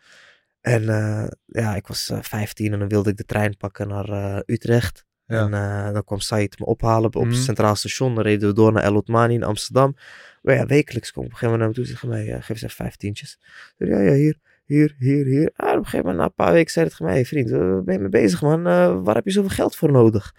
En 0.60 0.88
eh, 0.88 1.28
ja, 1.46 1.74
ik 1.76 1.86
was 1.86 2.08
eh, 2.10 2.18
15 2.20 2.72
en 2.72 2.78
dan 2.78 2.88
wilde 2.88 3.10
ik 3.10 3.16
de 3.16 3.24
trein 3.24 3.56
pakken 3.56 3.88
naar 3.88 4.08
eh, 4.08 4.38
Utrecht. 4.46 5.04
Ja. 5.26 5.44
En 5.44 5.54
eh, 5.54 5.92
dan 5.92 6.04
kwam 6.04 6.20
Said 6.20 6.58
me 6.58 6.64
ophalen 6.64 7.04
op 7.04 7.14
Mhm. 7.14 7.28
het 7.28 7.36
Centraal 7.36 7.76
Station. 7.76 8.14
Dan 8.14 8.24
reden 8.24 8.48
we 8.48 8.54
door 8.54 8.72
naar 8.72 8.82
El 8.82 8.94
Otmani 8.96 9.34
in 9.34 9.42
Amsterdam. 9.42 9.96
Maar 10.42 10.54
ja, 10.54 10.66
wekelijks 10.66 11.12
kom 11.12 11.22
ik 11.24 11.28
op 11.28 11.34
een 11.34 11.38
gegeven 11.38 11.58
moment 11.60 11.76
naar 11.78 11.86
hem 11.86 11.96
toe. 12.00 12.10
Zeg 12.10 12.24
mij, 12.24 12.32
eh, 12.34 12.38
geef 12.38 12.48
eens 12.48 12.62
even 12.62 12.76
vijftientjes. 12.76 13.38
Ik 13.78 13.86
zei, 13.86 13.90
ja, 13.90 14.00
ja, 14.10 14.12
hier, 14.16 14.36
hier, 14.64 14.94
hier, 14.98 15.24
hier. 15.24 15.50
Ah, 15.56 15.70
op 15.70 15.76
een 15.76 15.84
gegeven 15.84 15.98
moment, 15.98 16.16
na 16.18 16.24
een 16.24 16.34
paar 16.34 16.52
weken, 16.52 16.70
zei 16.72 16.84
het 16.84 16.94
tegen 16.94 17.10
mij, 17.10 17.20
hey, 17.20 17.26
vriend, 17.26 17.50
eh, 17.50 17.58
waar 17.58 17.82
ben 17.84 17.94
je 17.94 18.00
mee 18.00 18.08
bezig, 18.08 18.42
man? 18.42 18.62
Waar 19.04 19.14
heb 19.14 19.24
je 19.24 19.30
zoveel 19.30 19.50
geld 19.50 19.76
voor 19.76 19.90
nodig? 19.92 20.34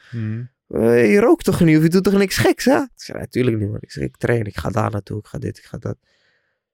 Eh, 0.68 1.12
je 1.12 1.20
rookt 1.20 1.44
toch 1.46 1.60
niet 1.60 1.78
of 1.78 1.84
je 1.84 1.90
doet 1.90 2.04
toch 2.04 2.18
niks 2.18 2.38
geks, 2.38 2.66
hè? 2.66 2.78
Ik 2.78 2.90
zei, 2.96 3.20
natuurlijk 3.20 3.58
niet, 3.58 3.70
man. 3.70 3.78
Ik 3.82 3.92
zeg, 3.92 4.04
ik 4.04 4.18
train, 4.18 4.46
ik 4.46 4.58
ga 4.58 4.70
daar 4.70 4.92
naartoe, 4.92 5.20
ik 5.20 5.26
ga 5.26 5.38
dit, 5.38 5.58
ik 5.58 5.64
ga 5.64 5.78
dat. 5.78 5.98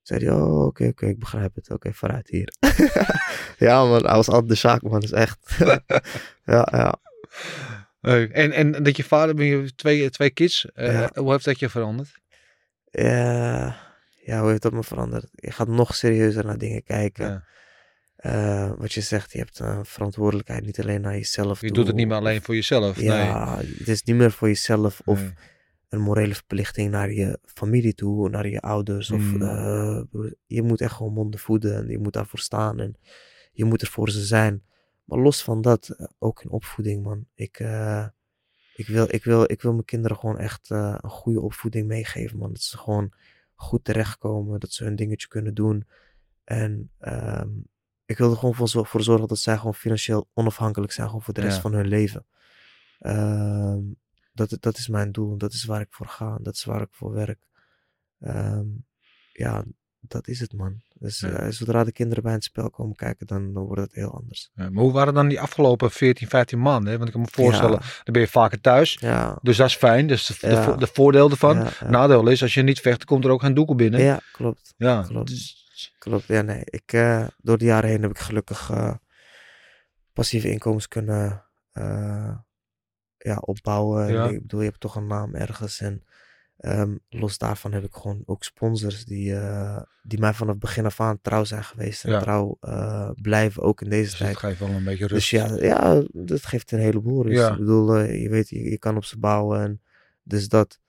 Zei 0.02 0.26
hij, 0.26 0.34
oh, 0.34 0.66
oké, 0.66 0.88
oké, 0.88 1.06
ik 1.06 1.20
begrijp 1.20 1.56
het. 1.56 1.70
Oké, 1.72 1.94
vooruit 1.94 2.30
hier. 2.30 2.54
ja, 3.68 3.86
man, 3.86 4.06
hij 4.06 4.16
was 4.16 4.28
altijd 4.30 4.48
de 4.50 4.56
zaak, 4.56 4.82
man. 4.82 4.92
Dat 4.92 5.04
is 5.04 5.12
echt. 5.12 5.56
ja, 6.46 6.68
ja. 6.72 6.96
Leuk. 8.02 8.32
En, 8.32 8.52
en 8.52 8.84
dat 8.84 8.98
je 8.98 9.04
vader, 9.04 9.36
ben 9.36 9.46
je 9.46 9.76
twee, 9.76 10.10
twee 10.10 10.30
kids. 10.30 10.66
Eh, 10.74 10.92
Ja. 10.94 11.10
Hoe 11.14 11.32
heeft 11.32 11.46
dat 11.46 11.60
je 11.60 11.70
veranderd? 11.70 12.12
Ja, 12.92 13.78
ja, 14.24 14.40
hoe 14.42 14.50
heeft 14.50 14.62
dat 14.62 14.74
me 14.74 14.84
veranderd? 14.84 15.26
Je 15.32 15.52
gaat 15.52 15.68
nog 15.68 15.96
serieuzer 15.96 16.46
naar 16.46 16.58
dingen 16.58 16.84
kijken. 16.84 17.26
Ja. 17.28 17.48
Eh, 18.16 18.72
wat 18.78 18.94
je 18.94 19.02
zegt, 19.02 19.32
je 19.32 19.38
hebt 19.38 19.60
een 19.60 19.86
verantwoordelijkheid 19.86 20.66
niet 20.66 20.80
alleen 20.80 21.02
naar 21.02 21.14
jezelf. 21.14 21.62
Je 21.62 21.68
toe. 21.68 21.76
doet 21.76 21.88
het 21.88 21.96
niet 21.96 22.08
meer 22.08 22.18
alleen 22.18 22.42
voor 22.42 22.56
jezelf. 22.56 22.98
nee. 22.98 23.06
Ja, 23.06 23.58
het 23.78 23.88
is 23.88 24.04
niet 24.04 24.16
meer 24.16 24.32
voor 24.32 24.48
jezelf 24.48 25.02
of 25.06 25.20
Nee. 25.20 25.34
een 25.90 26.00
morele 26.02 26.34
verplichting 26.36 26.92
naar 26.92 27.12
je 27.12 27.40
familie 27.46 27.94
toe, 27.94 28.30
naar 28.30 28.48
je 28.48 28.60
ouders. 28.62 29.12
Of, 29.12 29.22
Mm. 29.22 29.42
eh, 29.42 30.02
je 30.46 30.62
moet 30.62 30.82
echt 30.82 30.94
gewoon 30.94 31.14
monden 31.14 31.40
voeden 31.40 31.76
en 31.76 31.88
je 31.90 31.98
moet 32.00 32.14
daarvoor 32.14 32.40
staan 32.40 32.80
en 32.80 32.98
je 33.52 33.66
moet 33.66 33.82
er 33.82 33.88
voor 33.88 34.10
ze 34.10 34.22
zijn. 34.26 34.64
Maar 35.10 35.20
los 35.20 35.44
van 35.44 35.62
dat, 35.62 35.90
eh, 35.90 36.06
ook 36.20 36.44
in 36.44 36.50
opvoeding, 36.50 37.04
man. 37.04 37.26
Ik, 37.34 37.60
eh, 37.60 38.08
ik, 38.76 38.88
wil, 38.88 39.08
ik, 39.14 39.24
wil, 39.24 39.52
ik 39.52 39.62
wil 39.62 39.72
mijn 39.74 39.86
kinderen 39.86 40.18
gewoon 40.18 40.38
echt 40.38 40.72
eh, 40.72 40.96
een 41.02 41.10
goede 41.10 41.42
opvoeding 41.42 41.88
meegeven, 41.88 42.38
man. 42.38 42.54
Dat 42.54 42.62
ze 42.62 42.78
gewoon 42.78 43.12
goed 43.56 43.84
terechtkomen, 43.84 44.60
dat 44.60 44.72
ze 44.72 44.84
hun 44.84 44.96
dingetje 44.96 45.28
kunnen 45.28 45.54
doen. 45.54 45.88
En 46.44 46.92
ehm, 47.00 47.50
ik 48.06 48.18
wil 48.18 48.32
er 48.32 48.38
gewoon 48.38 48.56
voor, 48.56 48.70
zo- 48.70 48.84
voor 48.84 49.02
zorgen 49.04 49.28
dat 49.28 49.40
zij 49.40 49.58
gewoon 49.58 49.74
financieel 49.76 50.28
onafhankelijk 50.34 50.92
zijn, 50.92 51.08
gewoon 51.08 51.22
voor 51.22 51.34
de 51.34 51.42
rest 51.42 51.56
Ja. 51.56 51.62
van 51.62 51.74
hun 51.74 51.88
leven. 51.88 52.26
Ehm, 53.00 53.82
dat, 54.34 54.58
dat 54.60 54.78
is 54.78 54.88
mijn 54.88 55.12
doel, 55.12 55.38
dat 55.38 55.54
is 55.54 55.64
waar 55.66 55.82
ik 55.82 55.94
voor 55.94 56.08
ga, 56.08 56.38
dat 56.42 56.54
is 56.56 56.64
waar 56.64 56.82
ik 56.82 56.90
voor 56.94 57.12
werk. 57.14 57.48
Ehm, 58.20 58.68
ja, 59.34 59.64
dat 60.00 60.28
is 60.28 60.40
het, 60.40 60.54
man. 60.54 60.82
Dus 61.00 61.22
eh, 61.22 61.48
zodra 61.50 61.84
de 61.84 61.92
kinderen 61.92 62.24
bij 62.24 62.34
het 62.34 62.44
spel 62.44 62.70
komen 62.70 62.96
kijken, 62.96 63.28
dan, 63.28 63.54
dan 63.54 63.64
wordt 63.64 63.82
het 63.82 63.94
heel 63.94 64.12
anders. 64.14 64.50
Ja, 64.54 64.70
maar 64.70 64.84
hoe 64.84 64.92
waren 64.92 65.14
dan 65.14 65.28
die 65.28 65.40
afgelopen 65.42 65.92
14, 65.92 66.28
15 66.28 66.62
maanden? 66.62 66.92
hè? 66.92 66.96
Want 66.98 67.08
ik 67.10 67.14
kan 67.16 67.22
me 67.24 67.28
voorstellen, 67.32 67.80
Ja, 67.82 67.86
dan 68.04 68.14
ben 68.14 68.22
je 68.22 68.28
vaker 68.28 68.62
thuis. 68.62 68.98
ja, 69.00 69.40
Dus 69.42 69.58
dat 69.58 69.68
is 69.68 69.76
fijn. 69.76 70.08
Dus 70.08 70.26
de, 70.26 70.36
de, 70.40 70.48
Ja. 70.48 70.64
vo- 70.64 70.76
de 70.76 70.88
voordeel 70.88 71.30
ervan. 71.30 71.68
Nadeel 71.88 72.28
is, 72.28 72.42
als 72.42 72.54
je 72.54 72.62
niet 72.62 72.80
vecht, 72.80 73.06
komt 73.06 73.26
er 73.26 73.32
ook 73.32 73.42
geen 73.42 73.54
doekel 73.54 73.76
binnen. 73.76 74.02
ja, 74.02 74.20
klopt. 74.32 74.74
Ja. 74.78 75.02
klopt. 75.08 75.28
Dus- 75.30 75.58
Klopt, 76.00 76.28
ja, 76.28 76.42
nee. 76.42 76.62
Ik, 76.66 76.94
eh, 76.94 77.28
door 77.38 77.58
de 77.58 77.66
jaren 77.66 77.90
heen 77.90 78.02
heb 78.02 78.12
ik 78.12 78.20
gelukkig 78.20 78.70
eh, 78.70 78.94
passieve 80.14 80.52
inkomens 80.52 80.88
kunnen 80.88 81.46
ja, 83.18 83.38
opbouwen. 83.42 84.32
Ik 84.34 84.42
bedoel, 84.42 84.60
je 84.60 84.66
hebt 84.68 84.80
toch 84.80 84.96
een 84.96 85.08
naam 85.08 85.36
ergens. 85.36 85.80
En 85.80 86.04
ehm, 86.60 86.96
los 87.10 87.38
daarvan 87.38 87.74
heb 87.74 87.84
ik 87.84 87.94
gewoon 87.94 88.24
ook 88.26 88.44
sponsors 88.44 89.06
die, 89.06 89.36
eh, 89.36 89.82
die 90.04 90.20
mij 90.20 90.34
vanaf 90.34 90.58
begin 90.58 90.86
af 90.86 91.00
aan 91.00 91.22
trouw 91.22 91.44
zijn 91.44 91.64
geweest. 91.64 92.04
En 92.06 92.12
Ja. 92.12 92.20
trouw 92.20 92.58
eh, 92.60 93.10
blijven, 93.22 93.64
ook 93.64 93.82
in 93.82 93.90
deze 93.90 94.10
dus 94.10 94.18
dat 94.20 94.28
tijd. 94.28 94.38
geeft 94.38 94.60
wel 94.60 94.70
een 94.70 94.84
beetje 94.84 95.08
rust. 95.08 95.14
Dus 95.14 95.30
ja, 95.30 95.56
ja, 95.56 96.04
dat 96.12 96.46
geeft 96.46 96.72
een 96.72 96.80
heleboel 96.80 97.24
rust. 97.24 97.40
Ja. 97.40 97.52
Ik 97.52 97.58
bedoel, 97.58 97.96
eh, 97.96 98.22
je 98.22 98.30
weet, 98.30 98.50
je, 98.50 98.70
je 98.70 98.78
kan 98.78 98.96
op 98.96 99.04
ze 99.06 99.20
bouwen. 99.20 99.62
En 99.62 99.82
dus 100.24 100.48
dat. 100.48 100.80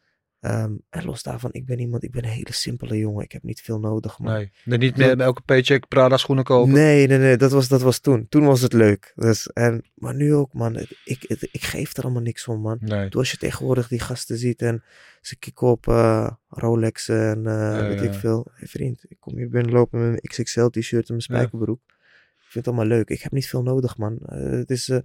Ehm, 0.41 0.73
en 0.91 1.05
los 1.05 1.23
daarvan, 1.23 1.51
ik 1.53 1.67
ben 1.67 1.79
iemand, 1.79 2.03
ik 2.03 2.11
ben 2.11 2.25
een 2.25 2.31
hele 2.31 2.53
simpele 2.53 2.99
jongen. 2.99 3.25
Ik 3.25 3.33
heb 3.33 3.43
niet 3.43 3.61
veel 3.61 3.79
nodig, 3.81 4.19
man. 4.19 4.33
Nee. 4.33 4.79
Niet 4.79 4.97
meer 4.97 5.17
bij 5.17 5.27
elke 5.27 5.41
paycheck 5.41 5.89
Prada 5.89 6.17
schoenen 6.17 6.45
kopen. 6.45 6.73
Nee, 6.73 7.07
nee, 7.07 7.19
nee, 7.19 7.37
dat 7.37 7.51
was, 7.51 7.69
dat 7.69 7.83
was 7.83 7.99
toen. 7.99 8.27
Toen 8.29 8.45
was 8.45 8.61
het 8.61 8.73
leuk. 8.73 9.13
Dus, 9.17 9.47
en, 9.53 9.85
maar 9.95 10.15
nu 10.15 10.35
ook, 10.35 10.53
man. 10.53 10.77
Ik, 11.05 11.25
ik 11.53 11.63
geef 11.63 11.97
er 11.97 12.03
allemaal 12.03 12.23
niks 12.23 12.47
om, 12.49 12.61
man. 12.61 12.77
Nee. 12.81 13.09
Toen 13.09 13.21
als 13.21 13.31
je 13.31 13.37
tegenwoordig 13.37 13.89
die 13.89 14.01
gasten 14.01 14.37
ziet 14.39 14.63
en 14.63 14.83
ze 15.21 15.39
kicken 15.39 15.67
op 15.67 15.89
eh 15.89 16.31
Rolexen 16.49 17.47
en 17.47 17.47
eh, 17.47 17.89
weet 17.89 18.03
ik 18.03 18.15
veel. 18.15 18.47
Hey, 18.55 18.69
vriend, 18.69 19.05
ik 19.09 19.17
kom 19.21 19.37
hier 19.37 19.49
binnenlopen 19.49 19.99
met 19.99 20.09
mijn 20.09 20.21
XXL 20.21 20.67
t-shirt 20.67 21.09
en 21.09 21.15
mijn 21.17 21.27
Ja. 21.29 21.35
spijkerbroek. 21.37 21.81
Ik 21.87 22.57
vind 22.57 22.67
het 22.67 22.67
allemaal 22.75 22.97
leuk. 22.97 23.09
Ik 23.09 23.23
heb 23.23 23.33
niet 23.33 23.47
veel 23.49 23.63
nodig, 23.63 23.97
man. 23.97 24.19
Eh, 24.27 24.51
het 24.51 24.71
is, 24.71 24.89
er 24.89 25.03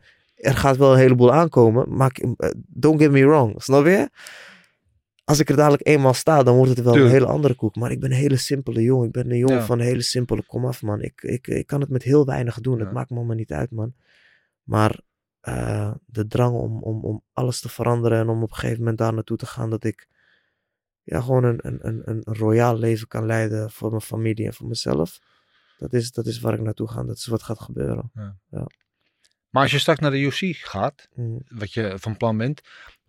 gaat 0.56 0.78
wel 0.78 0.92
een 0.92 1.00
heleboel 1.00 1.34
aankomen, 1.34 1.96
maar 1.96 2.16
don't 2.68 3.02
get 3.02 3.12
me 3.12 3.26
wrong. 3.26 3.64
Snap 3.64 3.86
je? 3.86 4.10
Als 5.26 5.40
ik 5.40 5.50
er 5.50 5.56
dadelijk 5.56 5.88
eenmaal 5.88 6.14
sta, 6.14 6.44
dan 6.44 6.56
wordt 6.56 6.70
het 6.76 6.80
wel 6.84 6.94
Tuurlijk. 6.94 7.14
een 7.14 7.20
hele 7.20 7.32
andere 7.34 7.54
koek. 7.56 7.76
Maar 7.76 7.92
ik 7.92 8.00
ben 8.00 8.12
een 8.12 8.18
hele 8.18 8.38
simpele 8.38 8.82
jongen. 8.82 9.06
Ik 9.06 9.12
ben 9.12 9.32
een 9.32 9.38
jongen 9.38 9.56
Ja. 9.58 9.66
van 9.66 9.80
een 9.80 9.86
hele 9.86 10.02
simpele 10.02 10.44
komaf, 10.46 10.82
man. 10.82 11.02
Ik, 11.02 11.22
ik, 11.22 11.48
ik 11.48 11.68
kan 11.68 11.82
het 11.82 11.90
met 11.90 12.04
heel 12.04 12.26
weinig 12.26 12.60
doen. 12.62 12.78
Ja. 12.78 12.84
Het 12.84 12.94
maakt 12.94 13.10
me 13.10 13.16
allemaal 13.16 13.36
niet 13.36 13.52
uit, 13.52 13.72
man. 13.72 13.94
Maar 14.64 15.00
eh, 15.40 15.94
de 16.06 16.28
drang 16.28 16.56
om, 16.56 16.84
om, 16.84 17.04
om 17.04 17.24
alles 17.34 17.60
te 17.60 17.70
veranderen 17.70 18.20
en 18.20 18.30
om 18.30 18.44
op 18.44 18.50
een 18.50 18.56
gegeven 18.56 18.80
moment 18.80 18.98
daar 18.98 19.14
naartoe 19.14 19.38
te 19.38 19.46
gaan 19.46 19.70
dat 19.70 19.84
ik 19.84 20.08
ja, 21.04 21.22
gewoon 21.22 21.44
een, 21.44 21.60
een, 21.62 21.80
een, 21.88 22.02
een 22.06 22.24
royaal 22.36 22.78
leven 22.78 23.08
kan 23.08 23.26
leiden 23.26 23.72
voor 23.72 23.90
mijn 23.90 24.02
familie 24.02 24.46
en 24.46 24.54
voor 24.54 24.68
mezelf. 24.68 25.20
Dat 25.78 25.94
is, 25.94 26.12
dat 26.12 26.26
is 26.26 26.40
waar 26.40 26.54
ik 26.54 26.62
naartoe 26.62 26.88
ga. 26.88 27.04
Dat 27.04 27.18
is 27.18 27.26
wat 27.26 27.44
gaat 27.44 27.60
gebeuren. 27.60 28.12
Maar 29.50 29.64
als 29.64 29.72
je 29.72 29.80
straks 29.80 30.00
naar 30.00 30.12
de 30.12 30.20
UFC 30.20 30.56
gaat, 30.56 31.08
Mm, 31.14 31.42
wat 31.48 31.74
je 31.74 31.94
van 32.00 32.18
plan 32.18 32.38
bent, 32.38 32.62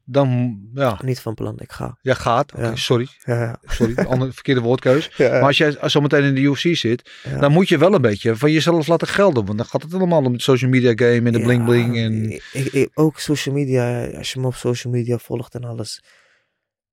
dan 0.09 0.61
ja, 0.75 0.99
Niet 1.05 1.21
van 1.21 1.35
plan, 1.35 1.59
ik 1.61 1.73
ga. 1.73 1.99
ja 2.01 2.15
gaat. 2.15 2.53
Ja. 2.57 2.77
sorry, 2.77 3.07
Ja, 3.25 3.41
ja. 3.43 3.59
sorry, 3.65 3.95
andere 4.13 4.33
verkeerde 4.33 4.61
woordkeus. 4.61 5.19
Maar 5.19 5.43
als 5.43 5.57
jij 5.59 5.77
zometeen 5.83 6.25
in 6.25 6.35
de 6.35 6.41
UFC 6.41 6.77
zit, 6.77 7.11
dan 7.41 7.53
moet 7.53 7.69
je 7.69 7.79
wel 7.79 7.95
een 7.95 8.01
beetje 8.03 8.37
van 8.37 8.53
jezelf 8.53 8.87
laten 8.87 9.09
gelden. 9.09 9.45
Want 9.45 9.59
dan 9.59 9.67
gaat 9.67 9.83
het 9.83 9.95
allemaal 9.95 10.25
om 10.25 10.33
het 10.33 10.43
social 10.43 10.71
media 10.71 10.93
game 10.95 11.27
en 11.27 11.33
de 11.33 11.41
bling 11.41 11.65
bling. 11.65 11.97
En... 11.97 12.31
ik- 12.53 12.91
ook 12.95 13.19
social 13.19 13.55
media, 13.55 14.07
als 14.07 14.33
je 14.33 14.41
me 14.41 14.47
op 14.47 14.55
social 14.55 14.93
media 14.93 15.19
volgt 15.19 15.55
en 15.55 15.65
alles. 15.65 16.03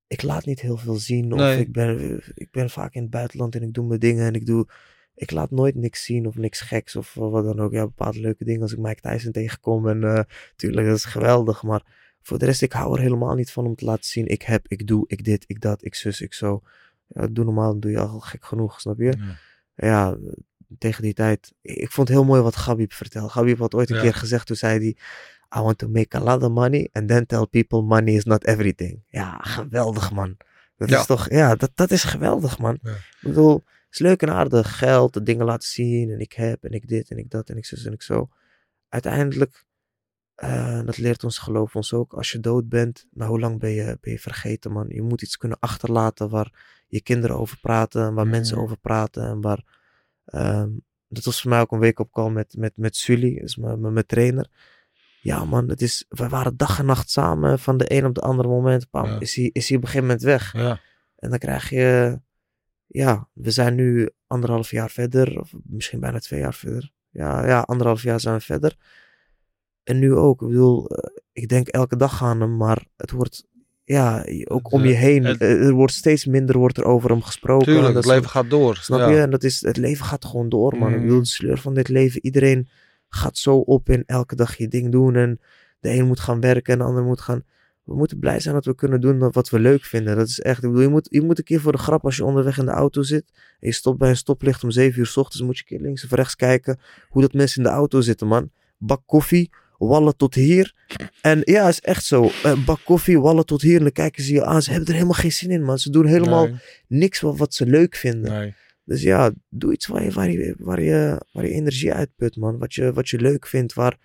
Ik 0.08 0.22
laat 0.22 0.46
niet 0.46 0.60
heel 0.62 0.78
veel 0.78 0.96
zien. 0.96 1.34
Of 1.34 1.40
Nee. 1.40 1.60
ik, 1.60 1.72
ben, 1.72 2.22
ik 2.36 2.52
ben 2.52 2.70
vaak 2.70 2.94
in 2.94 3.02
het 3.02 3.12
buitenland 3.12 3.56
en 3.56 3.62
ik 3.64 3.74
doe 3.74 3.88
mijn 3.88 4.00
dingen 4.00 4.26
en 4.26 4.34
ik 4.34 4.46
doe. 4.46 4.68
Ik 5.16 5.32
laat 5.32 5.52
nooit 5.52 5.76
niks 5.76 6.04
zien 6.04 6.28
of 6.28 6.36
niks 6.36 6.62
geks 6.62 6.96
of 6.96 7.14
wat 7.14 7.44
dan 7.46 7.60
ook. 7.60 7.72
Ja, 7.72 7.84
bepaalde 7.86 8.20
leuke 8.20 8.44
dingen 8.46 8.62
als 8.62 8.72
ik 8.72 8.78
Mike 8.78 9.02
Tyson 9.02 9.32
tegenkom. 9.32 9.88
En 9.88 10.04
eh 10.04 10.20
tuurlijk, 10.56 10.88
dat 10.88 10.96
is 10.96 11.06
geweldig. 11.06 11.64
Maar 11.64 11.82
voor 12.24 12.38
de 12.40 12.46
rest, 12.46 12.62
ik 12.62 12.72
hou 12.74 12.96
er 12.96 13.02
helemaal 13.02 13.36
niet 13.36 13.52
van 13.52 13.66
om 13.66 13.76
te 13.76 13.86
laten 13.86 14.06
zien. 14.06 14.28
Ik 14.28 14.42
heb, 14.42 14.68
ik 14.68 14.88
doe, 14.88 15.04
ik 15.08 15.24
dit, 15.24 15.44
ik 15.48 15.62
dat, 15.62 15.84
ik 15.86 15.96
zus, 15.96 16.22
ik 16.22 16.34
zo. 16.34 16.62
Ja, 17.08 17.28
doe 17.28 17.46
normaal, 17.46 17.72
dan 17.72 17.80
doe 17.80 17.92
je 17.92 18.00
al 18.00 18.20
gek 18.20 18.46
genoeg, 18.46 18.80
snap 18.80 18.98
je? 18.98 19.14
Ja. 19.18 19.38
ja, 19.88 20.18
tegen 20.78 21.04
die 21.04 21.14
tijd. 21.14 21.54
Ik 21.62 21.92
vond 21.92 22.08
het 22.08 22.18
heel 22.18 22.26
mooi 22.26 22.42
wat 22.42 22.56
Gabib 22.56 22.94
vertelde. 22.94 23.30
Gabib 23.30 23.58
had 23.60 23.74
ooit 23.74 23.90
een 23.90 23.96
Ja. 23.96 24.02
keer 24.02 24.14
gezegd, 24.14 24.48
toen 24.48 24.56
zei 24.56 24.78
hij... 24.80 24.98
I 25.58 25.62
want 25.62 25.78
to 25.78 25.88
make 25.88 26.18
a 26.18 26.20
lot 26.24 26.44
of 26.44 26.50
money 26.52 26.90
and 26.92 27.08
then 27.08 27.26
tell 27.26 27.46
people 27.46 27.82
money 27.82 28.14
is 28.14 28.24
not 28.24 28.46
everything. 28.46 29.04
Ja, 29.08 29.38
geweldig 29.42 30.12
man. 30.12 30.38
Dat 30.78 30.90
Ja. 30.90 31.00
is 31.00 31.06
toch, 31.06 31.30
ja, 31.30 31.56
dat, 31.56 31.72
dat 31.76 31.92
is 31.92 32.04
geweldig 32.04 32.60
man. 32.60 32.80
Ja. 32.82 32.92
Ik 32.92 32.98
bedoel, 33.22 33.54
het 33.66 33.88
is 33.90 34.00
leuk 34.00 34.22
en 34.22 34.30
aardig, 34.30 34.78
geld, 34.78 35.14
de 35.14 35.24
dingen 35.24 35.46
laten 35.46 35.68
zien 35.70 36.10
en 36.10 36.20
ik 36.20 36.34
heb 36.34 36.64
en 36.64 36.72
ik 36.72 36.88
dit 36.88 37.10
en 37.12 37.18
ik 37.18 37.30
dat 37.30 37.50
en 37.50 37.58
ik 37.58 37.66
zus 37.66 37.86
en 37.86 37.94
ik 37.94 38.02
zo. 38.02 38.30
Uiteindelijk, 38.90 39.66
eh, 40.44 40.86
dat 40.86 40.98
leert 40.98 41.24
ons 41.24 41.38
geloof 41.38 41.76
ons 41.76 41.94
ook, 41.94 42.14
als 42.14 42.32
je 42.32 42.40
dood 42.40 42.70
bent, 42.70 43.06
nou 43.12 43.30
hoe 43.30 43.40
lang 43.40 43.60
ben 43.60 43.70
je, 43.72 43.98
ben 44.02 44.12
je 44.12 44.20
vergeten 44.20 44.72
man. 44.72 44.86
Je 44.90 45.02
moet 45.02 45.22
iets 45.22 45.38
kunnen 45.38 45.60
achterlaten 45.60 46.30
waar 46.30 46.82
je 46.88 47.02
kinderen 47.02 47.38
over 47.38 47.58
praten, 47.62 48.14
waar 48.14 48.28
mensen 48.28 48.56
Mhm. 48.56 48.64
over 48.66 48.78
praten 48.78 49.24
en 49.24 49.42
waar... 49.42 49.64
ehm, 50.26 50.70
dat 51.08 51.24
was 51.24 51.42
voor 51.42 51.50
mij 51.50 51.60
ook 51.60 51.72
een 51.72 51.80
week 51.80 52.00
op 52.00 52.12
call 52.12 52.30
met, 52.32 52.56
met, 52.58 52.78
met 52.78 52.96
Sully, 52.96 53.34
is 53.38 53.56
mijn, 53.56 53.82
mijn, 53.82 53.94
mijn 53.94 54.06
trainer. 54.06 54.48
Ja 55.22 55.46
man, 55.46 55.70
het 55.70 55.82
is, 55.82 56.06
we 56.10 56.30
waren 56.30 56.58
dag 56.58 56.80
en 56.80 56.86
nacht 56.86 57.10
samen. 57.10 57.60
Van 57.60 57.78
de 57.78 57.92
een 57.94 58.06
op 58.06 58.16
de 58.16 58.22
andere 58.22 58.48
moment 58.48 58.90
pam, 58.90 59.06
Ja. 59.06 59.20
is, 59.20 59.36
hij, 59.36 59.50
is 59.54 59.68
hij 59.68 59.78
op 59.78 59.84
een 59.84 59.90
gegeven 59.90 60.08
moment 60.08 60.26
weg. 60.26 60.54
Ja. 60.54 60.80
En 61.16 61.30
dan 61.30 61.40
krijg 61.40 61.70
je, 61.70 62.20
ja, 62.88 63.28
we 63.34 63.52
zijn 63.52 63.76
nu 63.76 64.10
anderhalf 64.28 64.72
jaar 64.72 64.90
verder, 64.90 65.40
of 65.40 65.54
misschien 65.64 66.00
bijna 66.00 66.20
twee 66.20 66.40
jaar 66.40 66.54
verder. 66.54 66.92
Ja, 67.10 67.46
ja, 67.48 67.60
anderhalf 67.60 68.02
jaar 68.04 68.20
zijn 68.20 68.36
we 68.36 68.42
verder. 68.42 68.76
En 69.84 70.00
nu 70.00 70.14
ook, 70.16 70.42
ik 70.42 70.48
bedoel, 70.48 70.88
eh, 70.90 71.16
ik 71.34 71.48
denk 71.50 71.68
elke 71.68 71.96
dag 71.96 72.24
aan 72.24 72.42
hem, 72.42 72.58
maar 72.58 72.86
het 72.98 73.12
wordt, 73.12 73.46
ja, 73.84 74.26
ook 74.44 74.72
om 74.72 74.84
je 74.86 74.94
heen, 74.94 75.24
het- 75.26 75.42
eh, 75.42 75.66
er 75.66 75.74
wordt 75.74 75.94
steeds 75.94 76.26
minder 76.26 76.58
wordt 76.58 76.78
er 76.78 76.86
over 76.86 77.10
hem 77.10 77.22
gesproken. 77.22 77.66
Tuurlijk, 77.74 77.96
het 77.96 78.06
leven 78.06 78.30
gaat 78.30 78.50
door. 78.50 78.76
Snap 78.76 79.00
ja. 79.00 79.10
je? 79.10 79.18
En 79.20 79.30
dat 79.30 79.44
is, 79.44 79.62
het 79.62 79.78
leven 79.78 80.06
gaat 80.06 80.26
gewoon 80.26 80.50
door, 80.50 80.78
man. 80.78 80.90
Ik 80.90 80.96
Mm. 80.96 81.02
bedoel, 81.02 81.20
de 81.20 81.26
sleur 81.26 81.58
van 81.58 81.74
dit 81.74 81.88
leven. 81.90 82.26
Iedereen 82.26 82.68
gaat 83.10 83.38
zo 83.38 83.56
op 83.58 83.90
in 83.90 84.04
elke 84.06 84.36
dag 84.36 84.58
je 84.58 84.68
ding 84.68 84.92
doen. 84.92 85.16
En 85.16 85.40
de 85.80 85.90
een 85.90 86.06
moet 86.08 86.20
gaan 86.20 86.40
werken 86.40 86.74
en 86.74 86.80
de 86.80 86.86
ander 86.86 87.04
moet 87.04 87.22
gaan... 87.22 87.44
We 87.84 87.96
moeten 87.96 88.20
blij 88.20 88.40
zijn 88.40 88.54
dat 88.54 88.66
we 88.66 88.76
kunnen 88.76 89.02
doen 89.02 89.32
wat 89.32 89.50
we 89.50 89.60
leuk 89.60 89.84
vinden. 89.84 90.16
Dat 90.16 90.28
is 90.28 90.40
echt... 90.40 90.64
Ik 90.64 90.70
bedoel, 90.70 90.82
je 90.82 90.88
moet, 90.90 91.08
je 91.12 91.22
moet 91.22 91.38
een 91.38 91.44
keer 91.44 91.60
voor 91.62 91.72
de 91.72 91.78
grap 91.78 92.06
als 92.06 92.16
je 92.16 92.26
onderweg 92.26 92.58
in 92.58 92.66
de 92.66 92.72
auto 92.72 93.02
zit... 93.02 93.24
en 93.36 93.68
je 93.68 93.72
stopt 93.72 93.98
bij 93.98 94.10
een 94.10 94.16
stoplicht 94.18 94.64
om 94.64 94.72
7 94.72 95.00
uur 95.00 95.06
s 95.06 95.18
ochtends... 95.18 95.42
moet 95.46 95.58
je 95.58 95.64
een 95.68 95.78
keer 95.78 95.86
links 95.86 96.04
of 96.04 96.12
rechts 96.12 96.36
kijken 96.36 96.80
hoe 97.10 97.22
dat 97.22 97.34
mensen 97.34 97.58
in 97.64 97.70
de 97.70 97.76
auto 97.76 98.02
zitten, 98.02 98.28
man. 98.28 98.52
Bak 98.78 99.02
koffie, 99.06 99.50
wallen 99.78 100.18
tot 100.18 100.36
hier. 100.36 100.74
En 101.22 101.42
ja, 101.44 101.68
is 101.68 101.82
echt 101.82 102.06
zo. 102.06 102.30
Eh, 102.44 102.66
bak 102.66 102.80
koffie, 102.84 103.20
wallen 103.20 103.46
tot 103.46 103.62
hier. 103.62 103.76
En 103.78 103.82
dan 103.84 103.92
kijken 103.92 104.24
ze 104.24 104.34
je 104.34 104.46
aan. 104.46 104.62
Ze 104.62 104.70
hebben 104.70 104.88
er 104.88 104.94
helemaal 104.94 105.14
geen 105.20 105.32
zin 105.32 105.52
in, 105.52 105.64
man. 105.64 105.78
Ze 105.80 105.90
doen 105.90 106.06
helemaal 106.06 106.46
Nee, 106.48 106.60
niks 106.88 107.20
wat, 107.20 107.38
wat 107.38 107.54
ze 107.54 107.66
leuk 107.66 107.96
vinden. 107.96 108.32
nee. 108.32 108.56
Dus 108.86 109.02
ja, 109.02 109.32
doe 109.50 109.74
iets 109.74 109.88
waar 109.88 110.04
je, 110.04 110.12
waar 110.12 110.32
je, 110.32 110.56
waar 110.58 110.82
je, 110.82 111.22
waar 111.32 111.46
je 111.46 111.52
energie 111.54 111.94
uitput, 111.94 112.36
man. 112.36 112.58
Wat 112.58 112.74
je, 112.74 112.94
wat 112.94 113.10
je 113.10 113.20
leuk 113.22 113.48
vindt, 113.48 113.74
waar... 113.74 113.98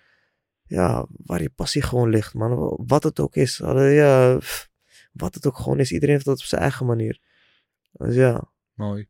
ja, 0.65 1.07
waar 1.25 1.41
je 1.41 1.49
passie 1.49 1.81
gewoon 1.81 2.09
ligt, 2.09 2.33
man. 2.33 2.83
Wat 2.87 3.03
het 3.03 3.19
ook 3.19 3.35
is. 3.35 3.57
Ja, 3.57 4.39
wat 5.11 5.33
het 5.33 5.47
ook 5.47 5.57
gewoon 5.57 5.79
is. 5.79 5.91
Iedereen 5.91 6.13
heeft 6.15 6.25
dat 6.27 6.39
op 6.39 6.45
zijn 6.45 6.61
eigen 6.61 6.85
manier. 6.85 7.19
Dus 7.91 8.15
ja. 8.15 8.51
Mooi. 8.73 9.07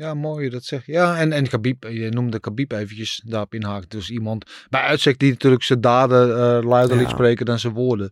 Ja, 0.00 0.14
mooi 0.14 0.48
dat 0.48 0.64
zeg 0.64 0.86
je. 0.86 0.92
Ja, 0.92 1.18
en, 1.18 1.32
en 1.32 1.48
Khabib, 1.48 1.82
je 1.88 2.08
noemde 2.08 2.40
Khabib 2.40 2.72
eventjes 2.72 3.22
daarop 3.26 3.54
inhaakt. 3.54 3.90
Dus 3.90 4.10
iemand 4.10 4.50
bij 4.68 4.80
uitstek 4.80 5.18
die 5.18 5.30
natuurlijk 5.30 5.62
zijn 5.62 5.80
daden 5.80 6.28
eh 6.30 6.68
luider 6.68 6.96
liet 6.96 7.06
Ja. 7.08 7.12
spreken 7.12 7.46
dan 7.46 7.58
zijn 7.58 7.72
woorden. 7.72 8.10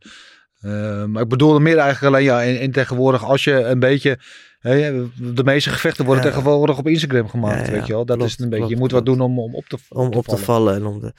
Eh, 0.60 1.04
maar 1.04 1.22
ik 1.22 1.28
bedoelde 1.28 1.60
meer 1.60 1.78
eigenlijk 1.78 2.14
alleen, 2.14 2.26
ja, 2.26 2.42
in, 2.42 2.60
in 2.60 2.72
tegenwoordig 2.72 3.24
als 3.24 3.44
je 3.44 3.52
een 3.52 3.78
beetje... 3.78 4.18
hè, 4.58 5.06
de 5.34 5.44
meeste 5.44 5.70
gevechten 5.70 6.04
worden 6.04 6.24
Ja. 6.24 6.30
tegenwoordig 6.30 6.78
op 6.78 6.86
Instagram 6.88 7.28
gemaakt, 7.28 7.66
Ja, 7.66 7.72
weet 7.72 7.86
je 7.86 7.92
wel. 7.92 8.04
Dat 8.04 8.16
klopt, 8.16 8.30
is 8.30 8.36
het 8.36 8.44
een 8.44 8.58
beetje. 8.58 8.74
je 8.74 8.80
moet 8.80 8.90
wat 8.92 9.02
klopt. 9.02 9.18
doen 9.18 9.26
om, 9.28 9.38
om 9.38 9.54
op 9.54 9.64
te 9.64 9.76
om 9.88 10.06
op 10.12 10.24
te 10.26 10.36
vallen. 10.36 10.44
vallen. 10.44 10.74
En 10.74 10.86
om 10.86 11.00
de... 11.00 11.12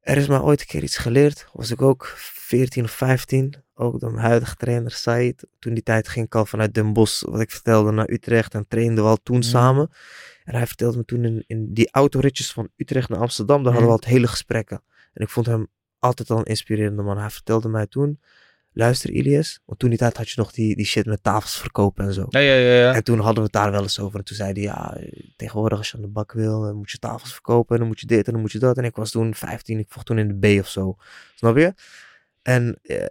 Er 0.00 0.16
is 0.16 0.26
mij 0.26 0.40
ooit 0.40 0.60
een 0.60 0.66
keer 0.66 0.82
iets 0.82 0.96
geleerd. 0.96 1.46
Was 1.52 1.70
ik 1.70 1.82
ook 1.82 2.12
14 2.16 2.84
of 2.84 2.90
15. 2.90 3.54
Ook 3.80 4.00
door 4.00 4.12
mijn 4.12 4.26
huidige 4.26 4.54
trainer 4.56 4.90
Said. 4.90 5.46
Toen 5.58 5.74
die 5.74 5.82
tijd 5.82 6.08
ging 6.08 6.26
ik 6.26 6.34
al 6.34 6.46
vanuit 6.46 6.74
Den 6.74 6.92
Bosch, 6.92 7.22
wat 7.22 7.40
ik 7.40 7.50
vertelde, 7.50 7.90
naar 7.90 8.10
Utrecht. 8.10 8.54
En 8.54 8.64
trainden 8.68 9.04
we 9.04 9.10
al 9.10 9.18
toen 9.22 9.42
samen. 9.42 9.90
En 10.44 10.54
hij 10.54 10.66
vertelde 10.66 10.96
me 10.96 11.04
toen 11.04 11.24
in, 11.24 11.44
in 11.46 11.72
die 11.72 11.88
autoritjes 11.90 12.52
van 12.52 12.68
Utrecht 12.76 13.08
naar 13.08 13.18
Amsterdam. 13.18 13.62
Daar 13.62 13.72
hadden 13.72 13.82
we 13.82 13.86
Mhm. 13.88 13.96
altijd 13.96 14.12
hele 14.12 14.26
gesprekken. 14.26 14.82
En 15.12 15.22
ik 15.22 15.28
vond 15.28 15.46
hem 15.46 15.66
altijd 15.98 16.30
al 16.30 16.38
een 16.38 16.44
inspirerende 16.44 17.02
man. 17.02 17.18
Hij 17.18 17.30
vertelde 17.30 17.68
mij 17.68 17.86
toen. 17.86 18.20
Luister 18.72 19.10
Ilias, 19.10 19.60
want 19.64 19.78
toen 19.78 19.88
die 19.88 19.98
tijd 19.98 20.16
had 20.16 20.28
je 20.28 20.34
nog 20.36 20.52
die, 20.52 20.76
die 20.76 20.84
shit 20.86 21.06
met 21.06 21.22
tafels 21.22 21.58
verkopen 21.58 22.04
en 22.04 22.12
zo. 22.12 22.26
Ja, 22.28 22.38
ja, 22.40 22.54
ja. 22.54 22.74
ja. 22.74 22.94
En 22.94 23.04
toen 23.04 23.18
hadden 23.18 23.34
we 23.36 23.42
het 23.42 23.52
daar 23.52 23.70
wel 23.70 23.82
eens 23.82 23.98
over. 24.00 24.18
En 24.18 24.24
toen 24.24 24.36
zei 24.36 24.52
hij, 24.52 24.62
ja, 24.62 24.96
tegenwoordig 25.36 25.78
als 25.78 25.90
je 25.90 25.96
aan 25.96 26.02
de 26.02 26.08
bak 26.08 26.32
wil, 26.32 26.60
dan 26.60 26.76
moet 26.76 26.90
je 26.90 26.98
tafels 26.98 27.32
verkopen. 27.32 27.72
En 27.74 27.78
dan 27.80 27.88
moet 27.88 28.00
je 28.00 28.06
dit 28.06 28.26
en 28.26 28.32
dan 28.32 28.40
moet 28.40 28.52
je 28.52 28.58
dat. 28.58 28.76
En 28.78 28.84
ik 28.84 28.96
was 28.96 29.10
toen 29.10 29.34
15, 29.34 29.78
ik 29.78 29.86
vocht 29.88 30.06
toen 30.06 30.18
in 30.18 30.38
de 30.40 30.56
B 30.56 30.60
of 30.60 30.68
zo. 30.68 30.96
Snap 31.34 31.56
je? 31.56 31.74
En 32.42 32.78
eh, 32.82 33.04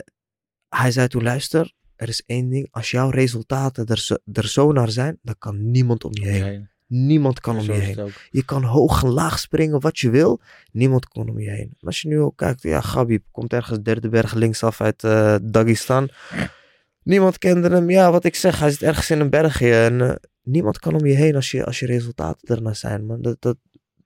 hij 0.69 0.91
zei 0.91 1.07
toen, 1.07 1.23
luister, 1.23 1.73
er 1.95 2.07
is 2.07 2.23
één 2.25 2.49
ding. 2.49 2.67
Als 2.71 2.91
jouw 2.91 3.09
resultaten 3.09 3.85
er 3.85 3.97
zo, 3.97 4.15
er 4.33 4.47
zo 4.47 4.71
naar 4.71 4.91
zijn, 4.91 5.19
dan 5.21 5.35
kan 5.37 5.71
niemand 5.71 6.03
om 6.03 6.11
je 6.13 6.25
heen. 6.25 6.43
Heen. 6.43 6.69
Niemand 6.87 7.39
kan 7.39 7.57
om 7.57 7.63
je 7.65 7.71
heen. 7.71 8.11
Je 8.29 8.45
kan 8.45 8.63
hoog 8.63 9.03
en 9.03 9.09
laag 9.09 9.39
springen, 9.39 9.79
wat 9.79 9.99
je 9.99 10.09
wil. 10.09 10.41
Niemand 10.71 11.07
kan 11.07 11.29
om 11.29 11.39
je 11.39 11.49
heen. 11.49 11.75
En 11.79 11.87
als 11.87 12.01
je 12.01 12.07
nu 12.07 12.19
ook 12.19 12.37
kijkt, 12.37 12.61
ja, 12.61 12.81
Gabib 12.81 13.23
komt 13.31 13.53
ergens 13.53 13.79
derde 13.81 14.09
berg 14.09 14.33
linksaf 14.33 14.81
uit 14.81 15.03
eh 15.03 15.35
Dagestan. 15.41 16.09
Niemand 17.03 17.37
kende 17.37 17.69
hem. 17.69 17.89
Ja, 17.89 18.11
wat 18.11 18.23
ik 18.23 18.35
zeg, 18.35 18.59
hij 18.59 18.71
zit 18.71 18.81
ergens 18.81 19.09
in 19.09 19.19
een 19.19 19.29
bergje. 19.29 19.73
En 19.73 20.01
eh, 20.01 20.15
niemand 20.41 20.79
kan 20.79 20.95
om 20.95 21.05
je 21.05 21.13
heen 21.13 21.35
als 21.35 21.51
je, 21.51 21.65
als 21.65 21.79
je 21.79 21.85
resultaten 21.85 22.55
ernaar 22.55 22.75
zijn. 22.75 23.05
Man. 23.05 23.21
Dat, 23.21 23.41
dat, 23.41 23.57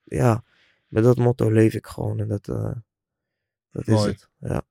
ja, 0.03 0.43
met 0.87 1.03
dat 1.03 1.17
motto 1.17 1.51
leef 1.51 1.73
ik 1.73 1.87
gewoon. 1.87 2.19
En 2.19 2.27
dat, 2.27 2.47
eh, 2.47 2.71
dat 3.71 3.87
is 3.87 4.03
het. 4.03 4.29
Ja. 4.39 4.61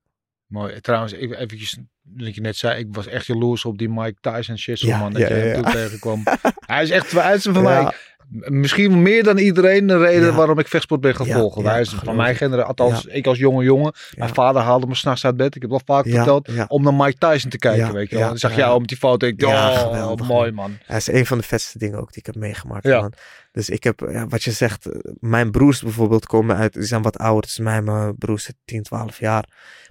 Mooi. 0.53 0.79
Trouwens, 0.79 1.13
even 1.13 1.39
eventjes, 1.39 1.77
dat 2.01 2.35
je 2.35 2.41
net 2.41 2.55
zei, 2.55 2.79
ik 2.79 2.87
was 2.91 3.07
echt 3.07 3.25
jaloers 3.25 3.65
op 3.65 3.77
die 3.77 3.89
Mike 3.89 4.17
Tyson 4.21 4.57
Ja, 4.57 4.97
man. 4.97 5.13
Dat 5.13 5.21
ja, 5.21 5.27
je 5.27 5.33
hem 5.33 5.47
ja, 5.47 5.53
toen 5.53 5.63
ja. 5.63 5.71
tegenkwam. 5.71 6.23
Hij 6.65 6.83
is 6.83 6.89
echt 6.89 7.11
hij 7.11 7.35
is 7.35 7.43
van 7.43 7.63
mij. 7.63 7.93
Misschien 8.29 9.01
meer 9.01 9.23
dan 9.23 9.37
iedereen 9.37 9.87
de 9.87 9.97
reden 9.97 10.29
Ja. 10.29 10.35
waarom 10.35 10.59
ik 10.59 10.67
vechtsport 10.67 11.01
ben 11.01 11.15
gaan 11.15 11.25
Ja, 11.27 11.37
volgen. 11.37 11.63
ja, 11.63 11.71
Hij 11.71 11.81
is 11.81 11.89
van 12.03 12.15
mijn 12.15 12.35
generatie, 12.35 12.67
althans 12.67 13.05
ik 13.05 13.27
als 13.27 13.37
jonge 13.37 13.63
jongen. 13.63 13.93
Mijn 14.17 14.33
vader 14.33 14.61
haalde 14.61 14.87
me 14.87 14.95
s'nachts 14.95 15.25
uit 15.25 15.37
bed. 15.37 15.55
Ik 15.55 15.61
heb 15.61 15.69
wel 15.69 15.81
vaak 15.85 16.07
verteld. 16.07 16.49
Om 16.67 16.83
naar 16.83 16.93
Mike 16.93 17.17
Tyson 17.17 17.49
te 17.49 17.57
kijken, 17.57 17.93
weet 17.93 18.09
je 18.09 18.17
wel. 18.17 18.27
Dan 18.27 18.37
zag 18.37 18.51
ja. 18.51 18.57
jou 18.57 18.79
met 18.79 18.87
die 18.87 18.97
foto. 18.97 19.27
Ik 19.27 19.39
dacht, 19.39 19.53
Ja, 19.53 19.71
oh, 19.71 19.79
geweldig, 19.79 20.27
mooi 20.27 20.51
man. 20.51 20.77
Hij 20.85 20.97
is 20.97 21.07
een 21.07 21.25
van 21.25 21.37
de 21.37 21.43
vetste 21.43 21.77
dingen 21.77 21.99
ook 21.99 22.07
die 22.07 22.17
ik 22.19 22.25
heb 22.25 22.35
meegemaakt. 22.35 22.83
Man. 22.83 23.13
Dus 23.51 23.69
ik 23.69 23.83
heb, 23.83 23.99
ja, 24.11 24.27
wat 24.27 24.43
je 24.43 24.51
zegt, 24.51 24.85
eh, 24.85 25.11
mijn 25.19 25.51
broers 25.51 25.81
bijvoorbeeld 25.81 26.25
komen 26.25 26.55
uit, 26.55 26.73
die 26.73 26.83
zijn 26.83 27.01
wat 27.01 27.17
ouder. 27.17 27.41
Dus 27.41 27.57
mij, 27.59 27.81
mijn 27.81 28.17
broers 28.17 28.43
zitten 28.43 28.63
10, 28.65 28.83
12 28.83 29.19
jaar. 29.19 29.45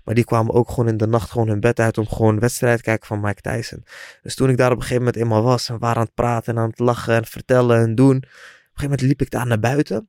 Maar 0.04 0.14
die 0.14 0.24
kwamen 0.24 0.54
ook 0.54 0.68
gewoon 0.68 0.88
in 0.88 0.96
de 0.96 1.06
nacht 1.06 1.30
gewoon 1.30 1.48
hun 1.48 1.60
bed 1.60 1.80
uit 1.80 1.98
om 1.98 2.08
gewoon 2.08 2.34
een 2.34 2.40
wedstrijd 2.40 2.76
te 2.76 2.82
kijken 2.82 3.06
van 3.06 3.20
Mike 3.20 3.40
Tyson. 3.40 3.84
Dus 4.22 4.34
toen 4.34 4.48
ik 4.50 4.56
daar 4.56 4.70
op 4.70 4.76
een 4.76 4.82
gegeven 4.82 5.02
moment 5.04 5.22
eenmaal 5.22 5.42
was 5.42 5.68
en 5.68 5.78
waren 5.78 5.96
aan 5.96 6.02
het 6.02 6.14
praten 6.14 6.54
en 6.56 6.62
aan 6.62 6.68
het 6.70 6.78
lachen 6.78 7.14
en 7.14 7.24
vertellen 7.24 7.80
en 7.80 7.94
doen. 7.94 8.21
Op 8.22 8.28
een 8.28 8.80
gegeven 8.80 8.82
moment 8.82 9.00
liep 9.00 9.20
ik 9.20 9.30
daar 9.30 9.46
naar 9.46 9.60
buiten. 9.60 10.08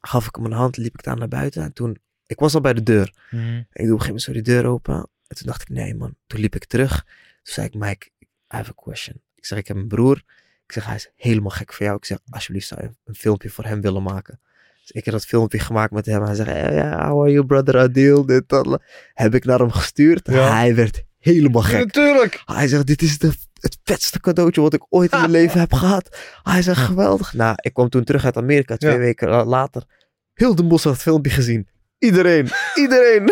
Gaf 0.00 0.26
ik 0.26 0.34
hem 0.34 0.44
een 0.44 0.52
hand, 0.52 0.76
liep 0.76 0.94
ik 0.94 1.02
daar 1.02 1.16
naar 1.16 1.28
buiten. 1.28 1.62
En 1.62 1.72
toen, 1.72 1.98
ik 2.26 2.38
was 2.38 2.54
al 2.54 2.60
bij 2.60 2.74
de 2.74 2.82
deur. 2.82 3.14
En 3.30 3.66
ik 3.72 3.86
doe 3.86 3.94
op 3.94 4.00
een 4.00 4.00
gegeven 4.00 4.06
moment 4.06 4.22
zo 4.22 4.32
die 4.32 4.42
deur 4.42 4.66
open. 4.66 4.94
En 5.26 5.36
toen 5.36 5.46
dacht 5.46 5.62
ik, 5.62 5.68
nee 5.68 5.94
man. 5.94 6.16
Toen 6.26 6.40
liep 6.40 6.54
ik 6.54 6.64
terug. 6.64 7.02
Toen 7.02 7.54
zei 7.54 7.66
ik, 7.66 7.74
Mike, 7.74 8.10
I 8.20 8.26
have 8.46 8.70
a 8.70 8.82
question. 8.82 9.22
Ik 9.34 9.46
zeg, 9.46 9.58
ik 9.58 9.68
heb 9.68 9.76
een 9.76 9.88
broer. 9.88 10.16
Ik 10.66 10.72
zeg, 10.72 10.86
hij 10.86 10.94
is 10.94 11.10
helemaal 11.16 11.50
gek 11.50 11.72
voor 11.72 11.86
jou. 11.86 11.96
Ik 11.96 12.04
zeg, 12.04 12.18
alsjeblieft 12.30 12.66
zou 12.66 12.82
je 12.82 12.90
een 13.04 13.14
filmpje 13.14 13.50
voor 13.50 13.64
hem 13.64 13.80
willen 13.80 14.02
maken. 14.02 14.40
Dus 14.80 14.90
ik 14.90 15.04
heb 15.04 15.14
dat 15.14 15.26
filmpje 15.26 15.58
gemaakt 15.58 15.92
met 15.92 16.06
hem. 16.06 16.22
Hij 16.22 16.34
zegt, 16.34 16.48
ja, 16.48 16.72
yeah, 16.72 17.08
how 17.08 17.22
are 17.22 17.30
you 17.32 17.46
brother 17.46 17.78
Adil? 17.78 18.26
Dit, 18.26 18.48
dat. 18.48 18.82
Heb 19.14 19.34
ik 19.34 19.44
naar 19.44 19.58
hem 19.58 19.70
gestuurd. 19.70 20.26
Ja. 20.26 20.56
Hij 20.56 20.74
werd 20.74 21.02
helemaal 21.18 21.62
gek. 21.62 21.84
Natuurlijk. 21.84 22.42
Hij 22.44 22.68
zegt, 22.68 22.86
dit 22.86 23.02
is 23.02 23.18
de, 23.18 23.32
het 23.60 23.78
vetste 23.84 24.20
cadeautje 24.20 24.60
wat 24.60 24.74
ik 24.74 24.86
ooit 24.88 25.12
in 25.12 25.18
mijn 25.18 25.30
leven 25.40 25.60
heb 25.60 25.72
gehad. 25.72 26.16
Hij 26.42 26.62
zegt, 26.62 26.80
geweldig. 26.80 27.32
Nou, 27.32 27.54
ik 27.56 27.72
kwam 27.74 27.88
toen 27.88 28.04
terug 28.04 28.24
uit 28.24 28.36
Amerika, 28.36 28.76
twee 28.76 28.92
Ja. 28.92 28.98
weken 28.98 29.28
la- 29.28 29.44
later. 29.44 29.82
Heel 30.34 30.54
de 30.54 30.64
bos 30.64 30.84
had 30.84 30.92
het 30.92 31.02
filmpje 31.02 31.30
gezien. 31.32 31.68
Iedereen, 31.98 32.48
iedereen. 32.82 33.30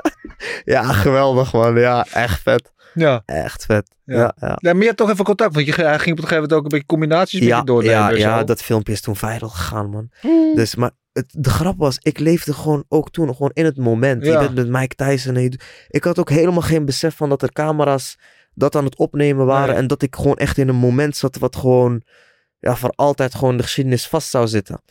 ja, 0.74 0.82
geweldig 0.92 1.52
man. 1.52 1.78
Ja, 1.78 2.06
echt 2.12 2.40
vet. 2.42 2.72
Ja. 2.94 3.22
Echt 3.26 3.64
vet. 3.64 3.94
Ja. 4.04 4.16
Ja, 4.16 4.34
ja. 4.40 4.56
ja, 4.60 4.72
maar 4.72 4.80
je 4.80 4.86
hebt 4.86 4.96
toch 4.96 5.10
even 5.10 5.24
contact. 5.24 5.54
Want 5.54 5.66
je, 5.66 5.72
ging 5.72 5.86
op 5.88 5.94
een 5.96 6.06
gegeven 6.08 6.32
moment 6.34 6.52
ook 6.52 6.62
een 6.62 6.68
beetje 6.68 6.86
combinaties 6.86 7.40
met 7.40 7.48
Ja, 7.48 7.58
je 7.58 7.64
doornemen. 7.64 7.96
ja, 7.96 8.10
ja, 8.10 8.38
zo. 8.38 8.44
dat 8.44 8.62
filmpje 8.62 8.92
is 8.92 9.00
toen 9.00 9.16
viral 9.16 9.48
gegaan, 9.48 9.90
man. 9.90 10.10
Dus, 10.54 10.74
maar 10.74 10.90
het, 11.12 11.26
de 11.30 11.50
grap 11.50 11.78
was, 11.78 11.98
ik 12.02 12.18
leefde 12.18 12.52
gewoon 12.52 12.84
ook 12.88 13.10
toen 13.10 13.26
gewoon 13.34 13.50
in 13.54 13.64
het 13.64 13.76
moment. 13.76 14.24
Je 14.24 14.38
bent 14.38 14.54
met 14.54 14.68
Mike 14.68 14.94
Tyson. 14.94 15.36
En 15.36 15.42
je, 15.42 15.58
ik 15.88 16.04
had 16.04 16.18
ook 16.18 16.30
helemaal 16.30 16.62
geen 16.62 16.84
besef 16.84 17.16
van 17.16 17.28
dat 17.28 17.42
er 17.42 17.52
camera's 17.52 18.18
dat 18.54 18.76
aan 18.76 18.84
het 18.84 18.96
opnemen 18.96 19.46
waren. 19.46 19.68
Nee. 19.68 19.76
En 19.76 19.86
dat 19.86 20.02
ik 20.02 20.16
gewoon 20.16 20.36
echt 20.36 20.58
in 20.58 20.68
een 20.68 20.74
moment 20.74 21.16
zat 21.16 21.38
wat 21.38 21.56
gewoon 21.56 22.02
ja, 22.58 22.76
voor 22.76 22.90
altijd 22.90 23.34
gewoon 23.34 23.56
de 23.56 23.62
geschiedenis 23.62 24.08
vast 24.08 24.30
zou 24.30 24.46
zitten. 24.46 24.82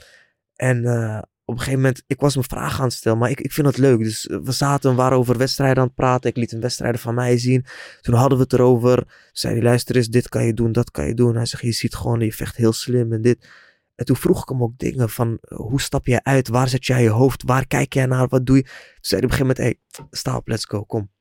En 0.55 0.86
eh, 0.86 1.22
op 1.45 1.53
een 1.53 1.59
gegeven 1.59 1.80
moment, 1.80 2.03
ik 2.07 2.20
was 2.20 2.36
me 2.36 2.43
vragen 2.43 2.80
aan 2.80 2.86
het 2.86 2.93
stellen, 2.93 3.18
maar 3.18 3.30
ik, 3.30 3.41
ik 3.41 3.51
vind 3.51 3.68
het 3.68 3.78
leuk. 3.78 3.99
Dus 3.99 4.28
eh, 4.28 4.38
we 4.43 4.51
zaten, 4.51 4.89
we 4.89 4.95
waren 4.95 5.18
over 5.18 5.38
wedstrijden 5.38 5.78
aan 5.78 5.88
het 5.88 5.95
praten. 5.95 6.30
Ik 6.30 6.38
liet 6.38 6.51
een 6.51 6.61
wedstrijden 6.61 6.99
van 6.99 7.14
mij 7.14 7.38
zien. 7.38 7.66
Toen 8.01 8.16
hadden 8.16 8.38
we 8.38 8.43
het 8.43 8.53
erover. 8.53 9.30
Zei 9.32 9.53
hij, 9.53 9.64
luister 9.64 9.95
eens, 9.95 10.07
dit 10.07 10.30
kan 10.30 10.45
je 10.45 10.53
doen, 10.53 10.72
dat 10.72 10.91
kan 10.91 11.07
je 11.07 11.14
doen. 11.14 11.36
Hij 11.36 11.45
zegt, 11.45 11.64
je 11.64 11.72
ziet 11.72 11.95
gewoon, 11.95 12.20
je 12.20 12.34
vecht 12.34 12.55
heel 12.55 12.74
slim 12.74 13.14
en 13.14 13.22
dit. 13.22 13.47
En 13.95 14.05
toen 14.05 14.16
vroeg 14.16 14.41
ik 14.41 14.49
hem 14.49 14.64
ook 14.64 14.78
dingen 14.78 15.09
van, 15.09 15.38
eh, 15.41 15.57
hoe 15.57 15.82
stap 15.82 16.05
jij 16.05 16.20
uit? 16.24 16.47
Waar 16.47 16.70
zet 16.70 16.86
jij 16.86 17.03
je 17.03 17.09
hoofd? 17.09 17.43
Waar 17.43 17.68
kijk 17.68 17.93
jij 17.93 18.05
naar? 18.05 18.28
Wat 18.28 18.45
doe 18.45 18.55
je? 18.55 18.64
Toen 18.64 18.72
zei 19.01 19.22
hij 19.22 19.30
op 19.30 19.39
een 19.39 19.45
gegeven 19.45 19.64
moment, 19.64 19.97
hey, 19.97 20.07
sta 20.11 20.36
op, 20.36 20.47
let's 20.47 20.66
go, 20.66 20.84
kom. 20.84 21.11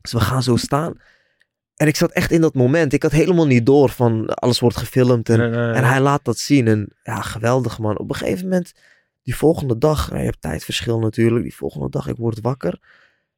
Dus 0.00 0.12
we 0.12 0.20
gaan 0.20 0.42
zo 0.42 0.56
staan. 0.56 1.00
En 1.76 1.86
ik 1.86 1.96
zat 1.96 2.10
echt 2.10 2.30
in 2.30 2.40
dat 2.40 2.54
moment. 2.54 2.92
Ik 2.92 3.02
had 3.02 3.12
helemaal 3.12 3.46
niet 3.46 3.66
door 3.66 3.90
van, 3.90 4.26
alles 4.26 4.60
wordt 4.60 4.76
gefilmd. 4.76 5.28
En 5.28 5.38
Nee, 5.38 5.48
nee, 5.48 5.58
nee. 5.58 5.72
en 5.72 5.84
hij 5.84 6.00
laat 6.00 6.24
dat 6.24 6.38
zien. 6.38 6.68
En 6.68 6.92
ja, 7.02 7.20
geweldig 7.20 7.78
man. 7.78 7.98
Op 7.98 8.08
een 8.08 8.14
gegeven 8.14 8.42
moment, 8.42 8.72
die 9.22 9.36
volgende 9.36 9.78
dag, 9.78 10.06
nou, 10.08 10.18
je 10.18 10.26
hebt 10.26 10.40
tijdverschil 10.40 10.98
natuurlijk. 10.98 11.42
Die 11.42 11.54
volgende 11.54 11.90
dag, 11.90 12.06
ik 12.06 12.16
word 12.16 12.40
wakker. 12.40 12.80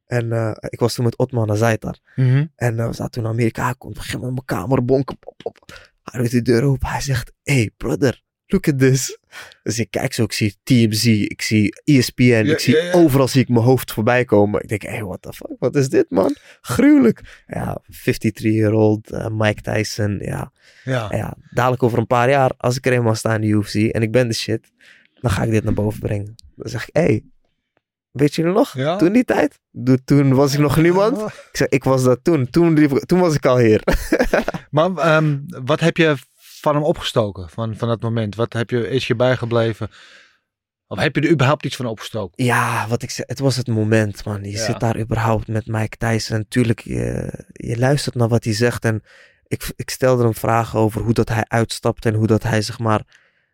En 0.05 0.31
eh, 0.31 0.51
ik 0.69 0.79
was 0.79 0.93
toen 0.93 1.05
met 1.05 1.17
Otman 1.17 1.51
Azaitar. 1.51 1.97
Mhm. 2.15 2.45
En 2.55 2.79
eh, 2.79 2.87
we 2.87 2.93
zaten 2.93 3.11
toen 3.11 3.23
in 3.23 3.29
Amerika. 3.29 3.63
Hij 3.63 3.75
komt 3.77 3.91
op 3.91 3.97
een 3.97 4.03
gegeven 4.03 4.27
moment 4.27 4.47
mijn 4.47 4.61
kamer 4.61 4.85
bonken. 4.85 5.17
Pop, 5.19 5.33
pop. 5.37 5.89
Hij 6.03 6.21
doet 6.21 6.31
de 6.31 6.41
deur 6.41 6.63
open. 6.63 6.87
Hij 6.87 7.01
zegt, 7.01 7.31
hey 7.43 7.71
brother, 7.77 8.21
look 8.47 8.67
at 8.67 8.79
this. 8.79 9.17
Dus 9.63 9.79
ik 9.79 9.91
kijk 9.91 10.13
zo, 10.13 10.23
ik 10.23 10.31
zie 10.31 10.55
TMZ, 10.63 11.05
ik 11.05 11.41
zie 11.41 11.81
ESPN, 11.83 12.45
ik 12.45 12.59
zie 12.59 12.75
ja, 12.75 12.83
ja. 12.83 12.91
overal 12.91 13.27
zie 13.27 13.41
ik 13.41 13.49
mijn 13.49 13.65
hoofd 13.65 13.91
voorbij 13.91 14.25
komen. 14.25 14.61
Ik 14.61 14.69
denk, 14.69 14.81
hey, 14.81 15.03
what 15.03 15.21
the 15.21 15.33
fuck, 15.33 15.55
wat 15.59 15.75
is 15.75 15.89
dit 15.89 16.09
man? 16.09 16.35
Gruwelijk. 16.61 17.43
Ja, 17.47 17.81
53-year-old 17.91 19.11
eh, 19.11 19.27
Mike 19.31 19.61
Tyson, 19.61 20.19
ja. 20.21 20.51
Ja. 20.83 21.37
Dadelijk 21.49 21.83
over 21.83 21.97
een 21.97 22.07
paar 22.07 22.29
jaar, 22.29 22.51
als 22.57 22.77
ik 22.77 22.85
er 22.85 22.93
eenmaal 22.93 23.15
sta 23.15 23.35
in 23.35 23.41
de 23.41 23.47
UFC 23.47 23.75
en 23.75 24.01
ik 24.01 24.11
ben 24.11 24.27
de 24.27 24.33
shit, 24.33 24.71
dan 25.13 25.31
ga 25.31 25.43
ik 25.43 25.51
dit 25.51 25.63
naar 25.63 25.73
boven 25.73 25.99
brengen. 25.99 26.35
Dan 26.55 26.69
zeg 26.69 26.87
ik, 26.87 26.95
hé, 26.95 27.01
hey, 27.01 27.23
weet 28.11 28.35
je 28.35 28.43
nog? 28.43 28.73
Ja. 28.73 28.95
Toen 28.95 29.13
die 29.13 29.23
tijd? 29.25 29.59
Toen 30.05 30.33
was 30.33 30.53
ik 30.53 30.59
nog 30.59 30.77
niemand. 30.77 31.21
Ik 31.21 31.49
zeg, 31.51 31.67
ik 31.67 31.83
was 31.83 32.03
dat 32.03 32.19
toen. 32.23 32.49
Toen, 32.49 32.89
toen 33.05 33.19
was 33.19 33.35
ik 33.35 33.45
al 33.45 33.57
hier. 33.57 33.81
Maar 34.71 34.95
ehm, 34.95 35.37
wat 35.47 35.79
heb 35.79 35.97
je 35.97 36.15
van 36.59 36.75
hem 36.75 36.83
opgestoken 36.83 37.49
van, 37.49 37.75
van 37.75 37.87
dat 37.87 38.01
moment? 38.01 38.35
Wat 38.35 38.53
heb 38.53 38.69
je, 38.69 38.89
is 38.89 39.07
je 39.07 39.15
bijgebleven? 39.15 39.89
Of 40.87 40.99
heb 40.99 41.15
je 41.15 41.21
er 41.21 41.29
überhaupt 41.29 41.65
iets 41.65 41.75
van 41.75 41.85
opgestoken? 41.85 42.45
Ja, 42.45 42.87
wat 42.87 43.01
ik 43.03 43.09
zeg, 43.09 43.25
het 43.27 43.39
was 43.39 43.55
het 43.55 43.67
moment, 43.67 44.25
man. 44.25 44.43
Je 44.43 44.51
Ja. 44.51 44.65
zit 44.65 44.79
daar 44.79 44.99
überhaupt 44.99 45.47
met 45.47 45.67
Mike 45.67 45.97
Tyson. 45.97 46.37
Natuurlijk, 46.37 46.79
je, 46.79 47.33
je 47.51 47.77
luistert 47.77 48.15
naar 48.15 48.27
wat 48.27 48.43
hij 48.43 48.53
zegt. 48.53 48.85
En 48.85 49.03
ik, 49.47 49.71
ik 49.75 49.89
stelde 49.89 50.23
hem 50.23 50.33
vragen 50.35 50.79
over 50.79 51.01
hoe 51.01 51.13
dat 51.13 51.29
hij 51.29 51.45
uitstapt 51.47 52.05
en 52.05 52.13
hoe 52.13 52.27
dat 52.27 52.43
hij, 52.43 52.61
zeg 52.61 52.79
maar, 52.79 53.01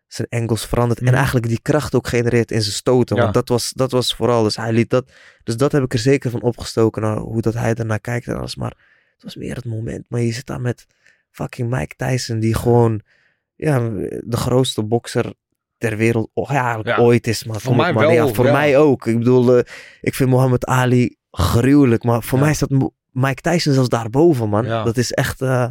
zijn 0.06 0.28
angles 0.30 0.64
verandert. 0.64 1.00
Mhm. 1.00 1.08
En 1.08 1.14
eigenlijk 1.14 1.48
die 1.48 1.60
kracht 1.62 1.94
ook 1.94 2.06
genereert 2.06 2.50
in 2.50 2.62
zijn 2.62 2.74
stoten. 2.74 3.16
Ja. 3.16 3.22
Want 3.22 3.34
dat 3.34 3.48
was, 3.48 3.72
dat 3.72 3.90
was 3.90 4.14
vooral. 4.14 4.42
Dus 4.42 4.56
hij 4.56 4.72
liet 4.72 4.90
dat. 4.90 5.12
Dus 5.44 5.56
dat 5.56 5.72
heb 5.72 5.82
ik 5.82 5.92
er 5.92 5.98
zeker 5.98 6.30
van 6.30 6.42
opgestoken. 6.42 7.02
Nou, 7.02 7.20
hoe 7.20 7.42
dat 7.42 7.54
hij 7.54 7.74
ernaar 7.74 8.00
kijkt 8.00 8.26
en 8.26 8.36
alles. 8.36 8.56
Maar 8.56 8.76
het 9.14 9.22
was 9.22 9.36
meer 9.36 9.54
het 9.56 9.64
moment. 9.64 10.04
Maar 10.08 10.20
je 10.20 10.32
zit 10.32 10.46
daar 10.46 10.60
met 10.60 10.86
fucking 11.34 11.70
Mike 11.70 11.94
Tyson, 11.96 12.38
die 12.38 12.54
gewoon, 12.54 13.00
ja, 13.54 13.78
de 14.24 14.36
grootste 14.36 14.82
bokser 14.82 15.32
ter 15.78 15.96
wereld 15.96 16.30
oh, 16.32 16.50
ja, 16.50 16.82
ooit 16.98 17.26
is. 17.26 17.44
Maar 17.44 17.60
Voor 17.60 17.76
mij 17.76 17.92
maar, 17.92 18.06
wel, 18.06 18.26
Ja, 18.26 18.34
voor 18.34 18.44
mij 18.44 18.78
ook. 18.78 19.06
Ik 19.06 19.18
bedoel, 19.18 19.56
eh, 19.56 19.64
ik 20.00 20.14
vind 20.14 20.30
Muhammad 20.30 20.66
Ali 20.66 21.16
gruwelijk. 21.30 22.04
Maar 22.04 22.22
voor 22.22 22.38
mij 22.38 22.54
staat 22.54 22.70
Mike 23.10 23.40
Tyson 23.40 23.72
zelfs 23.72 23.88
daarboven, 23.88 24.48
man. 24.48 24.64
Dat 24.64 24.96
is 24.96 25.12
echt... 25.12 25.40
eh, 25.40 25.68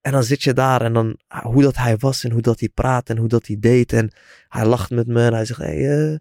en 0.00 0.12
dan 0.12 0.22
zit 0.22 0.42
je 0.42 0.52
daar 0.52 0.82
en 0.82 0.92
dan 0.92 1.18
ah, 1.26 1.44
hoe 1.44 1.62
dat 1.62 1.76
hij 1.76 1.96
was 1.96 2.24
en 2.24 2.30
hoe 2.30 2.40
dat 2.40 2.60
hij 2.60 2.68
praat 2.68 3.10
en 3.10 3.16
hoe 3.16 3.28
dat 3.28 3.46
hij 3.46 3.56
deed. 3.60 3.92
En 3.92 4.12
hij 4.48 4.66
lacht 4.66 4.90
met 4.90 5.06
me 5.06 5.24
en 5.24 5.32
hij 5.32 5.44
zegt, 5.44 5.60
hey, 5.60 6.10
eh, 6.10 6.18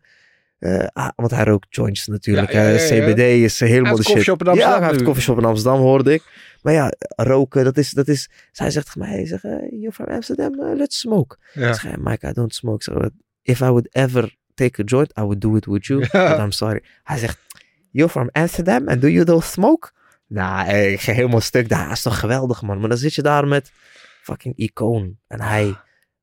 eh, 0.60 0.88
ah, 0.94 1.10
want 1.16 1.32
hij 1.32 1.44
rookt 1.44 1.76
joints 1.76 2.08
natuurlijk. 2.08 2.52
Ja, 2.52 2.62
ja, 2.62 2.66
hè. 2.66 2.72
ja, 2.72 2.94
ja. 2.96 3.14
CBD 3.14 3.20
is 3.20 3.60
helemaal 3.60 3.96
de 3.96 4.04
shit. 4.04 4.28
in 4.28 4.54
Ja, 4.54 4.80
hij 4.80 4.90
heeft 4.90 5.04
koffieshop 5.04 5.38
in 5.38 5.46
Amsterdam, 5.46 5.80
hoorde 5.80 6.14
ik. 6.14 6.24
Maar 6.62 6.74
ja, 6.74 6.94
roken, 7.16 7.64
dat 7.64 7.78
is, 7.78 7.92
dat 7.92 8.08
is... 8.08 8.30
Zij 8.52 8.72
zegt 8.72 8.86
tegen 8.86 9.00
mij, 9.00 9.26
zegt, 9.26 9.44
you're 9.70 9.92
from 9.92 10.06
Amsterdam, 10.06 10.60
eh, 10.60 10.76
let's 10.76 11.00
smoke. 11.00 11.38
Ja. 11.54 11.68
Ik 11.68 11.74
zeg, 11.74 11.82
"Hey, 11.82 11.98
Mike, 12.00 12.28
I 12.28 12.32
don't 12.32 12.56
smoke. 12.56 13.12
If 13.42 13.60
I 13.60 13.66
would 13.66 13.88
ever 13.92 14.36
take 14.54 14.82
a 14.82 14.84
joint, 14.84 15.12
I 15.18 15.22
would 15.22 15.42
do 15.42 15.56
it 15.56 15.66
with 15.66 15.86
you. 15.86 16.00
But 16.12 16.40
I'm 16.40 16.52
sorry. 16.52 16.84
Hij 17.04 17.18
zegt, 17.18 17.38
you're 17.92 18.12
from 18.12 18.30
Amsterdam 18.32 18.88
and 18.88 19.02
do 19.02 19.08
you 19.08 19.26
don't 19.26 19.44
smoke? 19.44 19.92
Nou, 20.28 20.68
eh, 20.68 20.92
ik 20.92 21.02
ga 21.02 21.12
helemaal 21.12 21.42
stuk. 21.42 21.70
daar. 21.70 21.88
Dat 21.88 21.96
is 21.98 22.02
toch 22.02 22.20
geweldig, 22.20 22.62
man. 22.62 22.80
Maar 22.80 22.90
dan 22.90 22.98
zit 22.98 23.14
je 23.14 23.22
daar 23.22 23.48
met 23.48 23.72
fucking 24.22 24.58
icoon. 24.58 25.18
En 25.28 25.42
hij, 25.42 25.76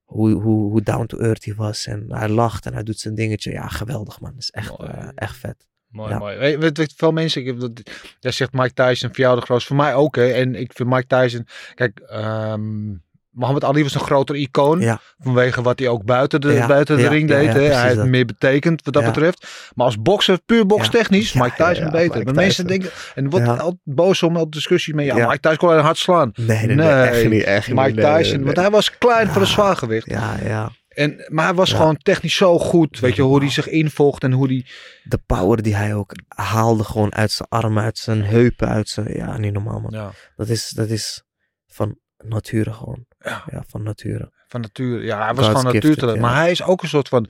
hoe, 0.04 0.30
hoe, 0.30 0.70
hoe 0.70 0.82
down 0.82 1.06
to 1.06 1.18
earth 1.18 1.44
hij 1.44 1.54
was. 1.54 1.86
En 1.86 2.04
hij 2.08 2.28
lacht 2.28 2.66
en 2.66 2.72
hij 2.72 2.82
doet 2.82 2.98
zijn 2.98 3.14
dingetje. 3.14 3.50
Ja, 3.52 3.68
geweldig, 3.68 4.20
man. 4.20 4.30
Dat 4.30 4.42
is 4.42 4.50
echt, 4.50 4.78
eh, 4.80 5.08
echt 5.14 5.36
vet. 5.36 5.66
Mooi, 5.88 6.10
Ja. 6.10 6.18
mooi. 6.18 6.36
Weet, 6.36 6.58
weet, 6.58 6.76
weet 6.76 6.92
veel 6.96 7.12
mensen, 7.12 7.40
ik 7.40 7.46
heb 7.46 7.60
dat, 7.60 7.90
jij 8.20 8.30
zegt 8.30 8.52
Mike 8.52 8.72
Tyson 8.72 9.10
jou 9.12 9.36
de 9.36 9.42
grootste, 9.44 9.68
voor 9.68 9.84
mij 9.84 9.94
ook. 9.94 10.16
Hè. 10.16 10.26
En 10.32 10.54
ik 10.54 10.72
vind 10.72 10.88
Mike 10.88 11.06
Tyson, 11.06 11.46
kijk, 11.74 11.98
ehm 12.00 12.92
Mohammed 13.34 13.64
Ali 13.64 13.82
was 13.82 13.94
een 13.94 14.00
groter 14.00 14.36
icoon. 14.36 14.80
Ja. 14.80 15.00
Vanwege 15.18 15.62
wat 15.62 15.78
hij 15.78 15.88
ook 15.88 16.04
buiten 16.04 16.40
de, 16.40 16.52
Ja, 16.52 16.66
buiten 16.66 16.96
de 16.96 17.02
ja, 17.02 17.08
ring 17.08 17.28
deed. 17.28 17.52
hij 17.52 17.86
heeft 17.86 18.04
meer 18.04 18.24
betekend 18.24 18.84
wat 18.84 18.94
dat 18.94 19.02
Ja. 19.02 19.08
betreft. 19.08 19.70
Maar 19.74 19.86
als 19.86 20.02
bokser, 20.02 20.38
puur 20.46 20.66
bokstechnisch, 20.66 21.32
Ja, 21.32 21.42
Mike 21.42 21.56
Tyson 21.56 21.74
ja, 21.74 21.84
ja, 21.84 21.90
beter. 21.90 22.12
Mike 22.18 22.24
maar 22.24 22.34
mensen 22.34 22.66
denken, 22.66 22.90
en 23.14 23.30
wordt 23.30 23.46
Ja. 23.46 23.52
altijd 23.52 23.76
boos 23.84 24.22
om 24.22 24.36
al 24.36 24.50
discussies 24.50 24.94
mee. 24.94 25.06
Ja, 25.06 25.16
Ja. 25.16 25.26
Mike 25.26 25.40
Tyson 25.40 25.56
kon 25.56 25.78
hard 25.78 25.98
slaan. 25.98 26.30
Nee, 26.34 26.46
nee, 26.46 26.66
nee, 26.66 26.76
Nee, 26.76 26.86
echt 27.08 27.28
niet. 27.28 27.42
Echt 27.42 27.68
Mike 27.68 27.82
niet, 27.82 27.94
nee, 27.96 28.04
nee, 28.04 28.16
Tyson, 28.22 28.36
nee. 28.36 28.44
want 28.44 28.56
hij 28.56 28.70
was 28.70 28.98
klein 28.98 29.28
voor 29.28 29.40
een 29.40 29.46
zwaargewicht. 29.46 30.10
Ja, 30.10 30.36
ja. 30.44 30.70
En, 30.88 31.24
maar 31.28 31.44
hij 31.44 31.54
was 31.54 31.70
Ja. 31.70 31.76
gewoon 31.76 31.96
technisch 31.96 32.36
zo 32.36 32.58
goed. 32.58 33.00
Weet 33.00 33.16
je, 33.16 33.22
hoe 33.22 33.38
hij 33.38 33.50
zich 33.50 33.68
invocht 33.68 34.22
en 34.22 34.32
hoe 34.32 34.46
hij... 34.46 34.66
De 35.02 35.18
power 35.26 35.62
die 35.62 35.74
hij 35.76 35.94
ook 35.94 36.12
haalde 36.28 36.84
gewoon 36.84 37.14
uit 37.14 37.30
zijn 37.30 37.48
armen, 37.48 37.82
uit 37.82 37.98
zijn 37.98 38.24
heupen, 38.24 38.68
uit 38.68 38.88
zijn... 38.88 39.06
Ja, 39.16 39.38
niet 39.38 39.52
normaal, 39.52 39.80
man. 39.80 39.90
Ja. 39.92 40.10
Dat 40.36 40.48
is, 40.48 40.68
dat 40.68 40.88
is 40.88 41.22
van 41.66 41.98
nature 42.24 42.72
gewoon. 42.72 43.06
Ja. 43.24 43.44
Ja, 43.50 43.64
van 43.66 43.82
nature. 43.82 44.30
Van 44.48 44.60
nature. 44.60 45.02
Ja, 45.02 45.24
hij 45.24 45.34
was 45.34 45.46
gewoon 45.46 45.64
natuurtalent. 45.64 46.20
Maar 46.20 46.36
hij 46.36 46.50
is 46.50 46.62
ook 46.62 46.82
een 46.82 46.88
soort 46.88 47.08
van 47.08 47.28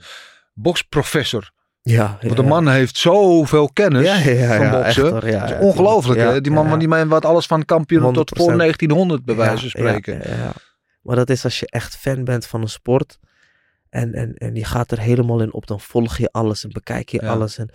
boksprofessor. 0.53 1.53
Ja, 1.81 2.17
Want 2.21 2.35
de 2.35 2.43
man 2.43 2.67
heeft 2.67 2.97
zoveel 2.97 3.69
kennis 3.73 4.05
ja, 4.05 4.17
ja, 4.17 4.31
ja, 4.31 4.57
van 4.57 4.81
boksen. 4.81 5.15
echt 5.15 5.33
ja, 5.33 5.45
is 5.45 5.59
ongelooflijk. 5.59 6.19
hè? 6.19 6.41
Die 6.41 6.51
man, 6.51 6.69
van 6.69 6.79
die 6.79 6.87
man 6.87 7.07
wat 7.07 7.25
alles 7.25 7.45
van 7.45 7.65
kampioen 7.65 8.13
tot 8.13 8.31
voor 8.35 8.51
100%. 8.51 8.55
1900 8.55 9.25
bij 9.25 9.35
wijze 9.35 9.59
van 9.59 9.69
spreken. 9.69 10.21
Maar 11.01 11.15
dat 11.15 11.29
is 11.29 11.43
als 11.43 11.59
je 11.59 11.67
echt 11.69 11.95
fan 11.95 12.23
bent 12.23 12.45
van 12.45 12.61
een 12.61 12.69
sport. 12.69 13.19
En, 13.89 14.13
en, 14.13 14.33
en 14.33 14.55
je 14.55 14.65
gaat 14.65 14.91
er 14.91 14.99
helemaal 14.99 15.41
in 15.41 15.53
op. 15.53 15.67
Dan 15.67 15.79
volg 15.79 16.17
je 16.17 16.31
alles 16.31 16.63
en 16.63 16.69
bekijk 16.71 17.09
je 17.09 17.27
alles. 17.27 17.57
En 17.57 17.69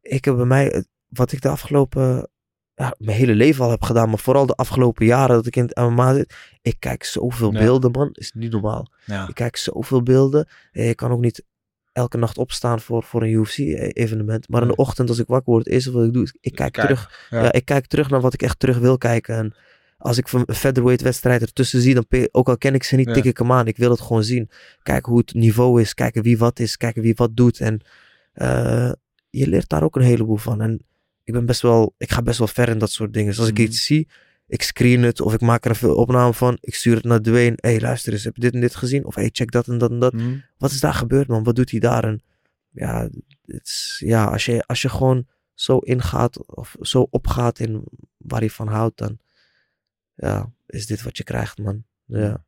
ik 0.00 0.24
heb 0.24 0.36
bij 0.36 0.44
mij, 0.44 0.84
wat 1.08 1.32
ik 1.32 1.40
de 1.40 1.48
afgelopen, 1.48 2.28
ja, 2.74 2.94
mijn 2.98 3.16
hele 3.16 3.34
leven 3.34 3.64
al 3.64 3.70
heb 3.70 3.82
gedaan. 3.82 4.08
Maar 4.08 4.18
vooral 4.18 4.46
de 4.46 4.54
afgelopen 4.54 5.06
jaren 5.06 5.36
dat 5.36 5.46
ik 5.46 5.56
in 5.56 5.62
het 5.64 5.76
MMA 5.76 6.14
zit. 6.14 6.34
Ik 6.62 6.76
kijk 6.78 7.04
zoveel 7.04 7.52
Ja. 7.52 7.58
beelden 7.58 7.90
man. 7.90 8.08
Is 8.12 8.32
niet 8.34 8.52
normaal. 8.52 8.86
Ja. 9.06 9.28
Ik 9.28 9.34
kijk 9.34 9.56
zoveel 9.56 10.02
beelden. 10.02 10.48
En 10.72 10.84
je 10.84 10.94
kan 10.94 11.10
ook 11.10 11.20
niet 11.20 11.44
elke 11.92 12.16
nacht 12.18 12.38
opstaan 12.38 12.80
voor, 12.80 13.02
voor 13.02 13.22
een 13.22 13.30
UFC-evenement. 13.30 14.48
Maar 14.48 14.62
in 14.62 14.68
de 14.68 14.74
ochtend 14.76 15.08
als 15.08 15.18
ik 15.18 15.26
wakker 15.26 15.52
word, 15.52 15.64
het 15.64 15.74
eerste 15.74 15.92
wat 15.92 16.04
ik 16.04 16.12
doe, 16.12 16.22
is 16.22 16.34
ik 16.40 16.54
kijk 16.54 16.72
Kijk, 16.72 16.86
terug. 16.86 17.26
ja. 17.30 17.52
Ik 17.52 17.64
kijk 17.64 17.86
terug 17.86 18.10
naar 18.10 18.20
wat 18.20 18.34
ik 18.34 18.42
echt 18.42 18.58
terug 18.58 18.78
wil 18.78 18.98
kijken. 18.98 19.36
En 19.36 19.54
als 19.98 20.18
ik 20.18 20.32
een 20.32 20.54
featherweight 20.54 21.02
wedstrijd 21.02 21.42
ertussen 21.42 21.80
zie, 21.80 21.94
dan 21.94 22.04
ook 22.30 22.48
al 22.48 22.58
ken 22.58 22.74
ik 22.74 22.82
ze 22.82 22.96
niet, 22.96 23.14
tik 23.14 23.24
ik 23.24 23.38
hem 23.38 23.52
aan. 23.52 23.66
Ik 23.66 23.76
wil 23.76 23.90
het 23.90 24.00
gewoon 24.00 24.24
zien. 24.24 24.50
Kijken 24.82 25.10
hoe 25.12 25.20
het 25.20 25.34
niveau 25.34 25.80
is, 25.80 25.94
kijken 25.94 26.22
wie 26.22 26.38
wat 26.38 26.58
is, 26.58 26.76
kijken 26.76 27.02
wie 27.02 27.14
wat 27.16 27.36
doet. 27.36 27.60
En 27.60 27.80
eh, 28.32 28.92
je 29.30 29.46
leert 29.48 29.68
daar 29.68 29.82
ook 29.82 29.96
een 29.96 30.02
heleboel 30.02 30.36
van. 30.36 30.60
En 30.60 30.86
ik 31.24 31.32
ben 31.32 31.46
best 31.46 31.60
wel, 31.60 31.94
ik 31.98 32.10
ga 32.10 32.22
best 32.22 32.38
wel 32.38 32.46
ver 32.46 32.68
in 32.68 32.78
dat 32.78 32.90
soort 32.90 33.12
dingen. 33.12 33.28
Dus 33.28 33.38
als 33.38 33.50
Mhm. 33.50 33.60
ik 33.60 33.68
iets 33.68 33.84
zie, 33.84 34.08
ik 34.46 34.62
screen 34.62 35.02
het 35.02 35.20
of 35.20 35.34
ik 35.34 35.40
maak 35.40 35.64
er 35.64 35.70
een 35.70 35.76
veel 35.76 35.94
opname 35.96 36.34
van. 36.34 36.58
Ik 36.60 36.74
stuur 36.74 36.94
het 36.94 37.04
naar 37.04 37.20
Dwayne. 37.20 37.56
Hé, 37.60 37.70
hey, 37.70 37.80
luister 37.80 38.12
eens, 38.12 38.24
heb 38.24 38.34
je 38.36 38.40
dit 38.42 38.54
en 38.54 38.60
dit 38.60 38.74
gezien? 38.74 39.04
Of 39.04 39.14
hey, 39.14 39.28
check 39.32 39.50
dat 39.50 39.68
en 39.68 39.78
dat 39.78 39.90
en 39.90 39.98
dat. 39.98 40.12
Hm. 40.12 40.36
Wat 40.58 40.70
is 40.70 40.80
daar 40.80 40.94
gebeurd, 40.94 41.28
man? 41.28 41.42
Wat 41.42 41.56
doet 41.56 41.70
hij 41.70 41.80
daar? 41.80 42.04
En 42.04 42.22
ja, 42.70 43.08
het 43.44 43.66
is, 43.66 44.02
ja 44.04 44.24
als, 44.24 44.44
je, 44.44 44.62
als 44.66 44.82
je 44.82 44.88
gewoon 44.88 45.26
zo 45.54 45.78
ingaat 45.78 46.46
of 46.46 46.76
zo 46.80 47.06
opgaat 47.10 47.58
in 47.58 47.84
waar 48.16 48.40
hij 48.40 48.50
van 48.50 48.68
houdt, 48.68 48.98
dan 48.98 49.18
ja, 50.14 50.52
is 50.66 50.86
dit 50.86 51.02
wat 51.02 51.16
je 51.16 51.24
krijgt, 51.24 51.58
man. 51.58 51.84
Ja. 52.04 52.44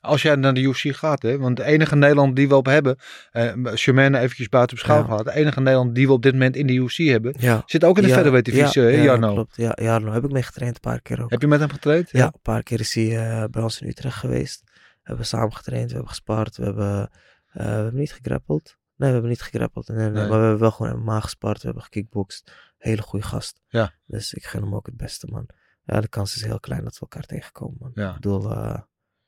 Als 0.00 0.22
jij 0.22 0.34
naar 0.34 0.54
de 0.54 0.60
UFC 0.60 0.96
gaat, 0.96 1.22
hè, 1.22 1.38
want 1.38 1.56
de 1.56 1.64
enige 1.64 1.96
Nederland 1.96 2.36
die 2.36 2.48
we 2.48 2.54
op 2.56 2.66
hebben, 2.66 2.96
eh 3.30 3.52
Charmaine 3.64 4.18
eventjes 4.18 4.48
buiten 4.48 4.76
op 4.76 4.82
schouw 4.82 4.98
Ja. 4.98 5.04
gehad, 5.04 5.24
de 5.24 5.32
enige 5.34 5.60
Nederland 5.60 5.94
die 5.94 6.06
we 6.06 6.12
op 6.12 6.22
dit 6.22 6.32
moment 6.32 6.56
in 6.56 6.66
de 6.66 6.72
UFC 6.72 6.96
hebben, 6.96 7.34
Ja. 7.38 7.62
zit 7.66 7.84
ook 7.84 7.96
in 7.96 8.02
de 8.02 8.08
Ja, 8.08 8.14
featherweight 8.14 8.52
divisie, 8.54 8.82
ja, 8.82 8.88
hè, 8.88 8.94
ja, 8.96 9.02
Jarno? 9.02 9.32
Klopt, 9.32 9.56
ja, 9.56 9.72
Jarno 9.82 10.12
heb 10.12 10.24
ik 10.24 10.30
mee 10.30 10.42
getraind 10.42 10.74
een 10.74 10.80
paar 10.80 11.00
keer 11.02 11.22
ook. 11.22 11.30
Heb 11.30 11.40
je 11.40 11.46
met 11.46 11.60
hem 11.60 11.70
getraind? 11.70 12.10
Ja, 12.10 12.24
een 12.26 12.40
paar 12.42 12.62
keer 12.62 12.80
is 12.80 12.94
hij 12.94 13.18
eh, 13.26 13.44
bij 13.50 13.62
ons 13.62 13.80
in 13.80 13.88
Utrecht 13.88 14.16
geweest. 14.18 14.62
We 14.64 14.72
hebben 15.02 15.26
samen 15.26 15.52
getraind, 15.56 15.86
we 15.86 15.92
hebben 15.92 16.08
gespart, 16.10 16.56
we 16.56 16.64
hebben, 16.64 17.10
eh, 17.52 17.64
we 17.66 17.70
hebben 17.72 17.94
niet 17.94 18.12
gegrappeld. 18.12 18.76
Nee, 18.96 19.08
we 19.08 19.12
hebben 19.14 19.30
niet 19.30 19.42
gegrappeld. 19.42 19.88
Nee, 19.88 19.96
nee, 19.98 20.06
Nee. 20.10 20.28
Maar 20.28 20.38
we 20.38 20.44
hebben 20.44 20.58
wel 20.58 20.70
gewoon 20.70 20.98
MMA 20.98 21.20
gespart, 21.20 21.58
we 21.58 21.64
hebben 21.64 21.82
gekickboxd. 21.82 22.52
Hele 22.78 23.02
goede 23.02 23.24
gast. 23.26 23.60
Ja. 23.68 23.92
Dus 24.06 24.34
ik 24.34 24.44
gun 24.44 24.62
hem 24.62 24.74
ook 24.74 24.86
het 24.86 24.96
beste, 24.96 25.26
man. 25.30 25.46
Ja, 25.84 26.00
de 26.00 26.08
kans 26.08 26.36
is 26.36 26.44
heel 26.44 26.60
klein 26.60 26.84
dat 26.84 26.92
we 26.92 27.00
elkaar 27.00 27.22
tegenkomen, 27.26 27.76
man. 27.80 27.90
Ja. 27.94 28.08
Ik 28.08 28.14
bedoel, 28.14 28.50
eh, 28.52 28.78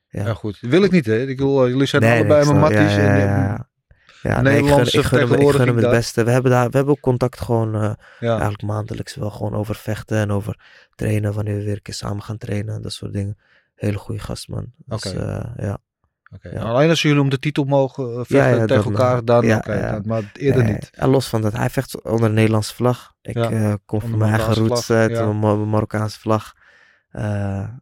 Ja. 0.09 0.25
Ja. 0.25 0.33
goed. 0.33 0.57
Dat 0.61 0.69
wil 0.69 0.83
ik 0.83 0.91
niet, 0.91 1.05
hè? 1.05 1.17
Ik 1.27 1.39
eh, 1.39 1.45
jullie 1.45 1.85
zijn 1.85 2.01
Nee, 2.01 2.19
allebei 2.19 2.45
mijn 2.45 2.59
matties. 2.59 2.95
Ja, 2.95 2.97
en, 2.97 3.17
ja, 3.19 3.67
ja, 4.21 4.41
nee, 4.41 4.57
ik 4.57 4.67
gun, 4.67 4.79
ik 4.81 4.89
gun 4.89 4.91
hem, 4.91 5.01
ik 5.01 5.05
gun 5.05 5.19
hem 5.19 5.27
vertegenwoordiging 5.27 5.79
het 5.81 5.89
beste. 5.89 6.23
We 6.23 6.31
hebben, 6.31 6.51
daar, 6.51 6.69
we 6.69 6.75
hebben 6.77 6.93
ook 6.93 7.01
contact 7.01 7.39
gewoon 7.41 7.75
eh, 7.75 7.93
eigenlijk 8.19 8.61
maandelijks 8.61 9.15
wel 9.15 9.29
gewoon 9.29 9.53
over 9.55 9.75
vechten 9.75 10.17
en 10.17 10.31
over 10.31 10.59
trainen. 10.95 11.33
Wanneer 11.33 11.55
we 11.57 11.63
weer 11.63 11.73
een 11.75 11.81
keer 11.81 11.93
samen 11.93 12.23
gaan 12.23 12.37
trainen 12.37 12.75
en 12.75 12.81
dat 12.81 12.93
soort 12.93 13.13
dingen. 13.13 13.37
Hele 13.75 13.97
goede 13.97 14.21
gast, 14.21 14.47
man. 14.47 14.71
Dus, 14.85 15.05
Oké. 15.05 15.53
ja. 15.57 15.77
Ja. 16.41 16.61
Alleen 16.61 16.89
als 16.89 17.01
jullie 17.01 17.21
om 17.21 17.29
de 17.29 17.39
titel 17.39 17.63
mogen 17.63 18.09
eh, 18.09 18.15
vechten 18.15 18.37
Ja, 18.37 18.47
ja, 18.47 18.65
tegen 18.65 18.83
elkaar, 18.91 19.25
dan 19.25 19.45
ja, 19.45 19.59
dan- 19.59 20.01
maar 20.05 20.31
eerder 20.33 20.63
Nee, 20.63 20.73
niet. 20.73 20.89
ja, 20.93 21.07
los 21.07 21.27
van 21.27 21.41
dat, 21.41 21.53
hij 21.53 21.69
vecht 21.69 22.01
onder 22.03 22.29
een 22.29 22.33
Nederlandse 22.35 22.75
vlag. 22.75 23.13
Ik 23.21 23.33
kom 23.85 24.01
van 24.01 24.17
mijn 24.17 24.33
eigen 24.33 24.53
roots 24.53 24.91
uit, 24.91 25.33
Mar- 25.33 25.57
Marokkaanse 25.57 26.19
vlag. 26.19 26.53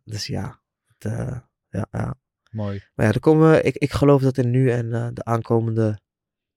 Dus 0.03 0.27
ja, 0.27 0.59
het, 0.97 1.11
ja, 1.69 1.87
ja. 1.91 2.15
Mooi. 2.51 2.83
Maar 2.95 3.05
ja, 3.05 3.11
er 3.11 3.19
komen, 3.19 3.65
ik, 3.65 3.75
ik 3.75 3.91
geloof 3.91 4.21
dat 4.21 4.37
er 4.37 4.45
nu 4.45 4.71
en 4.71 4.93
eh, 4.93 5.07
de 5.13 5.23
aankomende 5.23 5.99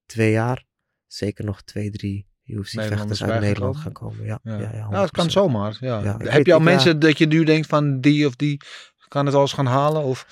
twee 0.06 0.30
jaar 0.30 0.64
zeker 1.06 1.44
nog 1.44 1.62
twee, 1.62 1.90
drie 1.90 2.28
UFC-vechters 2.44 3.24
uit 3.24 3.40
Nederland 3.40 3.76
gaan 3.76 3.92
komen. 3.92 4.24
Ja, 4.24 4.38
Ja, 4.42 4.58
ja, 4.58 4.70
ja, 4.72 4.88
ja, 4.90 5.00
het 5.00 5.10
kan 5.10 5.28
100%. 5.28 5.28
zomaar. 5.28 5.76
Ja. 5.80 6.02
Heb 6.02 6.32
weet 6.32 6.46
je 6.46 6.54
al 6.54 6.60
mensen 6.60 6.98
dat 6.98 7.18
je 7.18 7.26
nu 7.26 7.44
denkt 7.44 7.66
van 7.66 8.00
die 8.00 8.26
of 8.26 8.36
die 8.36 8.60
kan 9.08 9.26
het 9.26 9.34
alles 9.34 9.52
gaan 9.52 9.66
halen? 9.66 10.02
Of? 10.02 10.26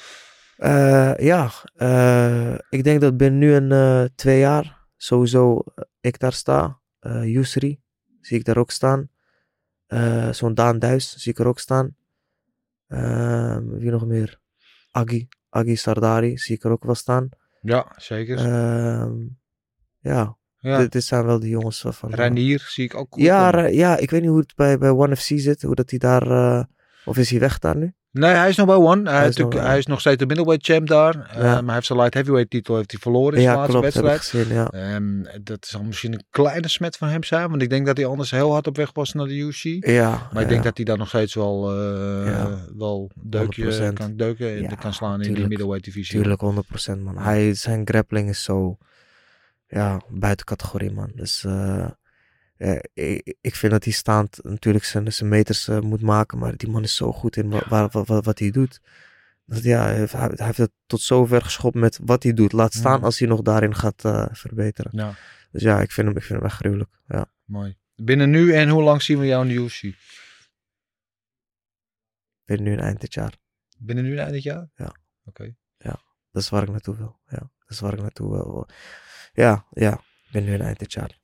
Eh, 0.56 1.16
ja, 1.16 1.50
eh, 1.74 2.54
ik 2.68 2.84
denk 2.84 3.00
dat 3.00 3.16
binnen 3.16 3.38
nu 3.38 3.54
een 3.54 3.72
eh, 3.72 4.04
twee 4.14 4.38
jaar 4.38 4.86
sowieso 4.96 5.64
ik 6.00 6.18
daar 6.18 6.32
sta. 6.32 6.80
Yusri 7.22 7.80
zie 8.20 8.38
ik 8.38 8.44
daar 8.44 8.56
ook 8.56 8.70
staan. 8.70 9.08
Zo'n 10.30 10.54
Daan 10.54 10.78
Duis 10.78 11.16
zie 11.16 11.32
ik 11.32 11.38
er 11.38 11.46
ook 11.46 11.58
staan. 11.58 11.96
Ehm, 12.88 13.68
wie 13.68 13.90
nog 13.90 14.06
meer? 14.06 14.40
Agi. 14.98 15.28
Agi 15.50 15.76
Sardari 15.76 16.38
zie 16.38 16.54
ik 16.56 16.64
er 16.64 16.70
ook 16.70 16.84
wel 16.84 16.94
staan. 16.94 17.28
Ja, 17.60 17.92
zeker. 17.96 18.38
Ehm, 18.38 19.12
ja, 19.98 20.36
ja. 20.58 20.78
dit, 20.78 20.92
dit 20.92 21.04
zijn 21.04 21.24
wel 21.24 21.40
de 21.40 21.48
jongens 21.48 21.84
van. 21.88 22.14
Reinier 22.14 22.60
zie 22.68 22.84
ik 22.84 22.94
ook 22.94 23.12
goed. 23.14 23.22
Ja, 23.22 23.66
ja, 23.66 23.96
ik 23.96 24.10
weet 24.10 24.20
niet 24.20 24.30
hoe 24.30 24.38
het 24.38 24.54
bij, 24.54 24.78
bij 24.78 24.90
One 24.90 25.16
FC 25.16 25.22
zit. 25.34 25.62
Hoe 25.62 25.74
dat 25.74 25.90
hij 25.90 25.98
daar. 25.98 26.30
eh, 26.30 26.64
of 27.04 27.16
is 27.16 27.30
hij 27.30 27.40
weg 27.40 27.58
daar 27.58 27.76
nu? 27.76 27.92
Nee, 28.10 28.30
hij 28.30 28.48
is 28.48 28.56
nog 28.56 28.66
bij 28.66 28.76
One. 28.76 29.10
Hij, 29.10 29.18
Hij 29.18 29.28
is, 29.28 29.36
nog 29.36 29.36
natuurlijk- 29.36 29.54
bij 29.60 29.68
hij 29.68 29.78
is 29.78 29.86
nog 29.86 30.00
steeds 30.00 30.16
de 30.16 30.26
middleweight 30.26 30.66
champ 30.66 30.86
daar. 30.88 31.14
Eh, 31.30 31.42
maar 31.42 31.64
hij 31.64 31.74
heeft 31.74 31.86
zijn 31.86 31.98
light 31.98 32.14
heavyweight 32.14 32.50
titel 32.50 32.76
heeft 32.76 32.90
hij 32.90 33.00
verloren 33.00 33.34
in 33.34 33.42
zijn 33.42 33.54
ja, 33.54 33.60
laatste 33.60 33.78
klopt. 33.78 33.94
Wedstrijd. 33.94 34.46
gezien, 34.46 34.54
ja. 34.54 34.68
Ehm, 34.70 35.42
dat 35.42 35.66
zal 35.66 35.82
misschien 35.82 36.12
een 36.12 36.24
kleine 36.30 36.68
smet 36.68 36.96
van 36.96 37.08
hem 37.08 37.22
zijn. 37.24 37.50
Want 37.50 37.62
ik 37.62 37.70
denk 37.70 37.86
dat 37.86 37.96
hij 37.96 38.06
anders 38.06 38.30
heel 38.30 38.52
hard 38.52 38.66
op 38.66 38.76
weg 38.76 38.90
was 38.92 39.12
naar 39.12 39.26
de 39.26 39.34
UFC. 39.36 39.62
Ja, 39.86 40.28
Maar 40.32 40.42
ik 40.42 40.48
denk 40.48 40.64
dat 40.64 40.76
hij 40.76 40.84
daar 40.84 40.98
nog 40.98 41.08
steeds 41.08 41.34
wel, 41.34 41.70
eh 41.70 42.52
wel 42.76 43.10
deukje 43.14 43.62
100%. 43.90 43.94
kan 43.98 44.16
deuken 44.16 44.76
kan 44.76 44.92
slaan 44.94 45.22
in 45.22 45.34
die 45.34 45.46
middleweight 45.46 45.84
divisie. 45.84 46.14
Tuurlijk, 46.20 46.40
100% 46.40 47.00
man. 47.02 47.18
Hij, 47.18 47.54
zijn 47.54 47.86
grappling 47.88 48.28
is 48.28 48.42
zo 48.42 48.76
ja, 49.66 50.00
buiten 50.08 50.46
categorie 50.46 50.90
man. 50.92 51.10
Dus 51.14 51.44
eh, 51.44 51.86
eh, 52.58 53.18
ik, 53.40 53.54
vind 53.54 53.72
dat 53.72 53.84
hij 53.84 53.92
staand 53.92 54.38
natuurlijk 54.42 54.84
zijn, 54.84 55.12
zijn 55.12 55.28
meters 55.28 55.68
eh, 55.68 55.80
moet 55.80 56.02
maken. 56.02 56.38
Maar 56.38 56.56
die 56.56 56.68
man 56.68 56.82
is 56.82 56.96
zo 56.96 57.12
goed 57.12 57.36
in 57.36 57.50
wa- 57.50 57.68
waar, 57.68 57.88
wa- 57.90 58.04
wa- 58.04 58.20
wat 58.20 58.38
hij 58.38 58.50
doet. 58.50 58.80
dat, 59.44 59.62
ja, 59.62 59.82
hij 59.82 59.96
heeft, 59.96 60.12
hij 60.12 60.30
heeft 60.36 60.58
het 60.58 60.70
tot 60.86 61.00
zover 61.00 61.42
geschopt 61.42 61.74
met 61.74 61.98
wat 62.04 62.22
hij 62.22 62.32
doet. 62.32 62.52
Laat 62.52 62.72
staan 62.74 62.98
Mm. 62.98 63.04
als 63.04 63.18
hij 63.18 63.28
nog 63.28 63.42
daarin 63.42 63.74
gaat 63.74 64.04
eh, 64.04 64.26
verbeteren. 64.32 64.90
Ja, 64.94 65.14
Dus 65.50 65.62
ja, 65.62 65.80
ik 65.80 65.92
vind 65.92 66.06
hem, 66.06 66.16
ik 66.16 66.22
vind 66.22 66.38
hem 66.38 66.48
echt 66.48 66.56
gruwelijk. 66.58 66.90
Ja. 67.08 67.26
mooi. 67.44 67.76
Binnen 67.94 68.30
nu 68.30 68.52
en 68.54 68.68
hoe 68.68 68.82
lang 68.82 69.02
zien 69.02 69.18
we 69.18 69.26
jou 69.26 69.48
in 69.48 69.54
de 69.54 69.62
UFC? 69.62 69.82
Ik 69.82 69.96
ben 72.44 72.62
nu 72.62 72.72
een 72.72 72.80
eind 72.80 73.00
dit 73.00 73.14
jaar. 73.14 73.34
Binnen 73.78 74.04
nu 74.04 74.12
en 74.12 74.18
eind 74.18 74.32
dit 74.32 74.42
jaar? 74.42 74.68
Ja. 74.74 74.94
Oké. 75.24 75.56
Dat 76.30 76.42
is 76.42 76.48
waar 76.48 76.62
ik 76.62 76.68
naartoe 76.68 76.96
wil. 76.96 77.20
Ja, 77.26 77.38
dat 77.38 77.68
is 77.68 77.80
waar 77.80 77.92
ik 77.92 78.00
naartoe 78.00 78.30
wil. 78.30 78.68
Ja, 79.32 79.66
ja. 79.70 79.92
Ik 79.92 80.28
ben 80.32 80.44
nu 80.44 80.54
een 80.54 80.60
eind 80.60 80.78
dit 80.78 80.92
jaar. 80.92 81.18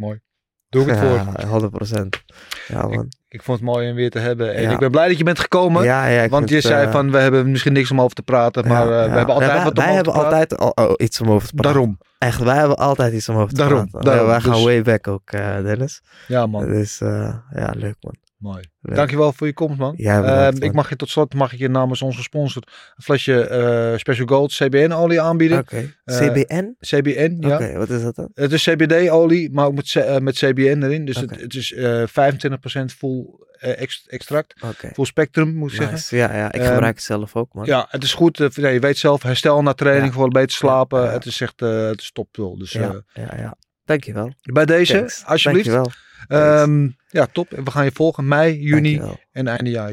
Mooi. 0.00 0.20
Doe 0.68 0.82
ik 0.82 0.88
het 0.88 0.98
voor. 0.98 1.08
Ja, 1.38 1.46
100 1.46 1.72
procent. 1.72 2.22
Ja, 2.68 2.86
man. 2.86 3.08
Ik 3.28 3.42
vond 3.42 3.58
het 3.60 3.66
mooi 3.68 3.88
om 3.90 3.94
weer 3.94 4.10
te 4.10 4.18
hebben. 4.18 4.54
En 4.54 4.62
Ja. 4.62 4.70
ik 4.70 4.78
ben 4.78 4.90
blij 4.90 5.08
dat 5.08 5.18
je 5.18 5.24
bent 5.24 5.38
gekomen. 5.38 5.84
ja, 5.84 6.28
want 6.28 6.48
je 6.48 6.60
zei 6.60 6.86
eh, 6.86 6.92
van, 6.92 7.10
we 7.10 7.18
hebben 7.18 7.50
misschien 7.50 7.72
niks 7.72 7.90
om 7.90 8.00
over 8.00 8.14
te 8.14 8.22
praten. 8.22 8.68
Maar 8.68 8.82
eh, 8.82 8.88
we 8.88 9.16
hebben 9.16 9.34
altijd 9.34 9.52
Nee, 9.52 9.64
wat 9.64 9.76
wij, 9.76 9.84
om 9.84 9.88
wij 9.88 9.94
hebben 9.94 10.12
altijd 10.12 10.56
al- 10.56 10.72
oh, 10.74 10.92
iets 10.96 11.20
om 11.20 11.30
over 11.30 11.48
te 11.48 11.54
praten. 11.54 11.72
Daarom. 11.72 11.98
Echt, 12.18 12.40
wij 12.42 12.56
hebben 12.56 12.76
altijd 12.76 13.12
iets 13.12 13.28
om 13.28 13.36
over 13.36 13.48
te 13.48 13.54
Daarom, 13.54 13.90
praten. 13.90 14.10
daarom. 14.10 14.26
Wij 14.28 14.40
gaan 14.40 14.52
Dus- 14.52 14.62
way 14.64 14.82
back 14.82 15.08
ook, 15.08 15.30
eh, 15.30 15.62
Dennis. 15.62 16.02
Ja 16.28 16.46
man, 16.46 16.66
Dus 16.66 16.98
ja, 16.98 17.72
leuk 17.76 17.96
man. 18.00 18.14
Mooi. 18.40 18.62
Leuk. 18.80 18.96
Dankjewel 18.96 19.32
voor 19.32 19.46
je 19.46 19.52
komst 19.52 19.78
man. 19.78 19.96
Ehm, 19.96 20.62
ik 20.62 20.72
mag 20.72 20.88
je 20.88 20.96
tot 20.96 21.08
slot, 21.08 21.34
mag 21.34 21.52
ik 21.52 21.58
je 21.58 21.68
namens 21.68 22.02
onze 22.02 22.22
sponsor 22.22 22.62
een 22.96 23.02
flesje 23.02 23.46
eh, 23.46 23.98
Special 23.98 24.26
Gold 24.26 24.52
CBN 24.52 24.92
olie 24.92 25.20
aanbieden. 25.20 25.64
Eh, 25.66 25.84
CBN? 26.18 26.74
CBN, 26.80 27.36
ja. 27.40 27.54
Oké, 27.54 27.78
wat 27.78 27.90
is 27.90 28.02
dat 28.02 28.14
dan? 28.14 28.30
Het 28.34 28.52
is 28.52 28.64
CBD-olie, 28.64 29.50
maar 29.52 29.66
ook 29.66 29.74
met, 29.74 29.94
eh, 29.94 30.16
met 30.18 30.34
CBN 30.34 30.82
erin. 30.82 31.04
Dus 31.04 31.16
het, 31.16 31.40
het 31.40 31.54
is 31.54 31.72
eh 31.72 32.02
25% 32.06 32.92
full 32.96 33.24
ex- 33.58 34.06
extract. 34.06 34.54
Full 34.92 35.04
spectrum, 35.04 35.54
moet 35.54 35.72
ik 35.72 35.76
zeggen. 35.76 36.16
Ja, 36.18 36.36
ja, 36.36 36.52
ik 36.52 36.62
gebruik 36.62 36.94
het 36.94 37.04
zelf 37.04 37.36
ook, 37.36 37.52
man. 37.54 37.64
Ja, 37.66 37.86
het 37.88 38.02
is 38.02 38.14
goed. 38.14 38.50
ja, 38.54 38.68
je 38.68 38.80
weet 38.80 38.98
zelf, 38.98 39.22
herstel 39.22 39.62
na 39.62 39.72
training 39.72 40.06
Ja. 40.06 40.12
voor 40.12 40.28
beter 40.28 40.50
slapen. 40.56 41.12
Het 41.12 41.24
is 41.26 41.40
echt 41.40 41.60
het 41.60 42.00
is 42.00 42.12
topvol. 42.12 42.58
Dus 42.58 42.72
ja, 42.72 43.02
ja. 43.12 43.34
ja. 43.36 43.56
Dankjewel. 43.84 44.32
bij 44.42 44.64
deze, 44.64 44.92
Thanks. 44.92 45.22
alsjeblieft. 45.24 45.66
Dankjewel. 45.70 46.08
Ehm, 46.28 46.88
ja, 47.08 47.26
top. 47.32 47.52
En 47.52 47.64
we 47.64 47.70
gaan 47.70 47.84
je 47.84 47.90
volgen 47.94 48.28
mei, 48.28 48.60
juni 48.62 48.90
Dankjewel. 48.96 49.20
en 49.32 49.46
einde 49.48 49.70
jaar. 49.70 49.92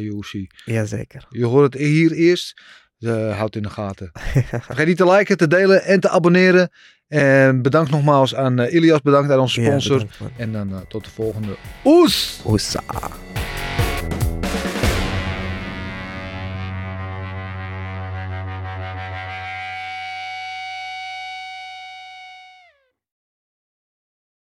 Jazeker. 0.65 1.25
Je 1.29 1.45
hoort 1.45 1.73
het 1.73 1.81
hier 1.81 2.11
eerst. 2.11 2.61
Uh, 2.99 3.37
houd 3.37 3.55
in 3.55 3.61
de 3.61 3.69
gaten. 3.69 4.11
Vergeet 4.61 4.87
niet 4.87 4.97
te 4.97 5.11
liken, 5.11 5.37
te 5.37 5.47
delen 5.47 5.83
en 5.83 5.99
te 5.99 6.09
abonneren. 6.09 6.69
En 7.07 7.61
bedankt 7.61 7.91
nogmaals 7.91 8.35
aan 8.35 8.59
eh, 8.59 8.73
Ilias. 8.73 9.01
Bedankt 9.01 9.31
aan 9.31 9.39
onze 9.39 9.61
Ja, 9.61 9.67
sponsor. 9.67 9.97
bedankt, 9.97 10.37
en 10.37 10.51
dan 10.51 10.71
eh, 10.71 10.77
tot 10.87 11.03
de 11.03 11.09
volgende. 11.09 11.55
Oes! 11.85 12.41
Oesa. 12.45 12.83